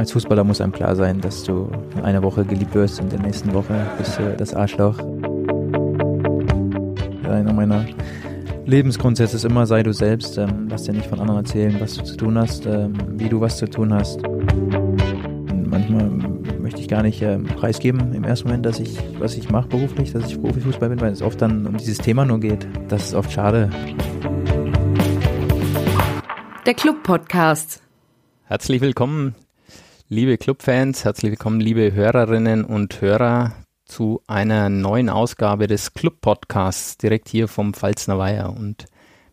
als 0.00 0.12
Fußballer 0.12 0.44
muss 0.44 0.62
einem 0.62 0.72
klar 0.72 0.96
sein, 0.96 1.20
dass 1.20 1.44
du 1.44 1.70
in 1.94 2.00
einer 2.00 2.22
Woche 2.22 2.42
geliebt 2.46 2.74
wirst 2.74 3.00
und 3.00 3.12
in 3.12 3.18
der 3.18 3.26
nächsten 3.26 3.52
Woche 3.52 3.86
bist 3.98 4.18
du 4.18 4.34
das 4.34 4.54
Arschloch. 4.54 4.98
Einer 7.28 7.52
meiner 7.52 7.84
Lebensgrundsätze 8.64 9.36
ist 9.36 9.44
immer, 9.44 9.66
sei 9.66 9.82
du 9.82 9.92
selbst. 9.92 10.38
Ähm, 10.38 10.68
lass 10.70 10.84
dir 10.84 10.94
nicht 10.94 11.06
von 11.06 11.20
anderen 11.20 11.40
erzählen, 11.44 11.76
was 11.80 11.98
du 11.98 12.04
zu 12.04 12.16
tun 12.16 12.38
hast, 12.38 12.64
ähm, 12.64 12.94
wie 13.10 13.28
du 13.28 13.42
was 13.42 13.58
zu 13.58 13.68
tun 13.68 13.92
hast. 13.92 14.26
Und 14.26 15.68
manchmal 15.68 16.08
möchte 16.58 16.80
ich 16.80 16.88
gar 16.88 17.02
nicht 17.02 17.20
ähm, 17.20 17.44
preisgeben 17.44 18.14
im 18.14 18.24
ersten 18.24 18.48
Moment, 18.48 18.64
dass 18.64 18.80
ich, 18.80 18.96
was 19.18 19.36
ich 19.36 19.50
mache 19.50 19.68
beruflich, 19.68 20.12
dass 20.12 20.30
ich 20.30 20.40
Profifußball 20.40 20.88
bin, 20.88 21.00
weil 21.02 21.12
es 21.12 21.20
oft 21.20 21.42
dann 21.42 21.66
um 21.66 21.76
dieses 21.76 21.98
Thema 21.98 22.24
nur 22.24 22.40
geht. 22.40 22.66
Das 22.88 23.08
ist 23.08 23.14
oft 23.14 23.30
schade. 23.30 23.68
Der 26.64 26.72
Club-Podcast. 26.72 27.82
Herzlich 28.46 28.80
willkommen, 28.80 29.34
liebe 30.12 30.38
Clubfans, 30.38 31.04
herzlich 31.04 31.30
willkommen, 31.30 31.60
liebe 31.60 31.92
Hörerinnen 31.92 32.64
und 32.64 33.00
Hörer 33.00 33.52
zu 33.84 34.20
einer 34.26 34.68
neuen 34.68 35.08
Ausgabe 35.08 35.68
des 35.68 35.94
Club-Podcasts 35.94 36.98
direkt 36.98 37.28
hier 37.28 37.46
vom 37.46 37.74
Pfalzner 37.74 38.18
Weiher. 38.18 38.50
Und 38.50 38.86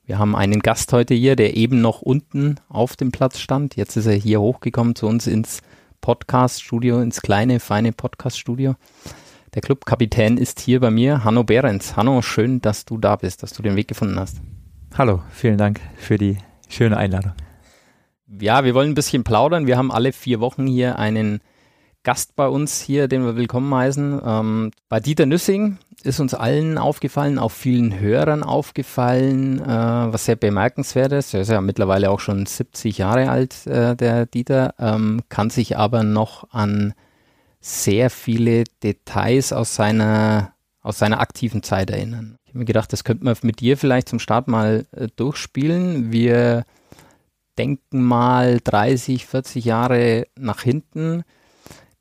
wir 0.06 0.20
haben 0.20 0.36
einen 0.36 0.60
Gast 0.60 0.94
heute 0.94 1.16
hier, 1.16 1.36
der 1.36 1.58
eben 1.58 1.82
noch 1.82 2.04
unten 2.04 2.60
auf 2.70 2.96
dem 2.96 3.12
Platz 3.12 3.40
stand. 3.40 3.76
Jetzt 3.76 3.98
ist 3.98 4.06
er 4.06 4.14
hier 4.14 4.40
hochgekommen 4.40 4.94
zu 4.94 5.08
uns 5.08 5.26
ins 5.26 5.62
Podcast-Studio, 6.00 7.02
ins 7.02 7.24
kleine, 7.24 7.60
feine 7.60 7.92
Podcast-Studio. 7.92 8.76
Der 9.56 9.64
Clubkapitän 9.64 10.38
ist 10.38 10.60
hier 10.60 10.80
bei 10.80 10.92
mir, 10.92 11.24
Hanno 11.24 11.44
Behrens. 11.44 11.96
Hanno, 11.98 12.22
schön, 12.22 12.62
dass 12.62 12.86
du 12.86 13.00
da 13.00 13.16
bist, 13.16 13.42
dass 13.42 13.52
du 13.52 13.64
den 13.64 13.76
Weg 13.76 13.88
gefunden 13.88 14.20
hast. 14.20 14.42
Hallo, 14.96 15.24
vielen 15.32 15.58
Dank 15.58 15.82
für 15.96 16.20
die 16.20 16.38
schöne 16.70 16.98
Einladung. 16.98 17.34
Ja, 18.28 18.66
wir 18.66 18.74
wollen 18.74 18.92
ein 18.92 18.96
bisschen 18.96 19.24
plaudern. 19.24 19.68
Wir 19.68 19.78
haben 19.78 19.92
alle 19.92 20.12
vier 20.12 20.42
Wochen 20.42 20.68
hier 20.68 21.00
einen 21.00 21.40
Gast 22.04 22.36
bei 22.36 22.48
uns 22.48 22.82
hier, 22.82 23.08
den 23.08 23.24
wir 23.24 23.38
willkommen 23.38 23.74
heißen. 23.74 24.22
Ähm, 24.24 24.72
bei 24.90 25.00
Dieter 25.00 25.26
Nüssing 25.26 25.78
ist 26.04 26.20
uns 26.20 26.34
allen 26.34 26.78
aufgefallen, 26.78 27.40
auch 27.40 27.52
vielen 27.52 28.00
Hörern 28.00 28.44
aufgefallen, 28.44 29.62
äh, 29.62 29.66
was 29.66 30.26
sehr 30.26 30.36
bemerkenswert 30.36 31.14
ist. 31.14 31.34
Er 31.34 31.42
ist 31.42 31.50
ja 31.50 31.62
mittlerweile 31.62 32.10
auch 32.10 32.20
schon 32.20 32.46
70 32.46 32.98
Jahre 32.98 33.30
alt, 33.30 33.66
äh, 33.66 33.96
der 33.96 34.26
Dieter, 34.26 34.76
ähm, 34.78 35.22
kann 35.30 35.50
sich 35.50 35.78
aber 35.78 36.04
noch 36.04 36.52
an 36.52 36.94
sehr 37.62 38.10
viele 38.10 38.66
Details 38.84 39.54
aus 39.54 39.74
seiner, 39.74 40.54
aus 40.82 41.00
seiner 41.00 41.22
aktiven 41.22 41.64
Zeit 41.64 41.90
erinnern. 41.90 42.38
Ich 42.44 42.50
habe 42.50 42.60
mir 42.60 42.66
gedacht, 42.66 42.92
das 42.92 43.06
könnte 43.06 43.24
man 43.24 43.36
mit 43.42 43.62
dir 43.62 43.78
vielleicht 43.78 44.10
zum 44.10 44.20
Start 44.20 44.50
mal 44.50 44.86
äh, 44.92 45.08
durchspielen. 45.16 46.12
Wir 46.12 46.66
denken 47.58 48.04
mal 48.04 48.60
30, 48.64 49.26
40 49.26 49.66
Jahre 49.66 50.28
nach 50.38 50.62
hinten. 50.62 51.24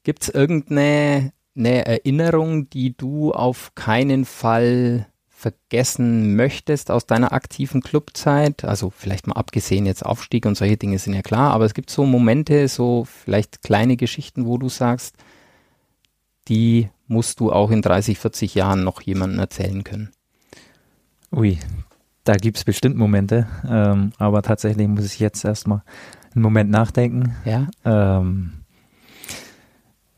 Gibt 0.03 0.25
es 0.25 0.29
irgendeine 0.29 1.33
eine 1.57 1.87
Erinnerung, 1.87 2.69
die 2.69 2.97
du 2.97 3.33
auf 3.33 3.75
keinen 3.75 4.25
Fall 4.25 5.07
vergessen 5.29 6.37
möchtest 6.37 6.91
aus 6.91 7.07
deiner 7.07 7.33
aktiven 7.33 7.81
Clubzeit? 7.81 8.65
Also 8.65 8.91
vielleicht 8.91 9.27
mal 9.27 9.35
abgesehen 9.35 9.87
jetzt 9.87 10.05
Aufstieg 10.05 10.47
und 10.47 10.57
solche 10.57 10.77
Dinge 10.77 10.99
sind 10.99 11.15
ja 11.15 11.23
klar, 11.23 11.53
aber 11.53 11.65
es 11.65 11.75
gibt 11.75 11.91
so 11.91 12.05
Momente, 12.05 12.69
so 12.69 13.05
vielleicht 13.05 13.63
kleine 13.63 13.97
Geschichten, 13.97 14.47
wo 14.47 14.59
du 14.59 14.69
sagst, 14.69 15.17
die 16.49 16.89
musst 17.07 17.41
du 17.41 17.53
auch 17.53 17.71
in 17.71 17.83
30, 17.83 18.19
40 18.19 18.55
Jahren 18.55 18.85
noch 18.85 19.01
jemandem 19.01 19.39
erzählen 19.39 19.85
können. 19.85 20.11
Ui, 21.33 21.59
da 22.27 22.35
gibt 22.35 22.57
es 22.57 22.65
bestimmt 22.65 22.97
Momente, 22.97 23.47
ähm, 23.69 24.13
aber 24.19 24.43
tatsächlich 24.43 24.89
muss 24.89 25.07
ich 25.07 25.21
jetzt 25.21 25.45
erstmal 25.45 25.83
einen 26.35 26.43
Moment 26.43 26.71
nachdenken. 26.71 27.37
Ja. 27.45 27.69
Ähm, 27.85 28.53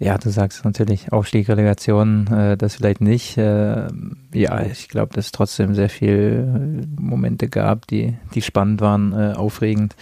ja, 0.01 0.17
du 0.17 0.31
sagst 0.31 0.65
natürlich 0.65 1.13
Aufstieg, 1.13 1.49
Relegation, 1.49 2.29
äh, 2.29 2.57
das 2.57 2.77
vielleicht 2.77 3.01
nicht. 3.01 3.37
Äh, 3.37 3.89
ja, 4.33 4.63
ich 4.63 4.89
glaube, 4.89 5.13
dass 5.13 5.27
es 5.27 5.33
trotzdem 5.33 5.75
sehr 5.75 5.91
viele 5.91 6.87
Momente 6.99 7.49
gab, 7.49 7.87
die, 7.89 8.17
die 8.35 8.43
spannend 8.43 8.81
waren, 8.81 9.13
äh, 9.13 9.35
aufregend. 9.35 9.95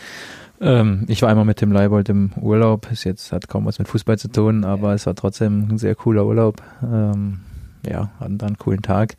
Ähm, 0.60 1.04
ich 1.08 1.22
war 1.22 1.30
einmal 1.30 1.44
mit 1.44 1.60
dem 1.60 1.72
Leibold 1.72 2.08
im 2.08 2.30
Urlaub. 2.40 2.90
Ist 2.92 3.04
jetzt 3.04 3.32
hat 3.32 3.48
kaum 3.48 3.64
was 3.64 3.78
mit 3.78 3.88
Fußball 3.88 4.18
zu 4.18 4.28
tun, 4.28 4.64
aber 4.64 4.94
es 4.94 5.06
war 5.06 5.14
trotzdem 5.14 5.68
ein 5.70 5.78
sehr 5.78 5.94
cooler 5.94 6.24
Urlaub. 6.24 6.62
Ähm, 6.82 7.40
ja, 7.84 8.10
hatten 8.20 8.38
dann 8.38 8.48
einen 8.48 8.58
coolen 8.58 8.82
Tag. 8.82 9.16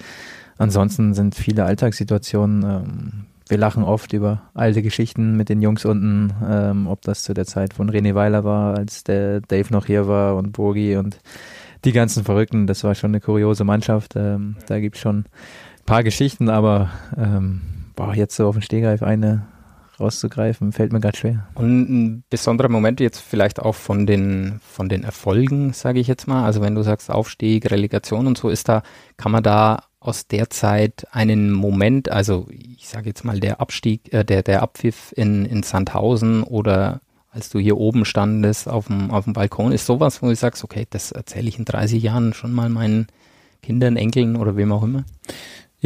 Ansonsten 0.57 1.13
sind 1.13 1.35
viele 1.35 1.65
Alltagssituationen 1.65 2.63
ähm, 2.63 3.25
wir 3.49 3.57
lachen 3.57 3.83
oft 3.83 4.13
über 4.13 4.41
alte 4.53 4.81
Geschichten 4.81 5.37
mit 5.37 5.49
den 5.49 5.61
Jungs 5.61 5.85
unten, 5.85 6.33
ähm, 6.47 6.87
ob 6.87 7.01
das 7.01 7.23
zu 7.23 7.33
der 7.33 7.45
Zeit 7.45 7.73
von 7.73 7.89
René 7.89 8.13
Weiler 8.13 8.43
war, 8.43 8.75
als 8.75 9.03
der 9.03 9.41
Dave 9.41 9.71
noch 9.71 9.85
hier 9.85 10.07
war 10.07 10.35
und 10.35 10.51
Bogi 10.51 10.97
und 10.97 11.19
die 11.85 11.91
ganzen 11.93 12.23
Verrückten. 12.23 12.67
Das 12.67 12.83
war 12.83 12.95
schon 12.95 13.11
eine 13.11 13.21
kuriose 13.21 13.63
Mannschaft. 13.63 14.15
Ähm, 14.15 14.57
da 14.67 14.79
gibt 14.79 14.95
es 14.97 15.01
schon 15.01 15.19
ein 15.19 15.85
paar 15.85 16.03
Geschichten, 16.03 16.49
aber 16.49 16.89
ähm, 17.15 17.61
boah, 17.95 18.13
jetzt 18.13 18.35
so 18.35 18.47
auf 18.47 18.55
den 18.55 18.61
Stehgreif 18.61 19.01
eine 19.01 19.47
rauszugreifen, 19.99 20.73
fällt 20.73 20.93
mir 20.93 20.99
gerade 20.99 21.17
schwer. 21.17 21.47
Und 21.55 21.89
ein 21.89 22.23
besonderer 22.29 22.69
Moment 22.69 22.99
jetzt 22.99 23.19
vielleicht 23.19 23.59
auch 23.59 23.73
von 23.73 24.05
den, 24.05 24.59
von 24.61 24.89
den 24.89 25.03
Erfolgen, 25.03 25.73
sage 25.73 25.99
ich 25.99 26.07
jetzt 26.07 26.27
mal. 26.27 26.43
Also 26.43 26.61
wenn 26.61 26.75
du 26.75 26.83
sagst 26.83 27.09
Aufstieg, 27.09 27.71
Relegation 27.71 28.27
und 28.27 28.37
so, 28.37 28.49
ist 28.49 28.69
da, 28.69 28.83
kann 29.15 29.31
man 29.31 29.41
da 29.41 29.83
aus 29.99 30.27
der 30.27 30.49
Zeit 30.49 31.07
einen 31.11 31.51
Moment, 31.51 32.09
also 32.09 32.47
ich 32.49 32.87
sage 32.87 33.07
jetzt 33.07 33.25
mal 33.25 33.39
der 33.39 33.59
Abstieg, 33.59 34.13
äh, 34.13 34.23
der, 34.23 34.43
der 34.43 34.61
Abpfiff 34.61 35.13
in, 35.15 35.45
in 35.45 35.63
Sandhausen 35.63 36.43
oder 36.43 37.01
als 37.31 37.49
du 37.49 37.59
hier 37.59 37.77
oben 37.77 38.05
standest 38.05 38.67
auf 38.67 38.87
dem, 38.87 39.11
auf 39.11 39.25
dem 39.25 39.33
Balkon, 39.33 39.71
ist 39.71 39.85
sowas, 39.85 40.21
wo 40.21 40.27
du 40.27 40.35
sagst, 40.35 40.63
okay, 40.63 40.87
das 40.89 41.11
erzähle 41.11 41.49
ich 41.49 41.59
in 41.59 41.65
30 41.65 42.01
Jahren 42.01 42.33
schon 42.33 42.53
mal 42.53 42.69
meinen 42.69 43.07
Kindern, 43.61 43.97
Enkeln 43.97 44.35
oder 44.35 44.55
wem 44.55 44.71
auch 44.71 44.83
immer? 44.83 45.03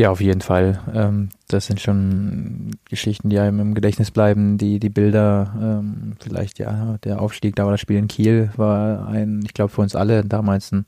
Ja, 0.02 0.10
auf 0.10 0.20
jeden 0.20 0.42
Fall. 0.42 0.80
Ähm, 0.96 1.30
das 1.48 1.68
sind 1.68 1.80
schon 1.80 2.72
Geschichten, 2.90 3.30
die 3.30 3.38
einem 3.38 3.60
im 3.60 3.76
Gedächtnis 3.76 4.10
bleiben. 4.10 4.58
Die, 4.58 4.80
die 4.80 4.90
Bilder, 4.90 5.54
ähm, 5.62 6.14
vielleicht 6.20 6.58
ja, 6.58 6.98
der 7.04 7.22
Aufstieg, 7.22 7.56
da 7.56 7.66
war 7.66 7.72
das 7.74 7.82
Spiel 7.82 7.98
in 7.98 8.08
Kiel, 8.08 8.50
war 8.58 9.08
ein, 9.08 9.42
ich 9.46 9.54
glaube 9.54 9.72
für 9.72 9.82
uns 9.82 9.96
alle 9.96 10.26
damals 10.26 10.72
ein, 10.72 10.88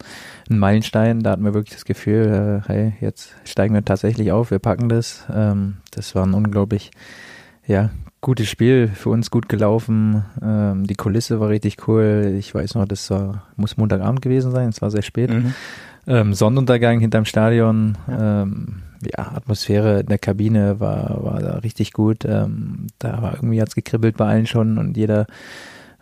ein, 0.49 0.57
Meilenstein. 0.57 1.19
Da 1.19 1.29
hatten 1.29 1.43
wir 1.43 1.53
wirklich 1.53 1.75
das 1.75 1.85
Gefühl, 1.85 2.63
äh, 2.65 2.67
hey, 2.67 2.93
jetzt 3.01 3.35
steigen 3.45 3.75
wir 3.75 3.85
tatsächlich 3.85 4.31
auf, 4.31 4.49
wir 4.49 4.57
packen 4.57 4.89
das. 4.89 5.27
Ähm, 5.31 5.75
das 5.91 6.15
war 6.15 6.25
ein 6.25 6.33
unglaublich, 6.33 6.89
ja, 7.67 7.91
gutes 8.19 8.49
Spiel, 8.49 8.87
für 8.87 9.09
uns 9.09 9.29
gut 9.29 9.47
gelaufen. 9.47 10.23
Die 10.87 10.95
Kulisse 10.95 11.39
war 11.39 11.49
richtig 11.49 11.87
cool. 11.87 12.33
Ich 12.39 12.55
weiß 12.55 12.75
noch, 12.75 12.87
das 12.87 13.11
war, 13.11 13.43
muss 13.57 13.77
Montagabend 13.77 14.23
gewesen 14.23 14.51
sein, 14.51 14.69
es 14.69 14.81
war 14.81 14.89
sehr 14.89 15.01
spät. 15.03 15.29
Mhm. 15.29 15.53
Ähm, 16.07 16.33
Sonnenuntergang 16.33 16.99
hinterm 16.99 17.25
Stadion. 17.25 17.97
Ähm, 18.09 18.81
ja, 19.05 19.31
Atmosphäre 19.33 20.01
in 20.01 20.07
der 20.07 20.17
Kabine 20.17 20.79
war, 20.79 21.23
war 21.23 21.39
da 21.39 21.57
richtig 21.59 21.93
gut. 21.93 22.25
Ähm, 22.25 22.87
da 22.99 23.21
war 23.21 23.35
irgendwie 23.35 23.61
hat's 23.61 23.75
gekribbelt 23.75 24.17
bei 24.17 24.27
allen 24.27 24.47
schon 24.47 24.77
und 24.77 24.97
jeder 24.97 25.27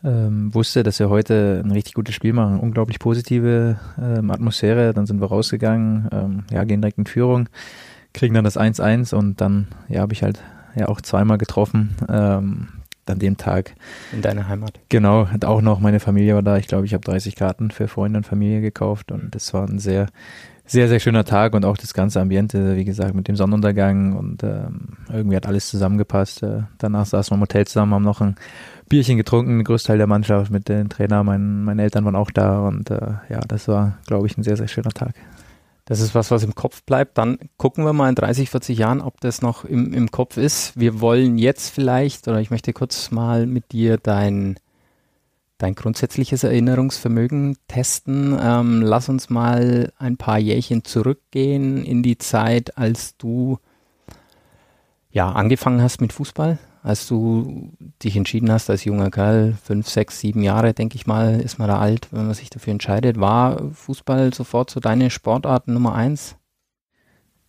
ähm, 0.04 0.54
wusste, 0.54 0.84
dass 0.84 1.00
wir 1.00 1.10
heute 1.10 1.62
ein 1.64 1.72
richtig 1.72 1.94
gutes 1.94 2.16
Spiel 2.16 2.34
machen. 2.34 2.60
Unglaublich 2.60 3.00
positive 3.00 3.78
ähm, 4.02 4.32
Atmosphäre. 4.32 4.94
Dann 4.94 5.06
sind 5.06 5.22
wir 5.22 5.28
rausgegangen, 5.28 6.10
ähm, 6.12 6.44
ja, 6.52 6.64
gehen 6.64 6.82
direkt 6.82 6.98
in 6.98 7.06
Führung, 7.06 7.50
kriegen 8.14 8.34
dann 8.34 8.44
das 8.44 8.58
1-1 8.58 9.14
und 9.14 9.42
dann, 9.42 9.68
ja, 9.88 10.02
habe 10.02 10.14
ich 10.14 10.24
halt 10.24 10.42
ja 10.76 10.88
auch 10.88 11.02
zweimal 11.02 11.38
getroffen. 11.38 11.96
Ähm, 12.10 12.68
an 13.08 13.20
dem 13.20 13.38
Tag. 13.38 13.76
In 14.14 14.22
deiner 14.22 14.48
Heimat. 14.48 14.80
Genau, 14.90 15.28
hat 15.28 15.44
auch 15.44 15.62
noch 15.62 15.80
meine 15.80 16.00
Familie 16.00 16.36
war 16.36 16.44
da. 16.44 16.58
Ich 16.58 16.68
glaube, 16.68 16.86
ich 16.86 16.94
habe 16.94 17.04
30 17.04 17.36
Karten 17.36 17.70
für 17.70 17.88
Freunde 17.88 18.18
und 18.18 18.26
Familie 18.26 18.62
gekauft 18.62 19.12
und 19.12 19.36
das 19.36 19.54
war 19.54 19.68
ein 19.68 19.80
sehr 19.80 20.08
sehr, 20.72 20.88
sehr 20.88 21.02
schöner 21.02 21.26
Tag 21.26 21.54
und 21.54 21.66
auch 21.66 21.76
das 21.76 21.94
ganze 21.94 22.22
Ambiente, 22.22 22.78
wie 22.78 22.86
gesagt, 22.86 23.14
mit 23.14 23.28
dem 23.28 23.36
Sonnenuntergang 23.36 24.14
und 24.14 24.42
ähm, 24.44 24.98
irgendwie 25.12 25.36
hat 25.36 25.46
alles 25.46 25.68
zusammengepasst. 25.68 26.44
Äh, 26.44 26.64
danach 26.78 27.06
saßen 27.06 27.32
wir 27.32 27.36
im 27.36 27.42
Hotel 27.42 27.68
zusammen, 27.68 27.94
haben 27.94 28.04
noch 28.04 28.22
ein 28.22 28.36
Bierchen 28.88 29.18
getrunken, 29.18 29.59
ein 29.59 29.64
Großteil 29.66 29.98
der 29.98 30.08
Mannschaft 30.08 30.50
mit 30.50 30.70
den 30.70 30.90
Trainer, 30.90 31.23
mein, 31.23 31.66
meine 31.66 31.84
Eltern 31.84 32.06
waren 32.06 32.16
auch 32.16 32.32
da 32.32 32.59
und 32.62 32.90
äh, 32.90 33.16
ja, 33.29 33.41
das 33.47 33.68
war, 33.68 33.97
glaube 34.08 34.28
ich, 34.28 34.38
ein 34.38 34.44
sehr, 34.44 34.56
sehr 34.56 34.70
schöner 34.70 34.91
Tag. 34.91 35.14
Das 35.85 36.00
ist 36.00 36.16
was, 36.16 36.32
was 36.32 36.44
im 36.44 36.56
Kopf 36.56 36.84
bleibt. 36.84 37.18
Dann 37.18 37.38
gucken 37.58 37.84
wir 37.84 37.91
mal 37.91 38.08
in 38.08 38.16
30, 38.16 38.50
40 38.50 38.78
Jahren, 38.78 39.02
ob 39.02 39.20
das 39.20 39.41
noch 39.41 39.66
im, 39.66 39.94
im 39.94 40.09
Kopf 40.09 40.38
ist. 40.38 40.79
Wir 40.79 41.02
wollen 41.02 41.38
jetzt 41.38 41.70
vielleicht, 41.70 42.29
oder 42.29 42.40
ich 42.40 42.50
möchte 42.50 42.72
kurz 42.72 43.12
mal 43.12 43.46
mit 43.46 43.73
dir 43.73 43.97
dein 43.97 44.56
dein 45.61 45.75
grundsätzliches 45.75 46.43
Erinnerungsvermögen 46.43 47.58
testen. 47.67 48.37
Ähm, 48.41 48.81
lass 48.81 49.09
uns 49.09 49.29
mal 49.29 49.91
ein 49.99 50.17
paar 50.17 50.40
Jährchen 50.40 50.84
zurückgehen 50.84 51.84
in 51.84 52.02
die 52.02 52.17
Zeit, 52.17 52.78
als 52.78 53.16
du 53.17 53.59
ja 55.11 55.31
angefangen 55.31 55.81
hast 55.81 56.02
mit 56.02 56.13
Fußball, 56.13 56.58
als 56.81 57.08
du 57.08 57.72
dich 58.02 58.16
entschieden 58.17 58.52
hast 58.52 58.69
als 58.69 58.85
junger 58.85 59.11
Kerl, 59.11 59.55
fünf, 59.63 59.87
sechs, 59.87 60.19
sieben 60.19 60.41
Jahre, 60.41 60.73
denke 60.73 60.96
ich 60.96 61.05
mal, 61.05 61.40
ist 61.40 61.59
man 61.59 61.67
da 61.67 61.79
alt, 61.79 62.08
wenn 62.11 62.25
man 62.25 62.34
sich 62.34 62.49
dafür 62.49 62.72
entscheidet. 62.72 63.19
War 63.19 63.61
Fußball 63.72 64.34
sofort 64.34 64.72
so 64.72 64.79
deine 64.79 65.09
Sportart 65.09 65.67
Nummer 65.67 65.93
eins? 65.93 66.37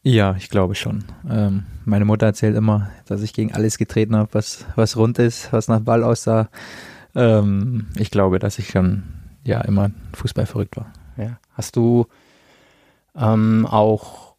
Ja, 0.02 0.34
ich 0.36 0.50
glaube 0.50 0.74
schon. 0.74 1.04
Ähm, 1.30 1.64
meine 1.84 2.04
Mutter 2.04 2.26
erzählt 2.26 2.56
immer, 2.56 2.90
dass 3.06 3.22
ich 3.22 3.32
gegen 3.32 3.54
alles 3.54 3.78
getreten 3.78 4.16
habe, 4.16 4.28
was, 4.32 4.66
was 4.74 4.96
rund 4.96 5.18
ist, 5.20 5.52
was 5.52 5.68
nach 5.68 5.80
Ball 5.80 6.02
aussah 6.02 6.50
ähm, 7.14 7.88
ich 7.96 8.10
glaube, 8.10 8.38
dass 8.38 8.58
ich 8.58 8.70
schon 8.70 9.02
ja 9.44 9.60
immer 9.62 9.90
Fußball 10.14 10.46
verrückt 10.46 10.76
war. 10.76 10.92
Ja. 11.16 11.38
Hast 11.54 11.76
du 11.76 12.06
ähm, 13.16 13.66
auch, 13.66 14.34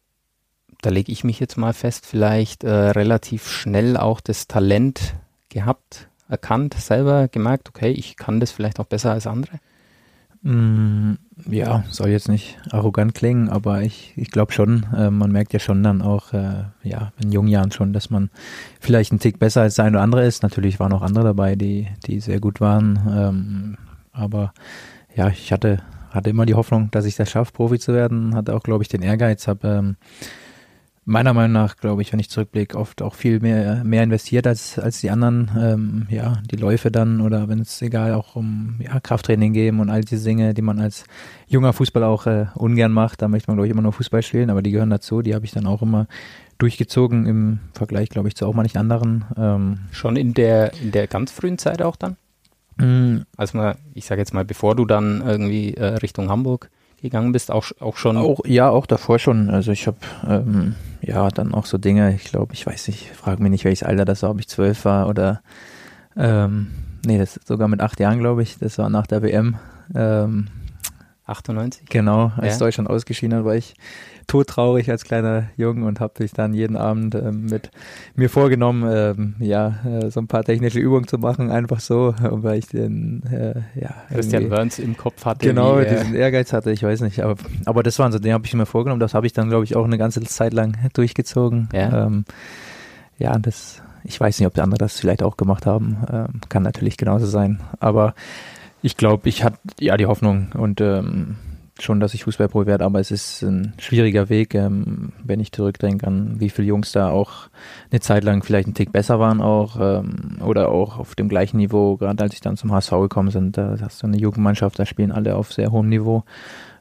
da 0.82 0.90
lege 0.90 1.12
ich 1.12 1.24
mich 1.24 1.40
jetzt 1.40 1.56
mal 1.56 1.72
fest, 1.72 2.06
vielleicht 2.06 2.64
äh, 2.64 2.70
relativ 2.70 3.48
schnell 3.48 3.96
auch 3.96 4.20
das 4.20 4.46
Talent 4.48 5.14
gehabt, 5.48 6.08
erkannt, 6.28 6.74
selber 6.74 7.28
gemerkt, 7.28 7.68
okay, 7.68 7.90
ich 7.90 8.16
kann 8.16 8.40
das 8.40 8.50
vielleicht 8.50 8.80
auch 8.80 8.86
besser 8.86 9.12
als 9.12 9.26
andere? 9.26 9.60
Mm, 10.42 11.14
ja, 11.50 11.84
soll 11.90 12.08
jetzt 12.08 12.28
nicht 12.28 12.58
arrogant 12.70 13.14
klingen, 13.14 13.48
aber 13.48 13.82
ich, 13.82 14.12
ich 14.16 14.30
glaube 14.30 14.52
schon, 14.52 14.86
äh, 14.96 15.10
man 15.10 15.32
merkt 15.32 15.52
ja 15.52 15.58
schon 15.58 15.82
dann 15.82 16.00
auch, 16.00 16.32
äh, 16.32 16.64
ja, 16.82 17.12
in 17.20 17.32
jungen 17.32 17.48
Jahren 17.48 17.72
schon, 17.72 17.92
dass 17.92 18.10
man 18.10 18.30
vielleicht 18.80 19.12
ein 19.12 19.18
Tick 19.18 19.38
besser 19.38 19.62
als 19.62 19.74
der 19.74 19.86
eine 19.86 19.96
oder 19.96 20.04
andere 20.04 20.24
ist. 20.24 20.42
Natürlich 20.42 20.78
waren 20.78 20.92
auch 20.92 21.02
andere 21.02 21.24
dabei, 21.24 21.56
die, 21.56 21.88
die 22.06 22.20
sehr 22.20 22.40
gut 22.40 22.60
waren. 22.60 22.98
Ähm, 23.10 23.76
aber 24.12 24.52
ja, 25.16 25.28
ich 25.28 25.52
hatte, 25.52 25.78
hatte 26.10 26.30
immer 26.30 26.46
die 26.46 26.54
Hoffnung, 26.54 26.90
dass 26.92 27.04
ich 27.04 27.16
das 27.16 27.30
schaffe, 27.30 27.52
Profi 27.52 27.78
zu 27.78 27.92
werden. 27.92 28.34
Hatte 28.34 28.54
auch, 28.54 28.62
glaube 28.62 28.84
ich, 28.84 28.88
den 28.88 29.02
Ehrgeiz, 29.02 29.48
habe 29.48 29.68
ähm, 29.68 29.96
meiner 31.04 31.34
Meinung 31.34 31.52
nach, 31.52 31.76
glaube 31.76 32.02
ich, 32.02 32.12
wenn 32.12 32.20
ich 32.20 32.30
zurückblicke, 32.30 32.78
oft 32.78 33.02
auch 33.02 33.14
viel 33.14 33.40
mehr, 33.40 33.84
mehr 33.84 34.02
investiert 34.02 34.46
als, 34.46 34.78
als 34.78 35.00
die 35.00 35.10
anderen. 35.10 35.50
Ähm, 35.58 36.06
ja, 36.08 36.38
die 36.50 36.56
Läufe 36.56 36.90
dann 36.90 37.20
oder 37.20 37.48
wenn 37.48 37.58
es 37.60 37.82
egal 37.82 38.14
auch 38.14 38.36
um 38.36 38.76
ja, 38.80 39.00
Krafttraining 39.00 39.52
geben 39.52 39.80
und 39.80 39.90
all 39.90 40.02
diese 40.02 40.24
Dinge, 40.24 40.54
die 40.54 40.62
man 40.62 40.80
als 40.80 41.04
junger 41.46 41.72
Fußballer 41.72 42.08
auch 42.08 42.26
äh, 42.26 42.46
ungern 42.54 42.92
macht. 42.92 43.22
Da 43.22 43.28
möchte 43.28 43.50
man, 43.50 43.56
glaube 43.56 43.66
ich, 43.66 43.72
immer 43.72 43.82
nur 43.82 43.92
Fußball 43.92 44.22
spielen, 44.22 44.50
aber 44.50 44.62
die 44.62 44.70
gehören 44.70 44.90
dazu. 44.90 45.22
Die 45.22 45.34
habe 45.34 45.44
ich 45.44 45.52
dann 45.52 45.66
auch 45.66 45.82
immer 45.82 46.06
durchgezogen 46.58 47.26
im 47.26 47.58
Vergleich, 47.72 48.08
glaube 48.08 48.28
ich, 48.28 48.36
zu 48.36 48.46
auch 48.46 48.54
manchen 48.54 48.78
anderen. 48.78 49.24
Ähm, 49.36 49.78
Schon 49.90 50.16
in 50.16 50.34
der, 50.34 50.72
in 50.82 50.92
der 50.92 51.06
ganz 51.06 51.32
frühen 51.32 51.58
Zeit 51.58 51.82
auch 51.82 51.96
dann? 51.96 52.16
Mhm. 52.76 53.24
Also 53.36 53.58
mal, 53.58 53.76
ich 53.92 54.06
sage 54.06 54.20
jetzt 54.20 54.34
mal, 54.34 54.44
bevor 54.44 54.74
du 54.74 54.84
dann 54.84 55.22
irgendwie 55.24 55.74
äh, 55.74 55.84
Richtung 55.84 56.28
Hamburg 56.28 56.70
gegangen 57.04 57.32
bist, 57.32 57.50
auch, 57.50 57.66
auch 57.80 57.96
schon? 57.96 58.16
Auch, 58.16 58.40
ja, 58.46 58.70
auch 58.70 58.86
davor 58.86 59.18
schon. 59.18 59.50
Also 59.50 59.70
ich 59.72 59.86
habe 59.86 59.98
ähm, 60.26 60.74
ja 61.02 61.28
dann 61.28 61.54
auch 61.54 61.66
so 61.66 61.78
Dinge, 61.78 62.14
ich 62.14 62.24
glaube, 62.24 62.54
ich 62.54 62.66
weiß 62.66 62.88
nicht, 62.88 63.10
frage 63.10 63.42
mich 63.42 63.50
nicht, 63.50 63.64
welches 63.64 63.86
Alter 63.86 64.04
das 64.04 64.22
war, 64.22 64.30
ob 64.30 64.40
ich 64.40 64.48
zwölf 64.48 64.84
war 64.84 65.08
oder 65.08 65.42
ähm, 66.16 66.68
nee, 67.04 67.18
das 67.18 67.38
sogar 67.44 67.68
mit 67.68 67.80
acht 67.80 68.00
Jahren, 68.00 68.18
glaube 68.18 68.42
ich. 68.42 68.58
Das 68.58 68.78
war 68.78 68.88
nach 68.88 69.06
der 69.06 69.22
WM. 69.22 69.56
Ähm, 69.94 70.48
98? 71.26 71.86
Genau, 71.88 72.32
als 72.36 72.54
ja. 72.54 72.58
Deutschland 72.58 72.90
ausgeschieden 72.90 73.38
hat, 73.38 73.44
war 73.44 73.56
ich 73.56 73.74
todtraurig 74.26 74.90
als 74.90 75.04
kleiner 75.04 75.48
Junge 75.56 75.86
und 75.86 76.00
habe 76.00 76.14
mich 76.18 76.32
dann 76.32 76.54
jeden 76.54 76.76
Abend 76.76 77.14
ähm, 77.14 77.46
mit 77.46 77.70
mir 78.14 78.30
vorgenommen, 78.30 78.84
ähm, 78.90 79.34
ja, 79.38 79.80
äh, 79.84 80.10
so 80.10 80.20
ein 80.20 80.26
paar 80.26 80.44
technische 80.44 80.78
Übungen 80.78 81.06
zu 81.06 81.18
machen, 81.18 81.50
einfach 81.50 81.80
so, 81.80 82.14
weil 82.20 82.58
ich 82.58 82.66
den, 82.66 83.22
äh, 83.30 83.62
ja. 83.78 83.94
Christian 84.10 84.48
Burns 84.48 84.78
im 84.78 84.96
Kopf 84.96 85.24
hatte. 85.24 85.46
Genau, 85.46 85.78
wie, 85.78 85.86
diesen 85.86 86.14
Ehrgeiz 86.14 86.52
hatte, 86.52 86.70
ich 86.70 86.82
weiß 86.82 87.00
nicht, 87.00 87.20
aber, 87.20 87.36
aber 87.64 87.82
das 87.82 87.98
waren 87.98 88.12
so, 88.12 88.18
den 88.18 88.32
habe 88.32 88.46
ich 88.46 88.54
mir 88.54 88.66
vorgenommen, 88.66 89.00
das 89.00 89.14
habe 89.14 89.26
ich 89.26 89.32
dann, 89.32 89.48
glaube 89.48 89.64
ich, 89.64 89.76
auch 89.76 89.84
eine 89.84 89.98
ganze 89.98 90.20
Zeit 90.22 90.52
lang 90.52 90.76
durchgezogen. 90.92 91.68
Ja, 91.72 92.06
ähm, 92.06 92.24
ja 93.18 93.38
das, 93.38 93.82
ich 94.04 94.20
weiß 94.20 94.38
nicht, 94.38 94.46
ob 94.46 94.54
die 94.54 94.60
anderen 94.60 94.78
das 94.78 94.98
vielleicht 94.98 95.22
auch 95.22 95.36
gemacht 95.36 95.66
haben, 95.66 95.98
ähm, 96.10 96.40
kann 96.48 96.62
natürlich 96.62 96.96
genauso 96.96 97.26
sein, 97.26 97.60
aber 97.80 98.14
ich 98.84 98.98
glaube, 98.98 99.30
ich 99.30 99.42
hatte 99.42 99.56
ja 99.80 99.96
die 99.96 100.04
Hoffnung 100.04 100.48
und 100.52 100.82
ähm, 100.82 101.36
schon, 101.80 102.00
dass 102.00 102.12
ich 102.12 102.24
Fußballprofi 102.24 102.66
werde, 102.66 102.84
aber 102.84 103.00
es 103.00 103.10
ist 103.10 103.40
ein 103.40 103.72
schwieriger 103.78 104.28
Weg, 104.28 104.54
ähm, 104.54 105.12
wenn 105.24 105.40
ich 105.40 105.52
zurückdenke 105.52 106.06
an 106.06 106.38
wie 106.38 106.50
viele 106.50 106.68
Jungs 106.68 106.92
da 106.92 107.08
auch 107.08 107.48
eine 107.90 108.00
Zeit 108.00 108.24
lang 108.24 108.42
vielleicht 108.42 108.66
einen 108.66 108.74
Tick 108.74 108.92
besser 108.92 109.18
waren 109.18 109.40
auch 109.40 109.78
ähm, 109.80 110.36
oder 110.44 110.68
auch 110.68 110.98
auf 110.98 111.14
dem 111.14 111.30
gleichen 111.30 111.56
Niveau, 111.56 111.96
gerade 111.96 112.24
als 112.24 112.34
ich 112.34 112.42
dann 112.42 112.58
zum 112.58 112.72
HSV 112.72 112.90
gekommen 112.90 113.32
bin, 113.32 113.52
da 113.52 113.74
hast 113.80 114.02
du 114.02 114.06
eine 114.06 114.18
Jugendmannschaft, 114.18 114.78
da 114.78 114.84
spielen 114.84 115.12
alle 115.12 115.34
auf 115.34 115.50
sehr 115.50 115.72
hohem 115.72 115.88
Niveau. 115.88 116.24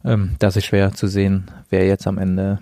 Ähm, 0.04 0.36
das 0.40 0.58
ist 0.58 0.66
schwer 0.66 0.92
zu 0.92 1.08
sehen, 1.08 1.46
wer 1.70 1.88
jetzt 1.88 2.06
am 2.06 2.18
Ende 2.18 2.60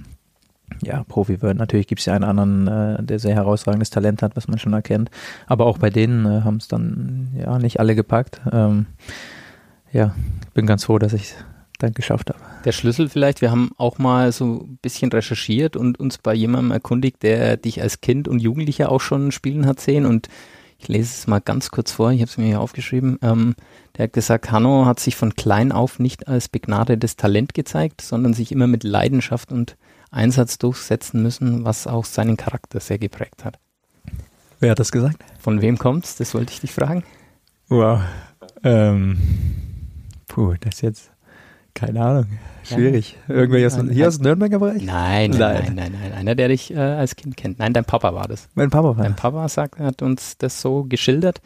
ja, 0.81 1.03
Profi 1.03 1.41
wird. 1.41 1.57
Natürlich 1.57 1.87
gibt 1.87 1.99
es 1.99 2.05
ja 2.05 2.13
einen 2.13 2.23
anderen, 2.23 2.67
äh, 2.67 3.03
der 3.03 3.19
sehr 3.19 3.35
herausragendes 3.35 3.89
Talent 3.89 4.21
hat, 4.21 4.35
was 4.35 4.47
man 4.47 4.59
schon 4.59 4.73
erkennt. 4.73 5.09
Aber 5.47 5.65
auch 5.65 5.77
bei 5.77 5.89
denen 5.89 6.25
äh, 6.25 6.41
haben 6.43 6.57
es 6.57 6.67
dann 6.67 7.29
ja 7.37 7.57
nicht 7.59 7.79
alle 7.79 7.95
gepackt. 7.95 8.41
Ähm, 8.51 8.87
ja, 9.91 10.15
bin 10.53 10.65
ganz 10.65 10.85
froh, 10.85 10.99
dass 10.99 11.13
ich 11.13 11.35
dann 11.79 11.93
geschafft 11.93 12.29
habe. 12.29 12.39
Der 12.65 12.71
Schlüssel 12.71 13.09
vielleicht, 13.09 13.41
wir 13.41 13.51
haben 13.51 13.71
auch 13.77 13.97
mal 13.97 14.31
so 14.31 14.65
ein 14.69 14.77
bisschen 14.81 15.11
recherchiert 15.11 15.75
und 15.75 15.99
uns 15.99 16.17
bei 16.17 16.33
jemandem 16.33 16.71
erkundigt, 16.71 17.23
der 17.23 17.57
dich 17.57 17.81
als 17.81 18.01
Kind 18.01 18.27
und 18.27 18.39
Jugendlicher 18.39 18.91
auch 18.91 19.01
schon 19.01 19.31
spielen 19.31 19.65
hat 19.65 19.79
sehen 19.79 20.05
und 20.05 20.29
ich 20.81 20.87
lese 20.87 21.13
es 21.13 21.27
mal 21.27 21.39
ganz 21.39 21.69
kurz 21.69 21.91
vor, 21.91 22.11
ich 22.11 22.21
habe 22.21 22.29
es 22.29 22.37
mir 22.37 22.45
hier 22.47 22.59
aufgeschrieben. 22.59 23.19
Ähm, 23.21 23.55
der 23.97 24.05
hat 24.05 24.13
gesagt, 24.13 24.51
Hanno 24.51 24.85
hat 24.87 24.99
sich 24.99 25.15
von 25.15 25.35
klein 25.35 25.71
auf 25.71 25.99
nicht 25.99 26.27
als 26.27 26.49
begnadetes 26.49 27.17
Talent 27.17 27.53
gezeigt, 27.53 28.01
sondern 28.01 28.33
sich 28.33 28.51
immer 28.51 28.65
mit 28.65 28.83
Leidenschaft 28.83 29.51
und 29.51 29.77
Einsatz 30.11 30.57
durchsetzen 30.57 31.23
müssen, 31.23 31.65
was 31.65 31.87
auch 31.87 32.05
seinen 32.05 32.37
Charakter 32.37 32.79
sehr 32.79 32.99
geprägt 32.99 33.45
hat. 33.45 33.57
Wer 34.59 34.71
hat 34.71 34.79
das 34.79 34.91
gesagt? 34.91 35.23
Von 35.39 35.61
wem 35.61 35.77
kommt's? 35.77 36.17
Das 36.17 36.35
wollte 36.35 36.53
ich 36.53 36.59
dich 36.59 36.71
fragen. 36.71 37.03
Wow. 37.69 38.01
Ähm, 38.63 39.17
puh, 40.27 40.53
das 40.59 40.75
ist 40.75 40.81
jetzt 40.81 41.11
keine 41.73 42.01
Ahnung. 42.01 42.25
Schwierig. 42.63 43.17
Irgendwer 43.27 43.65
aus, 43.65 43.79
hier 43.91 44.07
aus 44.07 44.17
dem 44.17 44.25
Nürnberger 44.25 44.59
Bereich? 44.59 44.83
Nein, 44.83 45.31
nein, 45.31 45.73
nein, 45.73 45.75
nein, 45.75 45.97
nein. 45.99 46.13
Einer, 46.13 46.35
der 46.35 46.49
dich 46.49 46.71
äh, 46.71 46.77
als 46.77 47.15
Kind 47.15 47.37
kennt. 47.37 47.59
Nein, 47.59 47.73
dein 47.73 47.85
Papa 47.85 48.13
war 48.13 48.27
das. 48.27 48.49
Mein 48.53 48.69
Papa 48.69 48.97
war 48.97 49.03
Dein 49.03 49.15
Papa 49.15 49.47
sagt, 49.47 49.79
hat 49.79 50.01
uns 50.01 50.37
das 50.37 50.61
so 50.61 50.83
geschildert. 50.83 51.41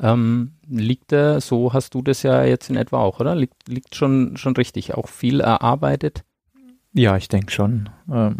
Ähm, 0.00 0.52
liegt 0.68 1.12
da, 1.12 1.40
so 1.40 1.72
hast 1.72 1.94
du 1.94 2.02
das 2.02 2.22
ja 2.22 2.44
jetzt 2.44 2.70
in 2.70 2.76
etwa 2.76 2.98
auch, 2.98 3.20
oder? 3.20 3.34
Liegt, 3.34 3.68
liegt 3.68 3.94
schon, 3.94 4.36
schon 4.36 4.54
richtig. 4.56 4.94
Auch 4.94 5.08
viel 5.08 5.40
erarbeitet? 5.40 6.24
Ja, 6.96 7.14
ich 7.18 7.28
denke 7.28 7.52
schon. 7.52 7.90
Ähm, 8.10 8.36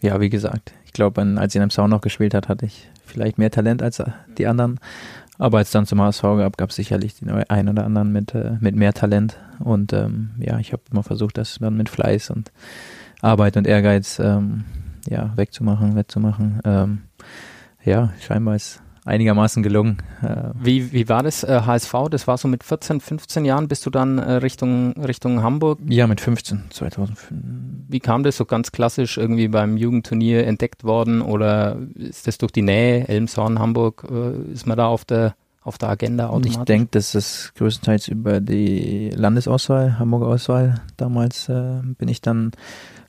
ja, 0.00 0.20
wie 0.20 0.30
gesagt, 0.30 0.72
ich 0.84 0.92
glaube, 0.92 1.20
als 1.20 1.52
ich 1.52 1.56
in 1.56 1.62
einem 1.62 1.70
Sound 1.70 1.90
noch 1.90 2.00
gespielt 2.00 2.32
hat, 2.32 2.48
hatte 2.48 2.66
ich 2.66 2.88
vielleicht 3.04 3.36
mehr 3.36 3.50
Talent 3.50 3.82
als 3.82 4.00
die 4.38 4.46
anderen. 4.46 4.78
Aber 5.38 5.58
als 5.58 5.72
dann 5.72 5.84
zum 5.84 6.00
HSV 6.00 6.22
gab, 6.22 6.56
gab 6.56 6.70
es 6.70 6.76
sicherlich 6.76 7.16
den 7.16 7.30
einen 7.30 7.68
oder 7.68 7.84
anderen 7.84 8.12
mit, 8.12 8.32
äh, 8.34 8.56
mit 8.60 8.76
mehr 8.76 8.92
Talent. 8.92 9.38
Und 9.58 9.92
ähm, 9.92 10.30
ja, 10.38 10.58
ich 10.60 10.72
habe 10.72 10.82
immer 10.92 11.02
versucht, 11.02 11.36
das 11.36 11.58
dann 11.60 11.76
mit 11.76 11.88
Fleiß 11.88 12.30
und 12.30 12.52
Arbeit 13.22 13.56
und 13.56 13.66
Ehrgeiz 13.66 14.20
ähm, 14.20 14.64
ja, 15.08 15.32
wegzumachen, 15.34 15.96
wettzumachen. 15.96 16.60
Ähm, 16.64 17.02
ja, 17.84 18.12
scheinbar 18.20 18.54
ist 18.54 18.82
einigermaßen 19.08 19.62
gelungen. 19.62 19.98
Äh, 20.22 20.50
wie, 20.54 20.92
wie 20.92 21.08
war 21.08 21.22
das 21.22 21.42
äh, 21.42 21.62
HSV? 21.64 21.92
Das 22.10 22.26
war 22.26 22.38
so 22.38 22.46
mit 22.46 22.62
14, 22.62 23.00
15 23.00 23.44
Jahren 23.44 23.66
bist 23.66 23.84
du 23.86 23.90
dann 23.90 24.18
äh, 24.18 24.34
Richtung, 24.34 24.92
Richtung 24.92 25.42
Hamburg? 25.42 25.78
Ja, 25.88 26.06
mit 26.06 26.20
15, 26.20 26.64
2005. 26.70 27.32
Wie 27.88 28.00
kam 28.00 28.22
das 28.22 28.36
so 28.36 28.44
ganz 28.44 28.70
klassisch 28.70 29.16
irgendwie 29.16 29.48
beim 29.48 29.76
Jugendturnier 29.76 30.46
entdeckt 30.46 30.84
worden 30.84 31.22
oder 31.22 31.78
ist 31.94 32.26
das 32.26 32.38
durch 32.38 32.52
die 32.52 32.62
Nähe, 32.62 33.08
Elmshorn, 33.08 33.58
Hamburg, 33.58 34.06
äh, 34.10 34.52
ist 34.52 34.66
man 34.66 34.76
da 34.76 34.86
auf 34.86 35.04
der 35.04 35.34
auf 35.62 35.76
der 35.76 35.90
Agenda 35.90 36.28
automatisch? 36.28 36.56
Ich 36.56 36.64
denke, 36.64 36.88
das 36.92 37.14
ist 37.14 37.52
größtenteils 37.56 38.08
über 38.08 38.40
die 38.40 39.10
Landesauswahl, 39.14 39.98
Hamburger 39.98 40.28
Auswahl. 40.28 40.80
Damals 40.96 41.48
äh, 41.48 41.80
bin 41.98 42.08
ich 42.08 42.22
dann 42.22 42.52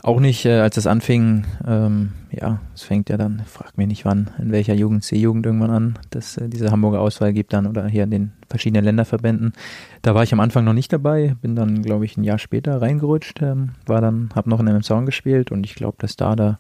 auch 0.01 0.19
nicht, 0.19 0.45
äh, 0.45 0.59
als 0.59 0.75
das 0.75 0.87
anfing, 0.87 1.45
ähm, 1.67 2.11
ja, 2.31 2.59
es 2.73 2.83
fängt 2.83 3.09
ja 3.09 3.17
dann, 3.17 3.41
frag 3.45 3.77
mich 3.77 3.87
nicht 3.87 4.05
wann, 4.05 4.29
in 4.39 4.51
welcher 4.51 4.73
Jugend, 4.73 5.03
C-Jugend 5.03 5.45
irgendwann 5.45 5.71
an, 5.71 5.99
dass 6.09 6.37
äh, 6.37 6.47
diese 6.47 6.71
Hamburger 6.71 7.01
Auswahl 7.01 7.33
gibt 7.33 7.53
dann 7.53 7.67
oder 7.67 7.87
hier 7.87 8.03
in 8.03 8.11
den 8.11 8.31
verschiedenen 8.47 8.85
Länderverbänden. 8.85 9.53
Da 10.01 10.15
war 10.15 10.23
ich 10.23 10.31
am 10.31 10.39
Anfang 10.39 10.63
noch 10.63 10.73
nicht 10.73 10.93
dabei, 10.93 11.35
bin 11.41 11.55
dann, 11.55 11.81
glaube 11.81 12.05
ich, 12.05 12.15
ein 12.17 12.23
Jahr 12.23 12.39
später 12.39 12.81
reingerutscht, 12.81 13.41
ähm, 13.41 13.71
war 13.85 13.99
dann, 13.99 14.29
habe 14.35 14.49
noch 14.49 14.59
in 14.59 14.69
einem 14.69 14.83
Sound 14.83 15.05
gespielt 15.05 15.51
und 15.51 15.65
ich 15.65 15.75
glaube, 15.75 15.97
dass 15.99 16.15
da 16.15 16.35
da 16.35 16.59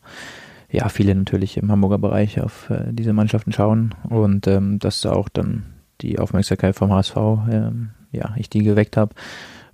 ja 0.69 0.89
viele 0.89 1.15
natürlich 1.15 1.57
im 1.57 1.71
Hamburger 1.71 1.97
Bereich 1.97 2.41
auf 2.41 2.69
äh, 2.69 2.91
diese 2.91 3.13
Mannschaften 3.13 3.53
schauen 3.53 3.95
und 4.09 4.47
ähm, 4.47 4.79
dass 4.79 5.01
da 5.01 5.13
auch 5.13 5.29
dann 5.29 5.65
die 6.01 6.19
Aufmerksamkeit 6.19 6.75
vom 6.75 6.91
HSV, 6.91 7.15
ähm, 7.49 7.89
ja, 8.11 8.33
ich 8.35 8.49
die 8.49 8.63
geweckt 8.63 8.97
habe. 8.97 9.15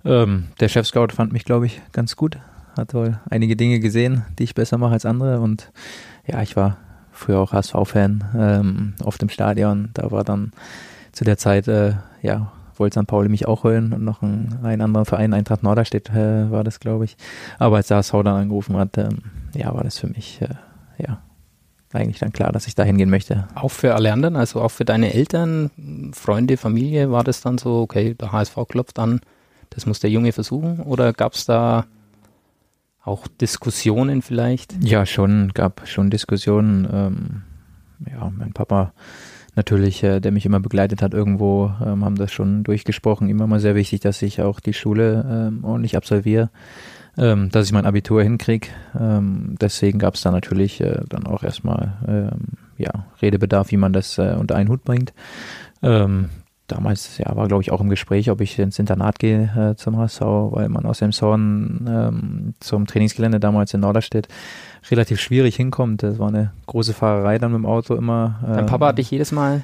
Ähm, 0.04 0.48
der 0.60 0.68
Chef-Scout 0.68 1.08
fand 1.12 1.32
mich, 1.32 1.44
glaube 1.44 1.66
ich, 1.66 1.80
ganz 1.92 2.16
gut, 2.16 2.38
hat 2.76 2.94
wohl 2.94 3.18
einige 3.28 3.56
Dinge 3.56 3.80
gesehen, 3.80 4.24
die 4.38 4.44
ich 4.44 4.54
besser 4.54 4.78
mache 4.78 4.92
als 4.92 5.06
andere. 5.06 5.40
Und 5.40 5.72
ja, 6.26 6.42
ich 6.42 6.56
war 6.56 6.78
früher 7.12 7.40
auch 7.40 7.52
HSV-Fan 7.52 8.24
ähm, 8.36 8.94
auf 9.02 9.18
dem 9.18 9.28
Stadion. 9.28 9.90
Da 9.94 10.10
war 10.10 10.24
dann 10.24 10.52
zu 11.12 11.24
der 11.24 11.38
Zeit, 11.38 11.68
äh, 11.68 11.94
ja, 12.22 12.52
wollte 12.76 13.00
St. 13.00 13.06
Pauli 13.06 13.28
mich 13.28 13.46
auch 13.46 13.64
holen 13.64 13.92
und 13.92 14.04
noch 14.04 14.22
ein, 14.22 14.58
ein 14.62 14.80
anderer 14.80 15.04
Verein, 15.04 15.32
Eintracht 15.32 15.62
Norderstedt 15.62 16.10
äh, 16.10 16.50
war 16.50 16.64
das, 16.64 16.80
glaube 16.80 17.06
ich. 17.06 17.16
Aber 17.58 17.76
als 17.76 17.88
der 17.88 17.98
HSV 17.98 18.12
dann 18.12 18.26
angerufen 18.28 18.76
hat, 18.76 18.98
ähm, 18.98 19.22
ja, 19.54 19.74
war 19.74 19.82
das 19.82 19.98
für 19.98 20.08
mich, 20.08 20.40
äh, 20.42 20.54
ja, 20.98 21.18
eigentlich 21.92 22.18
dann 22.18 22.32
klar, 22.32 22.52
dass 22.52 22.66
ich 22.66 22.74
da 22.74 22.82
hingehen 22.82 23.08
möchte. 23.08 23.48
Auch 23.54 23.70
für 23.70 23.94
alle 23.94 24.12
anderen, 24.12 24.36
also 24.36 24.60
auch 24.60 24.70
für 24.70 24.84
deine 24.84 25.14
Eltern, 25.14 25.70
Freunde, 26.12 26.56
Familie, 26.56 27.10
war 27.10 27.24
das 27.24 27.40
dann 27.40 27.58
so, 27.58 27.80
okay, 27.80 28.14
der 28.14 28.32
HSV 28.32 28.56
klopft 28.68 28.98
an, 28.98 29.20
das 29.70 29.86
muss 29.86 30.00
der 30.00 30.10
Junge 30.10 30.32
versuchen? 30.32 30.80
Oder 30.80 31.12
gab 31.12 31.32
es 31.32 31.46
da 31.46 31.86
auch 33.06 33.26
Diskussionen 33.28 34.22
vielleicht? 34.22 34.76
Ja, 34.82 35.06
schon, 35.06 35.52
gab 35.54 35.86
schon 35.86 36.10
Diskussionen. 36.10 36.88
Ähm, 36.92 37.42
ja, 38.10 38.30
mein 38.36 38.52
Papa 38.52 38.92
natürlich, 39.54 40.02
äh, 40.02 40.20
der 40.20 40.32
mich 40.32 40.46
immer 40.46 40.60
begleitet 40.60 41.02
hat 41.02 41.14
irgendwo, 41.14 41.72
ähm, 41.84 42.04
haben 42.04 42.16
das 42.16 42.32
schon 42.32 42.62
durchgesprochen. 42.62 43.28
Immer 43.28 43.46
mal 43.46 43.60
sehr 43.60 43.74
wichtig, 43.74 44.00
dass 44.00 44.20
ich 44.22 44.42
auch 44.42 44.60
die 44.60 44.74
Schule 44.74 45.24
ähm, 45.28 45.64
ordentlich 45.64 45.96
absolviere, 45.96 46.50
ähm, 47.16 47.48
dass 47.50 47.66
ich 47.66 47.72
mein 47.72 47.86
Abitur 47.86 48.22
hinkriege. 48.22 48.68
Ähm, 48.98 49.56
deswegen 49.60 49.98
gab 49.98 50.14
es 50.14 50.22
da 50.22 50.30
natürlich 50.30 50.80
äh, 50.80 51.00
dann 51.08 51.26
auch 51.26 51.42
erstmal 51.42 51.94
ähm, 52.06 52.58
ja, 52.76 53.06
Redebedarf, 53.22 53.70
wie 53.70 53.78
man 53.78 53.92
das 53.92 54.18
äh, 54.18 54.36
unter 54.38 54.56
einen 54.56 54.68
Hut 54.68 54.84
bringt. 54.84 55.14
Ähm, 55.82 56.28
damals 56.66 57.18
ja, 57.18 57.34
war, 57.36 57.48
glaube 57.48 57.62
ich, 57.62 57.72
auch 57.72 57.80
im 57.80 57.88
Gespräch, 57.88 58.30
ob 58.30 58.40
ich 58.40 58.58
ins 58.58 58.78
Internat 58.78 59.18
gehe 59.18 59.72
äh, 59.72 59.76
zum 59.76 59.96
HSV, 59.96 60.20
weil 60.20 60.68
man 60.68 60.86
aus 60.86 61.02
Emshorn 61.02 61.86
ähm, 61.88 62.54
zum 62.60 62.86
Trainingsgelände 62.86 63.40
damals 63.40 63.74
in 63.74 63.80
Norderstedt 63.80 64.28
relativ 64.90 65.20
schwierig 65.20 65.56
hinkommt. 65.56 66.02
Das 66.02 66.18
war 66.18 66.28
eine 66.28 66.52
große 66.66 66.94
Fahrerei 66.94 67.38
dann 67.38 67.52
mit 67.52 67.58
dem 67.58 67.66
Auto 67.66 67.94
immer. 67.94 68.40
Ähm, 68.46 68.54
Dein 68.54 68.66
Papa 68.66 68.88
hat 68.88 68.98
dich 68.98 69.10
jedes 69.10 69.32
Mal 69.32 69.62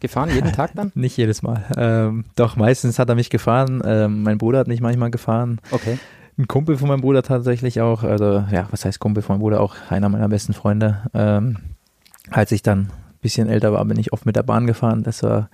gefahren, 0.00 0.30
jeden 0.30 0.52
Tag 0.52 0.72
dann? 0.74 0.92
nicht 0.94 1.16
jedes 1.16 1.42
Mal. 1.42 1.64
Ähm, 1.76 2.24
doch, 2.36 2.56
meistens 2.56 2.98
hat 2.98 3.08
er 3.08 3.14
mich 3.14 3.30
gefahren. 3.30 3.82
Ähm, 3.84 4.22
mein 4.22 4.38
Bruder 4.38 4.60
hat 4.60 4.68
mich 4.68 4.80
manchmal 4.80 5.10
gefahren. 5.10 5.60
Okay. 5.70 5.98
Ein 6.38 6.48
Kumpel 6.48 6.78
von 6.78 6.88
meinem 6.88 7.02
Bruder 7.02 7.22
tatsächlich 7.22 7.80
auch. 7.80 8.02
Also, 8.02 8.44
ja, 8.50 8.66
was 8.70 8.84
heißt 8.84 8.98
Kumpel 8.98 9.22
von 9.22 9.34
meinem 9.34 9.42
Bruder? 9.42 9.60
Auch 9.60 9.76
einer 9.90 10.08
meiner 10.08 10.28
besten 10.28 10.54
Freunde. 10.54 11.02
Ähm, 11.12 11.58
als 12.30 12.50
ich 12.52 12.62
dann 12.62 12.80
ein 12.80 12.90
bisschen 13.20 13.48
älter 13.48 13.72
war, 13.72 13.84
bin 13.84 13.98
ich 13.98 14.12
oft 14.12 14.24
mit 14.24 14.36
der 14.36 14.42
Bahn 14.42 14.66
gefahren. 14.66 15.02
Das 15.02 15.22
war 15.22 15.50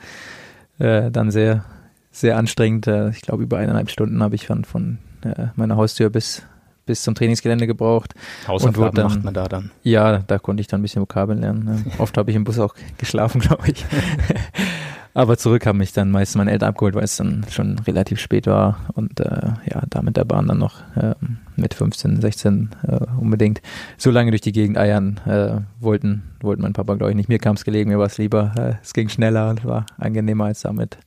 äh, 0.79 1.11
dann 1.11 1.31
sehr, 1.31 1.65
sehr 2.11 2.37
anstrengend. 2.37 2.87
Äh, 2.87 3.11
ich 3.11 3.21
glaube, 3.21 3.43
über 3.43 3.59
eineinhalb 3.59 3.91
Stunden 3.91 4.23
habe 4.23 4.35
ich 4.35 4.47
von, 4.47 4.65
von 4.65 4.99
äh, 5.23 5.47
meiner 5.57 5.77
Haustür 5.77 6.11
bis, 6.11 6.43
bis 6.85 7.03
zum 7.03 7.15
Trainingsgelände 7.15 7.67
gebraucht. 7.67 8.15
Hausaufgaben 8.47 8.95
dann, 8.95 9.07
macht 9.07 9.25
man 9.25 9.35
da 9.35 9.49
dann? 9.49 9.71
Ja, 9.83 10.19
da 10.19 10.39
konnte 10.39 10.61
ich 10.61 10.67
dann 10.67 10.81
ein 10.81 10.83
bisschen 10.83 11.03
Vokabeln 11.03 11.41
lernen. 11.41 11.65
Ne? 11.65 11.85
Oft 11.99 12.17
habe 12.17 12.31
ich 12.31 12.37
im 12.37 12.45
Bus 12.45 12.59
auch 12.59 12.75
geschlafen, 12.99 13.41
glaube 13.43 13.71
ich. 13.71 13.85
Aber 15.17 15.39
zurück 15.39 15.65
haben 15.65 15.79
mich 15.79 15.95
dann 15.95 16.11
meist 16.11 16.37
meine 16.37 16.51
Eltern 16.51 16.69
abgeholt, 16.69 16.95
weil 16.95 17.05
es 17.05 17.17
dann 17.17 17.47
schon 17.49 17.79
relativ 17.79 18.21
spät 18.21 18.47
war 18.47 18.81
und 18.93 19.19
äh, 19.19 19.49
ja, 19.65 19.83
da 19.89 20.03
mit 20.03 20.19
der 20.19 20.27
Bahn 20.27 20.47
dann 20.47 20.59
noch 20.59 20.83
äh, 20.95 21.15
mit 21.57 21.73
15, 21.73 22.21
16 22.21 22.69
äh, 22.87 22.99
unbedingt 23.19 23.63
so 23.97 24.11
lange 24.11 24.31
durch 24.31 24.43
die 24.43 24.53
Gegend 24.53 24.77
eiern 24.77 25.19
äh, 25.25 25.63
wollten, 25.83 26.25
wollten 26.43 26.61
mein 26.61 26.75
Papa, 26.75 26.97
glaube 26.97 27.13
ich, 27.13 27.17
nicht. 27.17 27.31
Mir 27.31 27.39
kam 27.39 27.57
es 27.57 27.65
gelegen, 27.65 27.89
mir 27.89 27.99
war 27.99 28.05
es 28.05 28.19
lieber. 28.19 28.53
Äh, 28.59 28.75
es 28.83 28.93
ging 28.93 29.09
schneller 29.09 29.49
und 29.49 29.65
war 29.65 29.87
angenehmer 29.97 30.45
als 30.45 30.61
damit 30.61 30.99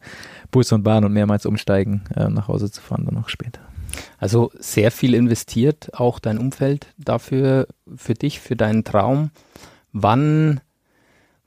Bus 0.50 0.72
und 0.72 0.82
Bahn 0.82 1.06
und 1.06 1.14
mehrmals 1.14 1.46
umsteigen 1.46 2.02
äh, 2.16 2.30
nach 2.30 2.48
Hause 2.48 2.72
zu 2.72 2.82
fahren, 2.82 3.06
dann 3.06 3.14
noch 3.14 3.30
später. 3.30 3.62
Also 4.18 4.50
sehr 4.58 4.90
viel 4.90 5.14
investiert, 5.14 5.92
auch 5.94 6.18
dein 6.18 6.40
Umfeld 6.40 6.88
dafür, 6.98 7.68
für 7.96 8.16
dich, 8.16 8.40
für 8.40 8.56
deinen 8.56 8.84
Traum. 8.84 9.30
Wann 9.94 10.62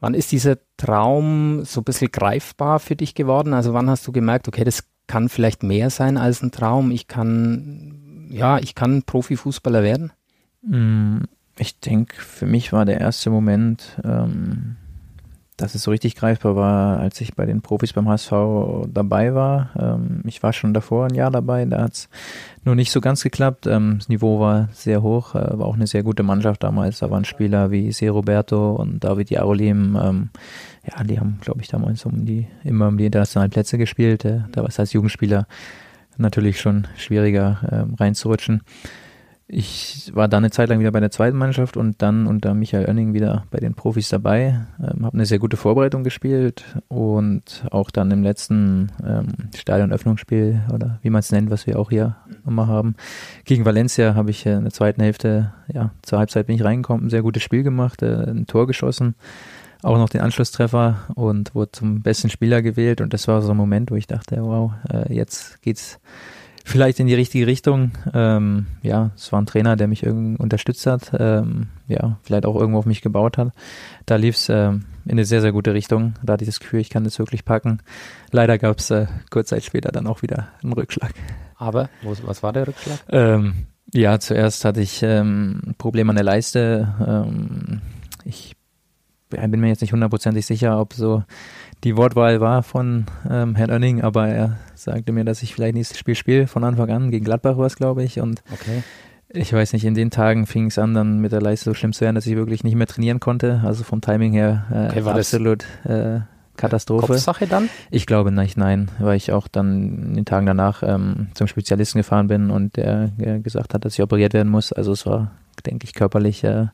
Wann 0.02 0.14
ist 0.14 0.32
dieser 0.32 0.56
Traum 0.78 1.64
so 1.64 1.80
ein 1.80 1.84
bisschen 1.84 2.10
greifbar 2.10 2.80
für 2.80 2.96
dich 2.96 3.14
geworden? 3.14 3.54
Also 3.54 3.72
wann 3.72 3.88
hast 3.88 4.04
du 4.04 4.10
gemerkt, 4.10 4.48
okay, 4.48 4.64
das 4.64 4.82
kann 5.06 5.28
vielleicht 5.28 5.62
mehr 5.62 5.90
sein 5.90 6.16
als 6.16 6.42
ein 6.42 6.50
Traum? 6.50 6.90
Ich 6.90 7.06
kann, 7.06 8.26
ja, 8.28 8.58
ich 8.58 8.74
kann 8.74 9.04
Profifußballer 9.04 9.84
werden? 9.84 10.10
Mm, 10.62 11.18
ich 11.56 11.78
denke, 11.78 12.16
für 12.16 12.46
mich 12.46 12.72
war 12.72 12.84
der 12.84 13.00
erste 13.00 13.30
Moment, 13.30 13.96
ähm, 14.02 14.74
dass 15.56 15.76
es 15.76 15.84
so 15.84 15.92
richtig 15.92 16.16
greifbar 16.16 16.56
war, 16.56 16.98
als 16.98 17.20
ich 17.20 17.36
bei 17.36 17.46
den 17.46 17.62
Profis 17.62 17.92
beim 17.92 18.08
HSV 18.08 18.32
dabei 18.88 19.36
war. 19.36 19.70
Ähm, 19.78 20.22
ich 20.24 20.42
war 20.42 20.52
schon 20.52 20.74
davor 20.74 21.06
ein 21.06 21.14
Jahr 21.14 21.30
dabei, 21.30 21.64
da 21.64 21.80
hat 21.80 21.92
es 21.92 22.08
nur 22.64 22.74
nicht 22.74 22.90
so 22.92 23.00
ganz 23.00 23.22
geklappt. 23.22 23.66
Ähm, 23.66 23.96
das 23.98 24.08
Niveau 24.08 24.40
war 24.40 24.68
sehr 24.72 25.02
hoch, 25.02 25.34
äh, 25.34 25.58
war 25.58 25.66
auch 25.66 25.74
eine 25.74 25.86
sehr 25.86 26.02
gute 26.02 26.22
Mannschaft 26.22 26.62
damals. 26.62 27.00
Da 27.00 27.10
waren 27.10 27.24
Spieler 27.24 27.70
wie 27.70 27.92
Se 27.92 28.08
Roberto 28.08 28.72
und 28.74 29.02
David 29.02 29.30
Jarolim. 29.30 29.98
Ähm, 30.00 30.30
ja, 30.86 31.02
die 31.04 31.18
haben, 31.18 31.38
glaube 31.40 31.60
ich, 31.60 31.68
damals 31.68 32.04
um 32.04 32.24
die, 32.24 32.46
immer 32.64 32.88
um 32.88 32.98
die 32.98 33.06
internationalen 33.06 33.50
Plätze 33.50 33.78
gespielt. 33.78 34.24
Äh, 34.24 34.42
da 34.52 34.62
war 34.62 34.68
es 34.68 34.78
als 34.78 34.92
Jugendspieler 34.92 35.46
natürlich 36.16 36.60
schon 36.60 36.86
schwieriger 36.96 37.58
äh, 37.96 38.02
reinzurutschen. 38.02 38.62
Ich 39.48 40.10
war 40.14 40.28
dann 40.28 40.44
eine 40.44 40.50
Zeit 40.50 40.68
lang 40.68 40.78
wieder 40.80 40.92
bei 40.92 41.00
der 41.00 41.10
zweiten 41.10 41.36
Mannschaft 41.36 41.76
und 41.76 42.00
dann 42.00 42.26
unter 42.26 42.54
Michael 42.54 42.86
Oenning 42.86 43.12
wieder 43.12 43.44
bei 43.50 43.58
den 43.58 43.74
Profis 43.74 44.08
dabei. 44.08 44.66
Ähm, 44.80 45.04
habe 45.04 45.14
eine 45.14 45.26
sehr 45.26 45.38
gute 45.38 45.56
Vorbereitung 45.56 46.04
gespielt 46.04 46.64
und 46.88 47.64
auch 47.70 47.90
dann 47.90 48.10
im 48.10 48.22
letzten 48.22 48.90
ähm, 49.04 49.28
Stadionöffnungsspiel 49.54 50.62
oder 50.72 50.98
wie 51.02 51.10
man 51.10 51.20
es 51.20 51.32
nennt, 51.32 51.50
was 51.50 51.66
wir 51.66 51.78
auch 51.78 51.90
hier 51.90 52.16
immer 52.46 52.66
haben, 52.66 52.94
gegen 53.44 53.64
Valencia 53.64 54.14
habe 54.14 54.30
ich 54.30 54.46
äh, 54.46 54.54
in 54.54 54.62
der 54.62 54.72
zweiten 54.72 55.02
Hälfte, 55.02 55.52
ja, 55.72 55.90
zur 56.02 56.18
Halbzeit 56.18 56.46
bin 56.46 56.56
ich 56.56 56.64
reingekommen, 56.64 57.06
ein 57.06 57.10
sehr 57.10 57.22
gutes 57.22 57.42
Spiel 57.42 57.62
gemacht, 57.62 58.02
äh, 58.02 58.30
ein 58.30 58.46
Tor 58.46 58.66
geschossen, 58.66 59.16
auch 59.82 59.98
noch 59.98 60.08
den 60.08 60.20
Anschlusstreffer 60.20 61.08
und 61.14 61.54
wurde 61.54 61.72
zum 61.72 62.02
besten 62.02 62.30
Spieler 62.30 62.62
gewählt 62.62 63.00
und 63.00 63.12
das 63.12 63.28
war 63.28 63.42
so 63.42 63.50
ein 63.50 63.56
Moment, 63.56 63.90
wo 63.90 63.96
ich 63.96 64.06
dachte, 64.06 64.38
wow, 64.40 64.72
äh, 64.90 65.12
jetzt 65.12 65.60
geht's 65.62 66.00
vielleicht 66.64 67.00
in 67.00 67.06
die 67.06 67.14
richtige 67.14 67.46
Richtung. 67.46 67.92
Ähm, 68.12 68.66
ja, 68.82 69.10
es 69.16 69.32
war 69.32 69.40
ein 69.40 69.46
Trainer, 69.46 69.76
der 69.76 69.88
mich 69.88 70.02
irgendwie 70.02 70.40
unterstützt 70.40 70.86
hat, 70.86 71.12
ähm, 71.18 71.68
ja, 71.88 72.18
vielleicht 72.22 72.46
auch 72.46 72.56
irgendwo 72.56 72.78
auf 72.78 72.86
mich 72.86 73.02
gebaut 73.02 73.38
hat. 73.38 73.52
Da 74.06 74.16
lief 74.16 74.36
es 74.36 74.48
ähm, 74.48 74.84
in 75.04 75.12
eine 75.12 75.24
sehr, 75.24 75.40
sehr 75.40 75.52
gute 75.52 75.74
Richtung. 75.74 76.14
Da 76.22 76.34
hatte 76.34 76.44
ich 76.44 76.48
das 76.48 76.60
Gefühl, 76.60 76.80
ich 76.80 76.90
kann 76.90 77.04
das 77.04 77.18
wirklich 77.18 77.44
packen. 77.44 77.80
Leider 78.30 78.58
gab 78.58 78.78
es 78.78 78.90
äh, 78.90 79.06
kurz 79.30 79.48
Zeit 79.48 79.64
später 79.64 79.92
dann 79.92 80.06
auch 80.06 80.22
wieder 80.22 80.48
einen 80.62 80.72
Rückschlag. 80.72 81.12
Aber 81.56 81.88
was 82.02 82.42
war 82.42 82.52
der 82.52 82.68
Rückschlag? 82.68 82.98
Ähm, 83.08 83.66
ja, 83.94 84.18
zuerst 84.18 84.64
hatte 84.64 84.80
ich 84.80 85.02
ähm, 85.02 85.60
ein 85.66 85.74
Problem 85.76 86.08
an 86.10 86.16
der 86.16 86.24
Leiste. 86.24 86.94
Ähm, 87.06 87.80
ich 88.24 88.56
bin 89.32 89.60
mir 89.60 89.68
jetzt 89.68 89.80
nicht 89.80 89.92
hundertprozentig 89.92 90.46
sicher, 90.46 90.80
ob 90.80 90.94
so 90.94 91.24
die 91.84 91.96
Wortwahl 91.96 92.40
war 92.40 92.62
von 92.62 93.06
ähm, 93.28 93.56
Herrn 93.56 93.70
Oenning, 93.70 94.02
aber 94.02 94.28
er 94.28 94.56
sagte 94.74 95.12
mir, 95.12 95.24
dass 95.24 95.42
ich 95.42 95.54
vielleicht 95.54 95.74
nächstes 95.74 95.98
Spiel 95.98 96.14
spiele 96.14 96.46
von 96.46 96.64
Anfang 96.64 96.90
an. 96.90 97.10
Gegen 97.10 97.24
Gladbach 97.24 97.56
war 97.56 97.66
es, 97.66 97.76
glaube 97.76 98.04
ich. 98.04 98.20
Und 98.20 98.42
okay. 98.52 98.82
ich 99.28 99.52
weiß 99.52 99.72
nicht, 99.72 99.84
in 99.84 99.94
den 99.94 100.10
Tagen 100.10 100.46
fing 100.46 100.66
es 100.66 100.78
an, 100.78 100.94
dann 100.94 101.18
mit 101.18 101.32
der 101.32 101.42
Leiste 101.42 101.64
so 101.70 101.74
schlimm 101.74 101.92
zu 101.92 102.02
werden, 102.02 102.14
dass 102.14 102.26
ich 102.26 102.36
wirklich 102.36 102.62
nicht 102.62 102.76
mehr 102.76 102.86
trainieren 102.86 103.20
konnte. 103.20 103.62
Also 103.64 103.84
vom 103.84 104.00
Timing 104.00 104.32
her 104.32 104.64
äh, 104.70 104.98
okay, 104.98 105.10
absolut 105.10 105.64
äh, 105.84 106.20
Katastrophe. 106.56 107.06
Kopfsache 107.06 107.46
dann? 107.46 107.68
Ich 107.90 108.06
glaube 108.06 108.30
nicht, 108.30 108.56
nein, 108.56 108.90
weil 108.98 109.16
ich 109.16 109.32
auch 109.32 109.48
dann 109.48 110.08
in 110.08 110.14
den 110.14 110.24
Tagen 110.24 110.46
danach 110.46 110.82
ähm, 110.82 111.28
zum 111.34 111.46
Spezialisten 111.46 111.98
gefahren 111.98 112.28
bin 112.28 112.50
und 112.50 112.76
der 112.76 113.10
äh, 113.18 113.40
gesagt 113.40 113.74
hat, 113.74 113.84
dass 113.84 113.94
ich 113.94 114.02
operiert 114.02 114.34
werden 114.34 114.50
muss. 114.50 114.72
Also 114.72 114.92
es 114.92 115.06
war, 115.06 115.32
denke 115.66 115.86
ich, 115.86 115.94
körperlich 115.94 116.44
äh, 116.44 116.66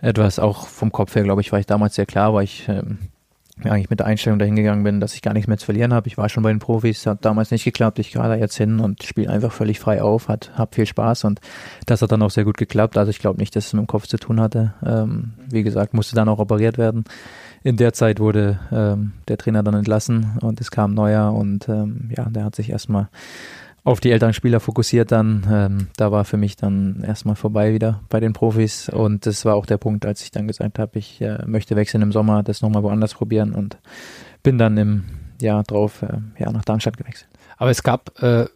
etwas, 0.00 0.38
auch 0.38 0.66
vom 0.66 0.92
Kopf 0.92 1.14
her, 1.14 1.22
glaube 1.22 1.40
ich, 1.40 1.52
war 1.52 1.58
ich 1.58 1.66
damals 1.66 1.94
sehr 1.94 2.06
klar, 2.06 2.34
weil 2.34 2.44
ich 2.44 2.68
ähm, 2.68 2.98
ja, 3.64 3.72
eigentlich 3.72 3.88
mit 3.88 4.00
der 4.00 4.06
Einstellung 4.06 4.38
dahin 4.38 4.54
gegangen 4.54 4.84
bin, 4.84 5.00
dass 5.00 5.14
ich 5.14 5.22
gar 5.22 5.32
nichts 5.32 5.48
mehr 5.48 5.56
zu 5.56 5.64
verlieren 5.64 5.94
habe. 5.94 6.08
Ich 6.08 6.18
war 6.18 6.28
schon 6.28 6.42
bei 6.42 6.50
den 6.50 6.58
Profis, 6.58 7.06
hat 7.06 7.24
damals 7.24 7.50
nicht 7.50 7.64
geklappt. 7.64 7.98
Ich 7.98 8.12
gehe 8.12 8.22
da 8.22 8.34
jetzt 8.34 8.56
hin 8.56 8.80
und 8.80 9.02
spiele 9.02 9.30
einfach 9.30 9.50
völlig 9.50 9.80
frei 9.80 10.02
auf, 10.02 10.28
hat 10.28 10.50
hab 10.56 10.74
viel 10.74 10.84
Spaß 10.84 11.24
und 11.24 11.40
das 11.86 12.02
hat 12.02 12.12
dann 12.12 12.20
auch 12.22 12.30
sehr 12.30 12.44
gut 12.44 12.58
geklappt. 12.58 12.98
Also 12.98 13.10
ich 13.10 13.18
glaube 13.18 13.38
nicht, 13.38 13.56
dass 13.56 13.66
es 13.66 13.72
mit 13.72 13.80
dem 13.80 13.86
Kopf 13.86 14.06
zu 14.06 14.18
tun 14.18 14.40
hatte. 14.40 14.74
Ähm, 14.84 15.32
wie 15.48 15.62
gesagt, 15.62 15.94
musste 15.94 16.14
dann 16.14 16.28
auch 16.28 16.38
operiert 16.38 16.76
werden. 16.76 17.04
In 17.62 17.78
der 17.78 17.94
Zeit 17.94 18.20
wurde 18.20 18.60
ähm, 18.70 19.12
der 19.26 19.38
Trainer 19.38 19.62
dann 19.62 19.74
entlassen 19.74 20.38
und 20.42 20.60
es 20.60 20.70
kam 20.70 20.92
neuer 20.92 21.32
und 21.32 21.68
ähm, 21.68 22.10
ja, 22.14 22.26
der 22.26 22.44
hat 22.44 22.54
sich 22.54 22.68
erstmal 22.68 23.08
auf 23.86 24.00
die 24.00 24.10
älteren 24.10 24.34
Spieler 24.34 24.58
fokussiert 24.58 25.12
dann. 25.12 25.46
Ähm, 25.48 25.86
da 25.96 26.10
war 26.10 26.24
für 26.24 26.36
mich 26.36 26.56
dann 26.56 27.04
erstmal 27.06 27.36
vorbei 27.36 27.72
wieder 27.72 28.02
bei 28.08 28.18
den 28.18 28.32
Profis 28.32 28.88
und 28.88 29.26
das 29.26 29.44
war 29.44 29.54
auch 29.54 29.64
der 29.64 29.76
Punkt, 29.76 30.04
als 30.04 30.22
ich 30.22 30.32
dann 30.32 30.48
gesagt 30.48 30.80
habe, 30.80 30.98
ich 30.98 31.20
äh, 31.20 31.38
möchte 31.46 31.76
wechseln 31.76 32.02
im 32.02 32.10
Sommer, 32.10 32.42
das 32.42 32.62
nochmal 32.62 32.82
woanders 32.82 33.14
probieren 33.14 33.52
und 33.52 33.78
bin 34.42 34.58
dann 34.58 34.76
im 34.76 35.04
Jahr 35.40 35.62
drauf 35.62 36.02
äh, 36.02 36.18
ja, 36.36 36.50
nach 36.50 36.64
Darmstadt 36.64 36.96
gewechselt. 36.96 37.30
Aber 37.58 37.70
es 37.70 37.84
gab, 37.84 38.20
äh, 38.20 38.46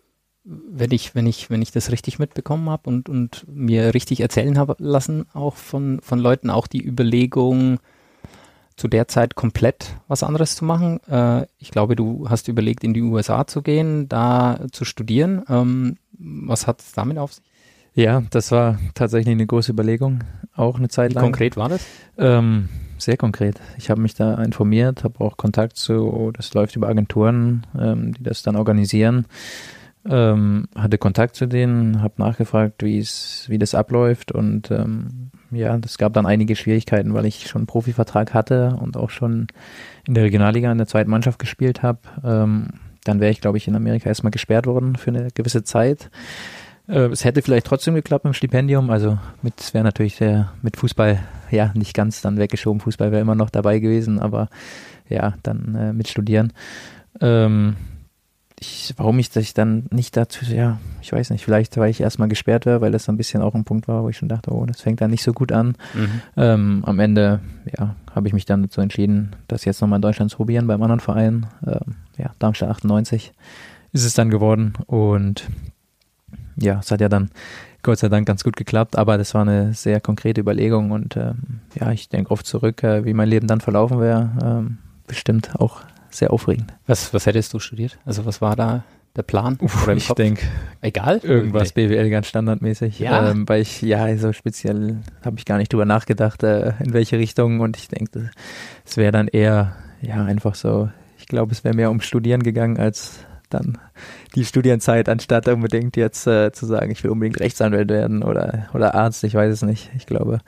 wenn 0.43 0.91
ich, 0.91 1.15
wenn 1.15 1.29
ich, 1.29 1.49
wenn 1.49 1.63
ich 1.63 1.71
das 1.71 1.93
richtig 1.93 2.19
mitbekommen 2.19 2.69
habe 2.69 2.91
und, 2.91 3.09
und 3.09 3.47
mir 3.49 3.95
richtig 3.95 4.19
erzählen 4.19 4.59
habe 4.59 4.75
lassen, 4.79 5.27
auch 5.33 5.55
von, 5.55 6.01
von 6.03 6.19
Leuten, 6.19 6.51
auch 6.51 6.67
die 6.67 6.85
Überlegung, 6.85 7.79
zu 8.81 8.89
der 8.89 9.09
Zeit 9.09 9.35
komplett 9.35 9.95
was 10.09 10.23
anderes 10.23 10.57
zu 10.57 10.65
machen. 10.65 11.01
Äh, 11.07 11.47
ich 11.59 11.71
glaube, 11.71 11.97
du 11.97 12.31
hast 12.31 12.49
überlegt, 12.49 12.83
in 12.83 12.95
die 12.95 13.03
USA 13.03 13.47
zu 13.47 13.61
gehen, 13.61 14.09
da 14.09 14.59
zu 14.73 14.87
studieren. 14.87 15.43
Ähm, 15.51 15.99
was 16.19 16.67
hat 16.67 16.81
es 16.81 16.93
damit 16.93 17.19
auf 17.19 17.35
sich? 17.35 17.45
Ja, 17.95 18.23
das 18.31 18.51
war 18.53 18.79
tatsächlich 18.95 19.35
eine 19.35 19.47
große 19.47 19.73
Überlegung, 19.73 20.25
auch 20.57 20.79
eine 20.79 20.89
Zeit 20.89 21.11
Wie 21.11 21.17
lang. 21.17 21.25
konkret 21.25 21.59
war 21.59 21.69
das? 21.69 21.85
Ähm, 22.17 22.71
sehr 22.97 23.19
konkret. 23.19 23.61
Ich 23.77 23.91
habe 23.91 24.01
mich 24.01 24.15
da 24.15 24.43
informiert, 24.43 25.05
habe 25.05 25.23
auch 25.23 25.37
Kontakt 25.37 25.77
zu, 25.77 26.31
das 26.35 26.55
läuft 26.55 26.75
über 26.75 26.89
Agenturen, 26.89 27.67
ähm, 27.79 28.15
die 28.15 28.23
das 28.23 28.43
dann 28.43 28.57
organisieren. 28.57 29.27
Ähm, 30.09 30.69
hatte 30.75 30.97
Kontakt 30.97 31.37
zu 31.37 31.45
denen, 31.45 32.01
habe 32.01 32.15
nachgefragt, 32.17 32.83
wie 32.83 32.99
es, 32.99 33.45
wie 33.49 33.59
das 33.59 33.75
abläuft 33.75 34.33
und 34.33 34.71
ähm, 34.71 35.30
ja, 35.51 35.79
es 35.85 35.99
gab 35.99 36.13
dann 36.13 36.27
einige 36.27 36.57
Schwierigkeiten, 36.57 37.15
weil 37.15 37.27
ich 37.27 37.49
schon 37.49 37.61
einen 37.61 37.67
Profivertrag 37.67 38.35
hatte 38.35 38.77
und 38.81 38.97
auch 38.97 39.11
schon 39.11 39.49
in 40.07 40.15
der 40.15 40.25
Regionalliga 40.25 40.71
in 40.71 40.79
der 40.79 40.87
zweiten 40.87 41.11
Mannschaft 41.11 41.39
gespielt 41.39 41.83
habe. 41.83 42.01
Ähm, 42.25 42.69
dann 43.05 43.21
wäre 43.21 43.31
ich, 43.31 43.41
glaube 43.41 43.59
ich, 43.59 43.67
in 43.67 43.77
Amerika 43.77 44.09
erstmal 44.09 44.31
gesperrt 44.31 44.67
worden 44.67 44.97
für 44.97 45.11
eine 45.11 45.29
gewisse 45.35 45.65
Zeit. 45.65 46.11
Äh, 46.89 47.07
es 47.07 47.25
hätte 47.25 47.43
vielleicht 47.43 47.67
trotzdem 47.67 47.95
geklappt 47.95 48.25
mit 48.25 48.35
dem 48.35 48.37
Stipendium. 48.37 48.91
Also 48.91 49.19
mit 49.43 49.55
es 49.61 49.75
wäre 49.75 49.85
natürlich 49.85 50.17
sehr, 50.17 50.53
mit 50.63 50.77
Fußball 50.77 51.21
ja 51.51 51.73
nicht 51.75 51.95
ganz 51.95 52.21
dann 52.21 52.39
weggeschoben. 52.39 52.81
Fußball 52.81 53.13
wäre 53.13 53.23
immer 53.23 53.35
noch 53.35 53.51
dabei 53.51 53.79
gewesen, 53.79 54.19
aber 54.19 54.49
ja, 55.09 55.35
dann 55.43 55.75
äh, 55.75 55.93
mit 55.93 56.09
Studieren. 56.09 56.53
Ähm, 57.21 57.77
ich, 58.61 58.93
warum 58.99 59.19
ich 59.19 59.31
das 59.31 59.55
dann 59.55 59.87
nicht 59.91 60.17
dazu, 60.17 60.45
ja, 60.45 60.79
ich 61.01 61.11
weiß 61.13 61.31
nicht, 61.31 61.45
vielleicht 61.45 61.79
weil 61.79 61.91
ich 61.91 62.03
erstmal 62.03 62.29
gesperrt 62.29 62.67
wäre, 62.67 62.83
weil 62.83 62.93
das 62.93 63.05
so 63.05 63.13
ein 63.13 63.17
bisschen 63.17 63.41
auch 63.41 63.55
ein 63.55 63.65
Punkt 63.65 63.89
war, 63.89 64.03
wo 64.03 64.11
ich 64.11 64.19
schon 64.19 64.29
dachte, 64.29 64.53
oh, 64.53 64.67
das 64.67 64.83
fängt 64.83 65.01
dann 65.01 65.11
nicht 65.11 65.23
so 65.23 65.33
gut 65.33 65.51
an. 65.51 65.77
Mhm. 65.95 66.21
Ähm, 66.37 66.83
am 66.85 66.99
Ende, 66.99 67.41
ja, 67.77 67.97
habe 68.15 68.29
ich 68.29 68.35
mich 68.35 68.45
dann 68.45 68.63
dazu 68.63 68.83
entschieden, 68.83 69.35
das 69.49 69.65
jetzt 69.65 69.81
nochmal 69.81 69.97
in 69.97 70.03
Deutschland 70.03 70.31
zu 70.31 70.37
probieren 70.37 70.67
beim 70.67 70.83
anderen 70.83 71.01
Verein. 71.01 71.47
Ähm, 71.67 71.97
ja, 72.19 72.35
Darmstadt 72.39 72.69
98 72.69 73.33
ist 73.93 74.05
es 74.05 74.13
dann 74.13 74.29
geworden 74.29 74.75
und 74.87 75.49
ja, 76.57 76.81
es 76.81 76.91
hat 76.91 77.01
ja 77.01 77.09
dann 77.09 77.31
Gott 77.83 77.99
sei 77.99 78.11
Dank 78.11 78.27
ganz 78.27 78.45
gut 78.45 78.57
geklappt, 78.57 78.99
aber 78.99 79.17
das 79.17 79.33
war 79.33 79.41
eine 79.41 79.73
sehr 79.73 80.03
konkrete 80.03 80.43
Überlegung 80.43 80.91
und 80.91 81.17
ähm, 81.17 81.61
ja, 81.75 81.91
ich 81.93 82.11
denke 82.11 82.31
oft 82.31 82.45
zurück, 82.45 82.83
äh, 82.83 83.07
wie 83.07 83.15
mein 83.15 83.29
Leben 83.29 83.47
dann 83.47 83.63
verlaufen 83.63 84.01
wäre. 84.01 84.31
Ähm, 84.45 84.79
bestimmt 85.07 85.57
auch 85.59 85.81
sehr 86.11 86.33
aufregend. 86.33 86.73
Was, 86.87 87.13
was 87.15 87.27
hättest 87.27 87.53
du 87.55 87.59
studiert? 87.59 87.99
Also 88.05 88.27
was 88.27 88.41
war 88.41 88.57
da 88.57 88.85
der 89.17 89.23
Plan? 89.23 89.59
Uff, 89.61 89.89
ich 89.89 90.09
denke, 90.09 90.47
egal. 90.81 91.19
Irgendwas 91.23 91.71
okay. 91.71 91.89
BWL 91.89 92.11
ganz 92.11 92.29
standardmäßig. 92.29 92.99
Ja. 93.01 93.31
Ähm, 93.31 93.49
weil 93.49 93.63
ich, 93.63 93.83
ja, 93.83 94.17
so 94.17 94.33
speziell 94.33 94.99
habe 95.25 95.37
ich 95.39 95.45
gar 95.45 95.59
nicht 95.59 95.73
drüber 95.73 95.85
nachgedacht, 95.85 96.43
äh, 96.43 96.75
in 96.81 96.93
welche 96.93 97.19
Richtung. 97.19 97.61
Und 97.61 97.77
ich 97.77 97.89
denke, 97.89 98.31
es 98.85 98.97
wäre 98.97 99.13
dann 99.13 99.29
eher, 99.29 99.77
ja, 100.01 100.25
einfach 100.25 100.55
so, 100.55 100.89
ich 101.19 101.27
glaube, 101.27 101.53
es 101.53 101.65
wäre 101.65 101.75
mehr 101.75 101.91
um 101.91 102.01
Studieren 102.01 102.43
gegangen 102.43 102.79
als 102.79 103.21
dann 103.51 103.79
die 104.37 104.45
Studienzeit, 104.45 105.09
anstatt 105.09 105.49
unbedingt 105.49 105.97
jetzt 105.97 106.27
äh, 106.27 106.53
zu 106.53 106.67
sagen, 106.67 106.91
ich 106.93 107.03
will 107.03 107.11
unbedingt 107.11 107.41
Rechtsanwalt 107.41 107.89
werden 107.89 108.23
oder, 108.23 108.69
oder 108.75 108.95
Arzt, 108.95 109.25
ich 109.25 109.35
weiß 109.35 109.53
es 109.53 109.63
nicht. 109.63 109.91
Ich 109.97 110.07
glaube, 110.07 110.39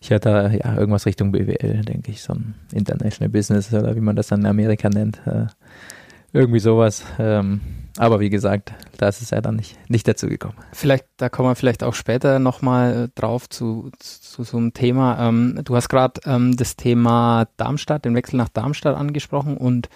ich 0.00 0.12
hatte 0.12 0.58
ja 0.62 0.76
irgendwas 0.76 1.06
Richtung 1.06 1.32
BWL, 1.32 1.82
denke 1.82 2.10
ich, 2.10 2.22
so 2.22 2.34
ein 2.34 2.54
International 2.72 3.28
Business 3.28 3.72
oder 3.72 3.96
wie 3.96 4.00
man 4.00 4.16
das 4.16 4.28
dann 4.28 4.40
in 4.40 4.46
Amerika 4.46 4.88
nennt. 4.88 5.20
Äh, 5.26 5.46
irgendwie 6.32 6.60
sowas. 6.60 7.04
Ähm, 7.18 7.60
aber 7.96 8.20
wie 8.20 8.30
gesagt, 8.30 8.72
da 8.96 9.08
ist 9.08 9.22
es 9.22 9.30
ja 9.30 9.40
dann 9.40 9.56
nicht, 9.56 9.76
nicht 9.90 10.06
dazu 10.06 10.28
gekommen. 10.28 10.54
Vielleicht, 10.72 11.06
da 11.16 11.28
kommen 11.28 11.48
wir 11.48 11.56
vielleicht 11.56 11.82
auch 11.82 11.94
später 11.94 12.38
nochmal 12.38 13.04
äh, 13.04 13.08
drauf 13.20 13.48
zu, 13.48 13.90
zu, 13.98 14.20
zu, 14.20 14.42
so 14.44 14.56
einem 14.56 14.72
Thema. 14.72 15.28
Ähm, 15.28 15.60
du 15.64 15.74
hast 15.74 15.88
gerade 15.88 16.20
ähm, 16.24 16.56
das 16.56 16.76
Thema 16.76 17.48
Darmstadt, 17.56 18.04
den 18.04 18.14
Wechsel 18.14 18.36
nach 18.36 18.50
Darmstadt 18.50 18.96
angesprochen 18.96 19.56
und 19.56 19.88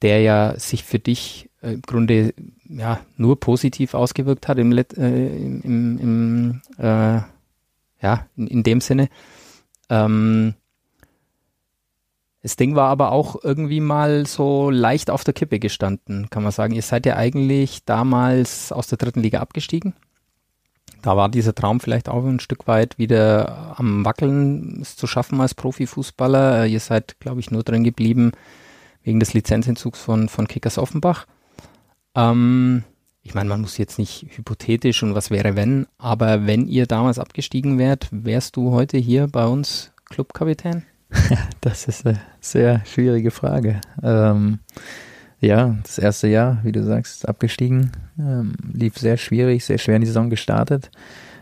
der 0.00 0.20
ja 0.22 0.58
sich 0.58 0.84
für 0.84 0.98
dich 0.98 1.50
äh, 1.62 1.72
im 1.72 1.82
Grunde 1.82 2.32
ja 2.68 3.00
nur 3.16 3.38
positiv 3.38 3.92
ausgewirkt 3.94 4.48
hat 4.48 4.58
im, 4.58 4.72
äh, 4.72 4.84
im, 4.86 5.60
im, 5.62 5.98
im 5.98 6.60
äh, 6.78 7.20
ja, 8.00 8.26
in, 8.36 8.46
in 8.46 8.62
dem 8.62 8.80
Sinne. 8.80 9.08
Ähm, 9.90 10.54
das 12.42 12.56
Ding 12.56 12.76
war 12.76 12.88
aber 12.88 13.12
auch 13.12 13.42
irgendwie 13.42 13.80
mal 13.80 14.26
so 14.26 14.70
leicht 14.70 15.10
auf 15.10 15.24
der 15.24 15.34
Kippe 15.34 15.58
gestanden, 15.58 16.30
kann 16.30 16.42
man 16.42 16.52
sagen. 16.52 16.74
Ihr 16.74 16.82
seid 16.82 17.04
ja 17.04 17.16
eigentlich 17.16 17.84
damals 17.84 18.70
aus 18.72 18.86
der 18.86 18.98
dritten 18.98 19.20
Liga 19.20 19.40
abgestiegen. 19.40 19.94
Da 21.02 21.16
war 21.16 21.28
dieser 21.28 21.54
Traum 21.54 21.80
vielleicht 21.80 22.08
auch 22.08 22.24
ein 22.24 22.40
Stück 22.40 22.66
weit 22.66 22.98
wieder 22.98 23.74
am 23.78 24.04
Wackeln, 24.04 24.80
es 24.80 24.96
zu 24.96 25.06
schaffen 25.06 25.40
als 25.40 25.54
Profifußballer. 25.54 26.66
Ihr 26.66 26.80
seid, 26.80 27.20
glaube 27.20 27.40
ich, 27.40 27.50
nur 27.50 27.62
drin 27.62 27.84
geblieben 27.84 28.32
wegen 29.02 29.20
des 29.20 29.34
Lizenzentzugs 29.34 30.00
von, 30.00 30.28
von 30.28 30.48
Kickers 30.48 30.78
Offenbach. 30.78 31.26
Ähm, 32.14 32.84
ich 33.28 33.34
meine, 33.34 33.50
man 33.50 33.60
muss 33.60 33.76
jetzt 33.76 33.98
nicht 33.98 34.24
hypothetisch 34.36 35.02
und 35.02 35.14
was 35.14 35.30
wäre 35.30 35.54
wenn, 35.54 35.86
aber 35.98 36.46
wenn 36.46 36.66
ihr 36.66 36.86
damals 36.86 37.18
abgestiegen 37.18 37.78
wärt, 37.78 38.08
wärst 38.10 38.56
du 38.56 38.72
heute 38.72 38.96
hier 38.96 39.26
bei 39.26 39.44
uns 39.44 39.92
Clubkapitän? 40.06 40.84
das 41.60 41.88
ist 41.88 42.06
eine 42.06 42.18
sehr 42.40 42.82
schwierige 42.86 43.30
Frage. 43.30 43.82
Ähm, 44.02 44.60
ja, 45.40 45.76
das 45.82 45.98
erste 45.98 46.26
Jahr, 46.28 46.60
wie 46.62 46.72
du 46.72 46.82
sagst, 46.82 47.28
abgestiegen, 47.28 47.92
ähm, 48.18 48.54
lief 48.72 48.96
sehr 48.96 49.18
schwierig, 49.18 49.62
sehr 49.62 49.76
schwer 49.76 49.96
in 49.96 50.00
die 50.00 50.06
Saison 50.06 50.30
gestartet. 50.30 50.90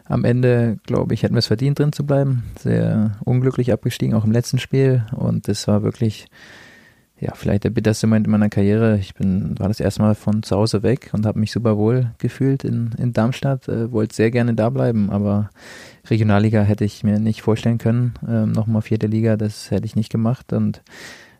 Am 0.07 0.25
Ende, 0.25 0.79
glaube 0.87 1.15
ich, 1.15 1.23
hätten 1.23 1.35
wir 1.35 1.39
es 1.39 1.47
verdient, 1.47 1.79
drin 1.79 1.93
zu 1.93 2.05
bleiben. 2.05 2.43
Sehr 2.59 3.13
unglücklich 3.25 3.73
abgestiegen, 3.73 4.17
auch 4.17 4.25
im 4.25 4.33
letzten 4.33 4.59
Spiel. 4.59 5.07
Und 5.13 5.47
das 5.47 5.69
war 5.69 5.85
wirklich 5.85 6.27
ja, 7.19 7.33
vielleicht 7.35 7.65
der 7.65 7.71
bitterste 7.71 8.07
Moment 8.07 8.27
in 8.27 8.33
meiner 8.33 8.51
Karriere. 8.51 8.99
Ich 8.99 9.15
bin, 9.15 9.59
war 9.59 9.69
das 9.69 9.81
erste 9.81 10.03
Mal 10.03 10.15
von 10.15 10.43
zu 10.43 10.55
Hause 10.55 10.83
weg 10.83 11.11
und 11.13 11.25
habe 11.25 11.39
mich 11.39 11.51
super 11.51 11.79
wohl 11.79 12.11
gefühlt 12.19 12.63
in, 12.63 12.91
in 12.99 13.15
Darmstadt. 13.15 13.69
Äh, 13.69 13.91
wollte 13.91 14.15
sehr 14.15 14.31
gerne 14.31 14.55
da 14.55 14.69
bleiben, 14.69 15.11
aber 15.11 15.51
Regionalliga 16.11 16.61
hätte 16.61 16.85
ich 16.85 17.05
mir 17.05 17.19
nicht 17.19 17.41
vorstellen 17.41 17.79
können. 17.79 18.15
Ähm, 18.29 18.53
Nochmal 18.53 18.83
vierte 18.83 19.07
Liga, 19.07 19.37
das 19.37 19.71
hätte 19.71 19.87
ich 19.87 19.97
nicht 19.97 20.13
gemacht. 20.13 20.53
Und 20.53 20.83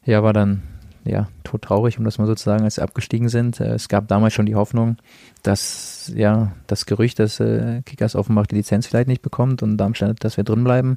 ja, 0.05 0.23
war 0.23 0.33
dann 0.33 0.63
ja 1.05 1.29
todtraurig, 1.45 1.99
um 1.99 2.05
das 2.05 2.19
mal 2.19 2.27
so 2.27 2.35
zu 2.35 2.45
sagen, 2.45 2.65
als 2.65 2.77
sie 2.77 2.83
abgestiegen 2.83 3.29
sind. 3.29 3.61
Äh, 3.61 3.75
es 3.75 3.89
gab 3.89 4.09
damals 4.09 4.33
schon 4.33 4.47
die 4.47 4.55
Hoffnung, 4.55 4.97
dass 5.43 6.11
ja 6.15 6.53
das 6.67 6.87
Gerücht, 6.87 7.19
dass 7.19 7.39
äh, 7.39 7.83
Kickers 7.85 8.17
Offenbach 8.17 8.47
die 8.47 8.57
Lizenz 8.57 8.87
vielleicht 8.87 9.09
nicht 9.09 9.23
bekommt 9.23 9.63
und 9.63 9.77
Darmstadt, 9.77 10.25
dass 10.25 10.39
wir 10.39 10.45
drin 10.45 10.65
bleiben. 10.65 10.97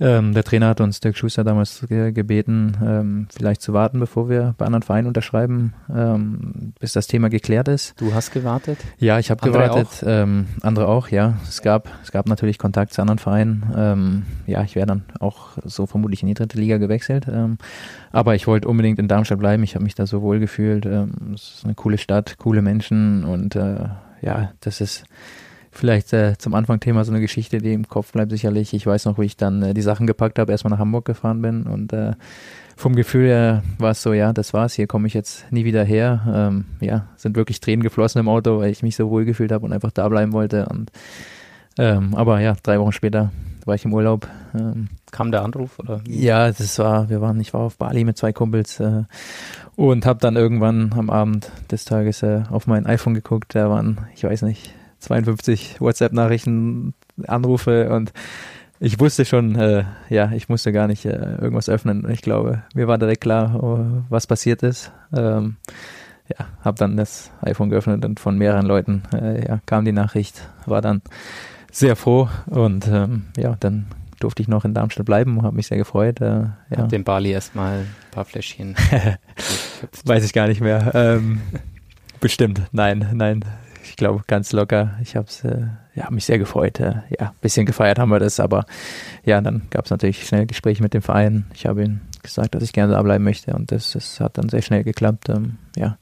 Ähm, 0.00 0.34
der 0.34 0.44
Trainer 0.44 0.68
hat 0.68 0.80
uns, 0.80 1.00
Dirk 1.00 1.16
Schuster, 1.16 1.44
damals 1.44 1.84
ge 1.88 2.12
gebeten, 2.12 2.76
ähm, 2.82 3.28
vielleicht 3.34 3.62
zu 3.62 3.72
warten, 3.72 3.98
bevor 3.98 4.28
wir 4.28 4.54
bei 4.56 4.66
anderen 4.66 4.82
Vereinen 4.82 5.08
unterschreiben, 5.08 5.74
ähm, 5.94 6.72
bis 6.78 6.92
das 6.92 7.06
Thema 7.06 7.28
geklärt 7.28 7.68
ist. 7.68 8.00
Du 8.00 8.14
hast 8.14 8.32
gewartet? 8.32 8.78
Ja, 8.98 9.18
ich 9.18 9.30
habe 9.30 9.40
gewartet. 9.40 9.88
Auch? 10.02 10.06
Ähm, 10.06 10.46
andere 10.62 10.88
auch, 10.88 11.08
ja. 11.08 11.34
Es 11.48 11.62
gab, 11.62 11.88
es 12.02 12.12
gab 12.12 12.28
natürlich 12.28 12.58
Kontakt 12.58 12.92
zu 12.92 13.00
anderen 13.00 13.18
Vereinen. 13.18 13.72
Ähm, 13.76 14.22
ja, 14.46 14.62
ich 14.62 14.76
wäre 14.76 14.86
dann 14.86 15.04
auch 15.20 15.58
so 15.64 15.86
vermutlich 15.86 16.22
in 16.22 16.28
die 16.28 16.34
dritte 16.34 16.58
Liga 16.58 16.78
gewechselt. 16.78 17.26
Ähm, 17.30 17.58
aber 18.12 18.34
ich 18.34 18.46
wollte 18.46 18.68
unbedingt 18.68 18.98
in 18.98 19.08
Darmstadt 19.08 19.38
bleiben. 19.38 19.62
Ich 19.62 19.74
habe 19.74 19.84
mich 19.84 19.94
da 19.94 20.06
so 20.06 20.22
wohl 20.22 20.38
gefühlt. 20.38 20.86
es 20.86 21.54
ist 21.56 21.64
eine 21.64 21.74
coole 21.74 21.98
Stadt, 21.98 22.36
coole 22.38 22.62
Menschen 22.62 23.24
und 23.24 23.56
äh, 23.56 23.88
ja, 24.20 24.52
das 24.60 24.80
ist 24.80 25.04
Vielleicht 25.78 26.12
äh, 26.12 26.36
zum 26.36 26.54
Anfang 26.54 26.80
Thema 26.80 27.04
so 27.04 27.12
eine 27.12 27.20
Geschichte, 27.20 27.58
die 27.58 27.72
im 27.72 27.86
Kopf 27.86 28.10
bleibt 28.10 28.32
sicherlich. 28.32 28.74
Ich 28.74 28.84
weiß 28.84 29.04
noch, 29.04 29.16
wo 29.16 29.22
ich 29.22 29.36
dann 29.36 29.62
äh, 29.62 29.74
die 29.74 29.80
Sachen 29.80 30.08
gepackt 30.08 30.40
habe, 30.40 30.50
erstmal 30.50 30.72
nach 30.72 30.80
Hamburg 30.80 31.04
gefahren 31.04 31.40
bin 31.40 31.68
und 31.68 31.92
äh, 31.92 32.14
vom 32.76 32.96
Gefühl 32.96 33.28
her 33.28 33.62
war 33.78 33.92
es 33.92 34.02
so, 34.02 34.12
ja, 34.12 34.32
das 34.32 34.52
war's, 34.52 34.74
hier 34.74 34.88
komme 34.88 35.06
ich 35.06 35.14
jetzt 35.14 35.46
nie 35.52 35.64
wieder 35.64 35.84
her. 35.84 36.26
Ähm, 36.34 36.64
ja, 36.80 37.06
sind 37.14 37.36
wirklich 37.36 37.60
Tränen 37.60 37.84
geflossen 37.84 38.18
im 38.18 38.28
Auto, 38.28 38.58
weil 38.58 38.72
ich 38.72 38.82
mich 38.82 38.96
so 38.96 39.08
wohl 39.08 39.24
gefühlt 39.24 39.52
habe 39.52 39.64
und 39.66 39.72
einfach 39.72 39.92
da 39.92 40.08
bleiben 40.08 40.32
wollte. 40.32 40.66
Und 40.66 40.90
ähm, 41.78 42.12
aber 42.16 42.40
ja, 42.40 42.56
drei 42.60 42.80
Wochen 42.80 42.90
später 42.90 43.30
war 43.64 43.76
ich 43.76 43.84
im 43.84 43.94
Urlaub. 43.94 44.26
Ähm, 44.58 44.88
Kam 45.12 45.30
der 45.30 45.44
Anruf 45.44 45.78
oder? 45.78 46.00
Ja, 46.08 46.50
das 46.50 46.76
war, 46.80 47.08
wir 47.08 47.20
waren, 47.20 47.38
ich 47.38 47.54
war 47.54 47.60
auf 47.60 47.76
Bali 47.76 48.02
mit 48.02 48.18
zwei 48.18 48.32
Kumpels 48.32 48.80
äh, 48.80 49.04
und 49.76 50.06
habe 50.06 50.18
dann 50.18 50.34
irgendwann 50.34 50.92
am 50.96 51.08
Abend 51.08 51.52
des 51.70 51.84
Tages 51.84 52.24
äh, 52.24 52.42
auf 52.50 52.66
mein 52.66 52.84
iPhone 52.84 53.14
geguckt. 53.14 53.54
Da 53.54 53.70
waren, 53.70 53.98
ich 54.16 54.24
weiß 54.24 54.42
nicht, 54.42 54.74
52 55.00 55.80
WhatsApp-Nachrichten, 55.80 56.94
Anrufe 57.26 57.90
und 57.90 58.12
ich 58.80 59.00
wusste 59.00 59.24
schon, 59.24 59.56
äh, 59.56 59.84
ja, 60.08 60.30
ich 60.32 60.48
musste 60.48 60.72
gar 60.72 60.86
nicht 60.86 61.04
äh, 61.04 61.36
irgendwas 61.40 61.68
öffnen. 61.68 62.08
Ich 62.10 62.22
glaube, 62.22 62.62
mir 62.74 62.86
war 62.86 62.98
direkt 62.98 63.22
klar, 63.22 63.62
oh, 63.62 64.04
was 64.08 64.26
passiert 64.26 64.62
ist. 64.62 64.92
Ähm, 65.12 65.56
ja, 66.28 66.46
habe 66.60 66.78
dann 66.78 66.96
das 66.96 67.30
iPhone 67.40 67.70
geöffnet 67.70 68.04
und 68.04 68.20
von 68.20 68.36
mehreren 68.36 68.66
Leuten 68.66 69.02
äh, 69.12 69.46
ja, 69.46 69.60
kam 69.66 69.84
die 69.84 69.92
Nachricht, 69.92 70.48
war 70.66 70.80
dann 70.80 71.02
sehr 71.72 71.96
froh 71.96 72.28
und 72.46 72.86
ähm, 72.86 73.24
ja, 73.36 73.56
dann 73.58 73.86
durfte 74.20 74.42
ich 74.42 74.48
noch 74.48 74.64
in 74.64 74.74
Darmstadt 74.74 75.06
bleiben 75.06 75.38
und 75.38 75.44
habe 75.44 75.56
mich 75.56 75.68
sehr 75.68 75.78
gefreut. 75.78 76.20
Äh, 76.20 76.24
ja. 76.24 76.52
Hab 76.76 76.88
den 76.88 77.04
Bali 77.04 77.30
erstmal 77.30 77.80
ein 77.80 77.86
paar 78.10 78.24
Fläschchen. 78.24 78.76
Weiß 80.04 80.24
ich 80.24 80.32
gar 80.32 80.48
nicht 80.48 80.60
mehr. 80.60 80.92
Ähm, 80.94 81.40
bestimmt, 82.20 82.62
nein, 82.72 83.08
nein 83.14 83.44
ich 83.88 83.96
glaube, 83.96 84.22
ganz 84.26 84.52
locker. 84.52 84.98
Ich 85.02 85.16
habe 85.16 85.28
äh, 85.44 85.98
ja, 85.98 86.10
mich 86.10 86.24
sehr 86.24 86.38
gefreut. 86.38 86.80
Äh, 86.80 87.02
ja, 87.18 87.28
ein 87.28 87.40
bisschen 87.40 87.66
gefeiert 87.66 87.98
haben 87.98 88.10
wir 88.10 88.18
das, 88.18 88.40
aber 88.40 88.64
ja, 89.24 89.40
dann 89.40 89.62
gab 89.70 89.84
es 89.84 89.90
natürlich 89.90 90.26
schnell 90.26 90.46
Gespräche 90.46 90.82
mit 90.82 90.94
dem 90.94 91.02
Verein. 91.02 91.46
Ich 91.54 91.66
habe 91.66 91.84
ihm 91.84 92.00
gesagt, 92.22 92.54
dass 92.54 92.62
ich 92.62 92.72
gerne 92.72 92.92
da 92.92 93.02
bleiben 93.02 93.24
möchte 93.24 93.54
und 93.54 93.72
das, 93.72 93.92
das 93.92 94.20
hat 94.20 94.38
dann 94.38 94.48
sehr 94.48 94.62
schnell 94.62 94.84
geklappt. 94.84 95.28
Ähm, 95.28 95.58
ja, 95.76 95.98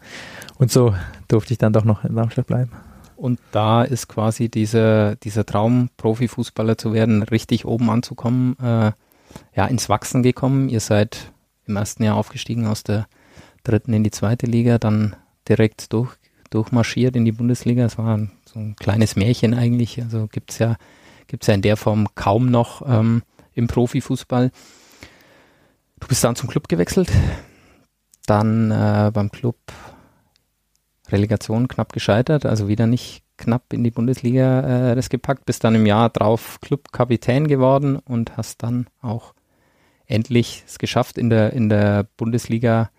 und 0.59 0.70
so 0.70 0.94
durfte 1.29 1.53
ich 1.53 1.59
dann 1.59 1.72
doch 1.72 1.85
noch 1.85 2.05
in 2.05 2.14
Darmstadt 2.14 2.46
bleiben. 2.46 2.72
Und 3.16 3.40
da 3.53 3.83
ist 3.83 4.09
quasi 4.09 4.51
diese, 4.51 5.16
dieser 5.22 5.46
Traum, 5.46 5.88
Profifußballer 5.96 6.77
zu 6.77 6.92
werden, 6.92 7.22
richtig 7.22 7.64
oben 7.64 7.88
anzukommen, 7.88 8.57
äh, 8.61 8.92
ja, 9.55 9.66
ins 9.66 9.88
Wachsen 9.88 10.22
gekommen. 10.22 10.68
Ihr 10.68 10.81
seid 10.81 11.33
im 11.66 11.77
ersten 11.77 12.03
Jahr 12.05 12.16
aufgestiegen 12.16 12.66
aus 12.66 12.85
der 12.85 13.07
dritten 13.64 13.92
in 13.92 14.05
die 14.05 14.11
zweite 14.11 14.46
Liga, 14.46 14.79
dann 14.79 15.16
direkt 15.49 15.92
durch, 15.92 16.14
durchmarschiert 16.50 17.16
in 17.16 17.24
die 17.24 17.32
Bundesliga. 17.32 17.85
Es 17.85 17.98
war 17.98 18.18
so 18.44 18.59
ein 18.59 18.76
kleines 18.76 19.16
Märchen 19.16 19.54
eigentlich. 19.54 20.02
Also 20.02 20.26
gibt 20.26 20.52
es 20.52 20.59
ja, 20.59 20.76
gibt's 21.26 21.46
ja 21.46 21.54
in 21.54 21.62
der 21.62 21.76
Form 21.76 22.09
kaum 22.14 22.50
noch 22.50 22.82
ähm, 22.87 23.22
im 23.54 23.66
Profifußball. 23.66 24.50
Du 26.00 26.06
bist 26.09 26.22
dann 26.24 26.37
zum 26.37 26.48
Club 26.48 26.68
gewechselt, 26.68 27.11
dann 28.26 28.70
äh, 28.70 29.11
beim 29.12 29.30
Club 29.30 29.56
Relegation 31.09 31.68
knapp 31.68 31.92
gescheitert, 31.92 32.44
also 32.44 32.68
wieder 32.68 32.87
nicht 32.87 33.22
knapp 33.37 33.72
in 33.72 33.85
die 33.85 33.90
Bundesliga 33.90 34.90
äh, 34.90 34.94
das 34.94 35.09
gepackt, 35.09 35.46
bist 35.46 35.64
dann 35.64 35.74
im 35.74 35.87
Jahr 35.87 36.11
drauf 36.11 36.59
Clubkapitän 36.61 37.48
geworden 37.48 37.96
und 37.96 38.37
hast 38.37 38.62
dann 38.62 38.87
auch 39.00 39.35
endlich 40.06 40.64
es 40.66 40.78
geschafft, 40.78 41.18
in 41.18 41.30
der, 41.30 41.52
in 41.52 41.68
der 41.68 42.06
Bundesliga 42.16 42.90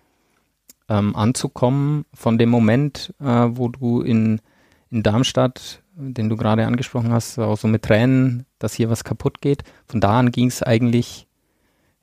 ähm, 0.90 1.16
anzukommen. 1.16 2.06
Von 2.14 2.38
dem 2.38 2.50
Moment, 2.50 3.14
äh, 3.20 3.26
wo 3.26 3.70
du 3.70 4.02
in, 4.02 4.42
in 4.90 5.04
Darmstadt, 5.04 5.82
den 5.96 6.30
du 6.30 6.38
gerade 6.38 6.66
angesprochen 6.66 7.12
hast, 7.12 7.40
auch 7.40 7.58
so 7.58 7.68
mit 7.68 7.84
Tränen, 7.84 8.46
dass 8.60 8.74
hier 8.74 8.90
was 8.90 9.04
kaputt 9.04 9.42
geht, 9.42 9.64
von 9.88 10.00
da 10.00 10.20
an 10.20 10.32
ging 10.32 10.48
es 10.48 10.62
eigentlich 10.64 11.28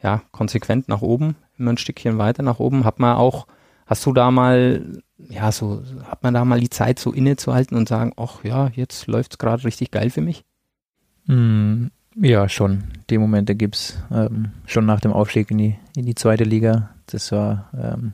ja, 0.03 0.23
konsequent 0.33 0.89
nach 0.89 1.01
oben, 1.01 1.37
immer 1.59 1.73
ein 1.73 1.79
Stückchen 1.79 2.19
weiter 2.19 2.43
nach 2.43 2.59
oben. 2.59 2.85
Hat 2.85 2.99
man 2.99 3.17
auch, 3.17 3.47
hast 3.87 4.05
du 4.05 4.13
da 4.13 4.31
mal, 4.31 5.01
ja, 5.17 5.51
so, 5.51 5.83
hat 6.05 6.23
man 6.23 6.35
da 6.35 6.45
mal 6.45 6.61
die 6.61 6.71
Zeit 6.71 6.99
so 6.99 7.13
innezuhalten 7.13 7.77
und 7.77 7.89
sagen, 7.89 8.13
ach 8.17 8.45
ja, 8.45 8.71
jetzt 8.75 9.07
läuft 9.07 9.33
es 9.33 9.39
gerade 9.39 9.65
richtig 9.65 9.91
geil 9.91 10.11
für 10.11 10.21
mich? 10.21 10.45
Mm, 11.27 11.87
ja, 12.17 12.49
schon. 12.49 12.85
Die 13.09 13.17
Momente 13.17 13.55
gibt 13.55 13.77
es 13.77 13.99
ähm, 14.13 14.51
schon 14.67 14.85
nach 14.85 15.01
dem 15.01 15.13
Aufstieg 15.13 15.51
in 15.51 15.59
die, 15.59 15.79
in 15.97 16.05
die 16.05 16.15
zweite 16.15 16.45
Liga. 16.45 16.91
Das 17.07 17.33
war 17.33 17.71
ähm, 17.73 18.13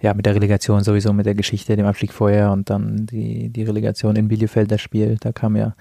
ja 0.00 0.14
mit 0.14 0.26
der 0.26 0.34
Relegation 0.34 0.82
sowieso, 0.82 1.12
mit 1.12 1.26
der 1.26 1.34
Geschichte, 1.34 1.76
dem 1.76 1.86
Abstieg 1.86 2.12
vorher 2.12 2.50
und 2.50 2.70
dann 2.70 3.06
die, 3.06 3.48
die 3.50 3.62
Relegation 3.62 4.16
in 4.16 4.28
Bielefeld, 4.28 4.70
das 4.70 4.80
Spiel. 4.80 5.16
Da 5.20 5.32
kam 5.32 5.56
ja 5.56 5.74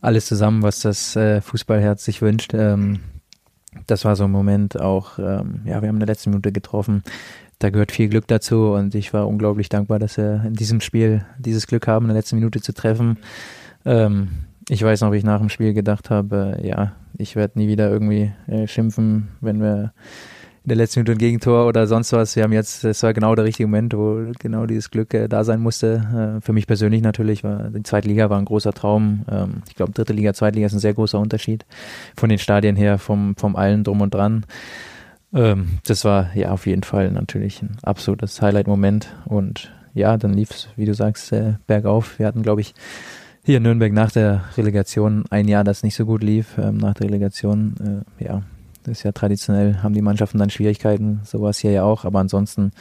alles 0.00 0.26
zusammen, 0.26 0.62
was 0.62 0.80
das 0.80 1.16
äh, 1.16 1.40
Fußballherz 1.40 2.04
sich 2.04 2.20
wünscht. 2.20 2.52
Ähm, 2.54 3.00
das 3.86 4.04
war 4.04 4.16
so 4.16 4.24
ein 4.24 4.30
Moment 4.30 4.80
auch, 4.80 5.18
ähm, 5.18 5.60
ja, 5.64 5.80
wir 5.80 5.88
haben 5.88 5.96
in 5.96 6.00
der 6.00 6.08
letzten 6.08 6.30
Minute 6.30 6.52
getroffen. 6.52 7.02
Da 7.58 7.70
gehört 7.70 7.92
viel 7.92 8.08
Glück 8.08 8.26
dazu 8.28 8.72
und 8.72 8.94
ich 8.94 9.12
war 9.12 9.26
unglaublich 9.26 9.68
dankbar, 9.68 9.98
dass 9.98 10.16
wir 10.16 10.44
in 10.46 10.54
diesem 10.54 10.80
Spiel 10.80 11.24
dieses 11.38 11.66
Glück 11.66 11.86
haben, 11.86 12.06
in 12.06 12.08
der 12.08 12.16
letzten 12.16 12.36
Minute 12.36 12.60
zu 12.60 12.72
treffen. 12.72 13.18
Ähm, 13.84 14.28
ich 14.68 14.82
weiß 14.82 15.00
noch, 15.00 15.12
wie 15.12 15.16
ich 15.16 15.24
nach 15.24 15.40
dem 15.40 15.48
Spiel 15.48 15.74
gedacht 15.74 16.10
habe, 16.10 16.58
äh, 16.60 16.68
ja, 16.68 16.92
ich 17.16 17.36
werde 17.36 17.58
nie 17.58 17.68
wieder 17.68 17.90
irgendwie 17.90 18.32
äh, 18.46 18.66
schimpfen, 18.66 19.28
wenn 19.40 19.60
wir 19.60 19.92
in 20.68 20.76
der 20.76 20.84
letzten 20.84 21.00
Minute 21.00 21.12
ein 21.12 21.18
Gegentor 21.18 21.66
oder 21.66 21.86
sonst 21.86 22.12
was. 22.12 22.36
Wir 22.36 22.42
haben 22.42 22.52
jetzt, 22.52 22.84
es 22.84 23.02
war 23.02 23.14
genau 23.14 23.34
der 23.34 23.46
richtige 23.46 23.66
Moment, 23.66 23.94
wo 23.94 24.20
genau 24.38 24.66
dieses 24.66 24.90
Glück 24.90 25.14
äh, 25.14 25.26
da 25.26 25.42
sein 25.42 25.60
musste. 25.60 26.36
Äh, 26.36 26.44
für 26.44 26.52
mich 26.52 26.66
persönlich 26.66 27.00
natürlich, 27.00 27.42
war 27.42 27.70
die 27.70 27.82
zweite 27.84 28.06
Liga 28.06 28.28
war 28.28 28.38
ein 28.38 28.44
großer 28.44 28.74
Traum. 28.74 29.24
Ähm, 29.30 29.62
ich 29.66 29.76
glaube, 29.76 29.92
dritte 29.92 30.12
Liga, 30.12 30.34
zweite 30.34 30.56
Liga 30.56 30.66
ist 30.66 30.74
ein 30.74 30.78
sehr 30.78 30.92
großer 30.92 31.18
Unterschied 31.18 31.64
von 32.18 32.28
den 32.28 32.38
Stadien 32.38 32.76
her, 32.76 32.98
vom, 32.98 33.34
vom 33.36 33.56
allen 33.56 33.82
drum 33.82 34.02
und 34.02 34.12
dran. 34.12 34.44
Ähm, 35.32 35.78
das 35.86 36.04
war 36.04 36.36
ja 36.36 36.50
auf 36.50 36.66
jeden 36.66 36.82
Fall 36.82 37.12
natürlich 37.12 37.62
ein 37.62 37.78
absolutes 37.82 38.42
Highlight-Moment 38.42 39.08
und 39.24 39.72
ja, 39.94 40.18
dann 40.18 40.34
lief 40.34 40.50
es, 40.50 40.68
wie 40.76 40.84
du 40.84 40.92
sagst, 40.92 41.32
äh, 41.32 41.54
bergauf. 41.66 42.18
Wir 42.18 42.26
hatten, 42.26 42.42
glaube 42.42 42.60
ich, 42.60 42.74
hier 43.42 43.56
in 43.56 43.62
Nürnberg 43.62 43.94
nach 43.94 44.12
der 44.12 44.44
Relegation 44.58 45.24
ein 45.30 45.48
Jahr, 45.48 45.64
das 45.64 45.82
nicht 45.82 45.94
so 45.94 46.04
gut 46.04 46.22
lief. 46.22 46.58
Ähm, 46.58 46.76
nach 46.76 46.92
der 46.92 47.06
Relegation, 47.06 48.04
äh, 48.20 48.24
ja, 48.24 48.42
ist 48.88 49.02
ja 49.02 49.12
traditionell, 49.12 49.82
haben 49.82 49.94
die 49.94 50.02
Mannschaften 50.02 50.38
dann 50.38 50.50
Schwierigkeiten, 50.50 51.20
sowas 51.24 51.58
hier 51.58 51.70
ja 51.72 51.84
auch, 51.84 52.04
aber 52.04 52.18
ansonsten 52.18 52.72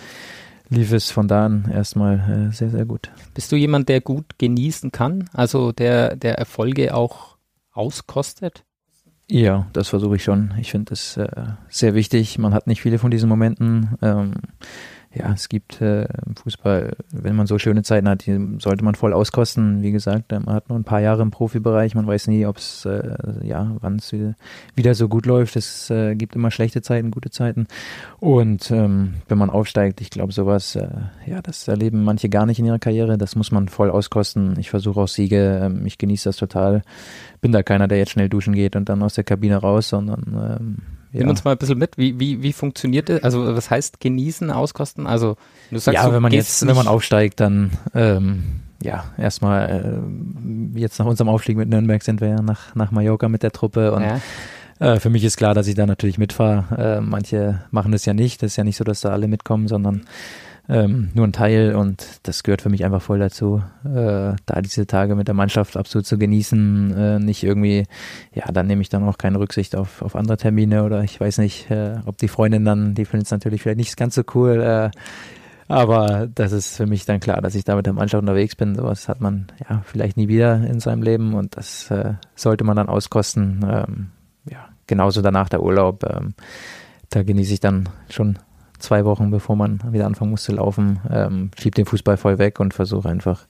lief 0.69 0.91
es 0.91 1.11
von 1.11 1.27
da 1.27 1.45
an 1.45 1.69
erstmal 1.71 2.49
äh, 2.49 2.53
sehr, 2.53 2.69
sehr 2.69 2.85
gut. 2.85 3.11
Bist 3.33 3.51
du 3.51 3.55
jemand, 3.55 3.89
der 3.89 4.01
gut 4.01 4.37
genießen 4.37 4.91
kann? 4.91 5.29
Also 5.33 5.71
der, 5.71 6.15
der 6.15 6.37
Erfolge 6.37 6.93
auch 6.93 7.37
auskostet? 7.71 8.63
Ja, 9.29 9.67
das 9.73 9.89
versuche 9.89 10.15
ich 10.15 10.23
schon. 10.23 10.53
Ich 10.59 10.71
finde 10.71 10.91
das 10.91 11.17
äh, 11.17 11.27
sehr 11.69 11.93
wichtig. 11.93 12.37
Man 12.37 12.53
hat 12.53 12.67
nicht 12.67 12.81
viele 12.81 12.97
von 12.97 13.11
diesen 13.11 13.27
Momenten. 13.27 13.97
Ähm, 14.01 14.33
ja, 15.13 15.31
es 15.33 15.49
gibt 15.49 15.81
äh, 15.81 16.07
Fußball, 16.43 16.95
wenn 17.11 17.35
man 17.35 17.47
so 17.47 17.57
schöne 17.57 17.83
Zeiten 17.83 18.09
hat, 18.09 18.25
die 18.25 18.57
sollte 18.59 18.83
man 18.83 18.95
voll 18.95 19.13
auskosten. 19.13 19.81
Wie 19.81 19.91
gesagt, 19.91 20.31
man 20.31 20.53
hat 20.53 20.69
nur 20.69 20.77
ein 20.77 20.83
paar 20.83 20.99
Jahre 20.99 21.21
im 21.21 21.31
Profibereich, 21.31 21.95
man 21.95 22.05
weiß 22.05 22.27
nie, 22.27 22.45
ob 22.45 22.57
es, 22.57 22.85
äh, 22.85 23.15
ja, 23.43 23.75
wann 23.79 23.95
es 23.95 24.11
wieder, 24.11 24.35
wieder, 24.75 24.95
so 24.95 25.07
gut 25.07 25.25
läuft. 25.25 25.55
Es 25.55 25.89
äh, 25.89 26.15
gibt 26.15 26.35
immer 26.35 26.51
schlechte 26.51 26.81
Zeiten, 26.81 27.11
gute 27.11 27.29
Zeiten. 27.29 27.67
Und 28.19 28.69
ähm, 28.69 29.15
wenn 29.27 29.37
man 29.37 29.49
aufsteigt, 29.49 30.01
ich 30.01 30.09
glaube, 30.09 30.33
sowas, 30.33 30.75
äh, 30.75 30.87
ja, 31.25 31.41
das 31.41 31.67
erleben 31.67 32.03
manche 32.03 32.29
gar 32.29 32.45
nicht 32.45 32.59
in 32.59 32.65
ihrer 32.65 32.79
Karriere. 32.79 33.17
Das 33.17 33.35
muss 33.35 33.51
man 33.51 33.69
voll 33.69 33.89
auskosten. 33.89 34.59
Ich 34.59 34.69
versuche 34.69 34.99
auch 34.99 35.07
Siege, 35.07 35.61
ähm, 35.63 35.85
ich 35.85 35.97
genieße 35.97 36.29
das 36.29 36.37
total. 36.37 36.83
Bin 37.41 37.51
da 37.51 37.63
keiner, 37.63 37.87
der 37.87 37.97
jetzt 37.97 38.11
schnell 38.11 38.29
duschen 38.29 38.53
geht 38.53 38.75
und 38.75 38.89
dann 38.89 39.01
aus 39.03 39.15
der 39.15 39.23
Kabine 39.23 39.57
raus, 39.57 39.89
sondern 39.89 40.57
ähm, 40.59 40.96
ja. 41.11 41.19
Nimm 41.19 41.29
uns 41.29 41.43
mal 41.43 41.51
ein 41.51 41.57
bisschen 41.57 41.77
mit. 41.77 41.97
Wie, 41.97 42.19
wie, 42.19 42.43
wie 42.43 42.53
funktioniert 42.53 43.09
das? 43.09 43.23
Also, 43.23 43.55
was 43.55 43.69
heißt 43.69 43.99
genießen, 43.99 44.51
auskosten? 44.51 45.07
Also, 45.07 45.37
du 45.71 45.79
sagst, 45.79 45.95
ja, 45.95 46.11
wenn 46.11 46.21
man 46.21 46.31
jetzt, 46.31 46.65
wenn 46.65 46.75
man 46.75 46.87
aufsteigt, 46.87 47.39
dann, 47.39 47.71
ähm, 47.93 48.43
ja, 48.81 49.05
erstmal, 49.17 50.01
äh, 50.75 50.79
jetzt 50.79 50.99
nach 50.99 51.05
unserem 51.05 51.29
Aufstieg 51.29 51.57
mit 51.57 51.69
Nürnberg 51.69 52.03
sind 52.03 52.21
wir 52.21 52.27
ja 52.27 52.41
nach, 52.41 52.75
nach 52.75 52.91
Mallorca 52.91 53.29
mit 53.29 53.41
der 53.41 53.51
Truppe 53.51 53.93
und 53.93 54.03
ja. 54.03 54.19
äh, 54.79 54.99
für 54.99 55.09
mich 55.09 55.23
ist 55.23 55.37
klar, 55.37 55.53
dass 55.53 55.67
ich 55.67 55.75
da 55.75 55.85
natürlich 55.85 56.17
mitfahre. 56.17 56.97
Äh, 56.97 57.01
manche 57.01 57.63
machen 57.71 57.91
das 57.91 58.05
ja 58.05 58.13
nicht. 58.13 58.43
Das 58.43 58.51
ist 58.51 58.57
ja 58.57 58.63
nicht 58.63 58.77
so, 58.77 58.83
dass 58.83 59.01
da 59.01 59.09
alle 59.09 59.27
mitkommen, 59.27 59.67
sondern 59.67 60.05
ähm, 60.69 61.11
nur 61.13 61.25
ein 61.25 61.33
Teil 61.33 61.75
und 61.75 62.19
das 62.23 62.43
gehört 62.43 62.61
für 62.61 62.69
mich 62.69 62.83
einfach 62.83 63.01
voll 63.01 63.19
dazu, 63.19 63.63
äh, 63.85 64.33
da 64.45 64.61
diese 64.61 64.85
Tage 64.85 65.15
mit 65.15 65.27
der 65.27 65.35
Mannschaft 65.35 65.77
absolut 65.77 66.05
zu 66.05 66.17
genießen, 66.17 66.93
äh, 66.97 67.19
nicht 67.19 67.43
irgendwie, 67.43 67.85
ja, 68.33 68.51
dann 68.51 68.67
nehme 68.67 68.81
ich 68.81 68.89
dann 68.89 69.03
auch 69.03 69.17
keine 69.17 69.39
Rücksicht 69.39 69.75
auf, 69.75 70.01
auf 70.01 70.15
andere 70.15 70.37
Termine 70.37 70.83
oder 70.83 71.03
ich 71.03 71.19
weiß 71.19 71.37
nicht, 71.37 71.71
äh, 71.71 71.95
ob 72.05 72.17
die 72.17 72.27
Freundin 72.27 72.65
dann, 72.65 72.95
die 72.95 73.05
findet 73.05 73.27
es 73.27 73.31
natürlich 73.31 73.61
vielleicht 73.61 73.77
nicht 73.77 73.95
ganz 73.95 74.15
so 74.15 74.23
cool, 74.33 74.61
äh, 74.61 74.91
aber 75.69 76.27
das 76.33 76.51
ist 76.51 76.77
für 76.77 76.85
mich 76.85 77.05
dann 77.05 77.19
klar, 77.19 77.41
dass 77.41 77.55
ich 77.55 77.63
da 77.63 77.75
mit 77.75 77.85
der 77.85 77.93
Mannschaft 77.93 78.21
unterwegs 78.21 78.55
bin. 78.55 78.75
Sowas 78.75 79.09
hat 79.09 79.19
man 79.19 79.47
ja 79.69 79.81
vielleicht 79.85 80.15
nie 80.15 80.29
wieder 80.29 80.65
in 80.65 80.79
seinem 80.79 81.03
Leben 81.03 81.33
und 81.33 81.57
das 81.57 81.91
äh, 81.91 82.13
sollte 82.35 82.63
man 82.63 82.77
dann 82.77 82.87
auskosten. 82.87 83.65
Ähm, 83.69 84.07
ja, 84.49 84.69
genauso 84.87 85.21
danach 85.21 85.49
der 85.49 85.61
Urlaub. 85.61 86.05
Ähm, 86.09 86.33
da 87.09 87.23
genieße 87.23 87.53
ich 87.53 87.59
dann 87.59 87.89
schon 88.09 88.39
zwei 88.79 89.05
Wochen, 89.05 89.31
bevor 89.31 89.55
man 89.55 89.81
wieder 89.91 90.05
anfangen 90.05 90.31
muss 90.31 90.43
zu 90.43 90.53
laufen, 90.53 90.99
ähm, 91.09 91.51
schieb 91.57 91.75
den 91.75 91.85
Fußball 91.85 92.17
voll 92.17 92.37
weg 92.37 92.59
und 92.59 92.73
versuche 92.73 93.09
einfach 93.09 93.45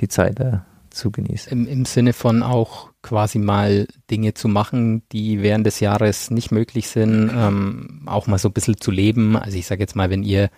die 0.00 0.08
Zeit 0.08 0.40
äh, 0.40 0.58
zu 0.90 1.10
genießen. 1.10 1.52
Im, 1.52 1.66
Im 1.66 1.84
Sinne 1.84 2.12
von 2.12 2.42
auch 2.42 2.90
quasi 3.02 3.38
mal 3.38 3.86
Dinge 4.10 4.34
zu 4.34 4.48
machen, 4.48 5.02
die 5.12 5.42
während 5.42 5.66
des 5.66 5.80
Jahres 5.80 6.30
nicht 6.30 6.50
möglich 6.50 6.88
sind, 6.88 7.30
ähm, 7.34 8.02
auch 8.06 8.26
mal 8.26 8.38
so 8.38 8.48
ein 8.48 8.52
bisschen 8.52 8.80
zu 8.80 8.90
leben. 8.90 9.36
Also 9.36 9.56
ich 9.56 9.66
sage 9.66 9.80
jetzt 9.80 9.96
mal, 9.96 10.10
wenn 10.10 10.22
ihr 10.22 10.50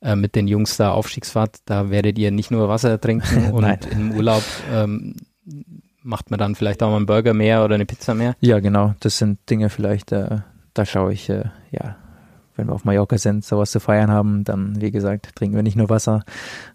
äh, 0.00 0.16
mit 0.16 0.34
den 0.34 0.48
Jungs 0.48 0.76
da 0.76 0.92
Aufstiegsfahrt, 0.92 1.58
da 1.64 1.90
werdet 1.90 2.18
ihr 2.18 2.30
nicht 2.30 2.50
nur 2.50 2.68
Wasser 2.68 3.00
trinken 3.00 3.50
und 3.52 3.86
im 3.90 4.12
Urlaub 4.12 4.44
ähm, 4.72 5.16
macht 6.02 6.30
man 6.30 6.38
dann 6.38 6.54
vielleicht 6.54 6.82
auch 6.82 6.90
mal 6.90 6.96
einen 6.96 7.06
Burger 7.06 7.34
mehr 7.34 7.64
oder 7.64 7.74
eine 7.74 7.86
Pizza 7.86 8.14
mehr. 8.14 8.34
Ja, 8.40 8.60
genau. 8.60 8.94
Das 9.00 9.18
sind 9.18 9.38
Dinge 9.48 9.70
vielleicht, 9.70 10.12
äh, 10.12 10.38
da 10.74 10.84
schaue 10.86 11.12
ich 11.12 11.28
äh, 11.28 11.44
ja 11.70 11.96
wenn 12.56 12.66
wir 12.68 12.74
auf 12.74 12.84
Mallorca 12.84 13.18
sind, 13.18 13.44
sowas 13.44 13.70
zu 13.70 13.80
feiern 13.80 14.10
haben, 14.10 14.44
dann, 14.44 14.80
wie 14.80 14.90
gesagt, 14.90 15.34
trinken 15.34 15.56
wir 15.56 15.62
nicht 15.62 15.76
nur 15.76 15.88
Wasser. 15.88 16.24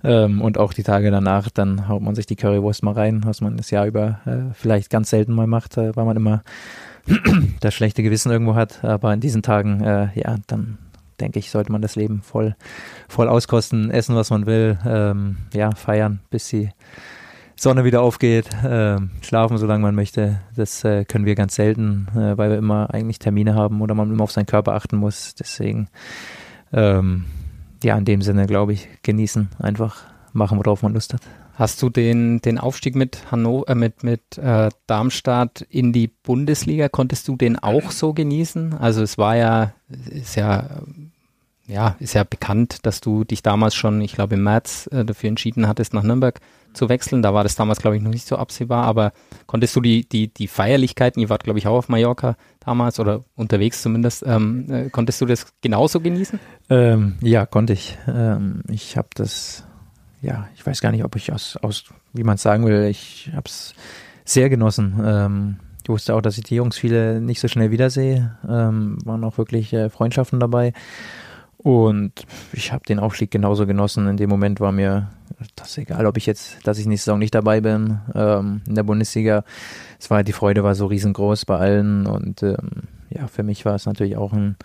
Ähm, 0.04 0.42
und 0.42 0.58
auch 0.58 0.74
die 0.74 0.84
Tage 0.84 1.12
danach, 1.12 1.50
dann 1.50 1.88
haut 1.88 2.02
man 2.02 2.16
sich 2.16 2.26
die 2.26 2.36
Currywurst 2.36 2.84
mal 2.84 2.94
rein, 2.94 3.22
was 3.26 3.42
man 3.42 3.58
das 3.58 3.72
Jahr 3.72 3.86
über 3.86 4.20
äh, 4.26 4.54
vielleicht 4.54 4.90
ganz 4.90 5.10
selten 5.10 5.34
mal 5.34 5.48
macht, 5.48 5.78
äh, 5.78 5.96
weil 5.96 6.06
man 6.06 6.18
immer 6.18 6.44
das 7.60 7.74
schlechte 7.74 8.04
Gewissen 8.04 8.32
irgendwo 8.32 8.56
hat. 8.56 8.84
Aber 8.84 9.14
in 9.14 9.20
diesen 9.20 9.44
Tagen, 9.44 9.82
äh, 9.82 10.10
ja, 10.16 10.36
dann 10.48 10.78
denke 11.20 11.40
ich, 11.40 11.52
sollte 11.52 11.72
man 11.72 11.82
das 11.82 11.96
Leben 11.96 12.22
voll, 12.22 12.56
voll 13.08 13.28
auskosten, 13.28 13.90
essen, 13.92 14.16
was 14.16 14.30
man 14.30 14.46
will, 14.46 14.78
ähm, 14.86 15.38
ja, 15.54 15.72
feiern, 15.72 16.20
bis 16.30 16.48
sie 16.48 16.70
Sonne 17.60 17.84
wieder 17.84 18.02
aufgeht, 18.02 18.54
äh, 18.64 18.98
schlafen, 19.22 19.58
solange 19.58 19.82
man 19.82 19.96
möchte. 19.96 20.42
Das 20.56 20.84
äh, 20.84 21.06
können 21.06 21.26
wir 21.26 21.34
ganz 21.34 21.56
selten, 21.56 22.08
äh, 22.16 22.38
weil 22.38 22.52
wir 22.52 22.58
immer 22.58 22.94
eigentlich 22.94 23.18
Termine 23.18 23.56
haben 23.56 23.82
oder 23.82 23.96
man 23.96 24.12
immer 24.12 24.24
auf 24.24 24.32
seinen 24.32 24.46
Körper 24.46 24.74
achten 24.74 24.98
muss. 24.98 25.34
Deswegen, 25.34 25.90
ähm, 26.72 27.26
ja, 27.84 27.98
in 27.98 28.06
dem 28.06 28.22
Sinne, 28.22 28.46
glaube 28.46 28.74
ich, 28.74 28.88
genießen, 29.02 29.50
einfach 29.58 30.04
machen, 30.34 30.60
worauf 30.60 30.84
man 30.84 30.94
Lust 30.94 31.16
hat. 31.16 31.22
Hast 31.56 31.82
du 31.82 31.90
den, 31.90 32.40
den 32.42 32.60
Aufstieg 32.60 32.96
mit 32.96 33.32
Hannover, 33.32 33.70
äh, 33.70 33.76
mit, 33.76 34.04
mit 34.04 34.38
äh, 34.38 34.70
Darmstadt 34.86 35.66
in 35.72 35.92
die 35.94 36.10
Bundesliga, 36.10 36.90
konntest 36.90 37.28
du 37.28 37.36
den 37.36 37.58
auch 37.58 37.90
so 37.90 38.14
genießen? 38.14 38.76
Also 38.76 39.02
es 39.02 39.18
war 39.18 39.36
ja, 39.36 39.74
ist 40.12 40.36
ja, 40.36 40.70
ja, 41.66 41.96
ist 42.00 42.14
ja 42.14 42.24
bekannt, 42.24 42.86
dass 42.86 43.02
du 43.02 43.24
dich 43.24 43.42
damals 43.42 43.74
schon, 43.74 44.00
ich 44.02 44.14
glaube 44.14 44.36
im 44.36 44.44
März 44.44 44.88
äh, 44.92 45.04
dafür 45.04 45.30
entschieden 45.30 45.68
hattest, 45.68 45.96
nach 45.96 46.04
Nürnberg 46.04 46.40
zu 46.78 46.90
wechseln. 46.90 47.22
Da 47.22 47.34
war 47.34 47.44
das 47.44 47.56
damals, 47.56 47.80
glaube 47.80 47.98
ich, 47.98 48.04
noch 48.04 48.12
nicht 48.12 48.28
so 48.28 48.38
absehbar, 48.38 48.86
aber 48.86 49.12
konntest 49.46 49.76
du 49.76 49.82
die, 49.82 50.08
die, 50.08 50.34
die 50.34 50.48
Feierlichkeiten, 50.48 51.22
ihr 51.22 51.30
wart, 51.30 51.44
glaube 51.44 51.60
ich, 51.60 51.68
auch 51.68 51.76
auf 51.76 51.90
Mallorca 51.90 52.38
damals 52.60 53.00
oder 53.00 53.24
unterwegs 53.36 53.82
zumindest, 53.82 54.24
ähm, 54.26 54.72
äh, 54.72 54.90
konntest 54.90 55.20
du 55.22 55.26
das 55.26 55.48
genauso 55.62 56.00
genießen? 56.00 56.40
Ähm, 56.70 57.18
ja, 57.22 57.46
konnte 57.46 57.74
ich. 57.74 57.98
Ähm, 58.08 58.64
ich 58.70 58.96
habe 58.96 59.10
das, 59.16 59.66
ja, 60.22 60.48
ich 60.56 60.66
weiß 60.66 60.82
gar 60.82 60.92
nicht, 60.92 61.04
ob 61.04 61.16
ich 61.16 61.34
aus, 61.34 61.58
aus 61.58 61.86
wie 62.14 62.24
man 62.24 62.36
es 62.36 62.42
sagen 62.42 62.66
will, 62.66 62.86
ich 62.86 63.32
habe 63.34 63.48
es 63.48 63.74
sehr 64.24 64.50
genossen. 64.50 65.00
Ähm, 65.04 65.58
ich 65.84 65.90
wusste 65.90 66.16
auch, 66.16 66.22
dass 66.22 66.38
ich 66.38 66.44
die 66.44 66.56
Jungs 66.56 66.78
viele 66.78 67.22
nicht 67.22 67.40
so 67.40 67.48
schnell 67.48 67.72
wiedersehe. 67.72 68.38
Ähm, 68.48 68.98
waren 69.06 69.24
auch 69.24 69.38
wirklich 69.38 69.72
äh, 69.72 69.90
Freundschaften 69.90 70.38
dabei. 70.38 70.74
Und 71.58 72.26
ich 72.54 72.72
habe 72.72 72.84
den 72.86 73.00
Aufstieg 73.00 73.32
genauso 73.32 73.66
genossen. 73.66 74.08
In 74.08 74.18
dem 74.18 74.30
Moment 74.30 74.60
war 74.60 74.72
mir 74.72 75.10
das 75.56 75.78
egal, 75.78 76.06
ob 76.06 76.18
ich 76.18 76.26
jetzt, 76.26 76.66
dass 76.66 76.78
ich 76.78 76.86
nächste 76.86 77.06
Saison 77.06 77.20
nicht 77.20 77.36
dabei 77.36 77.62
bin 77.62 78.00
ähm, 78.16 78.62
in 78.68 78.76
der 78.76 78.84
Bundesliga. 78.84 79.44
Es 80.00 80.10
war 80.10 80.24
die 80.24 80.34
Freude 80.34 80.64
war 80.64 80.76
so 80.76 80.86
riesengroß 80.86 81.46
bei 81.46 81.58
allen 81.58 82.06
und 82.06 82.44
ähm, 82.44 82.88
ja, 83.10 83.28
für 83.28 83.44
mich 83.44 83.66
war 83.66 83.76
es 83.76 83.86
natürlich 83.86 84.18
auch 84.18 84.34
eine 84.34 84.56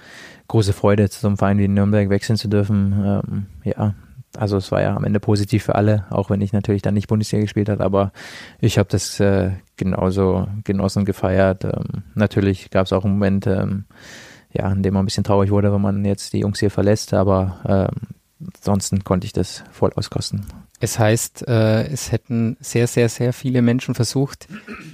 große 0.48 0.72
Freude, 0.72 1.09
zu 1.09 1.20
so 1.20 1.28
einem 1.28 1.37
Verein 1.37 1.59
wie 1.59 1.68
Nürnberg 1.68 2.09
wechseln 2.11 2.37
zu 2.37 2.48
dürfen. 2.48 2.92
Ähm, 3.05 3.46
ja, 3.64 3.94
also 4.37 4.57
es 4.57 4.72
war 4.72 4.83
ja 4.83 4.96
am 4.96 5.05
Ende 5.05 5.20
positiv 5.20 5.64
für 5.64 5.74
alle, 5.74 6.07
auch 6.11 6.31
wenn 6.31 6.40
ich 6.40 6.52
natürlich 6.52 6.83
dann 6.83 6.94
nicht 6.94 7.09
Bundesliga 7.09 7.42
gespielt 7.42 7.68
habe, 7.68 7.85
aber 7.85 8.12
ich 8.61 8.78
habe 8.78 8.88
das 8.90 9.20
äh, 9.20 9.50
genauso 9.76 10.48
genossen, 10.64 11.05
gefeiert. 11.05 11.64
Ähm, 11.64 12.02
natürlich 12.14 12.70
gab 12.70 12.87
es 12.87 12.92
auch 12.92 13.05
einen 13.05 13.14
Moment, 13.14 13.46
ja, 14.53 14.71
in 14.71 14.83
dem 14.83 14.95
man 14.95 15.03
ein 15.03 15.07
bisschen 15.07 15.25
traurig 15.25 15.51
wurde, 15.51 15.73
wenn 15.73 15.81
man 15.81 16.05
jetzt 16.05 16.33
die 16.33 16.41
Jungs 16.41 16.61
hier 16.61 16.71
verlässt, 16.71 17.15
aber 17.15 17.61
ähm, 17.67 18.49
ansonsten 18.57 19.05
konnte 19.05 19.27
ich 19.27 19.33
das 19.33 19.65
voll 19.71 19.93
auskosten. 19.95 20.47
Es 20.81 20.99
heißt, 20.99 21.47
äh, 21.47 21.85
es 21.87 22.11
hätten 22.11 22.57
sehr, 22.61 22.88
sehr, 22.88 23.09
sehr 23.09 23.33
viele 23.33 23.62
Menschen 23.62 23.95
versucht, 23.95 24.49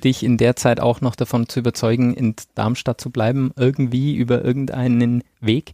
dich 0.05 0.23
in 0.23 0.37
der 0.37 0.55
Zeit 0.55 0.81
auch 0.81 1.01
noch 1.01 1.17
davon 1.17 1.49
zu 1.49 1.61
überzeugen, 1.61 2.13
in 2.13 2.35
Darmstadt 2.55 3.01
zu 3.01 3.11
bleiben, 3.11 3.53
irgendwie 3.57 4.15
über 4.15 4.45
irgendeinen 4.45 5.25
Weg. 5.41 5.73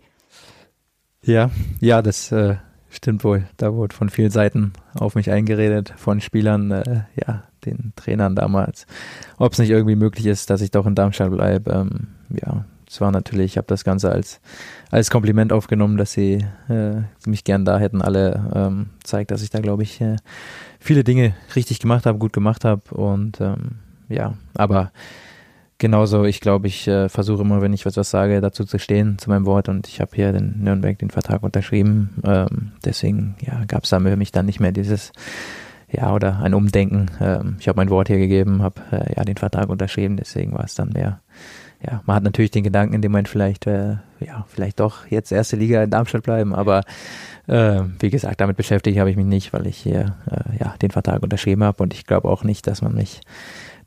Ja, 1.23 1.51
ja, 1.81 2.01
das 2.01 2.31
äh, 2.31 2.57
stimmt 2.91 3.25
wohl. 3.25 3.49
Da 3.57 3.75
wurde 3.75 3.95
von 3.95 4.09
vielen 4.09 4.31
Seiten 4.31 4.73
auf 4.95 5.17
mich 5.17 5.31
eingeredet, 5.31 5.93
von 5.97 6.21
Spielern, 6.21 6.71
äh, 6.71 7.03
ja, 7.27 7.45
den 7.65 7.93
Trainern 7.97 8.37
damals, 8.37 8.87
ob 9.39 9.55
es 9.55 9.59
nicht 9.59 9.71
irgendwie 9.71 9.97
möglich 9.97 10.27
ist, 10.27 10.49
dass 10.49 10.61
ich 10.61 10.71
doch 10.71 10.87
in 10.87 10.95
Darmstadt 10.95 11.33
bleibe. 11.33 11.73
Ähm, 11.73 12.09
ja, 12.31 12.67
es 12.95 13.01
war 13.01 13.11
natürlich, 13.11 13.53
ich 13.53 13.57
habe 13.57 13.67
das 13.67 13.83
Ganze 13.83 14.13
als, 14.13 14.41
als 14.93 15.11
Kompliment 15.11 15.53
aufgenommen, 15.53 15.97
dass 15.97 16.13
sie 16.13 16.47
äh, 16.69 17.03
mich 17.27 17.43
gern 17.43 17.65
da 17.65 17.81
hätten. 17.81 18.01
Alle 18.01 18.53
ähm, 18.55 18.91
zeigt, 19.03 19.33
dass 19.33 19.43
ich 19.43 19.51
da, 19.51 19.59
glaube 19.59 19.83
ich, 19.83 20.01
äh, 20.01 20.15
viele 20.79 21.03
Dinge 21.03 21.35
richtig 21.57 21.81
gemacht 21.81 22.07
habe, 22.07 22.19
gut 22.19 22.33
gemacht 22.33 22.65
habe. 22.65 22.83
Und 22.95 23.41
ähm, 23.41 23.79
ja, 24.09 24.35
aber 24.55 24.93
genauso, 25.79 26.23
ich 26.23 26.41
glaube, 26.41 26.69
ich 26.69 26.87
äh, 26.87 27.09
versuche 27.09 27.43
immer, 27.43 27.61
wenn 27.63 27.73
ich 27.73 27.85
was, 27.85 27.97
was 27.97 28.11
sage, 28.11 28.41
dazu 28.41 28.65
zu 28.65 28.79
stehen, 28.79 29.19
zu 29.19 29.29
meinem 29.29 29.45
Wort. 29.45 29.69
Und 29.69 29.89
ich 29.89 30.01
habe 30.01 30.13
hier 30.15 30.33
in 30.33 30.63
Nürnberg 30.63 30.97
den 30.97 31.11
Vertrag 31.11 31.43
unterschrieben. 31.43 32.23
Ähm, 32.25 32.73
deswegen 32.85 33.35
ja, 33.41 33.65
gab 33.67 33.83
es 33.83 33.91
da 33.91 33.99
für 33.99 34.17
mich 34.17 34.31
dann 34.31 34.47
nicht 34.47 34.61
mehr 34.61 34.71
dieses 34.71 35.11
ja, 35.91 36.15
oder 36.15 36.39
ein 36.39 36.55
Umdenken. 36.55 37.11
Ähm, 37.21 37.57
ich 37.59 37.67
habe 37.67 37.77
mein 37.77 37.91
Wort 37.91 38.07
hier 38.07 38.19
gegeben, 38.19 38.63
habe 38.63 38.81
äh, 38.93 39.15
ja 39.17 39.25
den 39.25 39.37
Vertrag 39.37 39.69
unterschrieben, 39.69 40.17
deswegen 40.17 40.53
war 40.53 40.65
es 40.65 40.77
dann 40.77 40.91
mehr 40.91 41.24
ja, 41.87 42.03
man 42.07 42.17
hat 42.17 42.23
natürlich 42.23 42.51
den 42.51 42.65
Gedanken 42.65 42.95
in 42.95 43.03
dem 43.03 43.13
Moment 43.13 43.29
vielleicht, 43.29 43.67
äh, 43.67 43.97
ja, 44.21 44.47
vielleicht 44.49 44.81
doch 44.81 45.07
jetzt 45.09 45.33
erste 45.33 45.57
Liga 45.57 45.83
in 45.83 45.91
Darmstadt 45.91 46.23
bleiben, 46.23 46.55
aber 46.55 46.83
äh, 47.47 47.83
wie 47.99 48.11
gesagt, 48.11 48.41
damit 48.41 48.57
beschäftigt 48.57 48.99
habe 48.99 49.11
ich 49.11 49.17
mich 49.17 49.27
nicht, 49.27 49.53
weil 49.53 49.67
ich 49.67 49.77
hier 49.77 50.17
äh, 50.31 50.63
ja 50.63 50.75
den 50.81 50.91
Vertrag 50.91 51.23
unterschrieben 51.23 51.63
habe 51.65 51.83
und 51.83 51.93
ich 51.93 52.07
glaube 52.07 52.29
auch 52.29 52.45
nicht, 52.45 52.67
dass 52.67 52.81
man 52.81 52.95
mich 52.95 53.21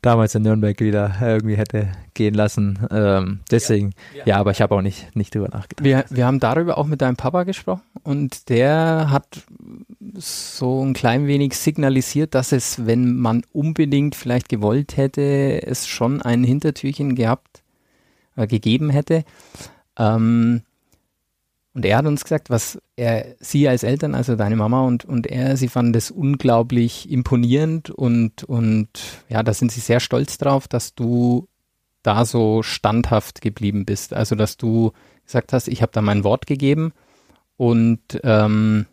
damals 0.02 0.34
in 0.34 0.42
Nürnberg 0.42 0.78
wieder 0.80 1.16
irgendwie 1.20 1.56
hätte 1.56 1.88
gehen 2.14 2.34
lassen. 2.34 2.78
Ähm, 2.90 3.40
deswegen, 3.50 3.92
ja, 4.12 4.18
ja. 4.18 4.26
ja, 4.26 4.36
aber 4.36 4.52
ich 4.52 4.60
habe 4.60 4.74
auch 4.74 4.82
nicht, 4.82 5.14
nicht 5.16 5.34
drüber 5.34 5.48
nachgedacht. 5.48 5.84
Wir, 5.84 6.04
wir 6.10 6.26
haben 6.26 6.40
darüber 6.40 6.78
auch 6.78 6.86
mit 6.86 7.02
deinem 7.02 7.16
Papa 7.16 7.42
gesprochen 7.42 7.82
und 8.04 8.48
der 8.48 9.10
hat 9.10 9.26
so 10.14 10.84
ein 10.84 10.92
klein 10.92 11.26
wenig 11.26 11.54
signalisiert, 11.54 12.34
dass 12.34 12.52
es, 12.52 12.86
wenn 12.86 13.16
man 13.16 13.42
unbedingt 13.52 14.14
vielleicht 14.14 14.48
gewollt 14.48 14.96
hätte, 14.96 15.66
es 15.66 15.86
schon 15.86 16.22
ein 16.22 16.44
Hintertürchen 16.44 17.14
gehabt 17.14 17.62
äh, 18.38 18.46
gegeben 18.46 18.90
hätte. 18.90 19.24
Ähm, 19.98 20.62
und 21.74 21.84
er 21.84 21.98
hat 21.98 22.06
uns 22.06 22.24
gesagt, 22.24 22.50
was 22.50 22.78
er, 22.96 23.36
sie 23.40 23.68
als 23.68 23.82
Eltern, 23.82 24.14
also 24.14 24.34
deine 24.34 24.56
Mama 24.56 24.82
und, 24.82 25.04
und 25.04 25.26
er, 25.26 25.56
sie 25.56 25.68
fanden 25.68 25.92
das 25.92 26.10
unglaublich 26.10 27.10
imponierend 27.10 27.90
und, 27.90 28.42
und 28.44 28.88
ja, 29.28 29.42
da 29.42 29.52
sind 29.52 29.70
sie 29.70 29.80
sehr 29.80 30.00
stolz 30.00 30.38
drauf, 30.38 30.66
dass 30.66 30.94
du 30.94 31.46
da 32.02 32.24
so 32.24 32.62
standhaft 32.62 33.40
geblieben 33.40 33.84
bist. 33.84 34.14
Also, 34.14 34.34
dass 34.34 34.56
du 34.56 34.92
gesagt 35.24 35.52
hast, 35.52 35.68
ich 35.68 35.82
habe 35.82 35.92
da 35.92 36.00
mein 36.00 36.24
Wort 36.24 36.46
gegeben 36.46 36.92
und 37.56 38.00
ähm, 38.24 38.86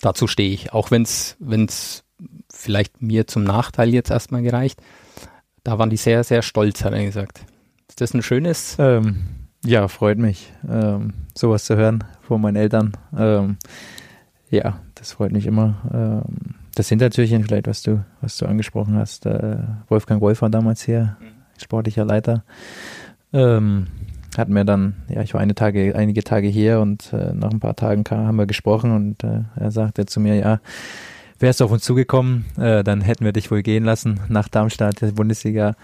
dazu 0.00 0.26
stehe 0.26 0.52
ich, 0.52 0.72
auch 0.72 0.90
wenn 0.90 1.02
es 1.04 2.04
vielleicht 2.52 3.02
mir 3.02 3.26
zum 3.26 3.44
Nachteil 3.44 3.94
jetzt 3.94 4.10
erstmal 4.10 4.42
gereicht. 4.42 4.82
Da 5.62 5.78
waren 5.78 5.90
die 5.90 5.96
sehr, 5.96 6.24
sehr 6.24 6.42
stolz, 6.42 6.84
hat 6.84 6.92
er 6.92 7.04
gesagt. 7.04 7.46
Ist 7.88 8.00
das 8.00 8.14
ein 8.14 8.22
schönes? 8.22 8.76
Ähm, 8.78 9.24
ja, 9.64 9.88
freut 9.88 10.18
mich, 10.18 10.52
ähm, 10.68 11.12
sowas 11.34 11.64
zu 11.64 11.76
hören 11.76 12.04
von 12.22 12.40
meinen 12.40 12.56
Eltern. 12.56 12.92
Ähm, 13.16 13.56
ja, 14.50 14.80
das 14.94 15.12
freut 15.12 15.32
mich 15.32 15.46
immer. 15.46 15.76
Ähm, 15.92 16.54
das 16.74 16.88
Hintertürchen 16.88 17.44
vielleicht, 17.44 17.66
was 17.66 17.82
du, 17.82 18.04
was 18.20 18.36
du 18.36 18.46
angesprochen 18.46 18.96
hast. 18.96 19.26
Äh, 19.26 19.58
Wolfgang 19.88 20.20
Wolf 20.20 20.42
war 20.42 20.50
damals 20.50 20.82
hier, 20.82 21.16
mhm. 21.20 21.26
sportlicher 21.62 22.04
Leiter. 22.04 22.44
Ähm, 23.32 23.86
hat 24.36 24.48
mir 24.48 24.64
dann, 24.64 24.96
ja, 25.08 25.22
ich 25.22 25.34
war 25.34 25.40
eine 25.40 25.54
Tage, 25.54 25.94
einige 25.94 26.24
Tage 26.24 26.48
hier 26.48 26.80
und 26.80 27.12
äh, 27.12 27.32
nach 27.32 27.50
ein 27.50 27.60
paar 27.60 27.76
Tagen 27.76 28.04
kam, 28.04 28.26
haben 28.26 28.36
wir 28.36 28.46
gesprochen 28.46 28.90
und 28.90 29.22
äh, 29.24 29.42
er 29.56 29.70
sagte 29.70 30.06
zu 30.06 30.20
mir, 30.20 30.34
ja, 30.34 30.60
wärst 31.38 31.60
du 31.60 31.64
auf 31.64 31.70
uns 31.70 31.84
zugekommen, 31.84 32.44
äh, 32.58 32.82
dann 32.82 33.00
hätten 33.00 33.24
wir 33.24 33.32
dich 33.32 33.50
wohl 33.50 33.62
gehen 33.62 33.84
lassen 33.84 34.20
nach 34.28 34.48
Darmstadt, 34.48 35.00
der 35.00 35.12
Bundesliga. 35.12 35.76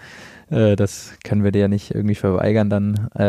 Äh, 0.51 0.75
das 0.75 1.13
können 1.23 1.43
wir 1.43 1.51
dir 1.51 1.61
ja 1.61 1.67
nicht 1.67 1.95
irgendwie 1.95 2.15
verweigern. 2.15 2.69
Dann, 2.69 3.09
äh, 3.15 3.23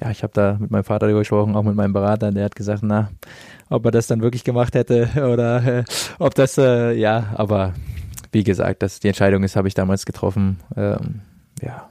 ja, 0.00 0.10
ich 0.10 0.22
habe 0.22 0.32
da 0.34 0.56
mit 0.60 0.70
meinem 0.70 0.84
Vater 0.84 1.06
darüber 1.06 1.20
gesprochen, 1.20 1.56
auch 1.56 1.62
mit 1.62 1.74
meinem 1.74 1.92
Berater, 1.92 2.30
der 2.30 2.44
hat 2.44 2.54
gesagt, 2.54 2.82
na, 2.82 3.10
ob 3.68 3.84
er 3.86 3.90
das 3.90 4.06
dann 4.06 4.22
wirklich 4.22 4.44
gemacht 4.44 4.74
hätte 4.74 5.08
oder 5.32 5.64
äh, 5.64 5.84
ob 6.18 6.34
das, 6.34 6.58
äh, 6.58 6.92
ja, 6.92 7.32
aber 7.34 7.72
wie 8.30 8.44
gesagt, 8.44 8.82
dass 8.82 9.00
die 9.00 9.08
Entscheidung 9.08 9.42
ist, 9.42 9.56
habe 9.56 9.68
ich 9.68 9.74
damals 9.74 10.06
getroffen. 10.06 10.60
Ähm, 10.76 11.20
ja, 11.60 11.88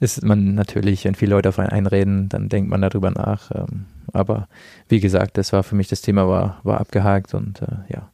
ist 0.00 0.22
man 0.24 0.54
natürlich, 0.54 1.04
wenn 1.04 1.14
viele 1.14 1.32
Leute 1.32 1.50
auf 1.50 1.58
einen 1.58 1.70
einreden, 1.70 2.28
dann 2.28 2.48
denkt 2.48 2.70
man 2.70 2.80
darüber 2.80 3.10
nach. 3.10 3.50
Ähm, 3.54 3.86
aber 4.12 4.48
wie 4.88 5.00
gesagt, 5.00 5.36
das 5.38 5.52
war 5.52 5.62
für 5.62 5.76
mich 5.76 5.88
das 5.88 6.00
Thema 6.00 6.26
war, 6.28 6.60
war 6.62 6.80
abgehakt 6.80 7.34
und 7.34 7.62
äh, 7.62 7.92
ja, 7.92 8.10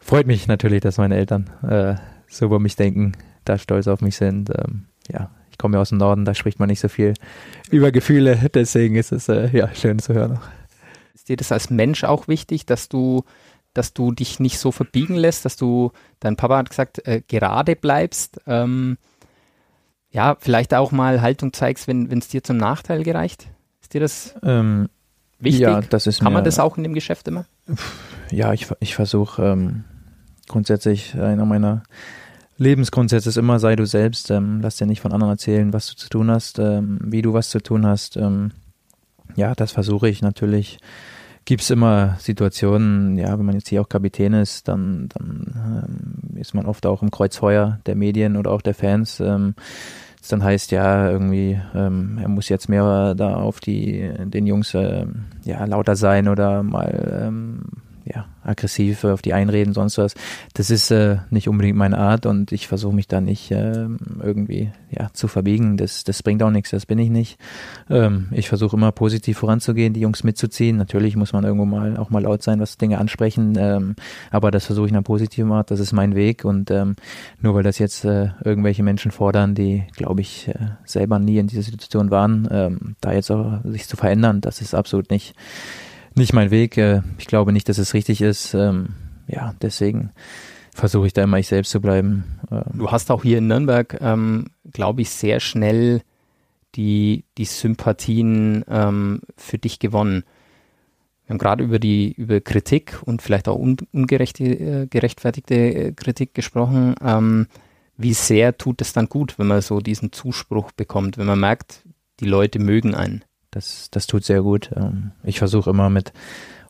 freut 0.00 0.26
mich 0.26 0.46
natürlich, 0.48 0.80
dass 0.80 0.98
meine 0.98 1.16
Eltern 1.16 1.48
äh, 1.62 1.94
so 2.28 2.46
über 2.46 2.58
mich 2.58 2.76
denken 2.76 3.12
da 3.48 3.58
stolz 3.58 3.88
auf 3.88 4.00
mich 4.00 4.16
sind. 4.16 4.50
Ähm, 4.50 4.86
ja, 5.10 5.30
ich 5.50 5.58
komme 5.58 5.76
ja 5.76 5.80
aus 5.80 5.88
dem 5.88 5.98
Norden, 5.98 6.24
da 6.24 6.34
spricht 6.34 6.58
man 6.58 6.68
nicht 6.68 6.80
so 6.80 6.88
viel 6.88 7.14
über 7.70 7.90
Gefühle, 7.90 8.50
deswegen 8.54 8.96
ist 8.96 9.12
es 9.12 9.28
äh, 9.28 9.48
ja 9.56 9.74
schön 9.74 9.98
zu 9.98 10.14
hören. 10.14 10.38
Ist 11.14 11.28
dir 11.28 11.36
das 11.36 11.52
als 11.52 11.70
Mensch 11.70 12.04
auch 12.04 12.28
wichtig, 12.28 12.66
dass 12.66 12.88
du, 12.88 13.24
dass 13.72 13.94
du 13.94 14.12
dich 14.12 14.38
nicht 14.38 14.58
so 14.58 14.70
verbiegen 14.70 15.14
lässt, 15.14 15.44
dass 15.44 15.56
du, 15.56 15.92
dein 16.20 16.36
Papa 16.36 16.58
hat 16.58 16.70
gesagt, 16.70 17.06
äh, 17.06 17.22
gerade 17.26 17.74
bleibst? 17.74 18.40
Ähm, 18.46 18.98
ja, 20.10 20.36
vielleicht 20.38 20.74
auch 20.74 20.92
mal 20.92 21.20
Haltung 21.20 21.52
zeigst, 21.52 21.88
wenn 21.88 22.10
es 22.18 22.28
dir 22.28 22.42
zum 22.42 22.56
Nachteil 22.56 23.02
gereicht? 23.02 23.48
Ist 23.82 23.94
dir 23.94 24.00
das 24.00 24.34
ähm, 24.42 24.88
wichtig? 25.38 25.62
Ja, 25.62 25.80
das 25.80 26.06
ist 26.06 26.20
Kann 26.20 26.32
man 26.32 26.44
das 26.44 26.58
auch 26.58 26.76
in 26.76 26.82
dem 26.82 26.94
Geschäft 26.94 27.28
immer? 27.28 27.46
Ja, 28.30 28.52
ich, 28.52 28.66
ich 28.80 28.94
versuche 28.94 29.42
ähm, 29.42 29.84
grundsätzlich 30.48 31.14
einer 31.14 31.44
meiner 31.44 31.82
Lebensgrundsatz 32.58 33.26
ist 33.26 33.36
immer, 33.36 33.58
sei 33.58 33.76
du 33.76 33.86
selbst, 33.86 34.30
ähm, 34.30 34.60
lass 34.62 34.76
dir 34.76 34.86
nicht 34.86 35.00
von 35.00 35.12
anderen 35.12 35.32
erzählen, 35.32 35.72
was 35.72 35.88
du 35.88 35.96
zu 35.96 36.08
tun 36.08 36.30
hast, 36.30 36.58
ähm, 36.58 36.98
wie 37.02 37.22
du 37.22 37.32
was 37.34 37.50
zu 37.50 37.60
tun 37.60 37.86
hast. 37.86 38.16
Ähm, 38.16 38.52
ja, 39.34 39.54
das 39.54 39.72
versuche 39.72 40.08
ich 40.08 40.22
natürlich. 40.22 40.78
Gibt 41.44 41.62
es 41.62 41.70
immer 41.70 42.16
Situationen, 42.18 43.18
ja, 43.18 43.38
wenn 43.38 43.46
man 43.46 43.54
jetzt 43.54 43.68
hier 43.68 43.80
auch 43.80 43.88
Kapitän 43.88 44.32
ist, 44.32 44.66
dann, 44.66 45.08
dann 45.10 46.24
ähm, 46.34 46.36
ist 46.36 46.54
man 46.54 46.66
oft 46.66 46.86
auch 46.86 47.02
im 47.02 47.10
Kreuzfeuer 47.10 47.78
der 47.86 47.94
Medien 47.94 48.36
oder 48.36 48.50
auch 48.50 48.62
der 48.62 48.74
Fans. 48.74 49.20
Ähm, 49.20 49.54
das 50.18 50.28
dann 50.28 50.42
heißt, 50.42 50.72
ja, 50.72 51.08
irgendwie, 51.08 51.60
ähm, 51.74 52.18
er 52.20 52.28
muss 52.28 52.48
jetzt 52.48 52.68
mehr 52.68 53.14
da 53.14 53.36
auf 53.36 53.60
die, 53.60 54.10
den 54.24 54.46
Jungs 54.46 54.74
äh, 54.74 55.06
ja, 55.44 55.64
lauter 55.66 55.94
sein 55.94 56.26
oder 56.26 56.64
mal 56.64 57.22
ähm, 57.28 57.60
ja, 58.06 58.26
aggressiv 58.44 59.04
auf 59.04 59.20
die 59.20 59.32
einreden, 59.32 59.74
sonst 59.74 59.98
was. 59.98 60.14
Das 60.54 60.70
ist 60.70 60.90
äh, 60.90 61.18
nicht 61.30 61.48
unbedingt 61.48 61.76
meine 61.76 61.98
Art 61.98 62.24
und 62.24 62.52
ich 62.52 62.68
versuche 62.68 62.94
mich 62.94 63.08
da 63.08 63.20
nicht 63.20 63.50
äh, 63.50 63.88
irgendwie 64.22 64.70
ja, 64.90 65.08
zu 65.12 65.26
verbiegen. 65.26 65.76
Das, 65.76 66.04
das 66.04 66.22
bringt 66.22 66.42
auch 66.42 66.50
nichts, 66.50 66.70
das 66.70 66.86
bin 66.86 66.98
ich 66.98 67.10
nicht. 67.10 67.38
Ähm, 67.90 68.28
ich 68.30 68.48
versuche 68.48 68.76
immer 68.76 68.92
positiv 68.92 69.38
voranzugehen, 69.38 69.92
die 69.92 70.00
Jungs 70.00 70.22
mitzuziehen. 70.22 70.76
Natürlich 70.76 71.16
muss 71.16 71.32
man 71.32 71.44
irgendwo 71.44 71.64
mal 71.64 71.96
auch 71.96 72.10
mal 72.10 72.22
laut 72.22 72.42
sein, 72.42 72.60
was 72.60 72.78
Dinge 72.78 72.98
ansprechen, 72.98 73.54
ähm, 73.58 73.96
aber 74.30 74.52
das 74.52 74.66
versuche 74.66 74.86
ich 74.86 74.92
in 74.92 74.96
einer 74.96 75.02
positiven 75.02 75.50
Art, 75.50 75.72
das 75.72 75.80
ist 75.80 75.92
mein 75.92 76.14
Weg 76.14 76.44
und 76.44 76.70
ähm, 76.70 76.94
nur 77.40 77.54
weil 77.54 77.64
das 77.64 77.78
jetzt 77.78 78.04
äh, 78.04 78.28
irgendwelche 78.44 78.84
Menschen 78.84 79.10
fordern, 79.10 79.56
die, 79.56 79.84
glaube 79.96 80.20
ich, 80.20 80.48
äh, 80.48 80.54
selber 80.84 81.18
nie 81.18 81.38
in 81.38 81.48
dieser 81.48 81.62
Situation 81.62 82.10
waren, 82.12 82.46
ähm, 82.52 82.96
da 83.00 83.12
jetzt 83.12 83.30
auch 83.32 83.62
sich 83.64 83.88
zu 83.88 83.96
verändern, 83.96 84.40
das 84.40 84.60
ist 84.60 84.74
absolut 84.74 85.10
nicht 85.10 85.34
nicht 86.16 86.32
mein 86.32 86.50
Weg. 86.50 86.76
Äh, 86.76 87.02
ich 87.18 87.26
glaube 87.26 87.52
nicht, 87.52 87.68
dass 87.68 87.78
es 87.78 87.94
richtig 87.94 88.20
ist. 88.20 88.54
Ähm, 88.54 88.94
ja, 89.28 89.54
deswegen 89.60 90.10
versuche 90.74 91.06
ich 91.06 91.12
da 91.12 91.24
immer 91.24 91.38
ich 91.38 91.48
selbst 91.48 91.70
zu 91.70 91.80
bleiben. 91.80 92.38
Ähm. 92.50 92.62
Du 92.74 92.90
hast 92.90 93.10
auch 93.10 93.22
hier 93.22 93.38
in 93.38 93.46
Nürnberg, 93.46 93.98
ähm, 94.00 94.46
glaube 94.72 95.02
ich, 95.02 95.10
sehr 95.10 95.40
schnell 95.40 96.02
die, 96.74 97.24
die 97.38 97.46
Sympathien 97.46 98.64
für 99.38 99.56
dich 99.56 99.78
gewonnen. 99.78 100.24
Wir 101.24 101.32
haben 101.32 101.38
gerade 101.38 101.64
über 101.64 101.78
die 101.78 102.12
über 102.12 102.42
Kritik 102.42 102.98
und 103.02 103.22
vielleicht 103.22 103.48
auch 103.48 103.58
un, 103.58 103.78
ungerechte, 103.92 104.44
äh, 104.44 104.82
äh, 104.82 105.92
Kritik 105.92 106.34
gesprochen. 106.34 107.46
Wie 107.96 108.12
sehr 108.12 108.58
tut 108.58 108.82
es 108.82 108.92
dann 108.92 109.08
gut, 109.08 109.38
wenn 109.38 109.46
man 109.46 109.62
so 109.62 109.80
diesen 109.80 110.12
Zuspruch 110.12 110.72
bekommt, 110.72 111.16
wenn 111.16 111.26
man 111.26 111.40
merkt, 111.40 111.82
die 112.20 112.26
Leute 112.26 112.58
mögen 112.58 112.94
einen? 112.94 113.24
Das, 113.50 113.90
das 113.90 114.06
tut 114.06 114.24
sehr 114.24 114.42
gut. 114.42 114.70
Ähm, 114.76 115.12
ich 115.22 115.38
versuche 115.38 115.70
immer 115.70 115.90
mit 115.90 116.12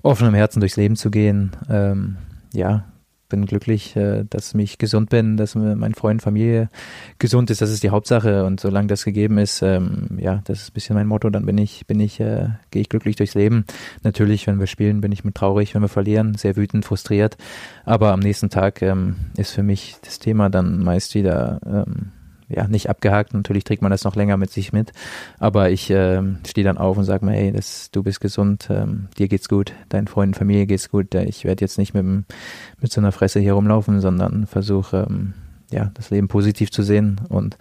offenem 0.02 0.34
Herzen 0.34 0.60
durchs 0.60 0.76
Leben 0.76 0.96
zu 0.96 1.10
gehen. 1.10 1.52
Ähm, 1.68 2.16
ja, 2.52 2.84
bin 3.28 3.46
glücklich, 3.46 3.96
äh, 3.96 4.24
dass 4.28 4.54
ich 4.54 4.78
gesund 4.78 5.10
bin, 5.10 5.36
dass 5.36 5.54
mein 5.54 5.94
Freund, 5.94 6.22
Familie 6.22 6.70
gesund 7.18 7.50
ist. 7.50 7.60
Das 7.60 7.70
ist 7.70 7.82
die 7.82 7.90
Hauptsache. 7.90 8.44
Und 8.44 8.60
solange 8.60 8.88
das 8.88 9.04
gegeben 9.04 9.38
ist, 9.38 9.62
ähm, 9.62 10.18
ja, 10.18 10.42
das 10.44 10.62
ist 10.62 10.70
ein 10.70 10.74
bisschen 10.74 10.96
mein 10.96 11.06
Motto. 11.06 11.30
Dann 11.30 11.46
bin 11.46 11.58
ich, 11.58 11.86
bin 11.86 12.00
ich, 12.00 12.20
äh, 12.20 12.48
gehe 12.70 12.82
ich 12.82 12.88
glücklich 12.88 13.16
durchs 13.16 13.34
Leben. 13.34 13.64
Natürlich, 14.02 14.46
wenn 14.46 14.60
wir 14.60 14.66
spielen, 14.66 15.00
bin 15.00 15.12
ich 15.12 15.24
mit 15.24 15.34
traurig, 15.34 15.74
wenn 15.74 15.82
wir 15.82 15.88
verlieren, 15.88 16.34
sehr 16.34 16.56
wütend, 16.56 16.84
frustriert. 16.84 17.36
Aber 17.84 18.12
am 18.12 18.20
nächsten 18.20 18.50
Tag 18.50 18.82
ähm, 18.82 19.16
ist 19.36 19.52
für 19.52 19.62
mich 19.62 19.96
das 20.04 20.18
Thema 20.18 20.48
dann 20.48 20.82
meist 20.82 21.14
wieder 21.14 21.60
ähm, 21.66 22.12
ja, 22.48 22.68
nicht 22.68 22.88
abgehakt. 22.88 23.34
Natürlich 23.34 23.64
trägt 23.64 23.82
man 23.82 23.90
das 23.90 24.04
noch 24.04 24.16
länger 24.16 24.36
mit 24.36 24.50
sich 24.50 24.72
mit. 24.72 24.92
Aber 25.38 25.70
ich 25.70 25.90
äh, 25.90 26.22
stehe 26.46 26.64
dann 26.64 26.78
auf 26.78 26.96
und 26.96 27.04
sage 27.04 27.24
mir, 27.24 27.32
hey, 27.32 27.52
das, 27.52 27.90
du 27.90 28.02
bist 28.02 28.20
gesund, 28.20 28.68
ähm, 28.70 29.08
dir 29.18 29.28
geht's 29.28 29.48
gut, 29.48 29.72
deinen 29.88 30.06
Freunden, 30.06 30.34
Familie 30.34 30.66
geht's 30.66 30.90
gut. 30.90 31.14
Ich 31.14 31.44
werde 31.44 31.62
jetzt 31.62 31.78
nicht 31.78 31.94
mit, 31.94 32.04
mit 32.04 32.92
so 32.92 33.00
einer 33.00 33.12
Fresse 33.12 33.40
hier 33.40 33.54
rumlaufen, 33.54 34.00
sondern 34.00 34.46
versuche, 34.46 35.06
ähm, 35.08 35.34
ja, 35.70 35.90
das 35.94 36.10
Leben 36.10 36.28
positiv 36.28 36.70
zu 36.70 36.82
sehen. 36.82 37.20
Und 37.28 37.56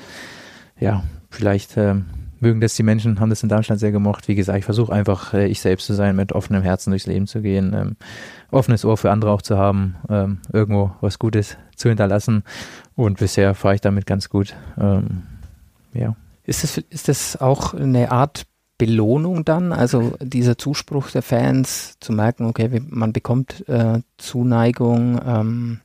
ja, 0.80 1.04
vielleicht 1.30 1.78
äh, 1.78 1.95
mögen 2.39 2.62
das 2.62 2.76
die 2.76 2.84
Menschen, 2.84 3.19
haben 3.19 3.30
das 3.30 3.43
in 3.43 3.50
Darmstadt 3.50 3.80
sehr 3.80 3.91
gemocht. 3.91 4.28
Wie 4.28 4.36
gesagt, 4.36 4.60
ich 4.60 4.65
versuche 4.65 4.93
einfach, 4.93 5.34
äh, 5.34 5.48
ich 5.48 5.62
selbst 5.62 5.88
zu 5.88 5.93
sein, 5.93 6.15
mit 6.15 6.34
offenem 6.34 6.62
Herzen 6.62 6.91
durchs 6.91 7.08
Leben 7.08 7.28
zu 7.28 7.41
gehen, 7.41 7.74
ähm, 7.74 7.95
offenes 8.52 8.86
Ohr 8.86 8.98
für 8.98 9.12
andere 9.12 9.32
auch 9.32 9.41
zu 9.41 9.58
haben, 9.58 9.95
ähm, 10.10 10.39
irgendwo 10.52 10.91
was 11.02 11.19
Gutes 11.19 11.58
zu 11.76 11.89
hinterlassen. 11.89 12.43
Und 12.95 13.17
bisher 13.17 13.53
fahre 13.55 13.75
ich 13.75 13.81
damit 13.81 14.05
ganz 14.05 14.29
gut. 14.29 14.55
Ähm, 14.79 15.23
ja. 15.93 16.15
Ist 16.45 16.63
das, 16.63 16.77
ist 16.77 17.08
das 17.08 17.39
auch 17.41 17.73
eine 17.73 18.12
Art 18.12 18.45
Belohnung 18.77 19.45
dann? 19.45 19.73
Also 19.73 20.15
dieser 20.21 20.58
Zuspruch 20.58 21.12
der 21.12 21.21
Fans 21.21 21.97
zu 21.99 22.13
merken, 22.13 22.45
okay, 22.45 22.81
man 22.88 23.13
bekommt 23.13 23.67
äh, 23.67 23.99
Zuneigung, 24.17 25.19
ähm, 25.25 25.81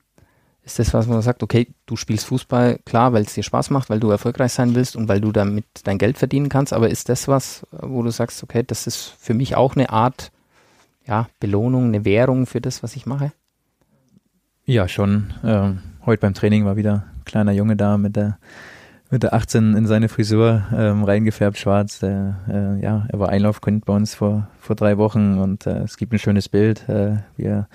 ist 0.62 0.79
das 0.79 0.92
was, 0.92 1.09
wo 1.09 1.12
man 1.12 1.23
sagt, 1.23 1.42
okay, 1.42 1.68
du 1.87 1.96
spielst 1.96 2.27
Fußball, 2.27 2.79
klar, 2.85 3.12
weil 3.12 3.23
es 3.23 3.35
dir 3.35 3.42
Spaß 3.42 3.70
macht, 3.70 3.90
weil 3.90 3.99
du 3.99 4.11
erfolgreich 4.11 4.53
sein 4.53 4.75
willst 4.75 4.94
und 4.94 5.09
weil 5.09 5.20
du 5.20 5.33
damit 5.33 5.64
dein 5.85 5.99
Geld 5.99 6.18
verdienen 6.18 6.49
kannst, 6.49 6.73
aber 6.73 6.90
ist 6.90 7.09
das 7.09 7.27
was, 7.27 7.66
wo 7.73 8.03
du 8.03 8.11
sagst, 8.11 8.42
okay, 8.42 8.62
das 8.64 8.87
ist 8.87 9.14
für 9.18 9.35
mich 9.35 9.57
auch 9.57 9.75
eine 9.75 9.90
Art 9.90 10.31
ja, 11.07 11.29
Belohnung, 11.40 11.87
eine 11.87 12.05
Währung 12.05 12.46
für 12.46 12.61
das, 12.61 12.83
was 12.83 12.94
ich 12.94 13.07
mache? 13.07 13.33
Ja, 14.64 14.87
schon. 14.87 15.33
Ähm, 15.42 15.81
heute 16.07 16.21
beim 16.21 16.35
Training 16.35 16.65
war 16.65 16.77
wieder 16.77 17.05
ein 17.17 17.25
kleiner 17.25 17.53
Junge 17.53 17.77
da 17.77 17.99
mit 17.99 18.17
der 18.17 18.39
mit 19.11 19.25
der 19.25 19.35
18 19.35 19.75
in 19.75 19.87
seine 19.87 20.09
Frisur 20.09 20.63
ähm, 20.73 21.03
reingefärbt 21.03 21.59
schwarz. 21.59 21.99
Der, 21.99 22.37
äh, 22.49 22.83
ja, 22.83 23.07
er 23.09 23.19
war 23.19 23.29
Einlaufkind 23.29 23.85
bei 23.85 23.93
uns 23.93 24.15
vor 24.15 24.49
vor 24.61 24.77
drei 24.77 24.99
Wochen 24.99 25.39
und 25.39 25.67
äh, 25.67 25.81
es 25.81 25.97
gibt 25.97 26.13
ein 26.13 26.19
schönes 26.21 26.49
Bild, 26.49 26.89
äh, 26.89 27.17
wie 27.37 27.45
er 27.45 27.69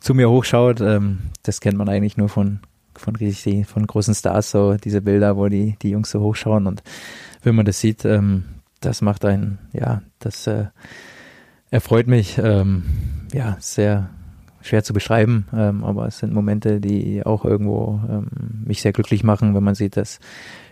zu 0.00 0.14
mir 0.14 0.28
hochschaut. 0.28 0.80
Ähm, 0.80 1.20
das 1.44 1.60
kennt 1.60 1.78
man 1.78 1.88
eigentlich 1.88 2.16
nur 2.16 2.28
von 2.28 2.60
von 2.96 3.16
richtig 3.16 3.66
von 3.66 3.86
großen 3.86 4.14
Stars 4.14 4.50
so 4.50 4.74
diese 4.74 5.00
Bilder, 5.00 5.36
wo 5.36 5.48
die 5.48 5.76
die 5.80 5.90
Jungs 5.90 6.10
so 6.10 6.20
hochschauen 6.20 6.66
und 6.66 6.82
wenn 7.42 7.54
man 7.54 7.64
das 7.64 7.80
sieht, 7.80 8.04
ähm, 8.04 8.44
das 8.80 9.00
macht 9.00 9.24
einen 9.24 9.58
ja 9.72 10.02
das 10.18 10.46
äh, 10.46 10.66
erfreut 11.70 12.08
mich 12.08 12.36
ähm, 12.38 12.84
ja 13.32 13.56
sehr 13.60 14.10
schwer 14.62 14.84
zu 14.84 14.92
beschreiben, 14.92 15.46
ähm, 15.54 15.84
aber 15.84 16.06
es 16.06 16.18
sind 16.18 16.32
Momente, 16.32 16.80
die 16.80 17.24
auch 17.24 17.44
irgendwo 17.44 18.00
ähm, 18.08 18.28
mich 18.64 18.82
sehr 18.82 18.92
glücklich 18.92 19.24
machen, 19.24 19.54
wenn 19.54 19.64
man 19.64 19.74
sieht, 19.74 19.96
dass 19.96 20.20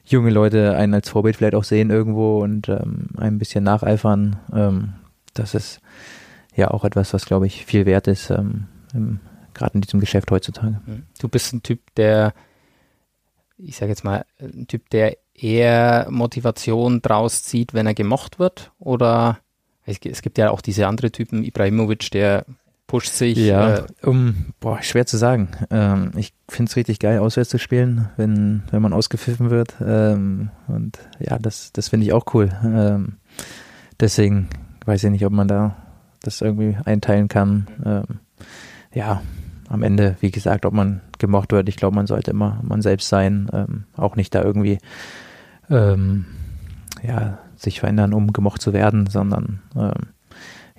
junge 0.05 0.31
Leute 0.31 0.77
einen 0.77 0.94
als 0.94 1.09
Vorbild 1.09 1.37
vielleicht 1.37 1.55
auch 1.55 1.64
sehen 1.64 1.90
irgendwo 1.90 2.42
und 2.42 2.68
ähm, 2.68 3.09
ein 3.16 3.38
bisschen 3.38 3.64
nacheifern. 3.64 4.37
Ähm, 4.53 4.94
das 5.35 5.55
ist 5.55 5.81
ja 6.55 6.70
auch 6.70 6.85
etwas, 6.85 7.14
was 7.14 7.27
glaube 7.27 7.46
ich 7.46 7.64
viel 7.64 7.87
wert 7.87 8.09
ist, 8.09 8.31
ähm, 8.31 8.66
gerade 9.55 9.74
in 9.74 9.81
diesem 9.81 10.01
Geschäft 10.01 10.31
heutzutage. 10.31 10.81
Du 11.18 11.29
bist 11.29 11.53
ein 11.53 11.62
Typ, 11.62 11.81
der, 11.96 12.33
ich 13.57 13.77
sage 13.77 13.90
jetzt 13.90 14.05
mal, 14.05 14.24
ein 14.40 14.66
Typ, 14.66 14.90
der 14.90 15.16
eher 15.35 16.09
Motivation 16.11 17.01
draus 17.01 17.42
zieht, 17.42 17.74
wenn 17.74 17.87
er 17.87 17.94
gemocht 17.94 18.38
wird 18.38 18.72
oder 18.79 19.38
es, 19.85 20.22
gibt 20.22 20.37
ja 20.37 20.51
auch 20.51 20.61
diese 20.61 20.87
andere 20.87 21.11
Typen, 21.11 21.44
Ibrahimovic, 21.44 22.11
der 22.11 22.44
pusht 22.88 23.12
sich. 23.12 23.38
Ja, 23.38 23.77
äh, 23.77 23.87
um, 24.03 24.46
boah, 24.59 24.83
schwer 24.83 25.07
zu 25.07 25.16
sagen. 25.16 25.51
Ähm, 25.70 26.11
ich 26.16 26.33
finde 26.48 26.70
es 26.70 26.77
richtig 26.77 26.98
geil, 26.98 27.20
auswärts 27.20 27.51
zu 27.51 27.59
spielen, 27.59 28.09
wenn, 28.16 28.64
wenn 28.72 28.83
man 28.83 28.92
ausgepfiffen 28.92 29.51
wird. 29.51 29.77
Ähm, 29.81 30.51
und 30.66 30.98
ja, 31.20 31.38
das, 31.38 31.72
das 31.72 31.88
finde 31.88 32.07
ich 32.07 32.12
auch 32.12 32.35
cool. 32.35 32.51
Ähm, 32.64 33.18
deswegen 34.01 34.48
weiß 34.87 35.05
ich 35.05 35.11
nicht, 35.11 35.24
ob 35.24 35.33
man 35.33 35.46
da 35.46 35.77
das 36.22 36.40
irgendwie 36.40 36.77
einteilen 36.85 37.29
kann. 37.29 37.68
Ähm, 37.85 38.20
ja, 38.92 39.22
am 39.68 39.83
Ende, 39.83 40.16
wie 40.20 40.31
gesagt, 40.31 40.64
ob 40.64 40.72
man 40.72 41.03
gemocht 41.18 41.53
wird, 41.53 41.68
ich 41.68 41.77
glaube, 41.77 41.94
man 41.94 42.07
sollte 42.07 42.31
immer 42.31 42.59
man 42.62 42.81
selbst 42.81 43.11
sein, 43.11 43.51
ähm, 43.53 43.85
auch 43.96 44.16
nicht 44.16 44.35
da 44.35 44.42
irgendwie 44.42 44.79
ähm, 45.68 46.24
ja, 47.07 47.38
sich 47.55 47.81
verändern, 47.81 48.14
um 48.14 48.33
gemocht 48.33 48.62
zu 48.62 48.72
werden, 48.72 49.09
sondern 49.09 49.61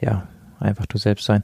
ja, 0.02 0.28
einfach 0.60 0.86
du 0.86 0.98
selbst 0.98 1.26
sein. 1.26 1.43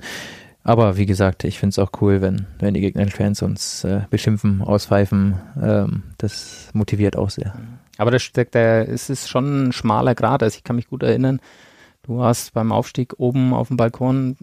Aber 0.65 0.97
wie 0.97 1.06
gesagt, 1.06 1.43
ich 1.43 1.60
finde 1.60 1.69
es 1.69 1.80
auch 1.80 1.91
cool, 2.01 2.21
wenn, 2.21 2.47
wenn 2.58 2.73
die 2.73 2.82
gegnerischen 2.82 3.15
Fans 3.15 3.43
uns 3.43 3.84
äh, 3.84 4.01
beschimpfen, 4.10 4.63
auspfeifen. 4.63 5.39
Ähm, 5.62 6.01
das 6.17 6.69
motiviert 6.73 7.15
auch 7.15 7.30
sehr. 7.30 7.54
Aber 7.99 8.10
das 8.10 8.23
steckt, 8.23 8.56
der, 8.56 8.89
es 8.89 9.12
ist 9.12 9.30
schon 9.30 9.67
ein 9.67 9.71
schmaler 9.73 10.15
Grad. 10.15 10.41
Also 10.41 10.58
ich 10.58 10.63
kann 10.63 10.75
mich 10.75 10.88
gut 10.88 11.04
erinnern, 11.04 11.39
du 12.01 12.23
hast 12.23 12.56
beim 12.56 12.71
Aufstieg 12.71 13.13
oben 13.17 13.54
auf 13.54 13.67
dem 13.67 13.78
Balkon 13.78 14.38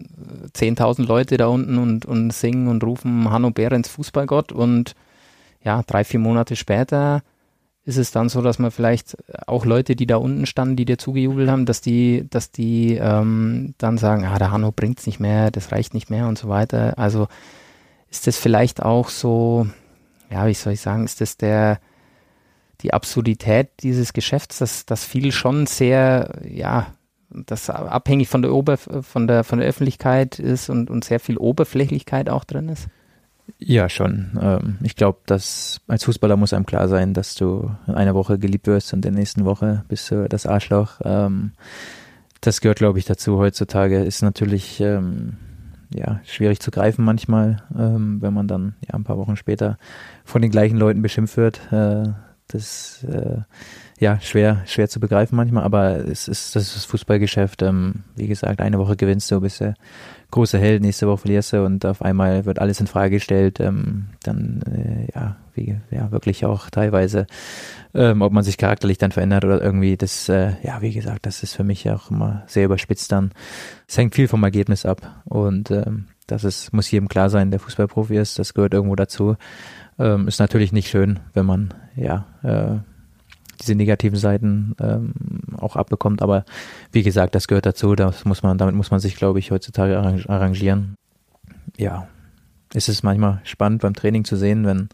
10.000 0.53 1.03
äh, 1.03 1.05
Leute 1.05 1.35
da 1.35 1.47
unten 1.47 1.77
und, 1.77 2.05
und 2.05 2.31
singen 2.31 2.69
und 2.69 2.85
rufen 2.85 3.29
Hanno 3.29 3.51
Behrens 3.51 3.89
Fußballgott 3.89 4.53
und 4.53 4.95
ja, 5.61 5.83
drei, 5.85 6.05
vier 6.05 6.21
Monate 6.21 6.55
später 6.55 7.21
ist 7.85 7.97
es 7.97 8.11
dann 8.11 8.29
so, 8.29 8.41
dass 8.41 8.59
man 8.59 8.71
vielleicht 8.71 9.17
auch 9.45 9.65
Leute, 9.65 9.95
die 9.95 10.07
da 10.07 10.15
unten 10.17 10.45
standen, 10.45 10.77
die 10.77 10.85
dir 10.85 10.97
zugejubelt 10.97 11.49
haben, 11.49 11.65
dass 11.65 11.81
die, 11.81 12.25
dass 12.29 12.51
die 12.51 12.95
ähm, 12.95 13.75
dann 13.77 13.97
sagen, 13.97 14.25
ah, 14.25 14.37
der 14.39 14.51
Hanno 14.51 14.71
bringt's 14.71 15.05
nicht 15.05 15.19
mehr, 15.19 15.51
das 15.51 15.71
reicht 15.71 15.93
nicht 15.93 16.09
mehr 16.09 16.27
und 16.27 16.37
so 16.37 16.47
weiter. 16.47 16.97
Also 16.97 17.27
ist 18.09 18.27
das 18.27 18.37
vielleicht 18.37 18.81
auch 18.81 19.09
so, 19.09 19.67
ja, 20.31 20.47
wie 20.47 20.53
soll 20.53 20.73
ich 20.73 20.81
sagen, 20.81 21.03
ist 21.03 21.19
das 21.19 21.37
der 21.37 21.79
die 22.81 22.93
Absurdität 22.93 23.69
dieses 23.81 24.11
Geschäfts, 24.11 24.59
dass 24.59 24.85
das 24.85 25.05
viel 25.05 25.31
schon 25.31 25.67
sehr, 25.67 26.41
ja, 26.45 26.87
das 27.29 27.69
abhängig 27.69 28.27
von 28.27 28.41
der 28.41 28.53
Ober 28.53 28.77
von 28.77 29.27
der 29.27 29.43
von 29.43 29.59
der 29.59 29.67
Öffentlichkeit 29.67 30.37
ist 30.37 30.69
und, 30.69 30.89
und 30.89 31.03
sehr 31.03 31.19
viel 31.19 31.37
Oberflächlichkeit 31.37 32.29
auch 32.29 32.43
drin 32.43 32.69
ist? 32.69 32.87
Ja, 33.59 33.89
schon. 33.89 34.37
Ähm, 34.41 34.77
ich 34.83 34.95
glaube, 34.95 35.19
dass 35.25 35.81
als 35.87 36.03
Fußballer 36.05 36.37
muss 36.37 36.53
einem 36.53 36.65
klar 36.65 36.87
sein, 36.87 37.13
dass 37.13 37.35
du 37.35 37.71
in 37.87 37.95
einer 37.95 38.15
Woche 38.15 38.39
geliebt 38.39 38.67
wirst 38.67 38.93
und 38.93 38.99
in 39.05 39.13
der 39.13 39.19
nächsten 39.19 39.45
Woche 39.45 39.83
bist 39.87 40.09
du 40.11 40.27
das 40.27 40.45
Arschloch. 40.45 40.99
Ähm, 41.03 41.51
das 42.41 42.61
gehört, 42.61 42.79
glaube 42.79 42.99
ich, 42.99 43.05
dazu 43.05 43.37
heutzutage. 43.37 44.03
Ist 44.03 44.21
natürlich 44.21 44.79
ähm, 44.81 45.37
ja 45.93 46.19
schwierig 46.25 46.59
zu 46.59 46.71
greifen 46.71 47.05
manchmal, 47.05 47.63
wenn 47.69 48.33
man 48.33 48.47
dann 48.49 48.75
ja 48.85 48.95
ein 48.95 49.05
paar 49.05 49.17
Wochen 49.17 49.37
später 49.37 49.77
von 50.25 50.41
den 50.41 50.51
gleichen 50.51 50.77
Leuten 50.77 51.01
beschimpft 51.01 51.37
wird. 51.37 51.61
Das 52.47 53.03
äh, 53.03 53.41
ja 53.99 54.19
schwer 54.19 54.61
schwer 54.65 54.89
zu 54.89 54.99
begreifen 54.99 55.35
manchmal, 55.35 55.63
aber 55.63 56.07
es 56.07 56.27
ist 56.27 56.55
das 56.55 56.63
ist 56.63 56.75
das 56.75 56.85
Fußballgeschäft. 56.85 57.63
wie 58.15 58.27
gesagt, 58.27 58.59
eine 58.61 58.77
Woche 58.79 58.95
gewinnst 58.95 59.31
du, 59.31 59.41
bist 59.41 59.61
du 59.61 59.73
große 60.33 60.57
Held, 60.57 60.81
nächste 60.81 61.07
Woche 61.07 61.19
verlierst 61.19 61.53
du 61.53 61.63
und 61.63 61.85
auf 61.85 62.01
einmal 62.01 62.45
wird 62.45 62.57
alles 62.57 62.79
in 62.79 62.87
Frage 62.87 63.11
gestellt, 63.11 63.59
ähm, 63.59 64.07
dann 64.23 64.63
äh, 64.63 65.07
ja, 65.13 65.37
wie, 65.53 65.77
ja, 65.91 66.11
wirklich 66.11 66.43
auch 66.45 66.71
teilweise, 66.71 67.27
ähm, 67.93 68.23
ob 68.23 68.33
man 68.33 68.43
sich 68.43 68.57
charakterlich 68.57 68.97
dann 68.97 69.11
verändert 69.11 69.45
oder 69.45 69.61
irgendwie, 69.61 69.95
das, 69.95 70.27
äh, 70.29 70.53
ja, 70.63 70.81
wie 70.81 70.91
gesagt, 70.91 71.27
das 71.27 71.43
ist 71.43 71.55
für 71.55 71.63
mich 71.63 71.89
auch 71.91 72.09
immer 72.09 72.41
sehr 72.47 72.65
überspitzt 72.65 73.11
dann. 73.11 73.31
Es 73.87 73.97
hängt 73.97 74.15
viel 74.15 74.27
vom 74.27 74.43
Ergebnis 74.43 74.87
ab 74.87 75.21
und 75.25 75.69
ähm, 75.69 76.07
das 76.25 76.43
ist, 76.43 76.73
muss 76.73 76.89
jedem 76.89 77.09
klar 77.09 77.29
sein, 77.29 77.51
der 77.51 77.59
Fußballprofi 77.59 78.17
ist, 78.17 78.39
das 78.39 78.55
gehört 78.55 78.73
irgendwo 78.73 78.95
dazu. 78.95 79.35
Ähm, 79.99 80.27
ist 80.27 80.39
natürlich 80.39 80.71
nicht 80.71 80.89
schön, 80.89 81.19
wenn 81.33 81.45
man, 81.45 81.73
ja, 81.95 82.25
äh, 82.43 82.79
diese 83.61 83.75
negativen 83.75 84.17
Seiten 84.17 84.75
ähm, 84.79 85.13
auch 85.57 85.75
abbekommt. 85.75 86.21
Aber 86.21 86.45
wie 86.91 87.03
gesagt, 87.03 87.35
das 87.35 87.47
gehört 87.47 87.65
dazu. 87.65 87.95
Das 87.95 88.25
muss 88.25 88.43
man, 88.43 88.57
damit 88.57 88.75
muss 88.75 88.91
man 88.91 88.99
sich, 88.99 89.15
glaube 89.15 89.39
ich, 89.39 89.51
heutzutage 89.51 89.97
arrangieren. 90.27 90.95
Ja, 91.77 92.07
es 92.73 92.89
ist 92.89 93.03
manchmal 93.03 93.39
spannend 93.43 93.81
beim 93.81 93.93
Training 93.93 94.25
zu 94.25 94.35
sehen, 94.35 94.65
wenn 94.65 94.89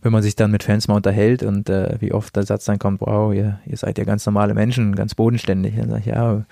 wenn 0.00 0.12
man 0.12 0.22
sich 0.22 0.36
dann 0.36 0.50
mit 0.50 0.62
Fans 0.62 0.86
mal 0.88 0.94
unterhält 0.94 1.42
und 1.42 1.68
äh, 1.68 1.96
wie 2.00 2.12
oft 2.12 2.36
der 2.36 2.44
Satz 2.44 2.64
dann 2.66 2.78
kommt, 2.78 3.00
wow, 3.00 3.34
ihr, 3.34 3.58
ihr 3.66 3.76
seid 3.76 3.98
ja 3.98 4.04
ganz 4.04 4.24
normale 4.26 4.54
Menschen, 4.54 4.94
ganz 4.94 5.14
bodenständig. 5.14 5.74
Dann 5.76 5.90
sage 5.90 6.00
ich, 6.00 6.06
ja, 6.06 6.44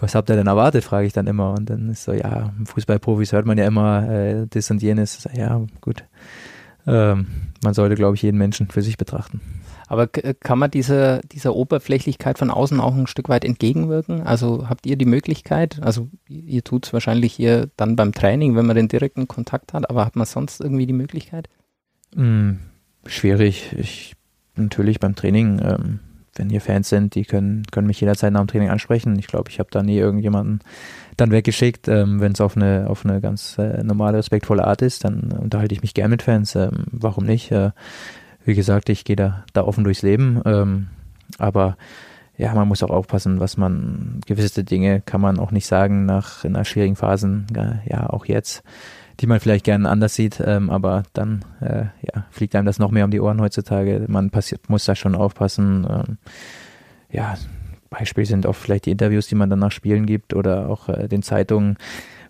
was 0.00 0.14
habt 0.14 0.30
ihr 0.30 0.36
denn 0.36 0.46
erwartet, 0.46 0.84
frage 0.84 1.06
ich 1.06 1.12
dann 1.12 1.26
immer. 1.26 1.52
Und 1.52 1.68
dann 1.68 1.90
ist 1.90 2.04
so, 2.04 2.12
ja, 2.12 2.52
Fußballprofis 2.64 3.32
hört 3.32 3.46
man 3.46 3.58
ja 3.58 3.66
immer 3.66 4.08
äh, 4.08 4.46
das 4.48 4.70
und 4.70 4.82
jenes. 4.82 5.28
Ja, 5.34 5.60
gut. 5.80 6.04
Ähm, 6.88 7.26
man 7.62 7.74
sollte, 7.74 7.96
glaube 7.96 8.16
ich, 8.16 8.22
jeden 8.22 8.38
Menschen 8.38 8.68
für 8.68 8.82
sich 8.82 8.96
betrachten. 8.96 9.40
Aber 9.88 10.06
kann 10.06 10.58
man 10.58 10.70
dieser, 10.70 11.20
dieser 11.20 11.54
Oberflächlichkeit 11.54 12.38
von 12.38 12.50
außen 12.50 12.80
auch 12.80 12.94
ein 12.94 13.06
Stück 13.06 13.28
weit 13.28 13.44
entgegenwirken? 13.44 14.22
Also 14.22 14.68
habt 14.68 14.86
ihr 14.86 14.96
die 14.96 15.06
Möglichkeit, 15.06 15.80
also 15.82 16.08
ihr 16.28 16.62
tut 16.62 16.86
es 16.86 16.92
wahrscheinlich 16.92 17.32
hier 17.32 17.70
dann 17.76 17.96
beim 17.96 18.12
Training, 18.12 18.54
wenn 18.54 18.66
man 18.66 18.76
den 18.76 18.88
direkten 18.88 19.28
Kontakt 19.28 19.72
hat, 19.72 19.88
aber 19.88 20.04
hat 20.04 20.14
man 20.14 20.26
sonst 20.26 20.60
irgendwie 20.60 20.86
die 20.86 20.92
Möglichkeit? 20.92 21.48
Hm, 22.14 22.58
schwierig. 23.06 23.74
Ich 23.78 24.14
natürlich 24.56 25.00
beim 25.00 25.14
Training, 25.14 25.60
ähm, 25.62 26.00
wenn 26.36 26.50
hier 26.50 26.60
Fans 26.60 26.88
sind, 26.88 27.14
die 27.14 27.24
können, 27.24 27.64
können 27.70 27.86
mich 27.86 28.00
jederzeit 28.00 28.32
nach 28.32 28.40
dem 28.40 28.48
Training 28.48 28.68
ansprechen. 28.68 29.18
Ich 29.18 29.26
glaube, 29.26 29.50
ich 29.50 29.58
habe 29.58 29.70
da 29.72 29.82
nie 29.82 29.96
irgendjemanden 29.96 30.60
dann 31.20 31.30
weggeschickt. 31.30 31.88
Ähm, 31.88 32.20
wenn 32.20 32.32
es 32.32 32.40
auf 32.40 32.56
eine, 32.56 32.86
auf 32.88 33.04
eine 33.04 33.20
ganz 33.20 33.58
äh, 33.58 33.82
normale, 33.82 34.18
respektvolle 34.18 34.64
Art 34.64 34.82
ist, 34.82 35.04
dann 35.04 35.32
unterhalte 35.32 35.74
ich 35.74 35.82
mich 35.82 35.94
gern 35.94 36.10
mit 36.10 36.22
Fans. 36.22 36.54
Ähm, 36.54 36.84
warum 36.90 37.24
nicht? 37.24 37.50
Äh, 37.50 37.70
wie 38.44 38.54
gesagt, 38.54 38.88
ich 38.88 39.04
gehe 39.04 39.16
da, 39.16 39.44
da 39.52 39.62
offen 39.62 39.84
durchs 39.84 40.02
Leben. 40.02 40.40
Ähm, 40.44 40.88
aber 41.36 41.76
ja, 42.38 42.54
man 42.54 42.68
muss 42.68 42.82
auch 42.82 42.90
aufpassen, 42.90 43.40
was 43.40 43.56
man, 43.56 44.20
gewisse 44.24 44.64
Dinge 44.64 45.00
kann 45.00 45.20
man 45.20 45.38
auch 45.38 45.50
nicht 45.50 45.66
sagen 45.66 46.06
nach 46.06 46.44
in 46.44 46.54
einer 46.54 46.64
schwierigen 46.64 46.96
Phasen, 46.96 47.46
ja, 47.84 48.08
auch 48.08 48.26
jetzt, 48.26 48.62
die 49.20 49.26
man 49.26 49.40
vielleicht 49.40 49.64
gerne 49.64 49.90
anders 49.90 50.14
sieht, 50.14 50.40
ähm, 50.44 50.70
aber 50.70 51.02
dann 51.12 51.44
äh, 51.60 51.86
ja, 52.00 52.26
fliegt 52.30 52.54
einem 52.54 52.66
das 52.66 52.78
noch 52.78 52.92
mehr 52.92 53.04
um 53.04 53.10
die 53.10 53.20
Ohren 53.20 53.40
heutzutage. 53.40 54.04
Man 54.06 54.30
passiert, 54.30 54.70
muss 54.70 54.84
da 54.84 54.94
schon 54.94 55.16
aufpassen. 55.16 55.84
Ähm, 55.90 56.18
ja, 57.10 57.34
Beispiel 57.90 58.26
sind 58.26 58.46
auch 58.46 58.54
vielleicht 58.54 58.86
die 58.86 58.90
Interviews, 58.90 59.28
die 59.28 59.34
man 59.34 59.50
dann 59.50 59.58
nach 59.58 59.72
Spielen 59.72 60.06
gibt 60.06 60.34
oder 60.34 60.68
auch 60.68 60.88
äh, 60.88 61.08
den 61.08 61.22
Zeitungen 61.22 61.76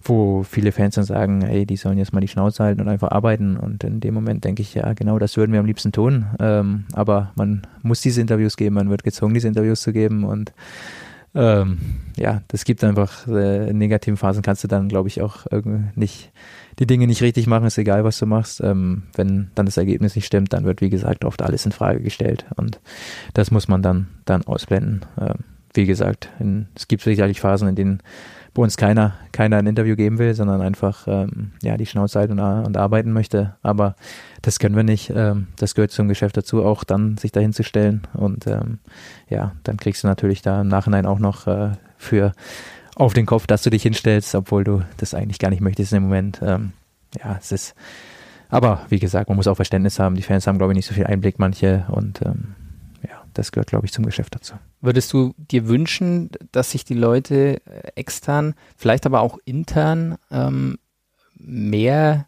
wo 0.03 0.43
viele 0.43 0.73
Fans 0.73 0.95
dann 0.95 1.05
sagen, 1.05 1.43
hey, 1.43 1.67
die 1.67 1.77
sollen 1.77 1.99
jetzt 1.99 2.13
mal 2.13 2.21
die 2.21 2.29
Schnauze 2.29 2.63
halten 2.63 2.81
und 2.81 2.89
einfach 2.89 3.11
arbeiten. 3.11 3.57
Und 3.57 3.85
in 3.85 4.01
dem 4.01 4.15
Moment 4.15 4.45
denke 4.45 4.63
ich, 4.63 4.75
ja, 4.75 4.93
genau 4.93 5.19
das 5.19 5.37
würden 5.37 5.53
wir 5.53 5.61
am 5.61 5.67
liebsten 5.67 5.93
tun. 5.93 6.27
Ähm, 6.41 6.85
aber 6.93 7.33
man 7.37 7.63
muss 7.83 8.01
diese 8.01 8.21
Interviews 8.21 8.57
geben, 8.57 8.77
man 8.77 8.91
wird 8.91 9.05
gezwungen, 9.05 9.35
diese 9.35 9.49
Interviews 9.49 9.83
zu 9.83 9.93
geben. 9.93 10.25
Und 10.25 10.53
ähm, 11.35 11.79
ja, 12.17 12.43
das 12.49 12.65
gibt 12.65 12.83
einfach, 12.85 13.27
äh, 13.29 13.71
in 13.71 13.79
negativen 13.79 14.17
Phasen 14.17 14.43
kannst 14.43 14.65
du 14.65 14.69
dann, 14.69 14.89
glaube 14.89 15.09
ich, 15.09 15.21
auch 15.21 15.47
nicht 15.95 16.33
die 16.79 16.87
Dinge 16.87 17.09
nicht 17.09 17.23
richtig 17.23 17.49
machen, 17.49 17.67
ist 17.67 17.77
egal, 17.77 18.05
was 18.05 18.19
du 18.19 18.27
machst. 18.27 18.61
Ähm, 18.61 19.03
wenn 19.15 19.51
dann 19.55 19.67
das 19.67 19.77
Ergebnis 19.77 20.15
nicht 20.15 20.27
stimmt, 20.27 20.53
dann 20.53 20.65
wird, 20.65 20.81
wie 20.81 20.91
gesagt, 20.91 21.25
oft 21.25 21.43
alles 21.43 21.67
in 21.67 21.73
Frage 21.73 22.01
gestellt. 22.01 22.47
Und 22.57 22.81
das 23.35 23.51
muss 23.51 23.69
man 23.69 23.83
dann, 23.83 24.07
dann 24.25 24.45
ausblenden. 24.45 25.05
Ähm, 25.21 25.45
wie 25.75 25.87
gesagt, 25.87 26.29
in, 26.39 26.69
es 26.75 26.89
gibt 26.89 27.03
sicherlich 27.03 27.41
Phasen, 27.41 27.69
in 27.69 27.75
denen 27.75 28.03
wo 28.59 28.64
uns 28.64 28.77
keiner, 28.77 29.14
keiner 29.31 29.59
ein 29.59 29.69
Interview 29.69 29.95
geben 29.95 30.19
will, 30.19 30.35
sondern 30.35 30.61
einfach 30.62 31.07
ähm, 31.07 31.53
ja, 31.62 31.77
die 31.77 31.87
Schnauze 31.87 32.19
halten 32.19 32.41
und, 32.41 32.66
und, 32.66 32.77
arbeiten 32.77 33.12
möchte. 33.12 33.55
Aber 33.62 33.95
das 34.43 34.59
können 34.59 34.75
wir 34.75 34.83
nicht. 34.83 35.12
Ähm, 35.14 35.47
das 35.59 35.77
gehört 35.77 35.93
zum 35.93 36.09
Geschäft 36.09 36.37
dazu, 36.37 36.64
auch 36.64 36.83
dann 36.83 37.16
sich 37.19 37.31
dahin 37.31 37.53
zu 37.53 37.62
stellen. 37.62 38.03
Und 38.14 38.49
ähm, 38.49 38.81
ja, 39.29 39.53
dann 39.62 39.77
kriegst 39.77 40.03
du 40.03 40.09
natürlich 40.09 40.43
da 40.43 40.62
im 40.62 40.66
Nachhinein 40.66 41.07
auch 41.07 41.21
noch 41.21 41.47
äh, 41.47 41.71
für 41.99 42.33
auf 42.97 43.14
den 43.14 43.27
Kopf, 43.27 43.47
dass 43.47 43.62
du 43.62 43.71
dich 43.71 43.85
hinstellst, 43.85 44.35
obwohl 44.35 44.64
du 44.64 44.83
das 44.97 45.14
eigentlich 45.14 45.39
gar 45.39 45.51
nicht 45.51 45.61
möchtest 45.61 45.93
im 45.93 46.03
Moment. 46.03 46.41
Ähm, 46.43 46.73
ja, 47.16 47.37
es 47.39 47.53
ist. 47.53 47.75
Aber 48.49 48.81
wie 48.89 48.99
gesagt, 48.99 49.29
man 49.29 49.37
muss 49.37 49.47
auch 49.47 49.55
Verständnis 49.55 50.01
haben. 50.01 50.16
Die 50.16 50.23
Fans 50.23 50.49
haben, 50.49 50.59
glaube 50.59 50.73
ich, 50.73 50.77
nicht 50.79 50.87
so 50.87 50.95
viel 50.95 51.07
Einblick, 51.07 51.39
manche. 51.39 51.85
Und 51.91 52.23
ähm, 52.23 52.57
das 53.39 53.53
gehört, 53.53 53.68
glaube 53.68 53.86
ich, 53.86 53.93
zum 53.93 54.05
Geschäft 54.05 54.34
dazu. 54.34 54.55
Würdest 54.80 55.12
du 55.12 55.34
dir 55.36 55.68
wünschen, 55.68 56.30
dass 56.53 56.72
sich 56.72 56.84
die 56.84 56.95
Leute 56.95 57.61
äh, 57.66 57.93
extern, 57.95 58.55
vielleicht 58.76 59.07
aber 59.07 59.20
auch 59.20 59.39
intern, 59.45 60.16
ähm, 60.30 60.78
mehr, 61.36 62.26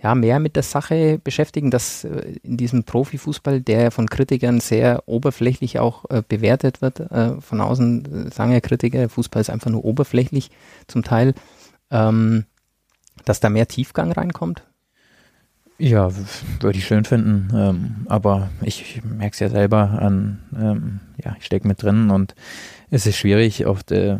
ja, 0.00 0.14
mehr 0.14 0.38
mit 0.38 0.56
der 0.56 0.62
Sache 0.62 1.18
beschäftigen, 1.22 1.70
dass 1.70 2.04
äh, 2.04 2.36
in 2.42 2.56
diesem 2.56 2.84
Profifußball, 2.84 3.60
der 3.60 3.90
von 3.90 4.08
Kritikern 4.08 4.60
sehr 4.60 5.02
oberflächlich 5.06 5.78
auch 5.78 6.04
äh, 6.10 6.22
bewertet 6.26 6.80
wird, 6.80 7.00
äh, 7.00 7.40
von 7.40 7.60
außen 7.60 8.28
äh, 8.28 8.30
sagen 8.30 8.52
ja 8.52 8.60
Kritiker, 8.60 9.08
Fußball 9.08 9.40
ist 9.40 9.50
einfach 9.50 9.70
nur 9.70 9.84
oberflächlich 9.84 10.50
zum 10.86 11.02
Teil, 11.02 11.34
ähm, 11.90 12.44
dass 13.24 13.40
da 13.40 13.50
mehr 13.50 13.66
Tiefgang 13.66 14.12
reinkommt? 14.12 14.64
Ja, 15.78 16.10
würde 16.60 16.78
ich 16.78 16.86
schön 16.86 17.04
finden. 17.04 17.48
Ähm, 17.54 18.06
aber 18.08 18.48
ich 18.62 19.02
merke 19.04 19.34
es 19.34 19.40
ja 19.40 19.50
selber 19.50 19.98
an, 20.00 20.38
ähm, 20.58 21.00
ja, 21.22 21.36
ich 21.38 21.44
stecke 21.44 21.68
mit 21.68 21.82
drin 21.82 22.10
und 22.10 22.34
es 22.90 23.06
ist 23.06 23.16
schwierig, 23.16 23.66
oft 23.66 23.92
äh, 23.92 24.18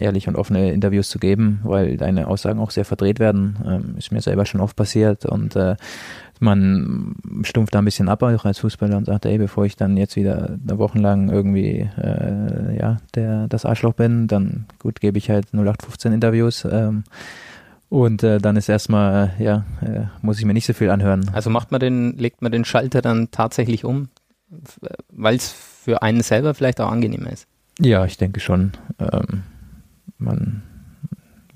ehrlich 0.00 0.26
und 0.26 0.36
offene 0.36 0.72
Interviews 0.72 1.08
zu 1.08 1.18
geben, 1.18 1.60
weil 1.62 1.96
deine 1.96 2.26
Aussagen 2.26 2.58
auch 2.58 2.70
sehr 2.70 2.84
verdreht 2.84 3.20
werden. 3.20 3.56
Ähm, 3.64 3.94
ist 3.98 4.10
mir 4.10 4.20
selber 4.20 4.46
schon 4.46 4.60
oft 4.60 4.76
passiert 4.76 5.26
und 5.26 5.54
äh, 5.54 5.76
man 6.40 7.14
stumpft 7.42 7.74
da 7.74 7.78
ein 7.78 7.84
bisschen 7.84 8.08
ab 8.08 8.22
auch 8.22 8.44
als 8.44 8.58
Fußballer 8.58 8.96
und 8.96 9.06
sagt, 9.06 9.24
ey, 9.26 9.38
bevor 9.38 9.64
ich 9.64 9.76
dann 9.76 9.96
jetzt 9.96 10.16
wieder 10.16 10.58
eine 10.68 10.78
Woche 10.78 10.98
lang 10.98 11.30
irgendwie 11.30 11.88
äh, 11.96 12.78
ja, 12.78 12.98
der, 13.14 13.48
das 13.48 13.64
Arschloch 13.64 13.94
bin, 13.94 14.26
dann 14.26 14.66
gut, 14.78 15.00
gebe 15.00 15.18
ich 15.18 15.30
halt 15.30 15.46
0815 15.54 16.12
Interviews. 16.12 16.66
Ähm, 16.70 17.04
und 17.88 18.22
äh, 18.22 18.38
dann 18.38 18.56
ist 18.56 18.68
erstmal, 18.68 19.32
äh, 19.38 19.44
ja, 19.44 19.64
äh, 19.80 20.06
muss 20.22 20.38
ich 20.38 20.44
mir 20.44 20.54
nicht 20.54 20.66
so 20.66 20.72
viel 20.72 20.90
anhören. 20.90 21.30
Also 21.32 21.50
macht 21.50 21.70
man 21.70 21.80
den, 21.80 22.16
legt 22.16 22.42
man 22.42 22.52
den 22.52 22.64
Schalter 22.64 23.00
dann 23.00 23.30
tatsächlich 23.30 23.84
um, 23.84 24.08
weil 25.10 25.36
es 25.36 25.52
für 25.52 26.02
einen 26.02 26.22
selber 26.22 26.54
vielleicht 26.54 26.80
auch 26.80 26.90
angenehmer 26.90 27.30
ist? 27.30 27.46
Ja, 27.78 28.04
ich 28.04 28.16
denke 28.16 28.40
schon. 28.40 28.72
Ähm, 28.98 29.42
man, 30.18 30.62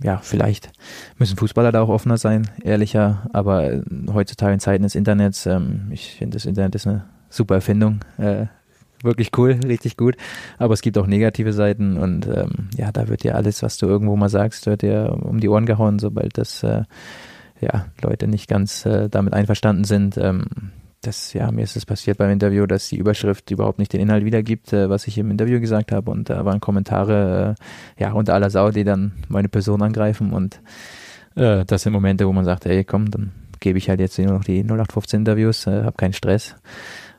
ja, 0.02 0.18
vielleicht 0.18 0.70
müssen 1.18 1.36
Fußballer 1.36 1.72
da 1.72 1.82
auch 1.82 1.88
offener 1.88 2.18
sein, 2.18 2.48
ehrlicher, 2.62 3.28
aber 3.32 3.72
äh, 3.72 3.82
heutzutage 4.12 4.54
in 4.54 4.60
Zeiten 4.60 4.82
des 4.82 4.94
Internets, 4.94 5.46
ähm, 5.46 5.88
ich 5.90 6.14
finde, 6.14 6.36
das 6.36 6.44
Internet 6.44 6.74
ist 6.74 6.86
eine 6.86 7.06
super 7.28 7.56
Erfindung. 7.56 8.00
Äh, 8.18 8.46
wirklich 9.02 9.30
cool, 9.36 9.58
richtig 9.66 9.96
gut. 9.96 10.16
Aber 10.58 10.74
es 10.74 10.82
gibt 10.82 10.98
auch 10.98 11.06
negative 11.06 11.52
Seiten 11.52 11.96
und 11.96 12.26
ähm, 12.26 12.68
ja, 12.76 12.92
da 12.92 13.08
wird 13.08 13.22
dir 13.22 13.36
alles, 13.36 13.62
was 13.62 13.78
du 13.78 13.86
irgendwo 13.86 14.16
mal 14.16 14.28
sagst, 14.28 14.66
wird 14.66 14.82
dir 14.82 15.18
um 15.22 15.40
die 15.40 15.48
Ohren 15.48 15.66
gehauen, 15.66 15.98
sobald 15.98 16.38
das 16.38 16.62
äh, 16.62 16.84
ja 17.60 17.86
Leute 18.02 18.26
nicht 18.26 18.48
ganz 18.48 18.86
äh, 18.86 19.08
damit 19.08 19.34
einverstanden 19.34 19.84
sind. 19.84 20.16
Ähm, 20.16 20.44
das, 21.02 21.32
ja, 21.32 21.50
mir 21.50 21.62
ist 21.62 21.76
es 21.76 21.86
passiert 21.86 22.18
beim 22.18 22.30
Interview, 22.30 22.66
dass 22.66 22.88
die 22.88 22.96
Überschrift 22.96 23.50
überhaupt 23.50 23.78
nicht 23.78 23.92
den 23.92 24.00
Inhalt 24.00 24.24
wiedergibt, 24.24 24.72
äh, 24.72 24.90
was 24.90 25.06
ich 25.06 25.16
im 25.16 25.30
Interview 25.30 25.60
gesagt 25.60 25.92
habe. 25.92 26.10
Und 26.10 26.28
da 26.28 26.44
waren 26.44 26.60
Kommentare, 26.60 27.54
äh, 27.98 28.02
ja, 28.02 28.12
unter 28.12 28.34
aller 28.34 28.50
Sau, 28.50 28.70
die 28.70 28.84
dann 28.84 29.12
meine 29.28 29.48
Person 29.48 29.82
angreifen. 29.82 30.32
Und 30.32 30.60
äh, 31.36 31.64
das 31.64 31.82
sind 31.82 31.92
Momente, 31.92 32.26
wo 32.26 32.32
man 32.32 32.44
sagt, 32.44 32.66
ey, 32.66 32.84
komm, 32.84 33.10
dann 33.10 33.32
gebe 33.60 33.78
ich 33.78 33.88
halt 33.88 34.00
jetzt 34.00 34.18
nur 34.18 34.32
noch 34.32 34.44
die 34.44 34.62
0815 34.62 35.20
Interviews, 35.20 35.66
äh, 35.66 35.84
habe 35.84 35.96
keinen 35.96 36.12
Stress. 36.12 36.56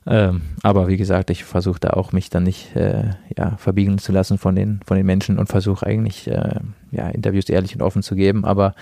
Ähm, 0.08 0.42
aber 0.64 0.88
wie 0.88 0.98
gesagt, 0.98 1.30
ich 1.30 1.44
versuche 1.44 1.80
da 1.80 1.92
auch 1.92 2.12
mich 2.12 2.30
dann 2.30 2.44
nicht 2.44 2.76
äh, 2.76 3.12
ja, 3.38 3.58
verbiegen 3.58 4.00
zu 4.00 4.12
lassen 4.12 4.38
von 4.38 4.56
den, 4.56 4.80
von 4.86 4.98
den 4.98 5.06
Menschen 5.06 5.38
und 5.38 5.48
versuche 5.48 5.86
eigentlich 5.86 6.28
äh, 6.28 6.60
ja, 6.92 7.10
Interviews 7.10 7.50
ehrlich 7.50 7.76
und 7.76 7.82
offen 7.82 8.02
zu 8.02 8.16
geben. 8.16 8.44
Aber 8.44 8.74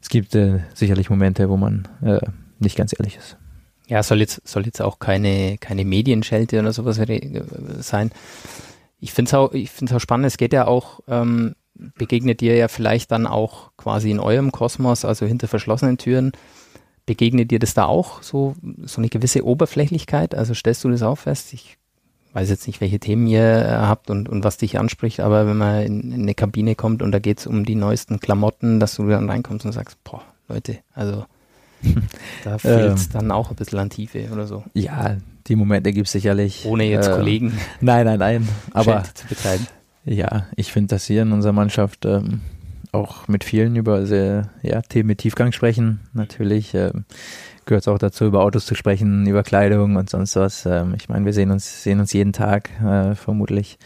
es 0.00 0.08
gibt 0.08 0.34
äh, 0.34 0.60
sicherlich 0.74 1.10
Momente, 1.10 1.50
wo 1.50 1.56
man 1.56 1.88
äh, 2.02 2.20
nicht 2.58 2.76
ganz 2.76 2.94
ehrlich 2.98 3.16
ist. 3.16 3.36
Ja, 3.86 4.02
soll 4.02 4.20
jetzt, 4.20 4.46
soll 4.48 4.64
jetzt 4.64 4.80
auch 4.80 4.98
keine, 4.98 5.58
keine 5.58 5.84
Medienschelte 5.84 6.58
oder 6.58 6.72
sowas 6.72 6.98
sein. 7.80 8.10
Ich 9.00 9.12
finde 9.12 9.28
es 9.28 9.34
auch, 9.34 9.52
auch 9.52 10.00
spannend, 10.00 10.26
es 10.26 10.38
geht 10.38 10.54
ja 10.54 10.66
auch, 10.66 11.00
ähm, 11.08 11.54
begegnet 11.74 12.40
dir 12.40 12.56
ja 12.56 12.68
vielleicht 12.68 13.10
dann 13.10 13.26
auch 13.26 13.72
quasi 13.76 14.10
in 14.10 14.20
eurem 14.20 14.52
Kosmos, 14.52 15.04
also 15.04 15.26
hinter 15.26 15.48
verschlossenen 15.48 15.98
Türen, 15.98 16.32
Begegnet 17.06 17.50
dir 17.50 17.58
das 17.58 17.74
da 17.74 17.86
auch, 17.86 18.22
so, 18.22 18.54
so 18.84 19.00
eine 19.00 19.08
gewisse 19.08 19.44
Oberflächlichkeit? 19.44 20.34
Also 20.34 20.54
stellst 20.54 20.84
du 20.84 20.90
das 20.90 21.02
auch 21.02 21.18
fest? 21.18 21.52
Ich 21.52 21.78
weiß 22.32 22.48
jetzt 22.48 22.66
nicht, 22.66 22.80
welche 22.80 22.98
Themen 22.98 23.26
ihr 23.26 23.42
äh, 23.42 23.68
habt 23.68 24.10
und, 24.10 24.28
und 24.28 24.44
was 24.44 24.56
dich 24.56 24.78
anspricht, 24.78 25.20
aber 25.20 25.46
wenn 25.46 25.56
man 25.56 25.82
in, 25.82 26.12
in 26.12 26.22
eine 26.22 26.34
Kabine 26.34 26.74
kommt 26.74 27.02
und 27.02 27.12
da 27.12 27.18
geht 27.18 27.40
es 27.40 27.46
um 27.46 27.64
die 27.64 27.74
neuesten 27.74 28.20
Klamotten, 28.20 28.80
dass 28.80 28.96
du 28.96 29.06
dann 29.06 29.28
reinkommst 29.28 29.66
und 29.66 29.72
sagst, 29.72 30.02
boah, 30.04 30.22
Leute, 30.48 30.78
also 30.94 31.26
da 32.44 32.58
fehlt 32.58 32.94
es 32.94 33.06
ähm, 33.06 33.12
dann 33.12 33.30
auch 33.30 33.50
ein 33.50 33.56
bisschen 33.56 33.78
an 33.78 33.90
Tiefe 33.90 34.28
oder 34.32 34.46
so. 34.46 34.64
Ja, 34.74 35.16
die 35.46 35.56
Momente 35.56 35.92
gibt 35.92 36.06
es 36.06 36.12
sicherlich. 36.12 36.64
Ohne 36.64 36.84
jetzt 36.84 37.08
äh, 37.08 37.12
Kollegen. 37.12 37.58
Nein, 37.80 38.06
nein, 38.06 38.18
nein. 38.18 38.48
Aber 38.72 39.02
zu 39.14 39.26
betreiben. 39.26 39.66
Ja, 40.04 40.46
ich 40.56 40.72
finde, 40.72 40.88
dass 40.88 41.06
hier 41.06 41.22
in 41.22 41.32
unserer 41.32 41.52
Mannschaft 41.52 42.04
ähm, 42.06 42.40
auch 42.92 43.26
mit 43.26 43.42
vielen 43.42 43.74
über 43.74 44.06
sehr, 44.06 44.50
ja, 44.62 44.82
Themen 44.82 45.08
mit 45.08 45.18
Tiefgang 45.18 45.52
sprechen. 45.52 46.00
Natürlich 46.12 46.74
ähm, 46.74 47.04
gehört 47.64 47.82
es 47.82 47.88
auch 47.88 47.98
dazu, 47.98 48.26
über 48.26 48.42
Autos 48.42 48.66
zu 48.66 48.74
sprechen, 48.74 49.26
über 49.26 49.42
Kleidung 49.42 49.96
und 49.96 50.10
sonst 50.10 50.36
was. 50.36 50.66
Ähm, 50.66 50.94
ich 50.94 51.08
meine, 51.08 51.24
wir 51.24 51.32
sehen 51.32 51.50
uns, 51.50 51.82
sehen 51.82 52.00
uns 52.00 52.12
jeden 52.12 52.34
Tag 52.34 52.70
äh, 52.82 53.14
vermutlich. 53.14 53.78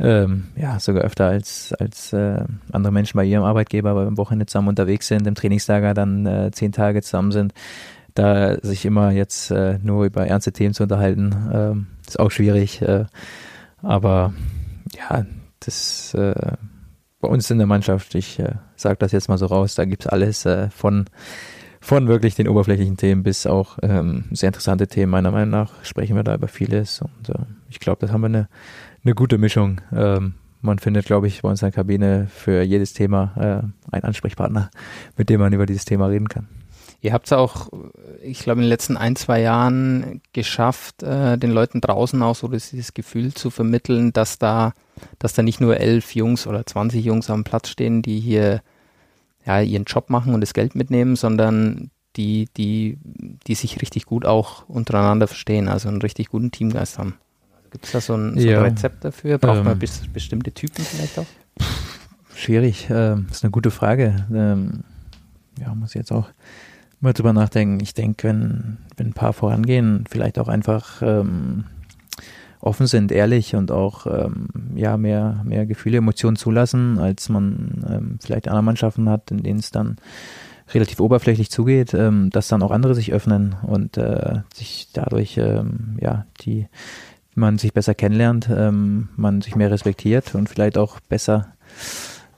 Ähm, 0.00 0.48
ja, 0.56 0.80
sogar 0.80 1.02
öfter 1.02 1.26
als, 1.26 1.74
als 1.74 2.14
äh, 2.14 2.44
andere 2.72 2.92
Menschen 2.92 3.18
bei 3.18 3.24
ihrem 3.24 3.44
Arbeitgeber, 3.44 3.90
aber 3.90 4.06
am 4.06 4.16
Wochenende 4.16 4.46
zusammen 4.46 4.68
unterwegs 4.68 5.06
sind, 5.06 5.26
im 5.26 5.34
Trainingslager 5.34 5.92
dann 5.92 6.24
äh, 6.24 6.50
zehn 6.50 6.72
Tage 6.72 7.02
zusammen 7.02 7.32
sind. 7.32 7.52
Da 8.14 8.56
sich 8.62 8.86
immer 8.86 9.10
jetzt 9.10 9.50
äh, 9.50 9.78
nur 9.82 10.06
über 10.06 10.26
ernste 10.26 10.52
Themen 10.52 10.74
zu 10.74 10.82
unterhalten, 10.82 11.86
äh, 12.04 12.08
ist 12.08 12.18
auch 12.18 12.30
schwierig. 12.30 12.80
Äh, 12.80 13.04
aber 13.82 14.32
ja, 14.96 15.26
das 15.60 16.14
äh, 16.14 16.52
bei 17.22 17.28
uns 17.28 17.50
in 17.50 17.58
der 17.58 17.66
Mannschaft, 17.66 18.14
ich 18.14 18.38
äh, 18.40 18.56
sage 18.76 18.96
das 18.98 19.12
jetzt 19.12 19.28
mal 19.28 19.38
so 19.38 19.46
raus, 19.46 19.76
da 19.76 19.84
gibt's 19.86 20.08
alles 20.08 20.44
äh, 20.44 20.68
von, 20.70 21.06
von 21.80 22.08
wirklich 22.08 22.34
den 22.34 22.48
oberflächlichen 22.48 22.96
Themen 22.96 23.22
bis 23.22 23.46
auch 23.46 23.78
ähm, 23.80 24.24
sehr 24.32 24.48
interessante 24.48 24.88
Themen. 24.88 25.12
Meiner 25.12 25.30
Meinung 25.30 25.50
nach 25.50 25.84
sprechen 25.84 26.16
wir 26.16 26.24
da 26.24 26.34
über 26.34 26.48
vieles 26.48 27.00
und 27.00 27.30
äh, 27.30 27.44
ich 27.70 27.78
glaube, 27.78 28.00
das 28.00 28.12
haben 28.12 28.22
wir 28.22 28.26
eine, 28.26 28.48
eine 29.04 29.14
gute 29.14 29.38
Mischung. 29.38 29.80
Ähm, 29.94 30.34
man 30.60 30.80
findet, 30.80 31.06
glaube 31.06 31.28
ich, 31.28 31.42
bei 31.42 31.48
uns 31.48 31.62
in 31.62 31.66
der 31.66 31.72
Kabine 31.72 32.26
für 32.28 32.62
jedes 32.62 32.92
Thema 32.92 33.32
äh, 33.36 33.92
einen 33.94 34.04
Ansprechpartner, 34.04 34.70
mit 35.16 35.28
dem 35.30 35.40
man 35.40 35.52
über 35.52 35.66
dieses 35.66 35.84
Thema 35.84 36.06
reden 36.06 36.28
kann. 36.28 36.48
Ihr 37.02 37.12
habt 37.12 37.26
es 37.26 37.32
auch, 37.32 37.68
ich 38.22 38.38
glaube, 38.38 38.60
in 38.60 38.66
den 38.66 38.68
letzten 38.68 38.96
ein, 38.96 39.16
zwei 39.16 39.40
Jahren 39.40 40.22
geschafft, 40.32 41.02
äh, 41.02 41.36
den 41.36 41.50
Leuten 41.50 41.80
draußen 41.80 42.22
auch 42.22 42.36
so 42.36 42.46
dieses 42.46 42.94
Gefühl 42.94 43.34
zu 43.34 43.50
vermitteln, 43.50 44.12
dass 44.12 44.38
da, 44.38 44.72
dass 45.18 45.34
da 45.34 45.42
nicht 45.42 45.60
nur 45.60 45.78
elf 45.78 46.14
Jungs 46.14 46.46
oder 46.46 46.64
20 46.64 47.04
Jungs 47.04 47.28
am 47.28 47.42
Platz 47.42 47.70
stehen, 47.70 48.02
die 48.02 48.20
hier 48.20 48.62
ja, 49.44 49.60
ihren 49.60 49.82
Job 49.82 50.10
machen 50.10 50.32
und 50.32 50.42
das 50.42 50.54
Geld 50.54 50.76
mitnehmen, 50.76 51.16
sondern 51.16 51.90
die, 52.14 52.48
die, 52.56 52.98
die 53.48 53.56
sich 53.56 53.82
richtig 53.82 54.06
gut 54.06 54.24
auch 54.24 54.68
untereinander 54.68 55.26
verstehen, 55.26 55.68
also 55.68 55.88
einen 55.88 56.02
richtig 56.02 56.28
guten 56.28 56.52
Teamgeist 56.52 57.00
haben. 57.00 57.14
Gibt 57.72 57.86
es 57.86 57.90
da 57.90 58.00
so 58.00 58.14
ein, 58.14 58.38
so 58.38 58.48
ein 58.48 58.54
Rezept 58.58 59.04
dafür? 59.04 59.38
Braucht 59.38 59.58
ähm, 59.58 59.64
man 59.64 59.78
bis, 59.78 60.02
bestimmte 60.12 60.52
Typen 60.52 60.84
vielleicht 60.84 61.18
auch? 61.18 61.26
Schwierig, 62.36 62.86
ähm, 62.90 63.26
ist 63.28 63.42
eine 63.42 63.50
gute 63.50 63.72
Frage. 63.72 64.26
Ähm, 64.32 64.84
ja, 65.58 65.74
muss 65.74 65.90
ich 65.90 65.96
jetzt 65.96 66.12
auch 66.12 66.28
mal 67.02 67.12
drüber 67.12 67.32
nachdenken. 67.32 67.80
Ich 67.82 67.94
denke, 67.94 68.28
wenn, 68.28 68.78
wenn 68.96 69.08
ein 69.08 69.12
paar 69.12 69.32
vorangehen, 69.32 70.04
vielleicht 70.08 70.38
auch 70.38 70.48
einfach 70.48 71.02
ähm, 71.02 71.64
offen 72.60 72.86
sind, 72.86 73.10
ehrlich 73.10 73.56
und 73.56 73.72
auch 73.72 74.06
ähm, 74.06 74.48
ja 74.74 74.96
mehr 74.96 75.42
mehr 75.44 75.66
Gefühle, 75.66 75.98
Emotionen 75.98 76.36
zulassen, 76.36 76.98
als 76.98 77.28
man 77.28 77.84
ähm, 77.90 78.18
vielleicht 78.22 78.48
andere 78.48 78.62
Mannschaften 78.62 79.08
hat, 79.08 79.30
in 79.30 79.42
denen 79.42 79.58
es 79.58 79.72
dann 79.72 79.96
relativ 80.72 81.00
oberflächlich 81.00 81.50
zugeht, 81.50 81.92
ähm, 81.92 82.30
dass 82.30 82.48
dann 82.48 82.62
auch 82.62 82.70
andere 82.70 82.94
sich 82.94 83.12
öffnen 83.12 83.56
und 83.62 83.96
äh, 83.96 84.40
sich 84.54 84.88
dadurch 84.92 85.36
ähm, 85.38 85.98
ja 86.00 86.24
die 86.40 86.68
man 87.34 87.58
sich 87.58 87.72
besser 87.72 87.94
kennenlernt, 87.94 88.48
ähm, 88.54 89.08
man 89.16 89.40
sich 89.40 89.56
mehr 89.56 89.70
respektiert 89.70 90.34
und 90.34 90.48
vielleicht 90.48 90.78
auch 90.78 91.00
besser 91.00 91.54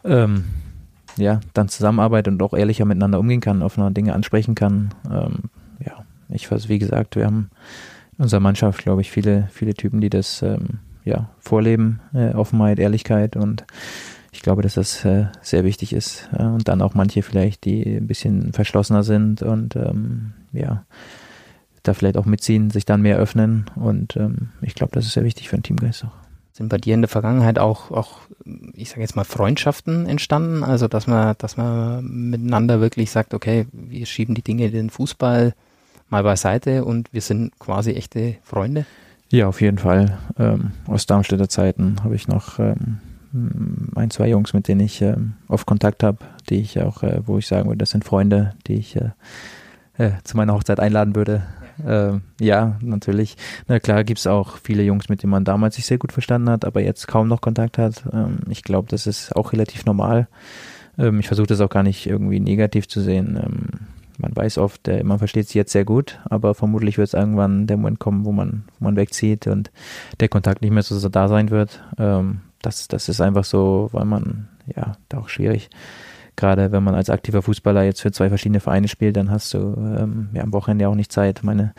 ähm, 0.05 0.45
ja, 1.17 1.41
dann 1.53 1.69
zusammenarbeitet 1.69 2.33
und 2.33 2.43
auch 2.43 2.55
ehrlicher 2.55 2.85
miteinander 2.85 3.21
umgehen 3.21 3.41
kann, 3.41 3.63
offener 3.63 3.91
Dinge 3.91 4.15
ansprechen 4.15 4.55
kann. 4.55 4.91
Ähm, 5.11 5.51
ja, 5.85 6.05
ich 6.29 6.51
weiß, 6.51 6.69
wie 6.69 6.79
gesagt, 6.79 7.17
wir 7.17 7.27
haben 7.27 7.51
in 8.19 8.25
unserer 8.25 8.41
Mannschaft, 8.41 8.83
glaube 8.83 9.01
ich, 9.01 9.11
viele, 9.11 9.49
viele 9.53 9.75
Typen, 9.75 10.01
die 10.01 10.11
das 10.11 10.43
ähm, 10.43 10.79
ja, 11.05 11.31
vorleben, 11.39 12.01
äh, 12.13 12.35
Offenheit, 12.35 12.79
Ehrlichkeit 12.79 13.37
und 13.37 13.65
ich 14.35 14.43
glaube, 14.43 14.63
dass 14.63 14.75
das 14.75 15.05
äh, 15.05 15.27
sehr 15.43 15.65
wichtig 15.65 15.93
ist. 15.93 16.29
Äh, 16.37 16.43
und 16.43 16.69
dann 16.69 16.83
auch 16.83 16.95
manche 16.95 17.23
vielleicht, 17.23 17.65
die 17.65 17.97
ein 17.97 18.07
bisschen 18.07 18.53
verschlossener 18.53 19.05
sind 19.05 19.43
und 19.43 19.77
ähm, 19.77 20.33
ja, 20.53 20.85
da 21.85 21.95
vielleicht 21.95 22.17
auch 22.17 22.27
mitziehen, 22.27 22.71
sich 22.71 22.85
dann 22.85 23.03
mehr 23.03 23.17
öffnen. 23.17 23.67
Und 23.77 24.17
ähm, 24.17 24.51
ich 24.61 24.75
glaube, 24.75 24.93
das 24.93 25.07
ist 25.07 25.13
sehr 25.13 25.25
wichtig 25.25 25.49
für 25.49 25.55
einen 25.55 25.63
Teamgeist 25.63 26.05
auch. 26.05 26.24
Sind 26.57 26.69
bei 26.69 26.79
dir 26.79 26.95
in 26.95 27.03
der 27.03 27.09
Vergangenheit 27.09 27.59
auch, 27.59 27.91
auch 27.91 28.21
ich 28.75 28.91
sage 28.91 29.01
jetzt 29.01 29.17
mal, 29.17 29.25
Freundschaften 29.25 30.07
entstanden? 30.07 30.63
Also, 30.63 30.87
dass 30.87 31.09
man, 31.09 31.35
dass 31.39 31.57
man 31.57 32.05
miteinander 32.05 32.81
wirklich 32.81 33.11
sagt, 33.11 33.35
okay, 33.35 33.67
wir 33.73 34.07
schieben 34.07 34.37
die 34.37 34.43
Dinge 34.43 34.71
den 34.71 34.89
Fußball 34.89 35.53
mal 36.11 36.23
beiseite 36.23 36.85
und 36.85 37.13
wir 37.13 37.23
sind 37.23 37.59
quasi 37.59 37.95
echte 37.95 38.37
Freunde? 38.45 38.87
Ja, 39.33 39.49
auf 39.49 39.61
jeden 39.61 39.79
Fall. 39.79 40.17
Ähm, 40.39 40.71
aus 40.87 41.07
Darmstädter 41.07 41.49
Zeiten 41.49 41.97
habe 42.05 42.15
ich 42.15 42.29
noch 42.29 42.61
ähm, 42.61 43.01
ein, 43.97 44.11
zwei 44.11 44.29
Jungs, 44.29 44.53
mit 44.53 44.69
denen 44.69 44.83
ich 44.83 45.03
ähm, 45.03 45.33
oft 45.49 45.67
Kontakt 45.67 46.05
habe, 46.05 46.19
die 46.51 46.61
ich 46.61 46.81
auch, 46.81 47.03
äh, 47.03 47.21
wo 47.27 47.39
ich 47.39 47.49
sagen 47.49 47.67
würde, 47.67 47.79
das 47.79 47.91
sind 47.91 48.05
Freunde, 48.05 48.55
die 48.69 48.75
ich 48.75 48.95
äh, 48.95 49.11
äh, 49.99 50.13
zu 50.23 50.37
meiner 50.37 50.55
Hochzeit 50.55 50.79
einladen 50.79 51.17
würde. 51.17 51.43
Äh, 51.85 52.19
ja, 52.41 52.77
natürlich. 52.81 53.37
Na 53.69 53.81
klar 53.81 54.05
gibt 54.05 54.19
es 54.19 54.27
auch 54.27 54.59
viele 54.59 54.83
Jungs, 54.83 55.09
mit 55.09 55.23
denen 55.23 55.31
man 55.31 55.45
damals 55.45 55.77
sich 55.77 55.87
sehr 55.87 55.99
gut 55.99 56.13
verstanden 56.13 56.51
hat, 56.51 56.65
aber 56.65 56.81
jetzt 56.81 57.09
kaum 57.09 57.29
noch 57.29 57.41
Kontakt 57.41 57.79
hat. 57.79 58.05
Ähm, 58.13 58.39
ich 58.49 58.63
glaube, 58.63 58.89
das 58.89 59.07
ist 59.07 59.35
auch 59.35 59.53
relativ 59.53 59.85
normal. 59.85 60.29
Ähm, 60.99 61.21
ich 61.21 61.27
versuche 61.27 61.47
das 61.47 61.61
auch 61.61 61.71
gar 61.71 61.83
nicht 61.83 62.07
irgendwie 62.07 62.41
negativ 62.41 62.89
zu 62.89 63.01
sehen. 63.01 63.39
Ähm, 63.43 63.87
man 64.19 64.37
weiß 64.37 64.59
oft, 64.59 64.87
äh, 64.89 65.03
man 65.03 65.19
versteht 65.19 65.47
sich 65.47 65.55
jetzt 65.55 65.73
sehr 65.73 65.85
gut, 65.85 66.21
aber 66.25 66.55
vermutlich 66.55 66.99
wird 66.99 67.09
es 67.09 67.15
irgendwann 67.15 67.67
der 67.67 67.77
Moment 67.77 67.99
kommen, 67.99 68.25
wo 68.25 68.33
man, 68.33 68.65
wo 68.79 68.85
man 68.85 68.97
wegzieht 68.97 69.47
und 69.47 69.73
der 70.21 70.29
Kontakt 70.29 70.63
nicht 70.63 70.71
mehr 70.71 70.83
so 70.83 71.09
da 71.09 71.29
sein 71.29 71.51
wird. 71.51 71.83
Ähm, 71.99 72.41
das, 72.63 72.89
das 72.89 73.09
ist 73.09 73.21
einfach 73.21 73.45
so, 73.45 73.89
weil 73.93 74.05
man, 74.05 74.49
ja, 74.75 74.97
da 75.09 75.19
auch 75.19 75.29
schwierig 75.29 75.69
gerade 76.37 76.73
wenn 76.73 76.83
man 76.83 76.95
als 76.95 77.11
aktiver 77.11 77.43
Fußballer 77.43 77.83
jetzt 77.83 78.01
für 78.01 78.13
zwei 78.13 78.29
verschiedene 78.29 78.61
Vereine 78.61 78.89
spielt, 78.89 79.17
dann 79.17 79.31
hast 79.31 79.55
du 79.55 79.59
ähm, 79.59 80.31
ja, 80.33 80.43
am 80.43 80.53
Wochenende 80.53 80.89
auch 80.89 80.95
nicht 80.95 81.13
Zeit. 81.13 81.43
Meine 81.43 81.75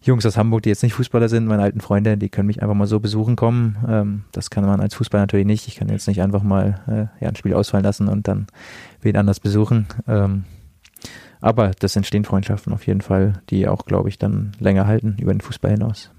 Jungs 0.00 0.24
aus 0.24 0.36
Hamburg, 0.36 0.62
die 0.62 0.68
jetzt 0.68 0.82
nicht 0.82 0.94
Fußballer 0.94 1.28
sind, 1.28 1.46
meine 1.46 1.62
alten 1.62 1.80
Freunde, 1.80 2.16
die 2.16 2.28
können 2.28 2.46
mich 2.46 2.62
einfach 2.62 2.74
mal 2.74 2.86
so 2.86 3.00
besuchen 3.00 3.36
kommen. 3.36 3.76
Ähm, 3.88 4.24
das 4.32 4.50
kann 4.50 4.64
man 4.64 4.80
als 4.80 4.94
Fußballer 4.94 5.22
natürlich 5.22 5.46
nicht. 5.46 5.66
Ich 5.68 5.76
kann 5.76 5.88
jetzt 5.88 6.06
nicht 6.06 6.22
einfach 6.22 6.42
mal 6.42 6.80
äh, 6.86 7.24
ja, 7.24 7.28
ein 7.28 7.36
Spiel 7.36 7.54
ausfallen 7.54 7.84
lassen 7.84 8.08
und 8.08 8.28
dann 8.28 8.46
wen 9.00 9.16
anders 9.16 9.40
besuchen. 9.40 9.86
Ähm, 10.06 10.44
aber 11.40 11.72
das 11.78 11.96
entstehen 11.96 12.24
Freundschaften 12.24 12.72
auf 12.72 12.86
jeden 12.86 13.00
Fall, 13.00 13.42
die 13.50 13.68
auch, 13.68 13.84
glaube 13.84 14.08
ich, 14.08 14.18
dann 14.18 14.52
länger 14.58 14.86
halten 14.86 15.16
über 15.20 15.32
den 15.32 15.40
Fußball 15.40 15.70
hinaus. 15.70 16.10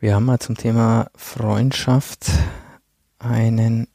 Wir 0.00 0.14
haben 0.14 0.26
mal 0.26 0.38
zum 0.38 0.56
Thema 0.56 1.08
Freundschaft 1.16 2.30
einen 3.18 3.88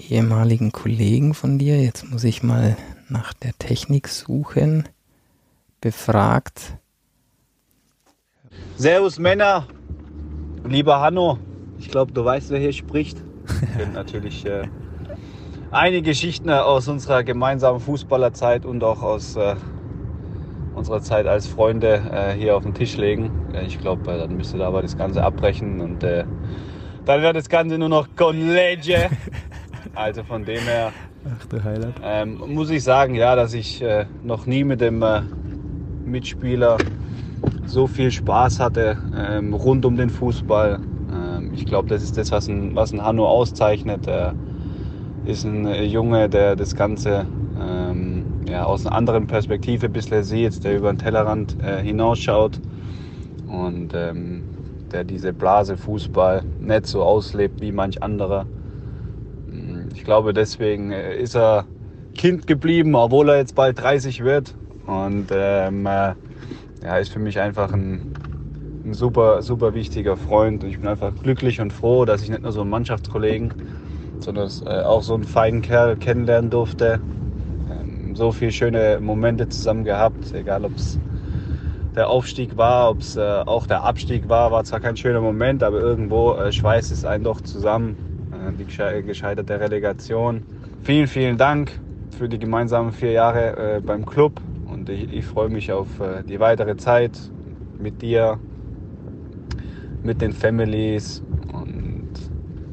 ehemaligen 0.00 0.72
Kollegen 0.72 1.34
von 1.34 1.58
dir, 1.58 1.82
jetzt 1.82 2.10
muss 2.10 2.24
ich 2.24 2.42
mal 2.42 2.76
nach 3.08 3.32
der 3.32 3.52
Technik 3.58 4.08
suchen, 4.08 4.88
befragt. 5.80 6.76
Servus 8.76 9.18
Männer, 9.18 9.66
lieber 10.66 11.00
Hanno, 11.00 11.38
ich 11.78 11.90
glaube, 11.90 12.12
du 12.12 12.24
weißt, 12.24 12.50
wer 12.50 12.60
hier 12.60 12.72
spricht. 12.72 13.18
Ich 13.62 13.76
kenne 13.76 13.92
natürlich 13.92 14.46
äh, 14.46 14.68
einige 15.70 16.02
Geschichten 16.10 16.50
aus 16.50 16.86
unserer 16.88 17.24
gemeinsamen 17.24 17.80
Fußballerzeit 17.80 18.64
und 18.64 18.84
auch 18.84 19.02
aus 19.02 19.36
äh, 19.36 19.56
unserer 20.74 21.00
Zeit 21.00 21.26
als 21.26 21.46
Freunde 21.46 22.02
äh, 22.12 22.32
hier 22.32 22.56
auf 22.56 22.62
den 22.62 22.74
Tisch 22.74 22.96
legen. 22.96 23.30
ich 23.66 23.78
glaube, 23.80 24.10
äh, 24.12 24.18
dann 24.18 24.36
müsste 24.36 24.58
da 24.58 24.68
aber 24.68 24.82
das 24.82 24.96
Ganze 24.96 25.22
abbrechen 25.22 25.80
und 25.80 26.02
äh, 26.02 26.24
dann 27.04 27.22
wird 27.22 27.36
das 27.36 27.48
Ganze 27.48 27.78
nur 27.78 27.88
noch 27.88 28.08
College. 28.16 29.10
Also 29.94 30.22
von 30.22 30.44
dem 30.44 30.60
her 30.60 30.92
Ach, 31.24 31.46
du 31.46 31.62
Highlight. 31.62 31.94
Ähm, 32.02 32.40
muss 32.46 32.70
ich 32.70 32.82
sagen, 32.82 33.14
ja, 33.14 33.36
dass 33.36 33.52
ich 33.52 33.82
äh, 33.82 34.06
noch 34.22 34.46
nie 34.46 34.64
mit 34.64 34.80
dem 34.80 35.02
äh, 35.02 35.20
Mitspieler 36.04 36.78
so 37.66 37.86
viel 37.86 38.10
Spaß 38.10 38.58
hatte 38.58 38.96
ähm, 39.16 39.52
rund 39.52 39.84
um 39.84 39.96
den 39.96 40.08
Fußball. 40.08 40.80
Ähm, 41.12 41.52
ich 41.54 41.66
glaube, 41.66 41.88
das 41.88 42.02
ist 42.02 42.16
das, 42.16 42.32
was 42.32 42.48
ein, 42.48 42.74
was 42.74 42.92
ein 42.92 43.04
Hanno 43.04 43.26
auszeichnet. 43.28 44.06
Er 44.06 44.34
ist 45.26 45.44
ein 45.44 45.66
äh, 45.66 45.84
Junge, 45.84 46.28
der 46.28 46.56
das 46.56 46.74
Ganze 46.74 47.26
ähm, 47.60 48.24
ja, 48.48 48.64
aus 48.64 48.86
einer 48.86 48.96
anderen 48.96 49.26
Perspektive 49.26 49.86
ein 49.86 49.92
bisschen 49.92 50.24
sieht, 50.24 50.64
der 50.64 50.76
über 50.76 50.92
den 50.92 50.98
Tellerrand 50.98 51.56
äh, 51.62 51.82
hinausschaut 51.82 52.60
und 53.46 53.92
ähm, 53.94 54.42
der 54.90 55.04
diese 55.04 55.32
Blase 55.32 55.76
Fußball 55.76 56.42
nicht 56.60 56.86
so 56.86 57.02
auslebt 57.02 57.60
wie 57.60 57.72
manch 57.72 58.02
anderer. 58.02 58.46
Ich 60.00 60.06
glaube, 60.06 60.32
deswegen 60.32 60.92
äh, 60.92 61.14
ist 61.14 61.36
er 61.36 61.66
Kind 62.14 62.46
geblieben, 62.46 62.94
obwohl 62.94 63.28
er 63.28 63.36
jetzt 63.36 63.54
bald 63.54 63.78
30 63.78 64.24
wird. 64.24 64.54
Und 64.86 65.26
ähm, 65.30 65.84
äh, 65.84 66.14
ja, 66.82 66.96
ist 66.98 67.12
für 67.12 67.18
mich 67.18 67.38
einfach 67.38 67.70
ein, 67.74 68.14
ein, 68.82 68.94
super, 68.94 69.42
super 69.42 69.74
wichtiger 69.74 70.16
Freund. 70.16 70.64
Und 70.64 70.70
ich 70.70 70.78
bin 70.78 70.88
einfach 70.88 71.12
glücklich 71.22 71.60
und 71.60 71.70
froh, 71.70 72.06
dass 72.06 72.22
ich 72.22 72.30
nicht 72.30 72.42
nur 72.42 72.50
so 72.50 72.62
einen 72.62 72.70
Mannschaftskollegen, 72.70 73.52
sondern 74.20 74.50
äh, 74.64 74.80
auch 74.84 75.02
so 75.02 75.12
einen 75.12 75.24
feinen 75.24 75.60
Kerl 75.60 75.96
kennenlernen 75.96 76.48
durfte. 76.48 76.98
Ähm, 77.70 78.16
so 78.16 78.32
viele 78.32 78.52
schöne 78.52 79.00
Momente 79.02 79.50
zusammen 79.50 79.84
gehabt, 79.84 80.32
egal 80.32 80.64
ob 80.64 80.76
es 80.76 80.98
der 81.94 82.08
Aufstieg 82.08 82.56
war, 82.56 82.88
ob 82.88 83.00
es 83.00 83.18
auch 83.18 83.66
der 83.66 83.82
Abstieg 83.82 84.30
war, 84.30 84.50
war 84.50 84.64
zwar 84.64 84.80
kein 84.80 84.96
schöner 84.96 85.20
Moment, 85.20 85.62
aber 85.62 85.80
irgendwo 85.80 86.36
schweißt 86.50 86.90
es 86.90 87.04
einen 87.04 87.24
doch 87.24 87.40
zusammen 87.40 88.09
die 88.58 88.64
gescheiterte 88.64 89.60
Relegation. 89.60 90.42
Vielen, 90.82 91.06
vielen 91.06 91.36
Dank 91.36 91.78
für 92.18 92.28
die 92.28 92.38
gemeinsamen 92.38 92.92
vier 92.92 93.12
Jahre 93.12 93.76
äh, 93.76 93.80
beim 93.80 94.04
Club. 94.04 94.40
Und 94.70 94.88
ich, 94.88 95.12
ich 95.12 95.24
freue 95.24 95.48
mich 95.48 95.72
auf 95.72 96.00
äh, 96.00 96.22
die 96.22 96.40
weitere 96.40 96.76
Zeit 96.76 97.12
mit 97.78 98.02
dir, 98.02 98.38
mit 100.02 100.20
den 100.20 100.32
Families. 100.32 101.22
Und 101.52 102.10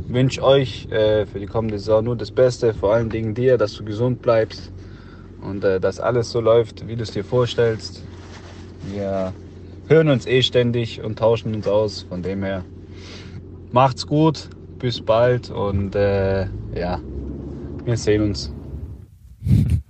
wünsche 0.07 0.43
euch 0.43 0.87
äh, 0.91 1.25
für 1.25 1.39
die 1.39 1.47
kommende 1.47 1.79
Saison 1.79 2.03
nur 2.03 2.15
das 2.15 2.31
Beste, 2.31 2.73
vor 2.73 2.93
allen 2.93 3.09
Dingen 3.09 3.33
dir, 3.33 3.57
dass 3.57 3.73
du 3.73 3.83
gesund 3.83 4.21
bleibst. 4.21 4.71
Und 5.41 5.63
äh, 5.63 5.79
dass 5.79 5.99
alles 5.99 6.31
so 6.31 6.41
läuft, 6.41 6.87
wie 6.87 6.95
du 6.95 7.03
es 7.03 7.11
dir 7.11 7.23
vorstellst. 7.23 8.03
Wir 8.91 9.33
hören 9.87 10.09
uns 10.09 10.27
eh 10.27 10.41
ständig 10.41 11.01
und 11.03 11.19
tauschen 11.19 11.55
uns 11.55 11.67
aus, 11.67 12.03
von 12.03 12.21
dem 12.21 12.43
her 12.43 12.63
macht's 13.71 14.07
gut, 14.07 14.49
bis 14.79 15.01
bald 15.01 15.49
und 15.49 15.95
äh, 15.95 16.47
ja, 16.75 16.99
Wir 17.85 17.97
sehen 17.97 18.21
uns. 18.23 18.51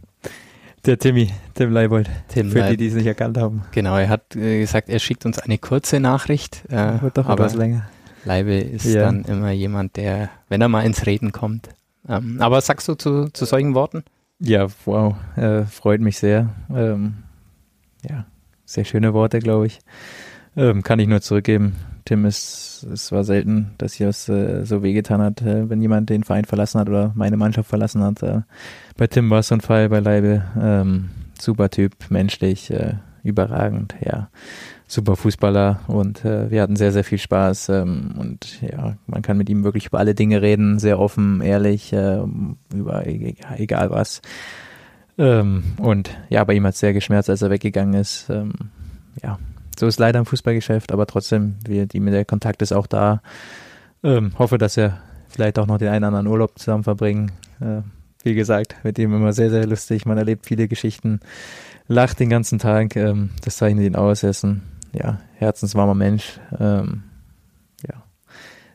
Der 0.86 0.98
Timmy, 0.98 1.30
Tim 1.54 1.72
Leibold, 1.72 2.10
Tim 2.30 2.50
für 2.50 2.60
Leib- 2.60 2.70
die, 2.72 2.78
die 2.78 2.88
es 2.88 2.94
nicht 2.94 3.08
erkannt 3.08 3.38
haben. 3.38 3.64
Genau, 3.72 3.98
er 3.98 4.08
hat 4.08 4.36
äh, 4.38 4.60
gesagt, 4.62 4.88
er 4.88 5.00
schickt 5.00 5.26
uns 5.26 5.38
eine 5.38 5.58
kurze 5.58 6.00
Nachricht, 6.00 6.64
äh, 6.70 7.02
Wird 7.02 7.18
doch 7.18 7.26
aber 7.28 7.44
etwas 7.46 7.56
länger. 7.58 7.90
Leibe 8.24 8.54
ist 8.56 8.86
Ja. 8.86 9.02
dann 9.02 9.24
immer 9.26 9.52
jemand, 9.52 9.98
der, 9.98 10.30
wenn 10.48 10.62
er 10.62 10.70
mal 10.70 10.86
ins 10.86 11.06
Reden 11.06 11.32
kommt. 11.34 11.70
Ähm, 12.08 12.38
aber 12.40 12.58
was 12.58 12.68
sagst 12.68 12.88
du 12.88 12.94
zu, 12.96 13.28
zu 13.34 13.44
solchen 13.46 13.74
Worten? 13.76 14.04
Ja, 14.40 14.68
wow, 14.86 15.16
äh, 15.36 15.64
freut 15.66 16.00
mich 16.00 16.18
sehr. 16.20 16.50
Ähm, 16.74 17.16
ja, 18.10 18.26
sehr 18.66 18.86
schöne 18.86 19.14
Worte, 19.14 19.40
glaube 19.40 19.68
ich. 19.68 19.80
Ähm, 20.56 20.84
kann 20.84 21.00
ich 21.00 21.08
nur 21.08 21.20
zurückgeben. 21.22 21.76
Tim, 22.08 22.24
es, 22.24 22.88
es 22.90 23.12
war 23.12 23.26
selten, 23.26 23.72
dass 23.78 23.94
hier 23.94 24.08
was 24.08 24.30
äh, 24.30 24.64
so 24.64 24.82
wehgetan 24.82 25.22
hat, 25.22 25.42
äh, 25.42 25.70
wenn 25.70 25.82
jemand 25.82 26.10
den 26.10 26.24
Verein 26.24 26.46
verlassen 26.46 26.80
hat 26.80 26.88
oder 26.88 27.12
meine 27.16 27.36
Mannschaft 27.36 27.68
verlassen 27.68 28.02
hat. 28.02 28.24
Äh, 28.24 28.44
bei 28.96 29.08
Tim 29.08 29.30
war 29.30 29.40
es 29.40 29.50
so 29.50 29.56
ein 29.56 29.62
Fall, 29.62 29.90
bei 29.90 30.00
Leibe. 30.00 30.42
Ähm, 30.58 31.10
super 31.38 31.70
Typ, 31.70 31.94
menschlich, 32.10 32.72
äh, 32.72 32.94
überragend, 33.24 33.94
ja. 34.00 34.30
Super 34.88 35.18
Fußballer 35.18 35.82
und 35.88 36.24
äh, 36.24 36.50
wir 36.50 36.62
hatten 36.62 36.78
sehr, 36.78 36.94
sehr 36.94 37.04
viel 37.04 37.18
Spaß 37.18 37.68
ähm, 37.70 38.16
und 38.18 38.62
ja, 38.62 38.96
man 39.06 39.22
kann 39.22 39.38
mit 39.38 39.50
ihm 39.50 39.66
wirklich 39.66 39.88
über 39.88 40.00
alle 40.00 40.16
Dinge 40.16 40.42
reden, 40.42 40.80
sehr 40.80 40.98
offen, 40.98 41.42
ehrlich, 41.42 41.92
äh, 41.92 42.22
über 42.74 43.06
e- 43.06 43.36
egal 43.58 43.90
was. 43.90 44.22
Ähm, 45.18 45.64
und 45.78 46.12
ja, 46.30 46.42
bei 46.46 46.54
ihm 46.54 46.66
hat 46.66 46.76
es 46.76 46.80
sehr 46.80 46.94
geschmerzt, 46.94 47.30
als 47.30 47.42
er 47.42 47.50
weggegangen 47.50 47.96
ist. 48.00 48.30
Ähm, 48.30 48.54
ja, 49.22 49.38
so 49.80 49.88
ist 49.88 50.00
leider 50.00 50.20
im 50.20 50.26
Fußballgeschäft, 50.26 50.92
aber 50.92 51.06
trotzdem, 51.06 51.56
wir, 51.66 51.86
die, 51.86 52.00
der 52.00 52.26
Kontakt 52.26 52.62
ist 52.62 52.74
auch 52.74 52.88
da. 52.88 53.22
Ähm, 54.04 54.34
hoffe, 54.38 54.58
dass 54.58 54.78
wir 54.78 55.00
vielleicht 55.30 55.60
auch 55.60 55.68
noch 55.68 55.78
den 55.78 55.90
einen 55.90 56.04
oder 56.04 56.08
anderen 56.08 56.28
Urlaub 56.28 56.58
zusammen 56.58 56.84
verbringen. 56.84 57.32
Äh, 57.60 57.82
wie 58.24 58.36
gesagt, 58.36 58.76
mit 58.84 58.98
ihm 59.00 59.14
immer 59.14 59.34
sehr, 59.34 59.50
sehr 59.50 59.66
lustig. 59.66 60.06
Man 60.06 60.18
erlebt 60.18 60.46
viele 60.46 60.68
Geschichten, 60.68 61.20
lacht 61.88 62.20
den 62.20 62.30
ganzen 62.30 62.60
Tag. 62.60 62.96
Ähm, 62.96 63.30
das 63.44 63.58
zeichnet 63.58 63.86
ihn 63.86 63.96
aus. 63.96 64.24
Er 64.24 64.32
ist 64.32 64.44
ein 64.44 64.64
ja, 64.94 65.20
herzenswarmer 65.36 65.96
Mensch. 65.96 66.40
Ähm, 66.60 67.04
ja, 67.88 68.04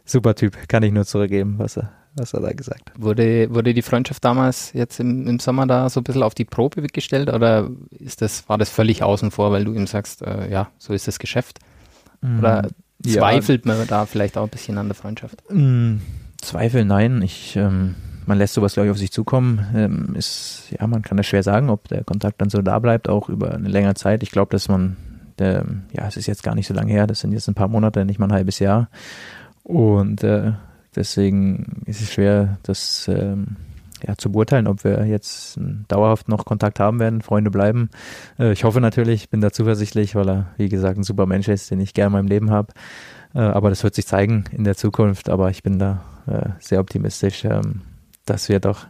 super 0.05 0.35
Typ. 0.35 0.57
Kann 0.69 0.83
ich 0.83 0.93
nur 0.93 1.05
zurückgeben, 1.05 1.59
was 1.59 1.77
er, 1.77 1.93
was 2.15 2.35
er 2.35 2.41
da 2.41 2.53
gesagt 2.53 2.91
hat. 2.91 3.01
Wurde, 3.03 3.55
wurde 3.55 3.75
die 3.75 3.83
Freundschaft 3.83 4.25
damals 4.25 4.73
jetzt 4.73 5.01
im, 5.01 5.27
im 5.27 5.39
Sommer 5.39 5.67
da 5.67 5.89
so 5.89 6.01
ein 6.01 6.05
bisschen 6.05 6.23
auf 6.23 6.35
die 6.35 6.45
Probe 6.45 6.83
gestellt 6.83 7.33
oder 7.33 7.71
ist 7.99 8.21
das, 8.23 8.49
war 8.49 8.59
das 8.59 8.69
völlig 8.71 9.03
außen 9.03 9.31
vor, 9.31 9.51
weil 9.53 9.65
du 9.65 9.73
ihm 9.73 9.87
sagst, 9.87 10.23
äh, 10.23 10.51
ja, 10.51 10.69
so 10.79 10.93
ist 10.93 11.09
das 11.09 11.19
Geschäft? 11.19 11.59
Oder 12.39 12.69
Ja. 13.05 13.21
zweifelt 13.21 13.67
man 13.67 13.87
da 13.89 14.07
vielleicht 14.07 14.37
auch 14.39 14.45
ein 14.45 14.51
bisschen 14.51 14.79
an 14.79 14.87
der 14.89 14.95
Freundschaft? 14.95 15.43
Mm, 15.51 15.97
Zweifel, 16.41 16.85
nein. 16.85 17.23
Ich, 17.23 17.57
ähm, 17.57 17.95
man 18.27 18.39
lässt 18.39 18.55
sowas, 18.55 18.75
glaube 18.75 18.87
ich, 18.87 18.91
auf 18.93 18.99
sich 18.99 19.11
zukommen. 19.11 19.67
Ähm, 19.75 20.15
ist, 20.15 20.65
ja, 20.71 20.87
man 20.87 21.03
kann 21.03 21.17
das 21.17 21.27
schwer 21.27 21.43
sagen, 21.43 21.71
ob 21.71 21.89
der 21.89 22.05
Kontakt 22.05 22.41
dann 22.41 22.51
so 22.51 22.63
da 22.63 22.79
bleibt, 22.79 23.09
auch 23.09 23.29
über 23.29 23.55
eine 23.55 23.69
längere 23.69 23.95
Zeit. 23.95 24.23
Ich 24.23 24.31
glaube, 24.31 24.51
dass 24.51 24.69
man, 24.69 24.97
der, 25.39 25.65
ja, 25.93 26.07
es 26.07 26.17
ist 26.17 26.27
jetzt 26.27 26.43
gar 26.45 26.55
nicht 26.55 26.67
so 26.69 26.75
lange 26.75 26.93
her, 26.93 27.07
das 27.07 27.21
sind 27.21 27.33
jetzt 27.33 27.49
ein 27.49 27.55
paar 27.55 27.69
Monate, 27.69 28.05
nicht 28.05 28.19
mal 28.21 28.27
ein 28.27 28.33
halbes 28.33 28.59
Jahr. 28.61 28.89
Und 29.65 30.23
äh, 30.23 30.53
deswegen 30.97 31.83
ist 31.87 32.01
es 32.01 32.13
schwer, 32.13 32.59
das 32.63 33.09
ähm, 33.09 33.57
ja, 34.07 34.17
zu 34.17 34.33
beurteilen, 34.33 34.67
ob 34.67 34.85
wir 34.85 35.07
jetzt 35.07 35.57
ähm, 35.57 35.85
dauerhaft 35.89 36.29
noch 36.29 36.45
Kontakt 36.45 36.81
haben 36.81 36.99
werden, 37.01 37.23
Freunde 37.23 37.51
bleiben. 37.51 37.91
Äh, 38.39 38.53
ich 38.53 38.65
hoffe 38.65 38.81
natürlich, 38.81 39.31
bin 39.31 39.41
da 39.41 39.53
zuversichtlich, 39.53 40.15
weil 40.15 40.29
er, 40.29 40.47
wie 40.57 40.69
gesagt, 40.69 40.99
ein 40.99 41.05
super 41.05 41.27
Mensch 41.27 41.49
ist, 41.49 41.71
den 41.71 41.81
ich 41.81 41.95
gerne 41.95 42.09
in 42.09 42.13
meinem 42.13 42.29
Leben 42.29 42.51
habe. 42.51 42.73
Äh, 43.35 43.41
aber 43.41 43.71
das 43.71 43.85
wird 43.85 43.95
sich 43.95 44.07
zeigen 44.07 44.45
in 44.53 44.65
der 44.65 44.77
Zukunft. 44.77 45.29
Aber 45.29 45.51
ich 45.51 45.63
bin 45.63 45.79
da 45.79 46.03
äh, 46.27 46.51
sehr 46.61 46.81
optimistisch, 46.81 47.45
ähm, 47.45 47.83
dass 48.25 48.49
wir 48.49 48.61
doch 48.61 48.87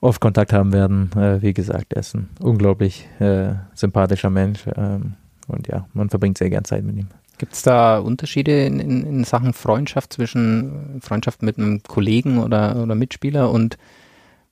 oft 0.00 0.20
Kontakt 0.20 0.52
haben 0.52 0.72
werden. 0.72 1.10
Äh, 1.16 1.42
wie 1.42 1.54
gesagt, 1.54 1.92
er 1.92 2.00
ist 2.00 2.14
ein 2.14 2.30
unglaublich 2.40 3.08
äh, 3.20 3.54
sympathischer 3.74 4.30
Mensch. 4.30 4.64
Ähm, 4.76 5.14
und 5.46 5.68
ja, 5.68 5.86
man 5.94 6.10
verbringt 6.10 6.38
sehr 6.38 6.50
gern 6.50 6.64
Zeit 6.64 6.84
mit 6.84 6.96
ihm. 6.96 7.08
Gibt 7.40 7.54
es 7.54 7.62
da 7.62 7.98
Unterschiede 7.98 8.66
in, 8.66 8.80
in, 8.80 9.06
in 9.06 9.24
Sachen 9.24 9.54
Freundschaft 9.54 10.12
zwischen 10.12 11.00
Freundschaft 11.00 11.42
mit 11.42 11.56
einem 11.56 11.82
Kollegen 11.82 12.36
oder, 12.36 12.82
oder 12.82 12.94
Mitspieler 12.94 13.50
und 13.50 13.78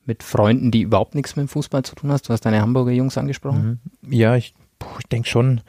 mit 0.06 0.22
Freunden, 0.22 0.70
die 0.70 0.80
überhaupt 0.80 1.14
nichts 1.14 1.36
mit 1.36 1.42
dem 1.42 1.48
Fußball 1.48 1.82
zu 1.82 1.94
tun 1.96 2.10
hast? 2.10 2.26
Du 2.26 2.32
hast 2.32 2.46
deine 2.46 2.62
Hamburger 2.62 2.92
Jungs 2.92 3.18
angesprochen. 3.18 3.78
Mhm. 4.00 4.10
Ja, 4.10 4.36
ich, 4.36 4.54
ich 5.00 5.06
denke 5.08 5.28
schon. 5.28 5.60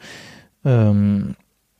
Ähm, 0.64 1.34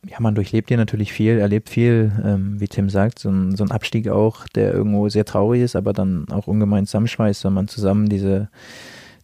ja, 0.07 0.17
man 0.19 0.35
durchlebt 0.35 0.67
hier 0.67 0.77
natürlich 0.77 1.11
viel, 1.11 1.39
erlebt 1.39 1.69
viel, 1.69 2.11
ähm, 2.23 2.59
wie 2.59 2.67
Tim 2.67 2.91
sagt, 2.91 3.17
so 3.17 3.29
ein, 3.29 3.55
so 3.55 3.63
ein 3.63 3.71
Abstieg 3.71 4.09
auch, 4.09 4.47
der 4.49 4.71
irgendwo 4.71 5.09
sehr 5.09 5.25
traurig 5.25 5.63
ist, 5.63 5.75
aber 5.75 5.91
dann 5.91 6.29
auch 6.29 6.45
ungemein 6.45 6.85
zusammenschweißt, 6.85 7.45
wenn 7.45 7.53
man 7.53 7.67
zusammen 7.67 8.09
diese, 8.09 8.49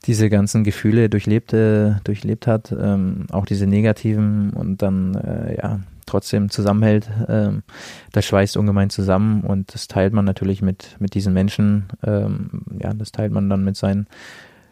diese 0.07 0.31
ganzen 0.31 0.63
Gefühle 0.63 1.09
durchlebt, 1.09 1.53
äh, 1.53 1.91
durchlebt 2.03 2.47
hat, 2.47 2.71
ähm, 2.71 3.27
auch 3.31 3.45
diese 3.45 3.67
negativen 3.67 4.49
und 4.53 4.81
dann 4.81 5.13
äh, 5.13 5.57
ja 5.57 5.79
trotzdem 6.07 6.49
zusammenhält. 6.49 7.09
Ähm, 7.27 7.63
das 8.11 8.25
schweißt 8.25 8.57
ungemein 8.57 8.89
zusammen 8.89 9.41
und 9.41 9.73
das 9.73 9.87
teilt 9.87 10.13
man 10.13 10.25
natürlich 10.25 10.61
mit, 10.61 10.95
mit 10.99 11.13
diesen 11.13 11.33
Menschen. 11.33 11.87
Ähm, 12.03 12.63
ja, 12.81 12.93
das 12.93 13.11
teilt 13.11 13.31
man 13.31 13.49
dann 13.49 13.63
mit 13.63 13.77
seinen 13.77 14.07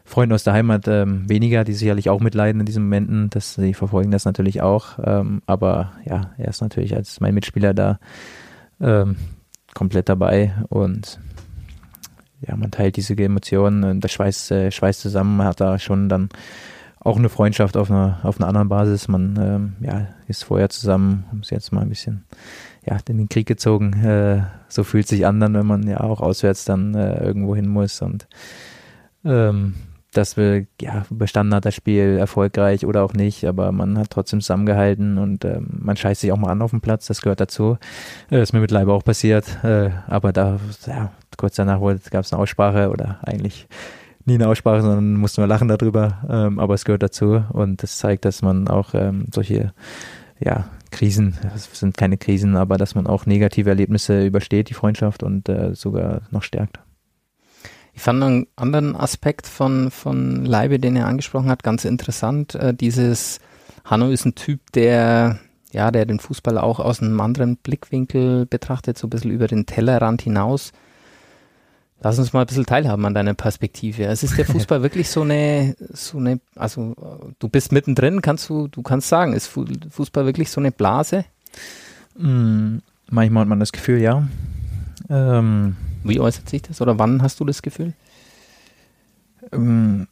Freunden 0.04 0.34
aus 0.34 0.44
der 0.44 0.54
Heimat 0.54 0.88
ähm, 0.88 1.28
weniger, 1.28 1.64
die 1.64 1.74
sicherlich 1.74 2.10
auch 2.10 2.20
mitleiden 2.20 2.60
in 2.60 2.66
diesen 2.66 2.84
Momenten. 2.84 3.30
Das, 3.32 3.56
die 3.56 3.74
verfolgen 3.74 4.12
das 4.12 4.26
natürlich 4.26 4.62
auch. 4.62 5.00
Ähm, 5.04 5.42
aber 5.46 5.94
ja, 6.06 6.32
er 6.38 6.48
ist 6.48 6.62
natürlich 6.62 6.96
als 6.96 7.20
mein 7.20 7.34
Mitspieler 7.34 7.74
da 7.74 8.00
ähm, 8.80 9.16
komplett 9.74 10.10
dabei 10.10 10.54
und 10.70 11.20
ja, 12.48 12.56
man 12.56 12.72
teilt 12.72 12.98
diese 12.98 13.18
Emotionen 13.18 13.84
und 13.84 14.02
das 14.02 14.12
schweißt, 14.12 14.52
äh, 14.52 14.72
schweißt 14.72 15.02
zusammen. 15.02 15.44
Hat 15.44 15.60
da 15.60 15.80
schon 15.80 16.10
dann 16.10 16.30
auch 17.06 17.18
eine 17.18 17.30
Freundschaft 17.30 17.78
auf 17.78 17.92
einer, 17.92 18.20
auf 18.24 18.40
einer 18.40 18.48
anderen 18.48 18.68
Basis. 18.68 19.08
Man 19.08 19.38
ähm, 19.40 19.76
ja, 19.80 20.08
ist 20.28 20.44
vorher 20.44 20.70
zusammen, 20.70 21.26
haben 21.30 21.44
sie 21.44 21.54
jetzt 21.54 21.72
mal 21.72 21.82
ein 21.82 21.90
bisschen 21.90 22.26
ja, 22.84 22.98
in 23.08 23.20
den 23.20 23.30
Krieg 23.30 23.48
gezogen. 23.48 23.94
Äh, 24.04 24.42
so 24.68 24.84
fühlt 24.84 25.08
sich 25.08 25.26
an, 25.26 25.40
dann, 25.40 25.54
wenn 25.54 25.68
man 25.68 25.88
ja 25.88 26.02
auch 26.02 26.20
auswärts 26.20 26.66
dann 26.66 26.96
äh, 26.96 27.24
irgendwo 27.24 27.56
hin 27.56 27.68
muss 27.68 28.02
und 28.02 28.28
ähm, 29.24 29.76
dass 30.14 30.36
wir 30.36 30.66
ja 30.82 31.06
bestanden 31.10 31.54
hat 31.54 31.66
das 31.66 31.76
Spiel 31.76 32.18
erfolgreich 32.18 32.86
oder 32.86 33.04
auch 33.04 33.14
nicht, 33.14 33.46
aber 33.46 33.72
man 33.72 34.00
hat 34.00 34.10
trotzdem 34.10 34.42
zusammengehalten 34.42 35.20
und 35.20 35.46
ähm, 35.46 35.68
man 35.78 35.98
scheißt 35.98 36.22
sich 36.22 36.32
auch 36.32 36.38
mal 36.38 36.52
an 36.52 36.62
auf 36.62 36.72
dem 36.72 36.82
Platz, 36.82 37.06
das 37.06 37.22
gehört 37.22 37.40
dazu. 37.40 37.78
Äh, 38.32 38.42
ist 38.42 38.54
mir 38.54 38.62
mit 38.62 38.72
Leibe 38.72 38.94
auch 38.94 39.04
passiert, 39.04 39.64
äh, 39.64 39.92
aber 40.08 40.34
da 40.34 40.60
ja, 40.88 41.12
kurz 41.38 41.56
danach 41.56 41.82
gab 42.10 42.24
es 42.24 42.34
eine 42.34 42.42
Aussprache 42.42 42.90
oder 42.90 43.20
eigentlich 43.24 43.68
nie 44.26 44.36
eine 44.36 44.48
Aussprache, 44.48 44.82
sondern 44.82 45.16
mussten 45.16 45.42
wir 45.42 45.48
lachen 45.48 45.68
darüber, 45.68 46.26
ähm, 46.30 46.60
aber 46.60 46.74
es 46.74 46.86
gehört 46.86 47.04
dazu 47.04 47.44
und 47.52 47.84
das 47.84 47.98
zeigt, 47.98 48.26
dass 48.26 48.42
man 48.42 48.68
auch 48.68 48.94
ähm, 48.94 49.26
solche 49.34 49.74
ja, 50.40 50.66
Krisen, 50.92 51.38
das 51.42 51.70
sind 51.74 51.98
keine 51.98 52.18
Krisen, 52.18 52.56
aber 52.56 52.78
dass 52.78 52.96
man 52.96 53.08
auch 53.08 53.26
negative 53.26 53.70
Erlebnisse 53.70 54.26
übersteht, 54.26 54.70
die 54.70 54.74
Freundschaft 54.74 55.24
und 55.24 55.50
äh, 55.50 55.76
sogar 55.76 56.22
noch 56.32 56.44
stärkt. 56.44 56.80
Ich 57.94 58.02
fand 58.02 58.22
einen 58.22 58.48
anderen 58.58 58.96
Aspekt 58.96 59.48
von, 59.48 59.90
von 59.90 60.44
Leibe, 60.44 60.80
den 60.80 60.98
er 60.98 61.08
angesprochen 61.08 61.50
hat, 61.50 61.64
ganz 61.64 61.86
interessant. 61.86 62.54
Äh, 62.56 62.74
dieses 62.74 63.40
Hanno 63.86 64.10
ist 64.10 64.26
ein 64.26 64.36
Typ, 64.36 64.60
der, 64.74 65.40
ja, 65.72 65.92
der 65.92 66.06
den 66.06 66.20
Fußball 66.20 66.58
auch 66.58 66.80
aus 66.80 67.02
einem 67.02 67.22
anderen 67.22 67.56
Blickwinkel 67.56 68.46
betrachtet, 68.46 68.98
so 68.98 69.08
ein 69.08 69.12
bisschen 69.12 69.32
über 69.32 69.48
den 69.48 69.66
Tellerrand 69.66 70.22
hinaus. 70.22 70.74
Lass 72.06 72.20
uns 72.20 72.34
mal 72.34 72.42
ein 72.42 72.46
bisschen 72.46 72.68
teilhaben 72.68 73.04
an 73.04 73.16
deiner 73.16 73.34
Perspektive. 73.34 74.04
Es 74.06 74.22
ist 74.22 74.38
der 74.38 74.46
Fußball 74.54 74.84
wirklich 74.84 75.10
so 75.10 75.24
eine, 75.24 75.76
so 75.92 76.20
eine, 76.20 76.40
also 76.56 76.96
du 77.40 77.50
bist 77.50 77.72
mittendrin, 77.72 78.22
kannst 78.22 78.48
du, 78.48 78.68
du 78.68 78.84
kannst 78.84 79.10
sagen, 79.10 79.34
ist 79.34 79.48
Fu- 79.48 79.66
Fußball 79.90 80.24
wirklich 80.28 80.52
so 80.52 80.62
eine 80.62 80.72
Blase? 80.72 81.26
Mm, 82.16 82.78
manchmal 83.10 83.42
hat 83.42 83.48
man 83.48 83.60
das 83.60 83.72
Gefühl, 83.72 84.02
ja. 84.02 84.28
Ähm, 85.10 85.78
Wie 86.04 86.20
äußert 86.20 86.48
sich 86.48 86.62
das 86.62 86.80
oder 86.80 87.00
wann 87.00 87.24
hast 87.24 87.40
du 87.40 87.46
das 87.46 87.64
Gefühl? 87.64 87.94
ähm, 89.52 90.06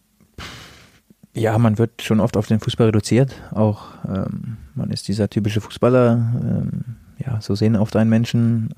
ja, 1.36 1.56
man 1.60 1.78
wird 1.78 2.02
schon 2.02 2.20
oft 2.20 2.38
auf 2.38 2.48
den 2.48 2.60
Fußball 2.60 2.88
reduziert. 2.88 3.36
Auch 3.52 3.84
ähm, 4.08 4.58
man 4.74 4.90
ist 4.90 5.08
dieser 5.08 5.30
typische 5.30 5.62
Fußballer. 5.62 6.14
Ähm, 6.42 6.96
ja, 7.24 7.40
so 7.40 7.54
sehen 7.54 7.76
oft 7.76 7.96
einen 7.96 8.10
Menschen. 8.10 8.74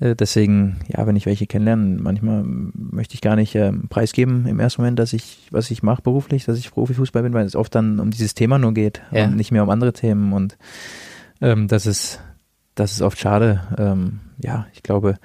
Äh, 0.00 0.16
deswegen, 0.16 0.76
ja, 0.88 1.06
wenn 1.06 1.16
ich 1.16 1.26
welche 1.26 1.46
kennenlerne, 1.46 2.00
manchmal 2.00 2.42
möchte 2.44 3.14
ich 3.14 3.20
gar 3.20 3.36
nicht 3.36 3.54
ähm, 3.54 3.88
preisgeben 3.88 4.46
im 4.46 4.60
ersten 4.60 4.82
Moment, 4.82 4.98
dass 4.98 5.12
ich, 5.12 5.48
was 5.50 5.70
ich 5.70 5.82
mache 5.82 6.02
beruflich, 6.02 6.44
dass 6.44 6.58
ich 6.58 6.70
Profifußball 6.70 7.22
bin, 7.22 7.32
weil 7.32 7.46
es 7.46 7.56
oft 7.56 7.74
dann 7.74 8.00
um 8.00 8.10
dieses 8.10 8.34
Thema 8.34 8.58
nur 8.58 8.74
geht 8.74 9.02
Ja. 9.12 9.24
und 9.24 9.36
nicht 9.36 9.52
mehr 9.52 9.62
um 9.62 9.70
andere 9.70 9.92
Themen. 9.92 10.32
Und 10.32 10.56
ähm, 11.40 11.68
das 11.68 11.86
ist, 11.86 12.20
das 12.74 12.92
ist 12.92 13.02
oft 13.02 13.18
schade. 13.18 13.60
Ähm, 13.78 14.20
ja, 14.38 14.66
ich 14.72 14.82
glaube, 14.82 15.16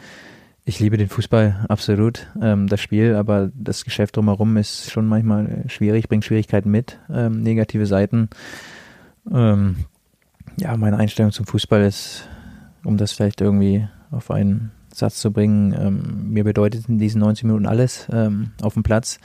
ich 0.65 0.80
liebe 0.80 0.97
den 0.97 1.09
Fußball 1.09 1.65
absolut, 1.67 2.28
ähm, 2.41 2.67
das 2.67 2.80
Spiel, 2.80 3.15
aber 3.15 3.49
das 3.55 3.86
Geschäft 3.86 4.15
drumherum 4.17 4.55
ist 4.57 4.91
schon 4.91 5.07
manchmal 5.07 5.63
schwierig, 5.67 6.07
bringt 6.07 6.26
Schwierigkeiten 6.26 6.70
mit, 6.70 6.99
ähm, 7.11 7.41
negative 7.41 7.88
Seiten. 7.88 8.30
Ähm, 9.32 9.78
ja, 10.57 10.78
meine 10.78 10.97
Einstellung 10.97 11.32
zum 11.32 11.47
Fußball 11.47 11.82
ist, 11.82 12.28
um 12.84 12.97
das 12.97 13.13
vielleicht 13.13 13.41
irgendwie 13.41 13.88
auf 14.12 14.32
einen 14.32 14.72
Satz 14.93 15.20
zu 15.20 15.32
bringen, 15.32 15.74
ähm, 15.74 16.32
mir 16.32 16.43
bedeutet 16.43 16.89
in 16.89 16.97
diesen 16.97 17.22
90 17.22 17.45
Minuten 17.45 17.66
alles 17.66 18.07
ähm, 18.12 18.51
auf 18.62 18.74
dem 18.74 18.84
Platz. 18.84 19.20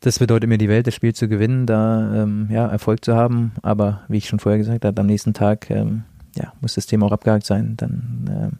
Das 0.00 0.18
bedeutet 0.18 0.48
mir 0.48 0.58
die 0.58 0.68
Welt, 0.68 0.86
das 0.86 0.94
Spiel 0.94 1.14
zu 1.14 1.28
gewinnen, 1.28 1.66
da 1.66 2.22
ähm, 2.22 2.48
ja, 2.50 2.66
Erfolg 2.66 3.04
zu 3.04 3.14
haben. 3.14 3.52
Aber 3.62 4.02
wie 4.08 4.18
ich 4.18 4.28
schon 4.28 4.38
vorher 4.38 4.58
gesagt 4.58 4.84
habe, 4.84 5.00
am 5.00 5.06
nächsten 5.06 5.32
Tag 5.32 5.70
ähm, 5.70 6.04
ja, 6.36 6.52
muss 6.60 6.74
das 6.74 6.86
Thema 6.86 7.06
auch 7.06 7.12
abgehakt 7.12 7.46
sein. 7.46 7.74
Dann 7.76 8.28
ähm, 8.28 8.58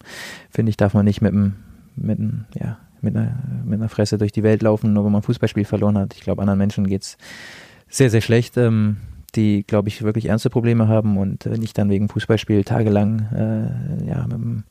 finde 0.51 0.71
ich, 0.71 0.77
darf 0.77 0.95
man 0.95 1.05
nicht 1.05 1.21
mit 1.21 1.33
einem, 1.33 1.55
mit 1.97 2.19
einem, 2.19 2.45
ja, 2.55 2.79
mit 3.01 3.17
einer, 3.17 3.39
mit 3.65 3.81
einer 3.81 3.89
Fresse 3.89 4.19
durch 4.19 4.33
die 4.33 4.43
Welt 4.43 4.63
laufen, 4.63 4.93
nur 4.93 5.05
weil 5.05 5.11
man 5.11 5.21
ein 5.21 5.25
Fußballspiel 5.25 5.65
verloren 5.65 5.99
hat. 5.99 6.15
Ich 6.15 6.21
glaube, 6.21 6.41
anderen 6.41 6.59
Menschen 6.59 6.87
geht's 6.87 7.19
sehr, 7.89 8.11
sehr 8.11 8.23
schlecht, 8.23 8.57
ähm, 8.57 8.97
die, 9.35 9.65
glaube 9.65 9.89
ich, 9.89 10.03
wirklich 10.03 10.27
ernste 10.27 10.51
Probleme 10.51 10.89
haben 10.89 11.19
und 11.19 11.47
äh, 11.47 11.59
nicht 11.59 11.77
dann 11.77 11.91
wegen 11.91 12.09
Fußballspiel 12.09 12.65
tagelang 12.65 13.21
äh, 13.33 14.07
ja, 14.07 14.25
mit 14.25 14.35
einem, 14.35 14.65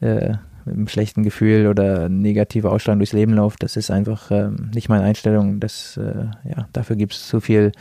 äh, 0.00 0.34
mit 0.66 0.74
einem 0.74 0.88
schlechten 0.88 1.22
Gefühl 1.22 1.68
oder 1.68 2.08
negative 2.08 2.70
Ausstrahlung 2.70 2.98
durchs 2.98 3.12
Leben 3.12 3.34
läuft. 3.34 3.62
Das 3.62 3.76
ist 3.76 3.90
einfach 3.90 4.30
ähm, 4.30 4.70
nicht 4.74 4.88
meine 4.88 5.04
Einstellung. 5.04 5.60
Das, 5.60 5.96
äh, 5.96 6.26
ja, 6.48 6.68
dafür 6.72 6.96
gibt 6.96 7.12
es 7.12 7.28
zu 7.28 7.40
viel 7.40 7.72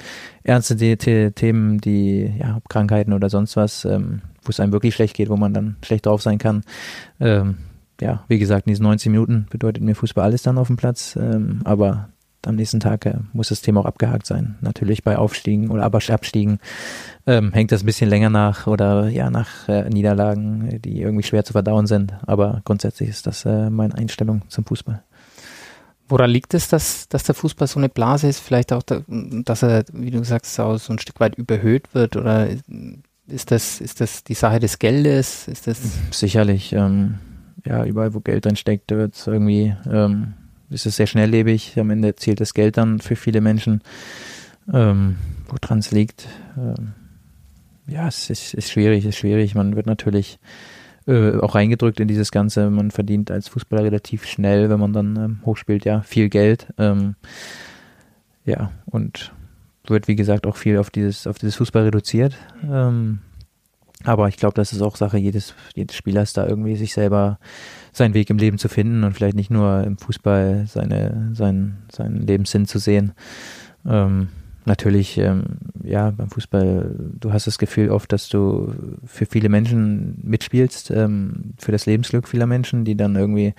ernste 0.43 0.75
Themen, 0.77 1.79
die 1.79 2.31
ja, 2.37 2.59
Krankheiten 2.69 3.13
oder 3.13 3.29
sonst 3.29 3.57
was, 3.57 3.85
ähm, 3.85 4.21
wo 4.43 4.49
es 4.49 4.59
einem 4.59 4.71
wirklich 4.71 4.93
schlecht 4.93 5.15
geht, 5.15 5.29
wo 5.29 5.35
man 5.35 5.53
dann 5.53 5.77
schlecht 5.83 6.05
drauf 6.05 6.21
sein 6.21 6.37
kann. 6.37 6.63
Ähm, 7.19 7.57
ja, 7.99 8.23
wie 8.27 8.39
gesagt, 8.39 8.67
in 8.67 8.71
diesen 8.71 8.83
90 8.83 9.09
Minuten 9.09 9.47
bedeutet 9.49 9.83
mir 9.83 9.95
Fußball 9.95 10.23
alles 10.25 10.43
dann 10.43 10.57
auf 10.57 10.67
dem 10.67 10.77
Platz. 10.77 11.17
Ähm, 11.19 11.61
aber 11.63 12.09
am 12.47 12.55
nächsten 12.55 12.79
Tag 12.79 13.05
äh, 13.05 13.15
muss 13.33 13.49
das 13.49 13.61
Thema 13.61 13.81
auch 13.81 13.85
abgehakt 13.85 14.25
sein. 14.25 14.55
Natürlich 14.61 15.03
bei 15.03 15.17
Aufstiegen 15.17 15.69
oder 15.69 15.83
aber 15.83 15.99
Abstiegen 16.09 16.59
ähm, 17.27 17.51
hängt 17.53 17.71
das 17.71 17.83
ein 17.83 17.85
bisschen 17.85 18.09
länger 18.09 18.29
nach 18.29 18.67
oder 18.67 19.09
ja 19.09 19.29
nach 19.29 19.67
äh, 19.67 19.89
Niederlagen, 19.89 20.81
die 20.81 21.01
irgendwie 21.01 21.23
schwer 21.23 21.43
zu 21.43 21.53
verdauen 21.53 21.87
sind. 21.87 22.13
Aber 22.25 22.61
grundsätzlich 22.65 23.09
ist 23.09 23.27
das 23.27 23.45
äh, 23.45 23.69
meine 23.69 23.95
Einstellung 23.95 24.43
zum 24.49 24.65
Fußball. 24.65 25.03
Woran 26.07 26.29
liegt 26.29 26.53
es, 26.53 26.67
dass, 26.67 27.09
dass 27.09 27.23
der 27.23 27.33
Fußball 27.33 27.67
so 27.67 27.79
eine 27.79 27.89
Blase 27.89 28.27
ist? 28.27 28.39
Vielleicht 28.39 28.71
auch, 28.71 28.83
da, 28.83 29.01
dass 29.07 29.63
er, 29.63 29.85
wie 29.91 30.11
du 30.11 30.23
sagst, 30.23 30.53
so 30.53 30.77
ein 30.89 30.99
Stück 30.99 31.19
weit 31.19 31.35
überhöht 31.35 31.93
wird? 31.95 32.15
Oder 32.15 32.47
ist 33.27 33.49
das, 33.49 33.81
ist 33.81 34.01
das 34.01 34.23
die 34.23 34.35
Sache 34.35 34.59
des 34.59 34.77
Geldes? 34.77 35.47
Ist 35.47 35.65
das 35.65 35.79
Sicherlich. 36.11 36.73
Ähm, 36.73 37.15
ja, 37.65 37.83
überall, 37.83 38.13
wo 38.13 38.19
Geld 38.19 38.45
drin 38.45 38.55
steckt, 38.55 38.91
wird 38.91 39.15
es 39.15 39.25
irgendwie 39.25 39.75
ähm, 39.91 40.33
ist 40.69 40.85
es 40.85 40.95
sehr 40.95 41.07
schnelllebig. 41.07 41.77
Am 41.79 41.89
Ende 41.89 42.15
zählt 42.15 42.39
das 42.41 42.53
Geld 42.53 42.77
dann 42.77 42.99
für 42.99 43.15
viele 43.15 43.41
Menschen, 43.41 43.81
ähm, 44.71 45.17
woran 45.47 45.79
es 45.79 45.91
liegt. 45.91 46.27
Ähm, 46.57 46.93
ja, 47.87 48.07
es 48.07 48.29
ist, 48.29 48.53
ist 48.53 48.71
schwierig, 48.71 49.05
ist 49.05 49.17
schwierig. 49.17 49.55
Man 49.55 49.75
wird 49.75 49.85
natürlich 49.85 50.39
äh, 51.07 51.37
auch 51.37 51.55
reingedrückt 51.55 51.99
in 51.99 52.07
dieses 52.07 52.31
Ganze. 52.31 52.69
Man 52.69 52.91
verdient 52.91 53.29
als 53.29 53.47
Fußballer 53.49 53.83
relativ 53.83 54.25
schnell, 54.25 54.69
wenn 54.69 54.79
man 54.79 54.93
dann 54.93 55.15
ähm, 55.15 55.39
hochspielt, 55.45 55.85
ja, 55.85 56.01
viel 56.01 56.29
Geld. 56.29 56.67
Ähm, 56.77 57.15
ja, 58.45 58.71
und 58.85 59.33
wird, 59.85 60.07
wie 60.07 60.15
gesagt, 60.15 60.47
auch 60.47 60.55
viel 60.55 60.77
auf 60.77 60.89
dieses, 60.89 61.27
auf 61.27 61.37
dieses 61.37 61.55
Fußball 61.55 61.83
reduziert. 61.83 62.35
Ähm, 62.63 63.19
aber 64.05 64.27
ich 64.27 64.37
glaube, 64.37 64.55
das 64.55 64.73
ist 64.73 64.81
auch 64.81 64.95
Sache 64.95 65.17
jedes, 65.17 65.53
jedes 65.75 65.95
Spielers, 65.95 66.33
da 66.33 66.47
irgendwie 66.47 66.75
sich 66.75 66.93
selber 66.93 67.39
seinen 67.91 68.13
Weg 68.13 68.29
im 68.29 68.37
Leben 68.37 68.57
zu 68.57 68.69
finden 68.69 69.03
und 69.03 69.13
vielleicht 69.13 69.35
nicht 69.35 69.51
nur 69.51 69.83
im 69.83 69.97
Fußball 69.97 70.65
seine, 70.67 71.31
seinen, 71.33 71.77
seinen 71.91 72.25
Lebenssinn 72.25 72.65
zu 72.65 72.79
sehen. 72.79 73.13
Ähm, 73.85 74.29
natürlich, 74.65 75.17
ähm, 75.17 75.43
ja, 75.83 76.11
beim 76.11 76.29
Fußball, 76.29 76.95
du 77.19 77.33
hast 77.33 77.47
das 77.47 77.57
Gefühl 77.57 77.89
oft, 77.89 78.11
dass 78.11 78.29
du 78.29 78.73
für 79.05 79.25
viele 79.25 79.49
Menschen 79.49 80.19
mitspielst, 80.23 80.91
ähm, 80.91 81.53
für 81.57 81.71
das 81.71 81.85
Lebensglück 81.85 82.27
vieler 82.27 82.47
Menschen, 82.47 82.85
die 82.85 82.95
dann 82.95 83.15
irgendwie 83.15 83.53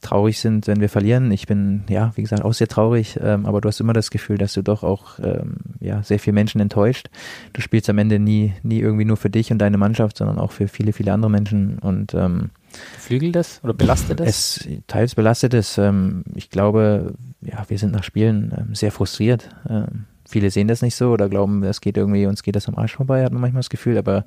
traurig 0.00 0.40
sind, 0.40 0.66
wenn 0.66 0.80
wir 0.80 0.88
verlieren. 0.88 1.30
Ich 1.30 1.46
bin, 1.46 1.84
ja, 1.88 2.12
wie 2.14 2.22
gesagt, 2.22 2.44
auch 2.44 2.54
sehr 2.54 2.68
traurig, 2.68 3.18
ähm, 3.22 3.46
aber 3.46 3.60
du 3.60 3.68
hast 3.68 3.80
immer 3.80 3.92
das 3.92 4.10
Gefühl, 4.10 4.38
dass 4.38 4.54
du 4.54 4.62
doch 4.62 4.82
auch, 4.82 5.18
ähm, 5.18 5.56
ja, 5.80 6.02
sehr 6.02 6.18
viele 6.18 6.34
Menschen 6.34 6.60
enttäuscht. 6.60 7.08
Du 7.52 7.60
spielst 7.60 7.90
am 7.90 7.98
Ende 7.98 8.18
nie, 8.18 8.54
nie 8.62 8.80
irgendwie 8.80 9.04
nur 9.04 9.16
für 9.16 9.30
dich 9.30 9.52
und 9.52 9.58
deine 9.58 9.78
Mannschaft, 9.78 10.16
sondern 10.16 10.38
auch 10.38 10.52
für 10.52 10.68
viele, 10.68 10.92
viele 10.92 11.12
andere 11.12 11.30
Menschen 11.30 11.78
und, 11.78 12.14
ähm, 12.14 12.50
Flügelt 12.98 13.34
das 13.34 13.60
oder 13.64 13.74
belastet 13.74 14.20
das? 14.20 14.28
Es 14.28 14.68
teils 14.86 15.16
belastet 15.16 15.54
es. 15.54 15.76
Ähm, 15.76 16.22
ich 16.36 16.50
glaube, 16.50 17.14
ja, 17.40 17.64
wir 17.66 17.78
sind 17.78 17.92
nach 17.92 18.04
Spielen 18.04 18.54
ähm, 18.56 18.74
sehr 18.76 18.92
frustriert. 18.92 19.48
Ähm, 19.68 20.04
viele 20.28 20.50
sehen 20.50 20.68
das 20.68 20.80
nicht 20.80 20.94
so 20.94 21.10
oder 21.10 21.28
glauben, 21.28 21.62
es 21.64 21.80
geht 21.80 21.96
irgendwie, 21.96 22.26
uns 22.26 22.42
geht 22.42 22.54
das 22.56 22.68
am 22.68 22.76
Arsch 22.76 22.94
vorbei, 22.94 23.24
hat 23.24 23.32
man 23.32 23.40
manchmal 23.40 23.60
das 23.60 23.70
Gefühl, 23.70 23.98
aber 23.98 24.24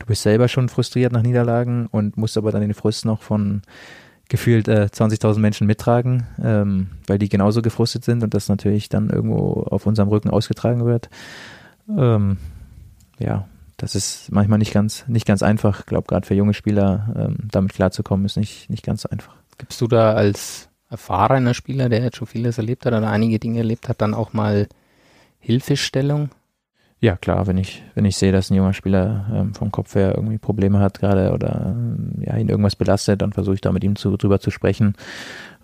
du 0.00 0.06
bist 0.06 0.22
selber 0.22 0.48
schon 0.48 0.68
frustriert 0.68 1.12
nach 1.12 1.22
Niederlagen 1.22 1.86
und 1.86 2.16
musst 2.16 2.36
aber 2.36 2.50
dann 2.50 2.62
den 2.62 2.74
Frust 2.74 3.04
noch 3.04 3.22
von 3.22 3.62
gefühlt 4.28 4.68
äh, 4.68 4.88
20.000 4.90 5.38
Menschen 5.38 5.66
mittragen, 5.66 6.26
ähm, 6.42 6.88
weil 7.06 7.18
die 7.18 7.28
genauso 7.28 7.62
gefrustet 7.62 8.04
sind 8.04 8.22
und 8.22 8.34
das 8.34 8.48
natürlich 8.48 8.88
dann 8.88 9.10
irgendwo 9.10 9.64
auf 9.64 9.86
unserem 9.86 10.08
Rücken 10.08 10.30
ausgetragen 10.30 10.84
wird. 10.84 11.10
Ähm, 11.88 12.38
ja, 13.18 13.46
das 13.76 13.94
ist 13.94 14.32
manchmal 14.32 14.58
nicht 14.58 14.72
ganz, 14.72 15.06
nicht 15.08 15.26
ganz 15.26 15.42
einfach. 15.42 15.80
Ich 15.80 15.86
glaube, 15.86 16.06
gerade 16.06 16.26
für 16.26 16.34
junge 16.34 16.54
Spieler 16.54 17.14
ähm, 17.16 17.36
damit 17.50 17.74
klarzukommen, 17.74 18.24
ist 18.24 18.36
nicht, 18.36 18.70
nicht 18.70 18.84
ganz 18.84 19.02
so 19.02 19.10
einfach. 19.10 19.34
Gibst 19.58 19.80
du 19.80 19.86
da 19.86 20.14
als 20.14 20.68
erfahrener 20.88 21.54
Spieler, 21.54 21.88
der 21.88 22.02
jetzt 22.02 22.16
schon 22.16 22.26
vieles 22.26 22.58
erlebt 22.58 22.86
hat 22.86 22.92
oder 22.92 23.10
einige 23.10 23.38
Dinge 23.38 23.58
erlebt 23.58 23.88
hat, 23.88 24.00
dann 24.00 24.14
auch 24.14 24.32
mal 24.32 24.68
Hilfestellung? 25.40 26.30
Ja, 27.04 27.16
klar, 27.16 27.46
wenn 27.46 27.58
ich, 27.58 27.82
wenn 27.94 28.06
ich 28.06 28.16
sehe, 28.16 28.32
dass 28.32 28.48
ein 28.48 28.54
junger 28.54 28.72
Spieler 28.72 29.26
ähm, 29.30 29.52
vom 29.52 29.70
Kopf 29.70 29.94
her 29.94 30.14
irgendwie 30.16 30.38
Probleme 30.38 30.78
hat 30.78 31.00
gerade 31.00 31.34
oder 31.34 31.66
ähm, 31.76 32.14
ja, 32.20 32.34
ihn 32.38 32.48
irgendwas 32.48 32.76
belastet, 32.76 33.20
dann 33.20 33.34
versuche 33.34 33.56
ich 33.56 33.60
da 33.60 33.72
mit 33.72 33.84
ihm 33.84 33.94
zu, 33.94 34.16
drüber 34.16 34.40
zu 34.40 34.50
sprechen, 34.50 34.94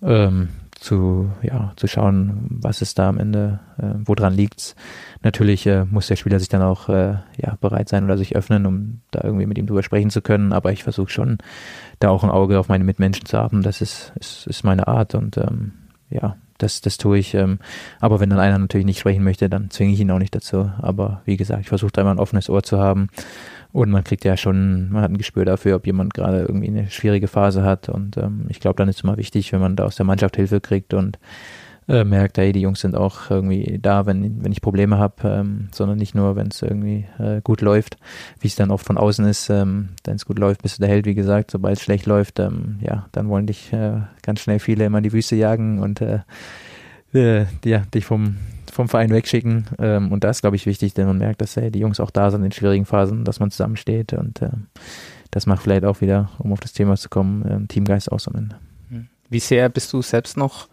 ähm, 0.02 0.50
zu, 0.72 1.30
ja, 1.40 1.72
zu 1.76 1.86
schauen, 1.86 2.46
was 2.50 2.82
ist 2.82 2.98
da 2.98 3.08
am 3.08 3.16
Ende, 3.16 3.58
äh, 3.78 3.86
woran 4.04 4.34
liegt's. 4.34 4.76
Natürlich 5.22 5.66
äh, 5.66 5.86
muss 5.86 6.08
der 6.08 6.16
Spieler 6.16 6.38
sich 6.38 6.50
dann 6.50 6.60
auch 6.60 6.90
äh, 6.90 7.14
ja, 7.38 7.56
bereit 7.58 7.88
sein 7.88 8.04
oder 8.04 8.18
sich 8.18 8.36
öffnen, 8.36 8.66
um 8.66 9.00
da 9.10 9.22
irgendwie 9.24 9.46
mit 9.46 9.56
ihm 9.56 9.66
drüber 9.66 9.82
sprechen 9.82 10.10
zu 10.10 10.20
können, 10.20 10.52
aber 10.52 10.72
ich 10.72 10.82
versuche 10.82 11.08
schon, 11.08 11.38
da 12.00 12.10
auch 12.10 12.22
ein 12.22 12.28
Auge 12.28 12.58
auf 12.58 12.68
meine 12.68 12.84
Mitmenschen 12.84 13.24
zu 13.24 13.38
haben. 13.38 13.62
Das 13.62 13.80
ist, 13.80 14.12
ist, 14.20 14.46
ist 14.46 14.62
meine 14.62 14.88
Art 14.88 15.14
und 15.14 15.38
ähm, 15.38 15.72
ja, 16.10 16.36
das, 16.62 16.80
das 16.80 16.98
tue 16.98 17.18
ich. 17.18 17.34
Ähm, 17.34 17.58
aber 18.00 18.20
wenn 18.20 18.30
dann 18.30 18.38
einer 18.38 18.58
natürlich 18.58 18.86
nicht 18.86 19.00
sprechen 19.00 19.24
möchte, 19.24 19.48
dann 19.48 19.70
zwinge 19.70 19.92
ich 19.92 20.00
ihn 20.00 20.10
auch 20.10 20.18
nicht 20.18 20.34
dazu. 20.34 20.70
Aber 20.80 21.22
wie 21.24 21.36
gesagt, 21.36 21.62
ich 21.62 21.68
versuche 21.68 21.92
da 21.92 22.02
immer 22.02 22.12
ein 22.12 22.18
offenes 22.18 22.48
Ohr 22.48 22.62
zu 22.62 22.78
haben. 22.78 23.08
Und 23.72 23.90
man 23.90 24.04
kriegt 24.04 24.24
ja 24.24 24.36
schon, 24.36 24.90
man 24.90 25.02
hat 25.02 25.10
ein 25.10 25.18
Gespür 25.18 25.44
dafür, 25.44 25.76
ob 25.76 25.86
jemand 25.86 26.14
gerade 26.14 26.40
irgendwie 26.40 26.68
eine 26.68 26.90
schwierige 26.90 27.28
Phase 27.28 27.62
hat. 27.62 27.88
Und 27.88 28.16
ähm, 28.16 28.46
ich 28.48 28.60
glaube, 28.60 28.76
dann 28.76 28.88
ist 28.88 28.96
es 28.96 29.04
immer 29.04 29.16
wichtig, 29.16 29.52
wenn 29.52 29.60
man 29.60 29.76
da 29.76 29.84
aus 29.84 29.96
der 29.96 30.06
Mannschaft 30.06 30.36
Hilfe 30.36 30.60
kriegt 30.60 30.94
und 30.94 31.18
äh, 31.88 32.04
merkt, 32.04 32.38
hey, 32.38 32.52
die 32.52 32.60
Jungs 32.60 32.80
sind 32.80 32.96
auch 32.96 33.30
irgendwie 33.30 33.78
da, 33.80 34.06
wenn, 34.06 34.44
wenn 34.44 34.52
ich 34.52 34.60
Probleme 34.60 34.98
habe, 34.98 35.28
ähm, 35.28 35.68
sondern 35.72 35.98
nicht 35.98 36.14
nur, 36.14 36.36
wenn 36.36 36.48
es 36.48 36.62
irgendwie 36.62 37.06
äh, 37.18 37.40
gut 37.42 37.60
läuft, 37.60 37.96
wie 38.40 38.46
es 38.46 38.54
dann 38.54 38.70
oft 38.70 38.86
von 38.86 38.98
außen 38.98 39.24
ist. 39.26 39.50
Ähm, 39.50 39.90
wenn 40.04 40.16
es 40.16 40.24
gut 40.24 40.38
läuft, 40.38 40.62
bist 40.62 40.78
du 40.78 40.82
der 40.82 40.90
Held, 40.90 41.06
wie 41.06 41.14
gesagt. 41.14 41.50
Sobald 41.50 41.78
es 41.78 41.82
schlecht 41.82 42.06
läuft, 42.06 42.38
ähm, 42.38 42.78
ja, 42.80 43.06
dann 43.12 43.28
wollen 43.28 43.46
dich 43.46 43.72
äh, 43.72 44.00
ganz 44.22 44.40
schnell 44.40 44.58
viele 44.58 44.84
immer 44.84 44.98
in 44.98 45.04
die 45.04 45.12
Wüste 45.12 45.36
jagen 45.36 45.80
und 45.80 46.00
äh, 46.00 46.20
äh, 47.12 47.46
ja, 47.64 47.80
dich 47.92 48.04
vom, 48.04 48.36
vom 48.70 48.88
Verein 48.88 49.10
wegschicken. 49.10 49.66
Ähm, 49.78 50.12
und 50.12 50.22
das 50.22 50.38
ist, 50.38 50.40
glaube 50.42 50.56
ich, 50.56 50.66
wichtig, 50.66 50.94
denn 50.94 51.06
man 51.06 51.18
merkt, 51.18 51.40
dass 51.40 51.56
hey, 51.56 51.70
die 51.70 51.80
Jungs 51.80 52.00
auch 52.00 52.10
da 52.10 52.30
sind 52.30 52.44
in 52.44 52.52
schwierigen 52.52 52.86
Phasen, 52.86 53.24
dass 53.24 53.40
man 53.40 53.50
zusammensteht 53.50 54.12
und 54.12 54.42
äh, 54.42 54.50
das 55.32 55.46
macht 55.46 55.62
vielleicht 55.62 55.84
auch 55.84 56.00
wieder, 56.00 56.30
um 56.38 56.52
auf 56.52 56.60
das 56.60 56.72
Thema 56.72 56.96
zu 56.96 57.08
kommen, 57.08 57.44
äh, 57.44 57.66
Teamgeist 57.66 58.10
aus 58.10 58.26
am 58.28 58.34
Ende. 58.34 58.56
Wie 59.28 59.38
sehr 59.38 59.68
bist 59.68 59.92
du 59.92 60.02
selbst 60.02 60.36
noch 60.36 60.68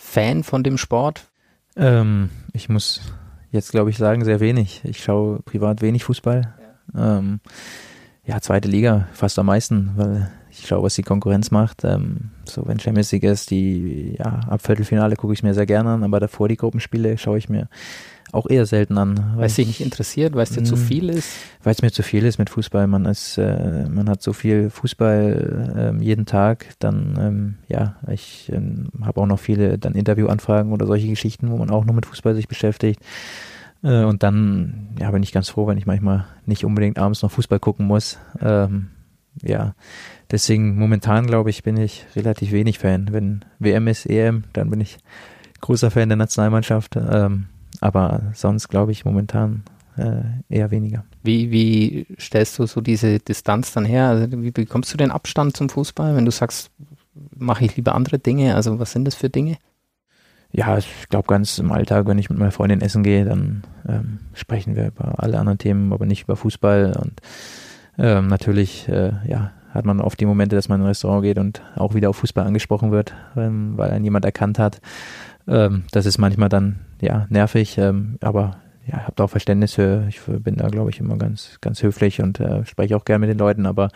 Fan 0.00 0.44
von 0.44 0.62
dem 0.62 0.78
Sport? 0.78 1.26
Ähm, 1.76 2.30
ich 2.52 2.68
muss 2.68 3.00
jetzt, 3.50 3.72
glaube 3.72 3.90
ich, 3.90 3.98
sagen, 3.98 4.24
sehr 4.24 4.38
wenig. 4.38 4.80
Ich 4.84 5.02
schaue 5.02 5.40
privat 5.42 5.82
wenig 5.82 6.04
Fußball. 6.04 6.54
Ja. 6.94 7.18
Ähm, 7.18 7.40
ja, 8.24 8.40
zweite 8.40 8.68
Liga 8.68 9.08
fast 9.12 9.38
am 9.40 9.46
meisten, 9.46 9.90
weil 9.96 10.30
ich 10.50 10.66
schaue, 10.68 10.84
was 10.84 10.94
die 10.94 11.02
Konkurrenz 11.02 11.50
macht. 11.50 11.82
Ähm, 11.82 12.30
so, 12.44 12.62
wenn 12.66 12.78
Champions 12.78 13.10
League 13.10 13.24
ist, 13.24 13.50
die, 13.50 14.14
ja, 14.18 14.40
ab 14.48 14.62
Viertelfinale 14.62 15.16
gucke 15.16 15.32
ich 15.32 15.42
mir 15.42 15.52
sehr 15.52 15.66
gerne 15.66 15.90
an, 15.90 16.04
aber 16.04 16.20
davor 16.20 16.48
die 16.48 16.56
Gruppenspiele 16.56 17.18
schaue 17.18 17.38
ich 17.38 17.48
mir 17.48 17.68
auch 18.32 18.48
eher 18.48 18.66
selten 18.66 18.98
an. 18.98 19.32
Weil 19.36 19.46
es 19.46 19.54
dich 19.54 19.66
nicht 19.66 19.80
interessiert, 19.80 20.34
weil 20.34 20.42
es 20.42 20.50
dir 20.50 20.64
zu 20.64 20.76
hm. 20.76 20.82
viel 20.82 21.08
ist? 21.08 21.30
Weil 21.62 21.72
es 21.72 21.82
mir 21.82 21.90
zu 21.90 22.02
viel 22.02 22.24
ist 22.24 22.38
mit 22.38 22.50
Fußball. 22.50 22.86
Man 22.86 23.06
ist, 23.06 23.38
äh, 23.38 23.88
man 23.88 24.08
hat 24.08 24.22
so 24.22 24.32
viel 24.32 24.70
Fußball 24.70 25.94
äh, 25.98 26.04
jeden 26.04 26.26
Tag. 26.26 26.66
Dann, 26.78 27.18
ähm, 27.20 27.54
ja, 27.68 27.96
ich 28.10 28.50
äh, 28.52 28.60
habe 29.02 29.20
auch 29.20 29.26
noch 29.26 29.38
viele 29.38 29.78
dann 29.78 29.94
Interviewanfragen 29.94 30.72
oder 30.72 30.86
solche 30.86 31.08
Geschichten, 31.08 31.50
wo 31.50 31.56
man 31.56 31.70
auch 31.70 31.84
noch 31.84 31.94
mit 31.94 32.06
Fußball 32.06 32.34
sich 32.34 32.48
beschäftigt. 32.48 33.00
Äh, 33.82 34.04
und 34.04 34.22
dann, 34.22 34.90
ja, 35.00 35.10
bin 35.10 35.22
ich 35.22 35.32
ganz 35.32 35.48
froh, 35.48 35.66
wenn 35.66 35.78
ich 35.78 35.86
manchmal 35.86 36.26
nicht 36.46 36.64
unbedingt 36.64 36.98
abends 36.98 37.22
noch 37.22 37.30
Fußball 37.30 37.60
gucken 37.60 37.86
muss. 37.86 38.18
Ähm, 38.40 38.88
ja, 39.42 39.74
deswegen 40.30 40.76
momentan 40.76 41.26
glaube 41.26 41.50
ich, 41.50 41.62
bin 41.62 41.76
ich 41.76 42.06
relativ 42.16 42.52
wenig 42.52 42.78
Fan. 42.78 43.08
Wenn 43.12 43.44
WM 43.58 43.86
ist, 43.88 44.06
EM, 44.06 44.44
dann 44.52 44.70
bin 44.70 44.80
ich 44.80 44.98
großer 45.60 45.90
Fan 45.90 46.08
der 46.08 46.16
Nationalmannschaft. 46.16 46.96
Ähm, 46.96 47.46
aber 47.80 48.32
sonst 48.34 48.68
glaube 48.68 48.92
ich 48.92 49.04
momentan 49.04 49.62
äh, 49.96 50.22
eher 50.48 50.70
weniger. 50.70 51.04
Wie, 51.22 51.50
wie 51.50 52.06
stellst 52.18 52.58
du 52.58 52.66
so 52.66 52.80
diese 52.80 53.18
Distanz 53.18 53.72
dann 53.72 53.84
her? 53.84 54.06
Also 54.08 54.42
wie 54.42 54.50
bekommst 54.50 54.92
du 54.92 54.96
den 54.96 55.10
Abstand 55.10 55.56
zum 55.56 55.68
Fußball, 55.68 56.16
wenn 56.16 56.24
du 56.24 56.30
sagst, 56.30 56.70
mache 57.36 57.64
ich 57.64 57.76
lieber 57.76 57.94
andere 57.94 58.18
Dinge? 58.18 58.54
Also 58.54 58.78
was 58.78 58.92
sind 58.92 59.04
das 59.04 59.14
für 59.14 59.28
Dinge? 59.28 59.56
Ja, 60.50 60.78
ich 60.78 60.88
glaube 61.10 61.26
ganz 61.26 61.58
im 61.58 61.72
Alltag, 61.72 62.06
wenn 62.06 62.18
ich 62.18 62.30
mit 62.30 62.38
meiner 62.38 62.52
Freundin 62.52 62.80
essen 62.80 63.02
gehe, 63.02 63.24
dann 63.24 63.64
ähm, 63.86 64.20
sprechen 64.32 64.76
wir 64.76 64.86
über 64.86 65.22
alle 65.22 65.38
anderen 65.38 65.58
Themen, 65.58 65.92
aber 65.92 66.06
nicht 66.06 66.24
über 66.24 66.36
Fußball. 66.36 66.96
Und 66.98 67.20
ähm, 67.98 68.28
natürlich, 68.28 68.88
äh, 68.88 69.12
ja, 69.26 69.52
hat 69.74 69.84
man 69.84 70.00
oft 70.00 70.18
die 70.18 70.26
Momente, 70.26 70.56
dass 70.56 70.68
man 70.68 70.80
in 70.80 70.84
ein 70.84 70.88
Restaurant 70.88 71.22
geht 71.22 71.38
und 71.38 71.62
auch 71.76 71.94
wieder 71.94 72.08
auf 72.08 72.16
Fußball 72.16 72.46
angesprochen 72.46 72.90
wird, 72.90 73.14
ähm, 73.36 73.76
weil 73.76 73.90
einen 73.90 74.04
jemand 74.04 74.24
erkannt 74.24 74.58
hat. 74.58 74.80
Ähm, 75.48 75.84
das 75.90 76.06
ist 76.06 76.18
manchmal 76.18 76.48
dann 76.48 76.80
ja 77.00 77.26
nervig, 77.30 77.78
ähm, 77.78 78.18
aber 78.20 78.58
ja, 78.86 79.06
habt 79.06 79.20
auch 79.20 79.28
Verständnis 79.28 79.74
für, 79.74 80.06
ich 80.08 80.20
bin 80.20 80.56
da 80.56 80.68
glaube 80.68 80.90
ich 80.90 81.00
immer 81.00 81.16
ganz, 81.16 81.58
ganz 81.60 81.82
höflich 81.82 82.20
und 82.20 82.40
äh, 82.40 82.64
spreche 82.64 82.96
auch 82.96 83.04
gerne 83.04 83.20
mit 83.20 83.30
den 83.30 83.38
Leuten, 83.38 83.66
aber 83.66 83.90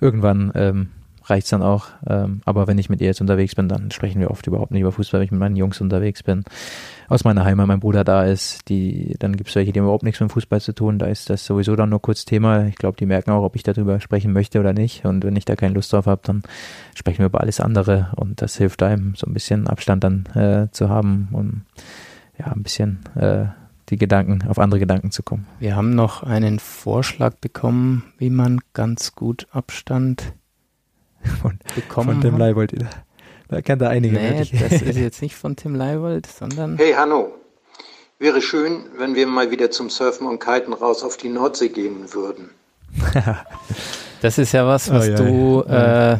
irgendwann 0.00 0.52
ähm, 0.54 0.88
reicht's 1.24 1.50
dann 1.50 1.62
auch. 1.62 1.88
Ähm, 2.06 2.40
aber 2.44 2.66
wenn 2.66 2.78
ich 2.78 2.90
mit 2.90 3.00
ihr 3.00 3.06
jetzt 3.06 3.20
unterwegs 3.20 3.54
bin, 3.54 3.68
dann 3.68 3.90
sprechen 3.90 4.20
wir 4.20 4.30
oft 4.30 4.46
überhaupt 4.46 4.70
nicht 4.72 4.82
über 4.82 4.92
Fußball, 4.92 5.20
wenn 5.20 5.24
ich 5.24 5.30
mit 5.30 5.40
meinen 5.40 5.56
Jungs 5.56 5.80
unterwegs 5.80 6.22
bin. 6.22 6.44
Aus 7.08 7.24
meiner 7.24 7.44
Heimat, 7.44 7.66
mein 7.66 7.80
Bruder 7.80 8.04
da 8.04 8.24
ist, 8.24 8.68
die, 8.68 9.16
dann 9.18 9.36
gibt's 9.36 9.54
welche, 9.54 9.72
die 9.72 9.80
haben 9.80 9.86
überhaupt 9.86 10.04
nichts 10.04 10.20
mit 10.20 10.32
Fußball 10.32 10.60
zu 10.60 10.74
tun. 10.74 10.98
Da 10.98 11.06
ist 11.06 11.28
das 11.30 11.44
sowieso 11.44 11.76
dann 11.76 11.90
nur 11.90 12.00
kurz 12.00 12.24
Thema. 12.24 12.66
Ich 12.66 12.76
glaube, 12.76 12.96
die 12.96 13.06
merken 13.06 13.30
auch, 13.30 13.44
ob 13.44 13.56
ich 13.56 13.62
darüber 13.62 14.00
sprechen 14.00 14.32
möchte 14.32 14.60
oder 14.60 14.72
nicht. 14.72 15.04
Und 15.04 15.24
wenn 15.24 15.36
ich 15.36 15.44
da 15.44 15.56
keine 15.56 15.74
Lust 15.74 15.92
drauf 15.92 16.06
habe, 16.06 16.22
dann 16.24 16.42
sprechen 16.94 17.18
wir 17.18 17.26
über 17.26 17.40
alles 17.40 17.60
andere. 17.60 18.12
Und 18.16 18.40
das 18.40 18.56
hilft 18.56 18.82
einem, 18.82 19.14
so 19.16 19.26
ein 19.26 19.34
bisschen 19.34 19.66
Abstand 19.66 20.04
dann 20.04 20.26
äh, 20.34 20.70
zu 20.70 20.88
haben 20.88 21.28
und 21.32 21.62
ja, 22.38 22.46
ein 22.46 22.62
bisschen 22.62 23.00
äh, 23.14 23.46
die 23.88 23.96
Gedanken, 23.96 24.46
auf 24.48 24.58
andere 24.58 24.80
Gedanken 24.80 25.10
zu 25.10 25.22
kommen. 25.22 25.46
Wir 25.58 25.76
haben 25.76 25.94
noch 25.94 26.22
einen 26.22 26.58
Vorschlag 26.58 27.36
bekommen, 27.36 28.04
wie 28.18 28.30
man 28.30 28.60
ganz 28.72 29.14
gut 29.14 29.46
Abstand 29.50 30.32
von, 31.42 31.58
bekommen 31.74 32.22
von 32.22 32.32
hat. 32.32 32.38
Leibold. 32.38 32.72
Da 33.48 33.60
kennt 33.62 33.82
er 33.82 33.90
einige. 33.90 34.16
Nee, 34.16 34.38
wirklich. 34.38 34.60
das 34.60 34.82
ist 34.82 34.96
jetzt 34.98 35.22
nicht 35.22 35.36
von 35.36 35.56
Tim 35.56 35.74
Leibold, 35.74 36.26
sondern 36.26 36.76
Hey 36.78 36.92
Hanno, 36.92 37.34
wäre 38.18 38.40
schön, 38.40 38.84
wenn 38.98 39.14
wir 39.14 39.26
mal 39.26 39.50
wieder 39.50 39.70
zum 39.70 39.90
Surfen 39.90 40.26
und 40.26 40.38
Kiten 40.40 40.72
raus 40.72 41.02
auf 41.04 41.16
die 41.16 41.28
Nordsee 41.28 41.68
gehen 41.68 42.12
würden. 42.12 42.50
das 44.22 44.38
ist 44.38 44.52
ja 44.52 44.66
was, 44.66 44.90
was 44.90 45.08
Oh, 45.08 45.10
ja, 45.10 45.16
du, 45.16 45.64
ja. 45.68 46.12
Äh, 46.14 46.18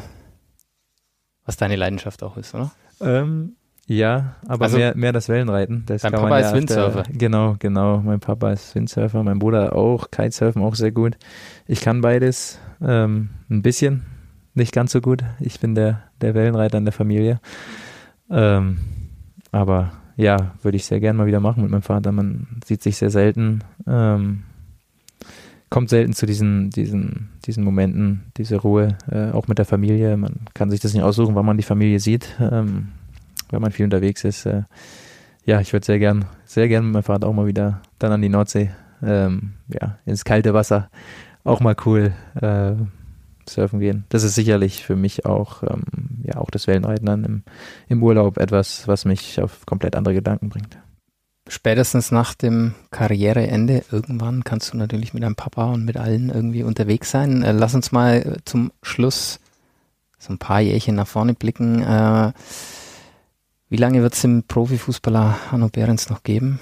was 1.47 1.57
deine 1.57 1.77
Leidenschaft 1.77 2.23
auch 2.23 2.37
ist, 2.37 2.55
oder? 2.55 2.73
Ähm, 3.01 3.57
ja, 3.87 4.37
aber 4.49 4.65
Also- 4.65 4.79
mehr, 4.79 4.97
mehr 4.97 5.13
das 5.13 5.29
Wellenreiten. 5.29 5.85
Das 5.87 6.03
kann 6.03 6.13
Papa 6.13 6.29
man 6.29 6.39
ist 6.41 6.45
ja 6.45 6.51
auf 6.51 6.57
Windsurfer. 6.57 7.03
Der, 7.03 7.17
genau, 7.17 7.57
genau. 7.59 7.99
Mein 7.99 8.19
Papa 8.21 8.53
ist 8.53 8.75
Windsurfer, 8.75 9.23
mein 9.23 9.39
Bruder 9.39 9.75
auch, 9.77 10.11
Kitesurfen 10.11 10.63
auch 10.63 10.75
sehr 10.75 10.91
gut. 10.91 11.17
Ich 11.67 11.81
kann 11.83 12.01
beides 12.01 12.59
ähm, 12.83 13.31
ein 13.51 13.61
bisschen, 13.63 14.07
nicht 14.55 14.73
ganz 14.73 14.93
so 14.93 15.01
gut. 15.01 15.25
Ich 15.41 15.61
bin 15.61 15.75
der, 15.75 16.03
der 16.21 16.35
Wellenreiter 16.35 16.79
in 16.79 16.85
der 16.85 16.93
Familie. 16.93 17.41
Ähm, 18.31 18.79
aber 19.53 19.93
ja, 20.17 20.55
würde 20.63 20.77
ich 20.77 20.85
sehr 20.85 21.01
gern 21.01 21.17
mal 21.17 21.27
wieder 21.27 21.41
machen 21.41 21.63
mit 21.63 21.71
meinem 21.71 21.83
Vater. 21.83 22.13
Man 22.13 22.47
sieht 22.65 22.83
sich 22.83 22.97
sehr 22.97 23.11
selten. 23.11 23.61
Ähm, 23.87 24.45
kommt 25.71 25.91
selten 25.91 26.13
zu 26.13 26.25
diesen, 26.25 26.71
diesen, 26.71 27.31
diesen 27.45 27.65
Momenten, 27.65 28.31
diese 28.37 28.57
Ruhe, 28.57 28.97
äh, 29.11 29.33
auch 29.33 29.49
mit 29.49 29.59
der 29.59 29.65
Familie. 29.65 30.17
Man 30.17 30.47
kann 30.55 30.71
sich 30.71 30.81
das 30.81 30.95
nicht 30.95 31.03
aussuchen, 31.03 31.35
wann 31.35 31.47
man 31.47 31.57
die 31.57 31.65
Familie 31.65 31.99
sieht, 31.99 32.29
ähm, 32.41 32.93
wenn 33.51 33.61
man 33.61 33.73
viel 33.73 33.85
unterwegs 33.85 34.23
ist. 34.23 34.47
Äh, 34.47 34.63
ja, 35.45 35.61
ich 35.61 35.73
würde 35.73 35.85
sehr 35.85 35.99
gern, 35.99 36.27
sehr 36.45 36.69
gern 36.69 36.85
mit 36.85 36.95
meinem 36.95 37.03
Vater 37.03 37.27
auch 37.27 37.33
mal 37.33 37.47
wieder 37.47 37.83
dann 37.99 38.13
an 38.13 38.23
die 38.23 38.29
Nordsee, 38.29 38.71
ähm, 39.03 39.55
ja, 39.69 39.99
ins 40.07 40.25
kalte 40.25 40.55
Wasser. 40.55 40.91
Auch 41.43 41.61
mal 41.61 41.75
cool 41.85 42.13
äh, 42.41 42.73
surfen 43.49 43.81
gehen. 43.81 44.05
Das 44.09 44.23
ist 44.23 44.35
sicherlich 44.35 44.85
für 44.85 44.97
mich 44.97 45.27
auch, 45.27 45.63
ähm, 45.63 45.85
ja, 46.23 46.37
auch 46.37 46.51
das 46.51 46.67
Wellenreiten 46.67 47.25
im, 47.25 47.43
im 47.89 48.03
Urlaub 48.03 48.39
etwas, 48.39 48.89
was 48.89 49.05
mich 49.05 49.41
auf 49.41 49.67
komplett 49.67 49.97
andere 49.97 50.15
Gedanken 50.15 50.49
bringt. 50.49 50.79
Spätestens 51.47 52.11
nach 52.11 52.35
dem 52.35 52.75
Karriereende 52.91 53.85
irgendwann 53.91 54.45
kannst 54.45 54.73
du 54.73 54.79
natürlich 54.79 55.13
mit 55.13 55.23
deinem 55.23 55.37
Papa 55.37 55.73
und 55.73 55.85
mit 55.85 55.99
allen 55.99 56.31
irgendwie 56.31 56.63
unterwegs 56.63 57.11
sein. 57.11 57.43
Äh, 57.43 57.53
lass 57.53 57.75
uns 57.75 57.93
mal 57.93 58.17
äh, 58.17 58.37
zum 58.45 58.73
Schluss 58.83 59.41
so 60.19 60.33
ein 60.33 60.39
paar 60.39 60.61
Jährchen 60.61 60.95
nach 60.95 61.07
vorne 61.07 61.35
blicken. 61.35 61.83
Äh, 61.83 62.33
wie 63.69 63.77
lange 63.77 64.03
wird 64.03 64.15
es 64.15 64.23
dem 64.23 64.45
Profifußballer 64.45 65.51
Hanno 65.51 65.69
Behrens 65.69 66.09
noch 66.09 66.23
geben? 66.23 66.61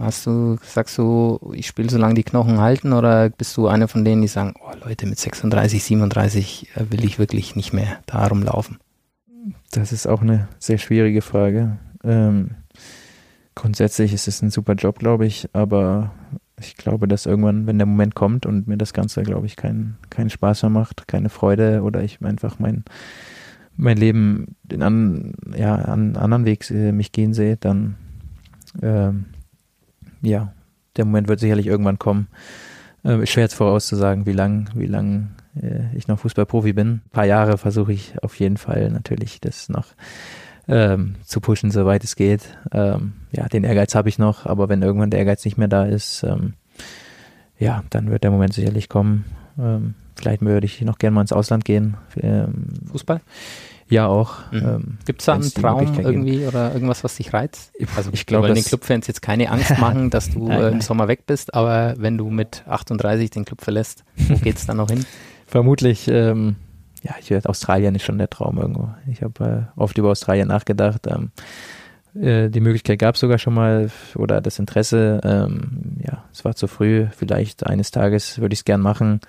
Hast 0.00 0.26
du, 0.26 0.56
sagst 0.62 0.96
du, 0.98 1.52
ich 1.54 1.66
spiele 1.66 1.90
solange 1.90 2.14
die 2.14 2.22
Knochen 2.22 2.60
halten 2.60 2.92
oder 2.92 3.30
bist 3.30 3.56
du 3.56 3.68
einer 3.68 3.88
von 3.88 4.04
denen, 4.04 4.22
die 4.22 4.28
sagen, 4.28 4.54
oh 4.60 4.72
Leute, 4.84 5.06
mit 5.06 5.18
36, 5.18 5.82
37 5.82 6.68
äh, 6.76 6.90
will 6.90 7.04
ich 7.04 7.18
wirklich 7.18 7.56
nicht 7.56 7.72
mehr 7.72 7.98
da 8.06 8.26
rumlaufen? 8.26 8.78
Das 9.70 9.92
ist 9.92 10.06
auch 10.06 10.22
eine 10.22 10.48
sehr 10.58 10.78
schwierige 10.78 11.22
Frage. 11.22 11.78
Ähm, 12.04 12.50
grundsätzlich 13.54 14.12
ist 14.12 14.28
es 14.28 14.42
ein 14.42 14.50
super 14.50 14.74
Job, 14.74 14.98
glaube 14.98 15.26
ich, 15.26 15.48
aber 15.52 16.12
ich 16.60 16.76
glaube, 16.76 17.08
dass 17.08 17.26
irgendwann, 17.26 17.66
wenn 17.66 17.78
der 17.78 17.86
Moment 17.86 18.14
kommt 18.14 18.46
und 18.46 18.66
mir 18.66 18.76
das 18.76 18.92
Ganze, 18.92 19.22
glaube 19.22 19.46
ich, 19.46 19.56
keinen 19.56 19.98
keinen 20.10 20.30
Spaß 20.30 20.62
mehr 20.62 20.70
macht, 20.70 21.08
keine 21.08 21.28
Freude 21.28 21.82
oder 21.82 22.02
ich 22.02 22.22
einfach 22.22 22.58
mein, 22.58 22.84
mein 23.76 23.96
Leben 23.96 24.56
den 24.62 24.82
an, 24.82 25.34
ja, 25.56 25.74
an 25.74 26.16
anderen 26.16 26.44
Weg 26.44 26.68
äh, 26.70 26.92
mich 26.92 27.12
gehen 27.12 27.34
sehe, 27.34 27.56
dann 27.56 27.96
ähm, 28.82 29.26
ja, 30.22 30.52
der 30.96 31.04
Moment 31.04 31.28
wird 31.28 31.40
sicherlich 31.40 31.66
irgendwann 31.66 31.98
kommen. 31.98 32.28
Äh, 33.04 33.26
schwer 33.26 33.44
jetzt 33.44 33.54
vorauszusagen, 33.54 34.26
wie 34.26 34.32
lang, 34.32 34.70
wie 34.74 34.86
lang 34.86 35.30
äh, 35.60 35.96
ich 35.96 36.08
noch 36.08 36.18
Fußballprofi 36.20 36.72
bin. 36.72 36.88
Ein 36.88 37.10
paar 37.12 37.24
Jahre 37.24 37.58
versuche 37.58 37.92
ich 37.92 38.14
auf 38.22 38.38
jeden 38.38 38.56
Fall 38.56 38.90
natürlich 38.90 39.40
das 39.40 39.68
noch 39.68 39.86
ähm, 40.66 41.14
zu 41.24 41.40
pushen, 41.40 41.70
soweit 41.70 42.04
es 42.04 42.16
geht. 42.16 42.56
Ähm, 42.72 43.14
ja, 43.32 43.48
den 43.48 43.64
Ehrgeiz 43.64 43.94
habe 43.94 44.08
ich 44.08 44.18
noch, 44.18 44.46
aber 44.46 44.68
wenn 44.68 44.82
irgendwann 44.82 45.10
der 45.10 45.20
Ehrgeiz 45.20 45.44
nicht 45.44 45.58
mehr 45.58 45.68
da 45.68 45.84
ist, 45.84 46.22
ähm, 46.22 46.54
ja, 47.58 47.82
dann 47.90 48.10
wird 48.10 48.24
der 48.24 48.30
Moment 48.30 48.52
sicherlich 48.52 48.88
kommen. 48.88 49.24
Ähm, 49.58 49.94
vielleicht 50.16 50.42
würde 50.42 50.66
ich 50.66 50.80
noch 50.82 50.98
gerne 50.98 51.14
mal 51.14 51.22
ins 51.22 51.32
Ausland 51.32 51.64
gehen. 51.64 51.96
Ähm, 52.16 52.68
Fußball? 52.90 53.20
Ja, 53.90 54.06
auch. 54.06 54.34
Mhm. 54.50 54.58
Ähm, 54.58 54.98
Gibt 55.06 55.20
es 55.20 55.26
da 55.26 55.34
einen 55.34 55.52
Traum 55.52 55.98
irgendwie 55.98 56.46
oder 56.46 56.72
irgendwas, 56.74 57.04
was 57.04 57.16
dich 57.16 57.32
reizt? 57.32 57.72
Also 57.96 58.10
ich 58.12 58.26
glaube, 58.26 58.52
den 58.52 58.64
Clubfans 58.64 59.06
jetzt 59.06 59.22
keine 59.22 59.50
Angst 59.50 59.78
machen, 59.78 60.10
dass 60.10 60.30
du 60.30 60.48
Nein, 60.48 60.60
äh, 60.60 60.66
im 60.66 60.70
nein. 60.72 60.80
Sommer 60.80 61.08
weg 61.08 61.26
bist, 61.26 61.54
aber 61.54 61.94
wenn 61.98 62.18
du 62.18 62.30
mit 62.30 62.64
38 62.66 63.30
den 63.30 63.44
Club 63.44 63.62
verlässt, 63.62 64.04
wo 64.16 64.36
geht's 64.42 64.66
dann 64.66 64.76
noch 64.76 64.90
hin? 64.90 65.04
Vermutlich, 65.46 66.08
ähm, 66.08 66.56
ja, 67.02 67.14
ich 67.20 67.30
werde 67.30 67.48
Australien 67.48 67.94
ist 67.94 68.04
schon 68.04 68.18
der 68.18 68.30
Traum 68.30 68.58
irgendwo. 68.58 68.90
Ich 69.10 69.22
habe 69.22 69.68
äh, 69.76 69.80
oft 69.80 69.96
über 69.96 70.10
Australien 70.10 70.48
nachgedacht. 70.48 71.06
Ähm, 71.06 71.30
äh, 72.20 72.50
die 72.50 72.60
Möglichkeit 72.60 72.98
gab 72.98 73.14
es 73.14 73.20
sogar 73.20 73.38
schon 73.38 73.54
mal 73.54 73.90
oder 74.14 74.40
das 74.40 74.58
Interesse. 74.58 75.20
Ähm, 75.24 75.96
ja, 76.04 76.24
es 76.32 76.44
war 76.44 76.54
zu 76.54 76.66
früh. 76.66 77.06
Vielleicht 77.16 77.66
eines 77.66 77.90
Tages 77.90 78.38
würde 78.38 78.52
ich 78.52 78.60
es 78.60 78.64
gern 78.64 78.80
machen. 78.80 79.20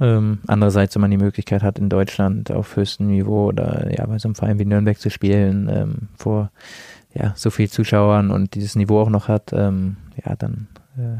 Ähm, 0.00 0.38
andererseits, 0.46 0.94
wenn 0.94 1.02
man 1.02 1.10
die 1.10 1.18
Möglichkeit 1.18 1.62
hat, 1.62 1.78
in 1.78 1.90
Deutschland 1.90 2.50
auf 2.50 2.74
höchstem 2.74 3.08
Niveau 3.08 3.48
oder 3.48 3.94
ja 3.94 4.06
bei 4.06 4.18
so 4.18 4.28
einem 4.28 4.34
Verein 4.34 4.58
wie 4.58 4.64
Nürnberg 4.64 4.98
zu 4.98 5.10
spielen, 5.10 5.68
ähm, 5.70 6.08
vor 6.16 6.50
ja 7.14 7.34
so 7.36 7.50
viel 7.50 7.68
Zuschauern 7.68 8.30
und 8.30 8.54
dieses 8.54 8.76
Niveau 8.76 9.00
auch 9.00 9.10
noch 9.10 9.28
hat, 9.28 9.52
ähm, 9.52 9.96
ja, 10.24 10.36
dann 10.36 10.68
äh, 10.96 11.18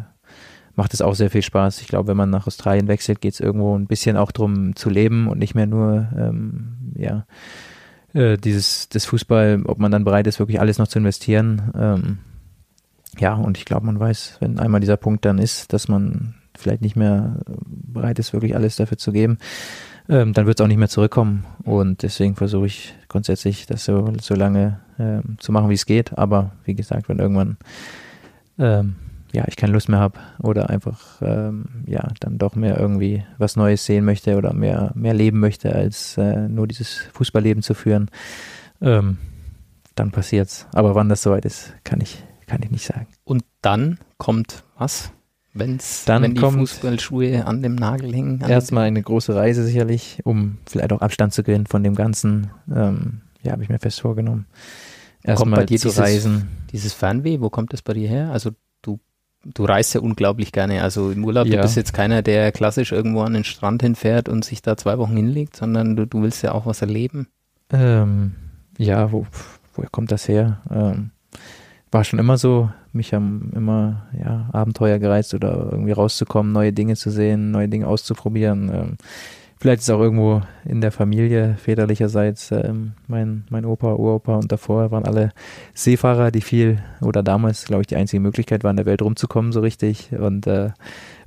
macht 0.76 0.94
es 0.94 1.02
auch 1.02 1.14
sehr 1.14 1.30
viel 1.30 1.42
Spaß. 1.42 1.82
Ich 1.82 1.88
glaube, 1.88 2.08
wenn 2.08 2.16
man 2.16 2.30
nach 2.30 2.46
Australien 2.46 2.88
wechselt, 2.88 3.20
geht 3.20 3.34
es 3.34 3.40
irgendwo 3.40 3.76
ein 3.76 3.86
bisschen 3.86 4.16
auch 4.16 4.32
drum 4.32 4.74
zu 4.76 4.88
leben 4.88 5.28
und 5.28 5.38
nicht 5.38 5.54
mehr 5.54 5.66
nur, 5.66 6.08
ähm, 6.16 6.94
ja, 6.94 7.26
äh, 8.14 8.38
dieses, 8.38 8.88
das 8.88 9.04
Fußball, 9.04 9.62
ob 9.66 9.78
man 9.78 9.92
dann 9.92 10.04
bereit 10.04 10.26
ist, 10.26 10.38
wirklich 10.38 10.58
alles 10.58 10.78
noch 10.78 10.88
zu 10.88 10.98
investieren. 10.98 11.70
Ähm, 11.76 12.18
ja, 13.18 13.34
und 13.34 13.58
ich 13.58 13.66
glaube, 13.66 13.84
man 13.84 14.00
weiß, 14.00 14.38
wenn 14.40 14.58
einmal 14.58 14.80
dieser 14.80 14.96
Punkt 14.96 15.24
dann 15.24 15.38
ist, 15.38 15.72
dass 15.72 15.88
man 15.88 16.34
vielleicht 16.60 16.82
nicht 16.82 16.96
mehr 16.96 17.40
bereit 17.66 18.18
ist, 18.18 18.32
wirklich 18.32 18.54
alles 18.54 18.76
dafür 18.76 18.98
zu 18.98 19.12
geben, 19.12 19.38
ähm, 20.08 20.32
dann 20.32 20.46
wird 20.46 20.58
es 20.58 20.64
auch 20.64 20.68
nicht 20.68 20.78
mehr 20.78 20.88
zurückkommen. 20.88 21.44
Und 21.64 22.02
deswegen 22.02 22.36
versuche 22.36 22.66
ich 22.66 22.94
grundsätzlich, 23.08 23.66
das 23.66 23.84
so, 23.84 24.12
so 24.20 24.34
lange 24.34 24.80
ähm, 24.98 25.36
zu 25.38 25.52
machen, 25.52 25.70
wie 25.70 25.74
es 25.74 25.86
geht. 25.86 26.18
Aber 26.18 26.52
wie 26.64 26.74
gesagt, 26.74 27.08
wenn 27.08 27.18
irgendwann 27.18 27.56
ähm, 28.58 28.96
ja, 29.32 29.44
ich 29.46 29.56
keine 29.56 29.72
Lust 29.72 29.88
mehr 29.88 30.00
habe 30.00 30.18
oder 30.42 30.70
einfach 30.70 31.22
ähm, 31.22 31.84
ja 31.86 32.08
dann 32.20 32.38
doch 32.38 32.56
mehr 32.56 32.78
irgendwie 32.78 33.24
was 33.38 33.56
Neues 33.56 33.84
sehen 33.84 34.04
möchte 34.04 34.36
oder 34.36 34.52
mehr 34.52 34.90
mehr 34.94 35.14
leben 35.14 35.38
möchte 35.38 35.74
als 35.74 36.16
äh, 36.18 36.48
nur 36.48 36.66
dieses 36.66 36.96
Fußballleben 37.12 37.62
zu 37.62 37.74
führen, 37.74 38.10
ähm, 38.80 39.18
dann 39.94 40.10
passiert's. 40.10 40.66
Aber 40.72 40.94
wann 40.94 41.08
das 41.08 41.22
soweit 41.22 41.44
ist, 41.44 41.74
kann 41.84 42.00
ich 42.00 42.22
kann 42.46 42.62
ich 42.62 42.70
nicht 42.70 42.84
sagen. 42.84 43.06
Und 43.24 43.44
dann 43.62 43.98
kommt 44.18 44.64
was? 44.76 45.12
Wenn's, 45.52 46.04
Dann 46.04 46.22
wenn 46.22 46.34
die 46.34 46.40
kommt- 46.40 46.58
Fußballschuhe 46.58 47.44
an 47.44 47.60
dem 47.62 47.74
Nagel 47.74 48.12
hängen? 48.14 48.40
Erstmal 48.40 48.84
eine 48.86 49.02
große 49.02 49.34
Reise 49.34 49.64
sicherlich, 49.64 50.20
um 50.24 50.58
vielleicht 50.68 50.92
auch 50.92 51.00
Abstand 51.00 51.32
zu 51.34 51.42
gewinnen 51.42 51.66
von 51.66 51.82
dem 51.82 51.94
Ganzen. 51.96 52.50
Ähm, 52.72 53.22
ja, 53.42 53.52
habe 53.52 53.62
ich 53.64 53.68
mir 53.68 53.78
fest 53.80 54.00
vorgenommen. 54.00 54.46
Erstmal 55.22 55.66
dir 55.66 55.78
zu 55.78 55.88
dieses- 55.88 55.98
reisen. 56.00 56.48
Dieses 56.72 56.92
Fernweh, 56.92 57.40
wo 57.40 57.50
kommt 57.50 57.72
das 57.72 57.82
bei 57.82 57.94
dir 57.94 58.08
her? 58.08 58.30
Also 58.32 58.50
du 58.82 59.00
du 59.44 59.64
reist 59.64 59.94
ja 59.94 60.00
unglaublich 60.02 60.52
gerne. 60.52 60.82
Also 60.82 61.10
im 61.10 61.24
Urlaub, 61.24 61.46
Ja. 61.46 61.56
du 61.56 61.62
bist 61.62 61.74
jetzt 61.76 61.94
keiner, 61.94 62.22
der 62.22 62.52
klassisch 62.52 62.92
irgendwo 62.92 63.22
an 63.22 63.32
den 63.32 63.44
Strand 63.44 63.82
hinfährt 63.82 64.28
und 64.28 64.44
sich 64.44 64.60
da 64.62 64.76
zwei 64.76 64.98
Wochen 64.98 65.16
hinlegt, 65.16 65.56
sondern 65.56 65.96
du, 65.96 66.06
du 66.06 66.22
willst 66.22 66.42
ja 66.42 66.52
auch 66.52 66.66
was 66.66 66.80
erleben. 66.82 67.26
Ähm, 67.72 68.34
ja, 68.78 69.10
wo, 69.12 69.26
woher 69.74 69.88
kommt 69.90 70.12
das 70.12 70.28
her? 70.28 70.60
Ähm, 70.70 71.10
war 71.90 72.04
schon 72.04 72.18
immer 72.18 72.38
so, 72.38 72.70
mich 72.92 73.12
haben 73.12 73.50
immer 73.54 74.06
ja, 74.18 74.48
Abenteuer 74.52 74.98
gereizt 74.98 75.34
oder 75.34 75.68
irgendwie 75.72 75.92
rauszukommen, 75.92 76.52
neue 76.52 76.72
Dinge 76.72 76.94
zu 76.96 77.10
sehen, 77.10 77.50
neue 77.50 77.68
Dinge 77.68 77.86
auszuprobieren. 77.86 78.70
Ähm, 78.72 78.96
vielleicht 79.58 79.82
ist 79.82 79.90
auch 79.90 80.00
irgendwo 80.00 80.42
in 80.64 80.80
der 80.80 80.92
Familie 80.92 81.56
väterlicherseits 81.56 82.52
ähm, 82.52 82.92
mein, 83.08 83.44
mein 83.50 83.64
Opa, 83.64 83.94
Uropa 83.94 84.36
und 84.36 84.52
davor 84.52 84.90
waren 84.92 85.04
alle 85.04 85.30
Seefahrer, 85.74 86.30
die 86.30 86.42
viel 86.42 86.78
oder 87.00 87.22
damals, 87.22 87.64
glaube 87.64 87.82
ich, 87.82 87.88
die 87.88 87.96
einzige 87.96 88.20
Möglichkeit 88.20 88.62
war, 88.62 88.70
in 88.70 88.76
der 88.76 88.86
Welt 88.86 89.02
rumzukommen 89.02 89.52
so 89.52 89.60
richtig 89.60 90.12
und 90.12 90.46
äh, 90.46 90.70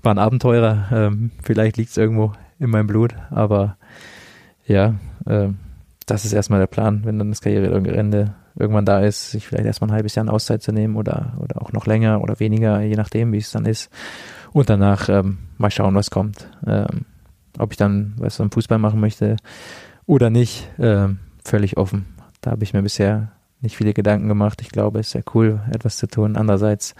waren 0.01 0.17
Abenteurer. 0.17 0.87
Ähm, 0.91 1.31
vielleicht 1.43 1.75
liegt 1.75 1.91
es 1.91 1.97
irgendwo 1.97 2.31
in 2.59 2.69
meinem 2.69 2.87
Blut, 2.87 3.15
aber 3.31 3.75
ja, 4.65 4.95
ähm, 5.27 5.57
das 6.05 6.23
ist 6.23 6.33
erstmal 6.33 6.59
der 6.59 6.67
Plan, 6.67 7.01
wenn 7.03 7.19
dann 7.19 7.29
das 7.29 7.41
Karriereende 7.41 8.33
irgendwann 8.57 8.85
da 8.85 8.99
ist, 8.99 9.31
sich 9.31 9.47
vielleicht 9.47 9.65
erstmal 9.65 9.89
ein 9.89 9.95
halbes 9.95 10.15
Jahr 10.15 10.23
eine 10.23 10.33
Auszeit 10.33 10.61
zu 10.61 10.71
nehmen 10.71 10.95
oder, 10.95 11.33
oder 11.39 11.61
auch 11.61 11.71
noch 11.71 11.85
länger 11.85 12.21
oder 12.21 12.39
weniger, 12.39 12.81
je 12.81 12.95
nachdem, 12.95 13.31
wie 13.31 13.37
es 13.37 13.51
dann 13.51 13.65
ist. 13.65 13.89
Und 14.51 14.69
danach 14.69 15.09
ähm, 15.09 15.39
mal 15.57 15.71
schauen, 15.71 15.95
was 15.95 16.11
kommt. 16.11 16.47
Ähm, 16.65 17.05
ob 17.57 17.71
ich 17.71 17.77
dann 17.77 18.13
was 18.17 18.39
am 18.41 18.51
Fußball 18.51 18.79
machen 18.79 18.99
möchte 18.99 19.37
oder 20.05 20.29
nicht, 20.29 20.67
ähm, 20.79 21.19
völlig 21.43 21.77
offen. 21.77 22.05
Da 22.41 22.51
habe 22.51 22.63
ich 22.63 22.73
mir 22.73 22.81
bisher 22.81 23.31
nicht 23.61 23.77
viele 23.77 23.93
Gedanken 23.93 24.27
gemacht. 24.27 24.61
Ich 24.61 24.69
glaube, 24.69 24.99
es 24.99 25.07
ist 25.07 25.11
sehr 25.13 25.23
cool, 25.33 25.61
etwas 25.71 25.97
zu 25.97 26.07
tun. 26.07 26.35
Andererseits, 26.35 26.95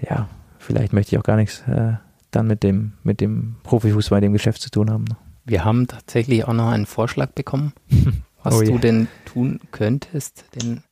ja, 0.00 0.28
vielleicht 0.58 0.92
möchte 0.92 1.14
ich 1.14 1.18
auch 1.18 1.24
gar 1.24 1.36
nichts 1.36 1.62
äh, 1.68 1.94
dann 2.30 2.46
mit 2.46 2.62
dem, 2.62 2.92
mit 3.02 3.20
dem 3.20 3.56
Profifußball, 3.62 4.20
dem 4.20 4.32
Geschäft 4.32 4.62
zu 4.62 4.70
tun 4.70 4.90
haben. 4.90 5.04
Wir 5.44 5.64
haben 5.64 5.86
tatsächlich 5.86 6.44
auch 6.46 6.54
noch 6.54 6.70
einen 6.70 6.86
Vorschlag 6.86 7.30
bekommen, 7.32 7.74
was 8.44 8.54
Oh 8.54 8.62
du 8.62 8.72
je. 8.72 8.78
denn 8.78 9.08
tun 9.24 9.60
könntest. 9.72 10.44
Denn 10.54 10.82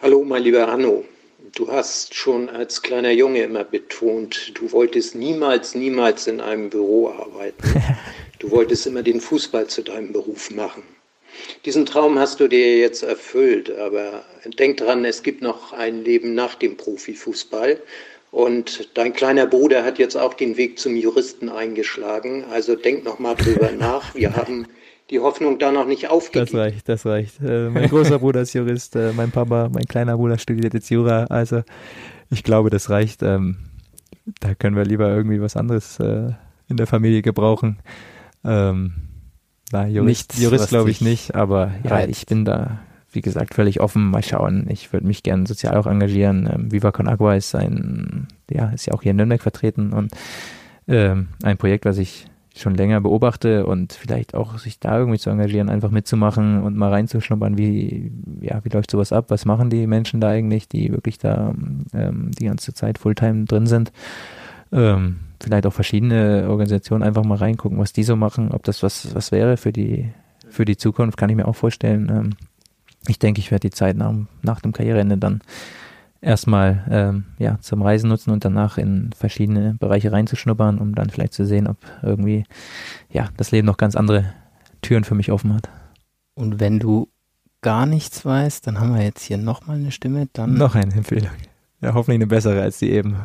Hallo, 0.00 0.24
mein 0.24 0.42
lieber 0.42 0.66
Hanno. 0.66 1.04
Du 1.54 1.70
hast 1.70 2.14
schon 2.14 2.48
als 2.48 2.82
kleiner 2.82 3.10
Junge 3.10 3.42
immer 3.42 3.64
betont, 3.64 4.52
du 4.54 4.70
wolltest 4.70 5.14
niemals, 5.14 5.74
niemals 5.74 6.26
in 6.26 6.40
einem 6.40 6.70
Büro 6.70 7.10
arbeiten. 7.10 7.58
Du 8.40 8.52
wolltest 8.52 8.86
immer 8.86 9.02
den 9.02 9.20
Fußball 9.20 9.66
zu 9.66 9.82
deinem 9.82 10.12
Beruf 10.12 10.52
machen. 10.52 10.84
Diesen 11.64 11.86
Traum 11.86 12.20
hast 12.20 12.38
du 12.38 12.46
dir 12.46 12.78
jetzt 12.78 13.02
erfüllt, 13.02 13.68
aber 13.76 14.24
denk 14.60 14.76
dran, 14.76 15.04
es 15.04 15.24
gibt 15.24 15.42
noch 15.42 15.72
ein 15.72 16.04
Leben 16.04 16.34
nach 16.34 16.54
dem 16.54 16.76
Profifußball. 16.76 17.82
Und 18.30 18.90
dein 18.96 19.12
kleiner 19.12 19.46
Bruder 19.46 19.82
hat 19.84 19.98
jetzt 19.98 20.16
auch 20.16 20.34
den 20.34 20.56
Weg 20.56 20.78
zum 20.78 20.94
Juristen 20.94 21.48
eingeschlagen. 21.48 22.44
Also 22.44 22.76
denk 22.76 23.02
noch 23.04 23.18
mal 23.18 23.34
drüber 23.34 23.72
nach. 23.76 24.14
Wir 24.14 24.36
haben 24.36 24.68
die 25.10 25.20
Hoffnung 25.20 25.58
da 25.58 25.72
noch 25.72 25.86
nicht 25.86 26.04
Das 26.04 26.10
aufgegeben. 26.10 26.58
reicht, 26.58 26.88
das 26.88 27.06
reicht. 27.06 27.40
Äh, 27.40 27.70
mein 27.70 27.88
großer 27.88 28.18
Bruder 28.20 28.42
ist 28.42 28.52
Jurist, 28.54 28.96
äh, 28.96 29.12
mein 29.12 29.30
Papa, 29.30 29.68
mein 29.72 29.84
kleiner 29.86 30.16
Bruder 30.16 30.38
studiert 30.38 30.74
jetzt 30.74 30.90
Jura. 30.90 31.24
Also 31.24 31.62
ich 32.30 32.42
glaube, 32.42 32.70
das 32.70 32.90
reicht. 32.90 33.22
Ähm, 33.22 33.56
da 34.40 34.54
können 34.54 34.76
wir 34.76 34.84
lieber 34.84 35.08
irgendwie 35.08 35.40
was 35.40 35.56
anderes 35.56 35.98
äh, 36.00 36.32
in 36.68 36.76
der 36.76 36.86
Familie 36.86 37.22
gebrauchen. 37.22 37.78
Ähm, 38.44 38.92
na, 39.72 39.86
Jurist, 39.86 40.06
Nichts, 40.30 40.42
Jurist 40.42 40.68
glaube 40.68 40.90
ich 40.90 41.00
nicht, 41.00 41.34
aber 41.34 41.72
ja, 41.84 41.90
reizt. 41.92 42.10
ich 42.10 42.26
bin 42.26 42.44
da, 42.44 42.78
wie 43.10 43.20
gesagt, 43.22 43.54
völlig 43.54 43.80
offen. 43.80 44.10
Mal 44.10 44.22
schauen. 44.22 44.66
Ich 44.70 44.92
würde 44.92 45.06
mich 45.06 45.22
gerne 45.22 45.46
sozial 45.46 45.76
auch 45.76 45.86
engagieren. 45.86 46.48
Ähm, 46.52 46.70
Viva 46.72 46.92
Con 46.92 47.08
Agua 47.08 47.34
ist 47.34 47.54
ein, 47.54 48.28
ja, 48.50 48.68
ist 48.70 48.86
ja 48.86 48.92
auch 48.94 49.02
hier 49.02 49.10
in 49.12 49.16
Nürnberg 49.16 49.40
vertreten 49.42 49.92
und 49.92 50.12
ähm, 50.86 51.28
ein 51.42 51.56
Projekt, 51.58 51.84
was 51.86 51.98
ich 51.98 52.26
schon 52.60 52.74
länger 52.74 53.00
beobachte 53.00 53.66
und 53.66 53.92
vielleicht 53.92 54.34
auch 54.34 54.58
sich 54.58 54.80
da 54.80 54.98
irgendwie 54.98 55.18
zu 55.18 55.30
engagieren, 55.30 55.68
einfach 55.68 55.90
mitzumachen 55.90 56.62
und 56.62 56.76
mal 56.76 56.90
reinzuschnuppern, 56.90 57.56
wie, 57.56 58.12
ja, 58.40 58.60
wie 58.64 58.68
läuft 58.68 58.90
sowas 58.90 59.12
ab, 59.12 59.26
was 59.28 59.44
machen 59.44 59.70
die 59.70 59.86
Menschen 59.86 60.20
da 60.20 60.28
eigentlich, 60.28 60.68
die 60.68 60.92
wirklich 60.92 61.18
da 61.18 61.54
ähm, 61.94 62.30
die 62.38 62.46
ganze 62.46 62.74
Zeit 62.74 62.98
Fulltime 62.98 63.44
drin 63.44 63.66
sind. 63.66 63.92
Ähm, 64.72 65.20
vielleicht 65.40 65.66
auch 65.66 65.72
verschiedene 65.72 66.46
Organisationen 66.48 67.02
einfach 67.02 67.24
mal 67.24 67.38
reingucken, 67.38 67.78
was 67.78 67.92
die 67.92 68.02
so 68.02 68.16
machen, 68.16 68.50
ob 68.52 68.64
das 68.64 68.82
was, 68.82 69.14
was 69.14 69.32
wäre 69.32 69.56
für 69.56 69.72
die, 69.72 70.10
für 70.48 70.64
die 70.64 70.76
Zukunft, 70.76 71.16
kann 71.16 71.30
ich 71.30 71.36
mir 71.36 71.48
auch 71.48 71.56
vorstellen. 71.56 72.08
Ähm, 72.10 72.30
ich 73.06 73.18
denke, 73.18 73.40
ich 73.40 73.50
werde 73.50 73.68
die 73.68 73.74
Zeit 73.74 73.96
nach, 73.96 74.14
nach 74.42 74.60
dem 74.60 74.72
Karriereende 74.72 75.16
dann 75.16 75.40
erstmal 76.20 76.84
ähm, 76.90 77.24
ja, 77.38 77.58
zum 77.60 77.82
Reisen 77.82 78.08
nutzen 78.08 78.30
und 78.30 78.44
danach 78.44 78.78
in 78.78 79.10
verschiedene 79.16 79.74
Bereiche 79.78 80.12
reinzuschnuppern, 80.12 80.78
um 80.78 80.94
dann 80.94 81.10
vielleicht 81.10 81.32
zu 81.34 81.44
sehen, 81.46 81.66
ob 81.66 81.76
irgendwie 82.02 82.44
ja, 83.10 83.28
das 83.36 83.50
Leben 83.50 83.66
noch 83.66 83.76
ganz 83.76 83.94
andere 83.96 84.32
Türen 84.82 85.04
für 85.04 85.14
mich 85.14 85.30
offen 85.32 85.54
hat. 85.54 85.68
und 86.34 86.60
wenn 86.60 86.78
du 86.78 87.08
gar 87.60 87.86
nichts 87.86 88.24
weißt, 88.24 88.66
dann 88.66 88.78
haben 88.80 88.94
wir 88.94 89.02
jetzt 89.02 89.22
hier 89.22 89.36
nochmal 89.38 89.76
eine 89.76 89.90
Stimme. 89.90 90.28
Dann, 90.32 90.54
Noch 90.54 90.74
eine 90.76 90.94
Empfehlung. 90.94 91.30
Ja, 91.80 91.94
hoffentlich 91.94 92.16
eine 92.18 92.26
bessere 92.26 92.62
als 92.62 92.78
die 92.78 92.90
eben. 92.90 93.16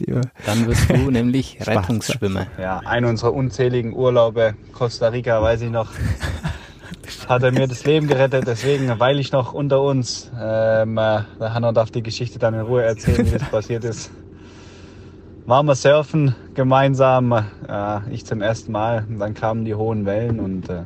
Die, 0.00 0.14
dann 0.46 0.66
wirst 0.66 0.90
du 0.90 1.10
nämlich. 1.10 1.58
Rettungsschwimmer. 1.66 2.46
Ja, 2.58 2.78
einer 2.80 3.08
unserer 3.08 3.32
unzähligen 3.34 3.94
Urlaube, 3.94 4.54
Costa 4.72 5.08
Rica, 5.08 5.40
weiß 5.40 5.62
ich 5.62 5.70
noch, 5.70 5.90
hat 7.28 7.42
er 7.42 7.52
mir 7.52 7.66
das 7.66 7.84
Leben 7.84 8.06
gerettet. 8.06 8.46
Deswegen, 8.46 8.98
weil 8.98 9.18
ich 9.18 9.32
noch 9.32 9.52
unter 9.52 9.80
uns, 9.82 10.30
ähm, 10.40 10.98
äh, 10.98 11.20
der 11.40 11.54
Hanno 11.54 11.72
darf 11.72 11.90
die 11.90 12.02
Geschichte 12.02 12.38
dann 12.38 12.54
in 12.54 12.60
Ruhe 12.60 12.82
erzählen, 12.82 13.26
wie 13.26 13.38
das 13.38 13.48
passiert 13.50 13.84
ist. 13.84 14.10
Waren 15.46 15.66
wir 15.66 15.74
surfen 15.74 16.34
gemeinsam, 16.54 17.32
äh, 17.32 18.10
ich 18.10 18.24
zum 18.24 18.40
ersten 18.40 18.72
Mal, 18.72 19.04
und 19.08 19.18
dann 19.18 19.34
kamen 19.34 19.64
die 19.64 19.74
hohen 19.74 20.06
Wellen 20.06 20.40
und 20.40 20.70
äh, 20.70 20.84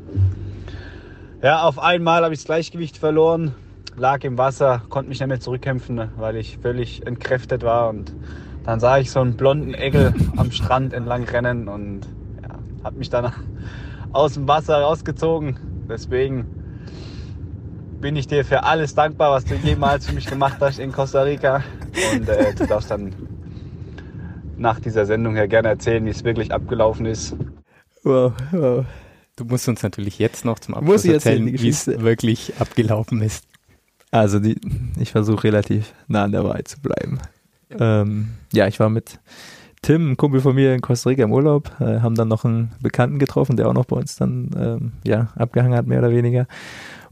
ja, 1.42 1.62
auf 1.62 1.78
einmal 1.78 2.24
habe 2.24 2.34
ich 2.34 2.40
das 2.40 2.46
Gleichgewicht 2.46 2.96
verloren, 2.96 3.54
lag 3.96 4.24
im 4.24 4.36
Wasser, 4.36 4.82
konnte 4.88 5.10
mich 5.10 5.20
nicht 5.20 5.28
mehr 5.28 5.38
zurückkämpfen, 5.38 6.08
weil 6.16 6.36
ich 6.36 6.58
völlig 6.58 7.06
entkräftet 7.06 7.62
war 7.62 7.88
und 7.88 8.12
dann 8.64 8.80
sah 8.80 8.98
ich 8.98 9.12
so 9.12 9.20
einen 9.20 9.36
blonden 9.36 9.74
Egel 9.74 10.12
am 10.36 10.50
Strand 10.50 10.92
entlang 10.92 11.22
rennen 11.24 11.68
und 11.68 12.00
ja, 12.42 12.58
habe 12.82 12.98
mich 12.98 13.10
dann 13.10 13.32
aus 14.12 14.34
dem 14.34 14.48
Wasser 14.48 14.80
rausgezogen. 14.80 15.58
Deswegen 15.88 16.46
bin 18.00 18.16
ich 18.16 18.26
dir 18.26 18.44
für 18.44 18.62
alles 18.62 18.94
dankbar, 18.94 19.32
was 19.32 19.44
du 19.44 19.54
jemals 19.54 20.06
für 20.06 20.12
mich 20.12 20.26
gemacht 20.26 20.58
hast 20.60 20.78
in 20.78 20.92
Costa 20.92 21.22
Rica. 21.22 21.64
Und 22.14 22.28
äh, 22.28 22.54
du 22.54 22.66
darfst 22.66 22.90
dann 22.90 23.14
nach 24.56 24.80
dieser 24.80 25.06
Sendung 25.06 25.34
her 25.34 25.48
gerne 25.48 25.68
erzählen, 25.68 26.04
wie 26.04 26.10
es 26.10 26.24
wirklich 26.24 26.52
abgelaufen 26.52 27.06
ist. 27.06 27.34
wow, 28.02 28.32
wow. 28.52 28.84
Du 29.36 29.44
musst 29.44 29.68
uns 29.68 29.84
natürlich 29.84 30.18
jetzt 30.18 30.44
noch 30.44 30.58
zum 30.58 30.74
Abschluss 30.74 31.04
ich 31.04 31.12
erzählen, 31.12 31.46
wie 31.46 31.68
es 31.68 31.86
wirklich 31.86 32.54
abgelaufen 32.58 33.22
ist. 33.22 33.44
Also 34.10 34.40
die, 34.40 34.60
ich 34.98 35.12
versuche 35.12 35.44
relativ 35.44 35.94
nah 36.08 36.24
an 36.24 36.32
der 36.32 36.42
Wahrheit 36.42 36.66
zu 36.66 36.80
bleiben. 36.80 37.20
Ähm, 37.70 38.30
ja, 38.52 38.66
ich 38.66 38.80
war 38.80 38.88
mit 38.88 39.20
Tim, 39.82 40.12
ein 40.12 40.16
Kumpel 40.16 40.40
von 40.40 40.54
mir 40.54 40.74
in 40.74 40.80
Costa 40.80 41.10
Rica 41.10 41.22
im 41.22 41.32
Urlaub, 41.32 41.70
äh, 41.80 42.00
haben 42.00 42.14
dann 42.14 42.28
noch 42.28 42.44
einen 42.44 42.72
Bekannten 42.80 43.18
getroffen, 43.18 43.56
der 43.56 43.68
auch 43.68 43.74
noch 43.74 43.84
bei 43.84 43.96
uns 43.96 44.16
dann 44.16 44.50
ähm, 44.58 44.92
ja, 45.04 45.28
abgehangen 45.36 45.76
hat, 45.76 45.86
mehr 45.86 46.00
oder 46.00 46.10
weniger. 46.10 46.46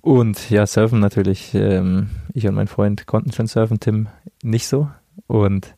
Und 0.00 0.50
ja, 0.50 0.66
surfen 0.66 1.00
natürlich. 1.00 1.54
Ähm, 1.54 2.10
ich 2.32 2.46
und 2.46 2.54
mein 2.54 2.68
Freund 2.68 3.06
konnten 3.06 3.32
schon 3.32 3.46
surfen, 3.46 3.80
Tim 3.80 4.08
nicht 4.42 4.68
so. 4.68 4.88
Und 5.26 5.74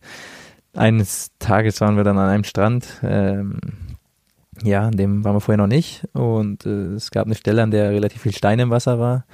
eines 0.74 1.30
Tages 1.38 1.80
waren 1.80 1.96
wir 1.96 2.04
dann 2.04 2.18
an 2.18 2.28
einem 2.28 2.44
Strand. 2.44 2.86
Ähm, 3.02 3.58
ja, 4.62 4.86
an 4.86 4.96
dem 4.96 5.24
waren 5.24 5.36
wir 5.36 5.40
vorher 5.40 5.58
noch 5.58 5.66
nicht. 5.66 6.06
Und 6.12 6.66
äh, 6.66 6.94
es 6.94 7.10
gab 7.10 7.26
eine 7.26 7.34
Stelle, 7.34 7.62
an 7.62 7.70
der 7.70 7.90
relativ 7.90 8.22
viel 8.22 8.34
Stein 8.34 8.58
im 8.58 8.70
Wasser 8.70 8.98
war. 8.98 9.24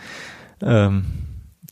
Ähm, 0.63 1.05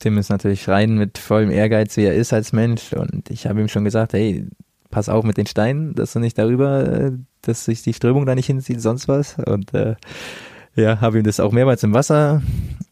Tim 0.00 0.18
ist 0.18 0.30
natürlich 0.30 0.68
rein 0.68 0.96
mit 0.96 1.18
vollem 1.18 1.50
Ehrgeiz, 1.50 1.96
wie 1.96 2.04
er 2.04 2.14
ist 2.14 2.32
als 2.32 2.52
Mensch. 2.52 2.92
Und 2.92 3.30
ich 3.30 3.46
habe 3.46 3.60
ihm 3.60 3.68
schon 3.68 3.84
gesagt, 3.84 4.14
hey, 4.14 4.46
pass 4.92 5.08
auf 5.08 5.24
mit 5.24 5.36
den 5.36 5.46
Steinen, 5.46 5.94
dass 5.94 6.12
du 6.12 6.20
nicht 6.20 6.38
darüber, 6.38 6.86
äh, 6.86 7.12
dass 7.40 7.64
sich 7.64 7.82
die 7.82 7.94
Strömung 7.94 8.26
da 8.26 8.36
nicht 8.36 8.46
hinzieht, 8.46 8.80
sonst 8.80 9.08
was. 9.08 9.36
Und 9.38 9.74
äh, 9.74 9.96
ja, 10.76 11.00
habe 11.00 11.18
ihm 11.18 11.24
das 11.24 11.40
auch 11.40 11.50
mehrmals 11.50 11.82
im 11.82 11.92
Wasser 11.92 12.42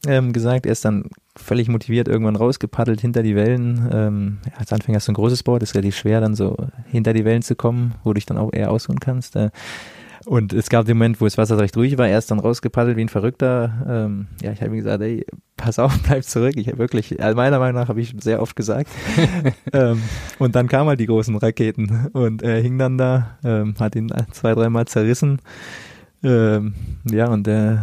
ähm, 0.06 0.32
gesagt. 0.32 0.66
Er 0.66 0.72
ist 0.72 0.84
dann 0.84 1.10
völlig 1.36 1.68
motiviert 1.68 2.08
irgendwann 2.08 2.36
rausgepaddelt 2.36 3.00
hinter 3.00 3.22
die 3.22 3.36
Wellen. 3.36 3.88
Ähm, 3.92 4.38
als 4.56 4.72
Anfänger 4.72 4.96
hast 4.96 5.06
du 5.06 5.12
ein 5.12 5.14
großes 5.14 5.44
Board, 5.44 5.62
ist 5.62 5.74
relativ 5.74 5.96
schwer, 5.96 6.20
dann 6.20 6.34
so 6.34 6.56
hinter 6.86 7.12
die 7.12 7.24
Wellen 7.24 7.42
zu 7.42 7.54
kommen, 7.54 7.94
wo 8.02 8.10
du 8.10 8.14
dich 8.14 8.26
dann 8.26 8.38
auch 8.38 8.52
eher 8.52 8.70
ausruhen 8.70 8.98
kannst. 8.98 9.36
Äh, 9.36 9.50
und 10.30 10.52
es 10.52 10.68
gab 10.68 10.86
den 10.86 10.96
Moment, 10.96 11.20
wo 11.20 11.24
das 11.24 11.38
Wasser 11.38 11.58
recht 11.58 11.76
ruhig 11.76 11.98
war, 11.98 12.06
er 12.06 12.16
ist 12.16 12.30
dann 12.30 12.38
rausgepaddelt 12.38 12.96
wie 12.96 13.00
ein 13.00 13.08
Verrückter. 13.08 13.84
Ähm, 13.88 14.28
ja, 14.40 14.52
ich 14.52 14.60
habe 14.60 14.70
ihm 14.70 14.76
gesagt, 14.76 15.02
ey, 15.02 15.26
pass 15.56 15.80
auf, 15.80 15.92
bleib 16.06 16.22
zurück. 16.22 16.52
Ich 16.54 16.68
habe 16.68 16.78
wirklich, 16.78 17.20
also 17.20 17.34
meiner 17.34 17.58
Meinung 17.58 17.82
nach 17.82 17.88
habe 17.88 18.00
ich 18.00 18.14
sehr 18.20 18.40
oft 18.40 18.54
gesagt. 18.54 18.88
ähm, 19.72 20.00
und 20.38 20.54
dann 20.54 20.68
kamen 20.68 20.88
halt 20.88 21.00
die 21.00 21.06
großen 21.06 21.34
Raketen 21.34 22.10
und 22.12 22.42
er 22.42 22.60
hing 22.60 22.78
dann 22.78 22.96
da, 22.96 23.38
ähm, 23.42 23.74
hat 23.80 23.96
ihn 23.96 24.12
zwei, 24.30 24.54
dreimal 24.54 24.86
zerrissen. 24.86 25.40
Ähm, 26.22 26.74
ja, 27.10 27.26
und 27.26 27.48
äh, 27.48 27.78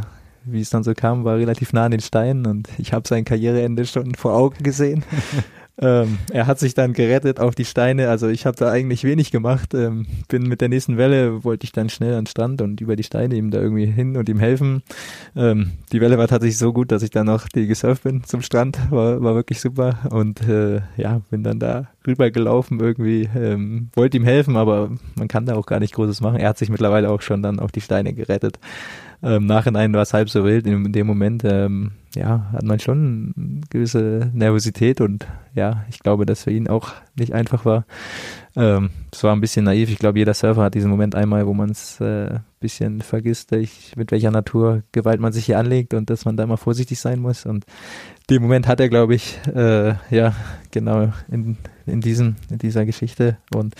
wie 0.46 0.62
es 0.62 0.70
dann 0.70 0.86
so 0.86 0.94
kam, 0.94 1.26
war 1.26 1.36
relativ 1.36 1.74
nah 1.74 1.84
an 1.84 1.92
den 1.92 2.00
Steinen 2.00 2.46
und 2.46 2.70
ich 2.78 2.94
habe 2.94 3.06
sein 3.10 3.26
Karriereende 3.26 3.86
schon 3.86 4.16
vor 4.16 4.34
Augen 4.34 4.64
gesehen. 4.64 5.04
Ähm, 5.80 6.18
er 6.32 6.48
hat 6.48 6.58
sich 6.58 6.74
dann 6.74 6.94
gerettet 6.94 7.40
auf 7.40 7.54
die 7.54 7.66
Steine. 7.66 8.10
Also 8.10 8.28
ich 8.28 8.46
habe 8.48 8.58
da 8.58 8.72
eigentlich 8.72 9.04
wenig 9.04 9.32
gemacht. 9.32 9.74
Ähm, 9.76 10.08
bin 10.28 10.44
mit 10.44 10.62
der 10.62 10.70
nächsten 10.70 10.98
Welle, 10.98 11.44
wollte 11.44 11.66
ich 11.66 11.72
dann 11.72 11.90
schnell 11.90 12.14
an 12.14 12.22
den 12.22 12.28
Strand 12.28 12.62
und 12.62 12.82
über 12.82 12.96
die 12.96 13.04
Steine 13.04 13.36
ihm 13.36 13.52
da 13.52 13.60
irgendwie 13.60 13.86
hin 13.86 14.18
und 14.18 14.28
ihm 14.28 14.40
helfen. 14.40 14.82
Ähm, 15.36 15.74
die 15.92 16.02
Welle 16.02 16.18
war 16.18 16.28
tatsächlich 16.28 16.58
so 16.58 16.74
gut, 16.74 16.92
dass 16.92 17.04
ich 17.04 17.12
dann 17.12 17.28
noch 17.28 17.48
die 17.48 17.68
gesurft 17.68 18.04
bin 18.04 18.24
zum 18.24 18.42
Strand. 18.42 18.80
War, 18.90 19.22
war 19.22 19.36
wirklich 19.36 19.62
super. 19.62 20.00
Und 20.10 20.48
äh, 20.48 20.82
ja, 20.98 21.22
bin 21.30 21.44
dann 21.44 21.60
da 21.60 21.88
rübergelaufen 22.08 22.80
irgendwie. 22.80 23.30
Ähm, 23.36 23.90
wollte 23.94 24.18
ihm 24.18 24.24
helfen, 24.24 24.58
aber 24.58 24.90
man 25.16 25.28
kann 25.28 25.46
da 25.46 25.56
auch 25.56 25.68
gar 25.68 25.80
nicht 25.80 25.94
Großes 25.94 26.22
machen. 26.22 26.40
Er 26.40 26.50
hat 26.50 26.58
sich 26.58 26.70
mittlerweile 26.70 27.12
auch 27.12 27.22
schon 27.22 27.44
dann 27.44 27.60
auf 27.60 27.72
die 27.72 27.82
Steine 27.82 28.14
gerettet. 28.14 28.58
Ähm, 29.22 29.46
Nachhinein 29.46 29.94
war 29.94 30.02
es 30.02 30.14
halb 30.14 30.30
so 30.30 30.44
wild. 30.44 30.66
In, 30.66 30.86
in 30.86 30.92
dem 30.92 31.06
Moment, 31.06 31.44
ähm, 31.46 31.92
ja, 32.18 32.50
hat 32.52 32.64
man 32.64 32.80
schon 32.80 33.34
eine 33.38 33.62
gewisse 33.70 34.32
Nervosität 34.34 35.02
und 35.02 35.28
ja, 35.54 35.86
ich 35.90 36.00
glaube, 36.00 36.26
dass 36.26 36.44
für 36.44 36.52
ihn 36.52 36.68
auch 36.68 36.92
nicht 37.16 37.34
einfach 37.34 37.66
war. 37.66 37.86
Ähm, 38.56 38.90
es 39.12 39.24
war 39.24 39.34
ein 39.34 39.42
bisschen 39.42 39.66
naiv. 39.66 39.90
Ich 39.90 40.00
glaube, 40.00 40.20
jeder 40.20 40.34
Surfer 40.34 40.64
hat 40.64 40.76
diesen 40.76 40.90
Moment 40.90 41.16
einmal, 41.16 41.46
wo 41.48 41.54
man 41.54 41.70
es 41.70 42.00
äh, 42.02 42.40
bisschen 42.60 43.02
vergisst, 43.02 43.52
ich, 43.52 43.96
mit 43.96 44.12
welcher 44.12 44.32
Naturgewalt 44.32 45.20
man 45.20 45.32
sich 45.32 45.46
hier 45.46 45.60
anlegt 45.60 45.94
und 45.94 46.10
dass 46.10 46.26
man 46.26 46.38
da 46.38 46.44
immer 46.44 46.58
vorsichtig 46.58 47.00
sein 47.00 47.20
muss. 47.20 47.46
Und 47.46 47.66
den 48.30 48.42
Moment 48.42 48.68
hat 48.68 48.80
er, 48.80 48.90
glaube 48.90 49.16
ich, 49.16 49.40
äh, 49.54 49.94
ja, 50.10 50.36
genau 50.72 51.14
in, 51.30 51.58
in, 51.86 52.02
diesem, 52.02 52.36
in 52.50 52.58
dieser 52.58 52.86
Geschichte. 52.86 53.38
Und 53.54 53.76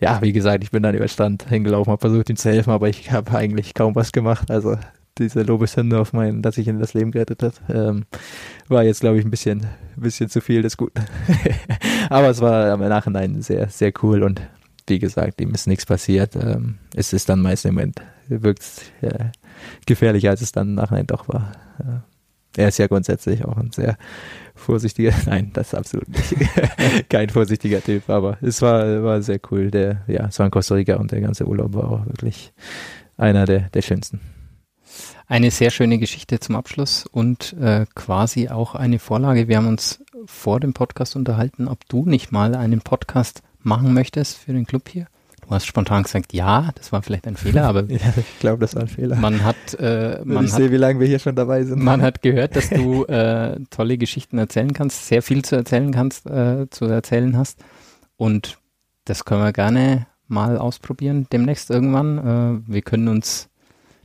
ja, 0.00 0.20
wie 0.22 0.32
gesagt, 0.32 0.64
ich 0.64 0.70
bin 0.70 0.82
dann 0.82 0.94
über 0.94 1.08
Stand 1.08 1.48
hingelaufen, 1.48 1.90
habe 1.90 2.00
versucht, 2.00 2.30
ihm 2.30 2.36
zu 2.36 2.50
helfen, 2.50 2.70
aber 2.70 2.88
ich 2.88 3.12
habe 3.12 3.36
eigentlich 3.36 3.74
kaum 3.74 3.94
was 3.94 4.12
gemacht. 4.12 4.50
Also 4.50 4.76
diese 5.18 5.42
Lobeshymne 5.42 5.98
auf 5.98 6.12
meinen, 6.12 6.42
dass 6.42 6.58
ich 6.58 6.68
ihn 6.68 6.78
das 6.78 6.94
Leben 6.94 7.12
gerettet 7.12 7.42
hat, 7.42 7.54
ähm, 7.68 8.04
war 8.68 8.82
jetzt, 8.82 9.00
glaube 9.00 9.18
ich, 9.18 9.24
ein 9.24 9.30
bisschen, 9.30 9.66
bisschen 9.96 10.28
zu 10.28 10.40
viel 10.40 10.62
des 10.62 10.76
Guten. 10.76 11.04
aber 12.10 12.30
es 12.30 12.40
war 12.40 12.74
im 12.74 12.80
Nachhinein 12.80 13.42
sehr, 13.42 13.68
sehr 13.68 13.92
cool 14.02 14.22
und 14.22 14.40
wie 14.86 14.98
gesagt, 14.98 15.40
ihm 15.40 15.54
ist 15.54 15.66
nichts 15.66 15.86
passiert. 15.86 16.36
Ähm, 16.36 16.78
es 16.94 17.12
ist 17.12 17.28
dann 17.28 17.40
meist 17.40 17.64
im 17.64 17.74
Moment, 17.74 18.00
wirkt 18.28 18.92
äh, 19.00 19.26
gefährlicher, 19.86 20.30
als 20.30 20.42
es 20.42 20.52
dann 20.52 20.70
im 20.70 20.74
Nachhinein 20.74 21.06
doch 21.06 21.28
war. 21.28 21.52
Äh, 21.78 22.14
er 22.56 22.68
ist 22.68 22.78
ja 22.78 22.86
grundsätzlich 22.86 23.44
auch 23.44 23.56
ein 23.56 23.72
sehr 23.72 23.96
vorsichtiger, 24.54 25.12
nein, 25.26 25.50
das 25.52 25.68
ist 25.68 25.74
absolut 25.74 26.08
nicht, 26.08 26.34
kein 27.08 27.28
vorsichtiger 27.30 27.82
Typ, 27.82 28.08
aber 28.08 28.38
es 28.42 28.62
war, 28.62 29.02
war 29.02 29.22
sehr 29.22 29.40
cool. 29.50 29.70
Der, 29.70 30.02
ja, 30.06 30.26
es 30.26 30.38
war 30.38 30.46
in 30.46 30.52
Costa 30.52 30.74
Rica 30.74 30.96
und 30.96 31.12
der 31.12 31.20
ganze 31.20 31.46
Urlaub 31.46 31.74
war 31.74 31.90
auch 31.90 32.06
wirklich 32.06 32.52
einer 33.16 33.44
der, 33.44 33.70
der 33.70 33.82
schönsten. 33.82 34.20
Eine 35.26 35.50
sehr 35.50 35.70
schöne 35.70 35.98
Geschichte 35.98 36.38
zum 36.38 36.54
Abschluss 36.54 37.06
und 37.06 37.54
äh, 37.54 37.86
quasi 37.94 38.48
auch 38.48 38.74
eine 38.74 38.98
Vorlage. 38.98 39.48
Wir 39.48 39.56
haben 39.56 39.68
uns 39.68 40.04
vor 40.26 40.60
dem 40.60 40.74
Podcast 40.74 41.16
unterhalten, 41.16 41.66
ob 41.66 41.88
du 41.88 42.04
nicht 42.04 42.30
mal 42.30 42.54
einen 42.54 42.80
Podcast 42.80 43.42
machen 43.62 43.94
möchtest 43.94 44.36
für 44.36 44.52
den 44.52 44.66
Club 44.66 44.88
hier. 44.88 45.06
Du 45.40 45.50
hast 45.50 45.66
spontan 45.66 46.02
gesagt, 46.02 46.32
ja, 46.32 46.70
das 46.74 46.92
war 46.92 47.02
vielleicht 47.02 47.26
ein 47.26 47.36
Fehler, 47.36 47.64
aber 47.64 47.84
ja, 47.88 48.12
ich 48.16 48.38
glaube, 48.38 48.60
das 48.60 48.74
war 48.74 48.82
ein 48.82 48.88
Fehler. 48.88 49.16
Man 49.16 49.44
hat, 49.44 49.56
äh, 49.78 50.20
man 50.24 50.44
ich 50.44 50.52
hat, 50.52 50.58
sehe, 50.58 50.70
wie 50.70 50.76
lange 50.76 51.00
wir 51.00 51.06
hier 51.06 51.18
schon 51.18 51.36
dabei 51.36 51.64
sind. 51.64 51.82
Man 51.82 52.02
hat 52.02 52.22
gehört, 52.22 52.56
dass 52.56 52.70
du 52.70 53.04
äh, 53.08 53.60
tolle 53.70 53.98
Geschichten 53.98 54.38
erzählen 54.38 54.72
kannst, 54.72 55.06
sehr 55.06 55.22
viel 55.22 55.42
zu 55.42 55.56
erzählen 55.56 55.92
kannst, 55.92 56.26
äh, 56.26 56.68
zu 56.70 56.86
erzählen 56.86 57.36
hast. 57.36 57.60
Und 58.16 58.58
das 59.04 59.24
können 59.24 59.42
wir 59.42 59.52
gerne 59.52 60.06
mal 60.28 60.56
ausprobieren 60.56 61.26
demnächst 61.32 61.70
irgendwann. 61.70 62.18
Äh, 62.66 62.72
wir 62.72 62.82
können 62.82 63.08
uns, 63.08 63.48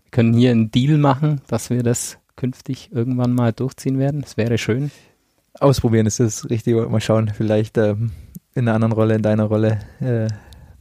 wir 0.09 0.11
können 0.11 0.33
hier 0.33 0.49
einen 0.49 0.71
Deal 0.71 0.97
machen, 0.97 1.41
dass 1.47 1.69
wir 1.69 1.83
das 1.83 2.17
künftig 2.35 2.89
irgendwann 2.91 3.33
mal 3.33 3.53
durchziehen 3.53 3.99
werden. 3.99 4.21
Das 4.21 4.37
wäre 4.37 4.57
schön. 4.57 4.89
Ausprobieren 5.59 6.07
ist 6.07 6.19
das 6.19 6.49
Richtige. 6.49 6.87
Mal 6.87 6.99
schauen, 6.99 7.31
vielleicht 7.35 7.77
ähm, 7.77 8.11
in 8.55 8.67
einer 8.67 8.73
anderen 8.73 8.93
Rolle, 8.93 9.15
in 9.15 9.21
deiner 9.21 9.43
Rolle 9.43 9.79
äh, 9.99 10.27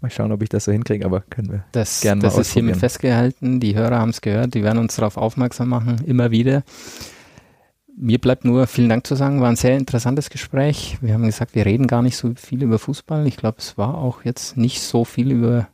Mal 0.00 0.10
schauen, 0.10 0.30
ob 0.30 0.42
ich 0.42 0.48
das 0.48 0.64
so 0.64 0.70
hinkriege, 0.70 1.04
aber 1.04 1.22
können 1.22 1.50
wir 1.50 1.64
das, 1.72 2.00
gerne 2.00 2.22
mal 2.22 2.28
Das 2.28 2.38
ist 2.38 2.52
hiermit 2.52 2.76
festgehalten. 2.76 3.58
Die 3.58 3.74
Hörer 3.74 3.98
haben 3.98 4.10
es 4.10 4.20
gehört. 4.20 4.54
Die 4.54 4.62
werden 4.62 4.78
uns 4.78 4.94
darauf 4.94 5.16
aufmerksam 5.16 5.68
machen, 5.68 6.00
immer 6.06 6.30
wieder. 6.30 6.62
Mir 7.96 8.18
bleibt 8.18 8.44
nur 8.44 8.68
vielen 8.68 8.88
Dank 8.88 9.08
zu 9.08 9.16
sagen. 9.16 9.40
War 9.40 9.48
ein 9.48 9.56
sehr 9.56 9.76
interessantes 9.76 10.30
Gespräch. 10.30 10.98
Wir 11.00 11.14
haben 11.14 11.24
gesagt, 11.24 11.56
wir 11.56 11.66
reden 11.66 11.88
gar 11.88 12.02
nicht 12.02 12.16
so 12.16 12.32
viel 12.36 12.62
über 12.62 12.78
Fußball. 12.78 13.26
Ich 13.26 13.36
glaube, 13.36 13.58
es 13.58 13.76
war 13.76 13.98
auch 13.98 14.24
jetzt 14.24 14.56
nicht 14.56 14.80
so 14.80 15.04
viel 15.04 15.32
über 15.32 15.66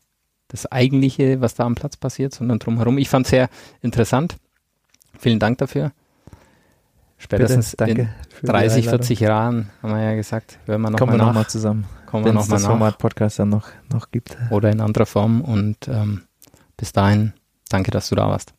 das 0.54 0.70
Eigentliche, 0.70 1.40
was 1.40 1.54
da 1.54 1.64
am 1.64 1.74
Platz 1.74 1.96
passiert, 1.96 2.32
sondern 2.32 2.60
drumherum. 2.60 2.98
Ich 2.98 3.08
fand 3.08 3.26
es 3.26 3.30
sehr 3.30 3.48
interessant. 3.82 4.36
Vielen 5.18 5.40
Dank 5.40 5.58
dafür. 5.58 5.92
Spätestens 7.18 7.74
in 7.74 8.08
30, 8.42 8.88
40 8.88 9.20
Jahren, 9.20 9.70
haben 9.82 9.94
wir 9.94 10.02
ja 10.02 10.14
gesagt, 10.14 10.58
hören 10.66 10.82
wir 10.82 10.90
nochmal. 10.90 11.16
Noch 11.16 11.46
zusammen 11.48 11.86
kommen 12.14 12.26
wir 12.26 12.32
nochmal 12.32 12.60
nach. 12.60 12.68
Format 12.68 12.98
Podcast 12.98 13.40
dann 13.40 13.48
noch, 13.48 13.66
noch 13.92 14.12
gibt. 14.12 14.36
Oder 14.50 14.70
in 14.70 14.80
anderer 14.80 15.04
Form. 15.04 15.40
Und 15.40 15.88
ähm, 15.88 16.22
bis 16.76 16.92
dahin, 16.92 17.32
danke, 17.70 17.90
dass 17.90 18.08
du 18.08 18.14
da 18.14 18.28
warst. 18.28 18.54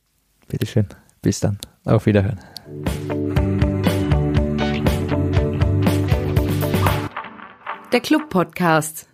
Bitteschön. 0.49 0.87
Bis 1.21 1.39
dann. 1.39 1.57
Auf 1.85 2.05
Wiederhören. 2.05 2.41
Der 7.93 8.01
Club 8.01 8.29
Podcast. 8.29 9.07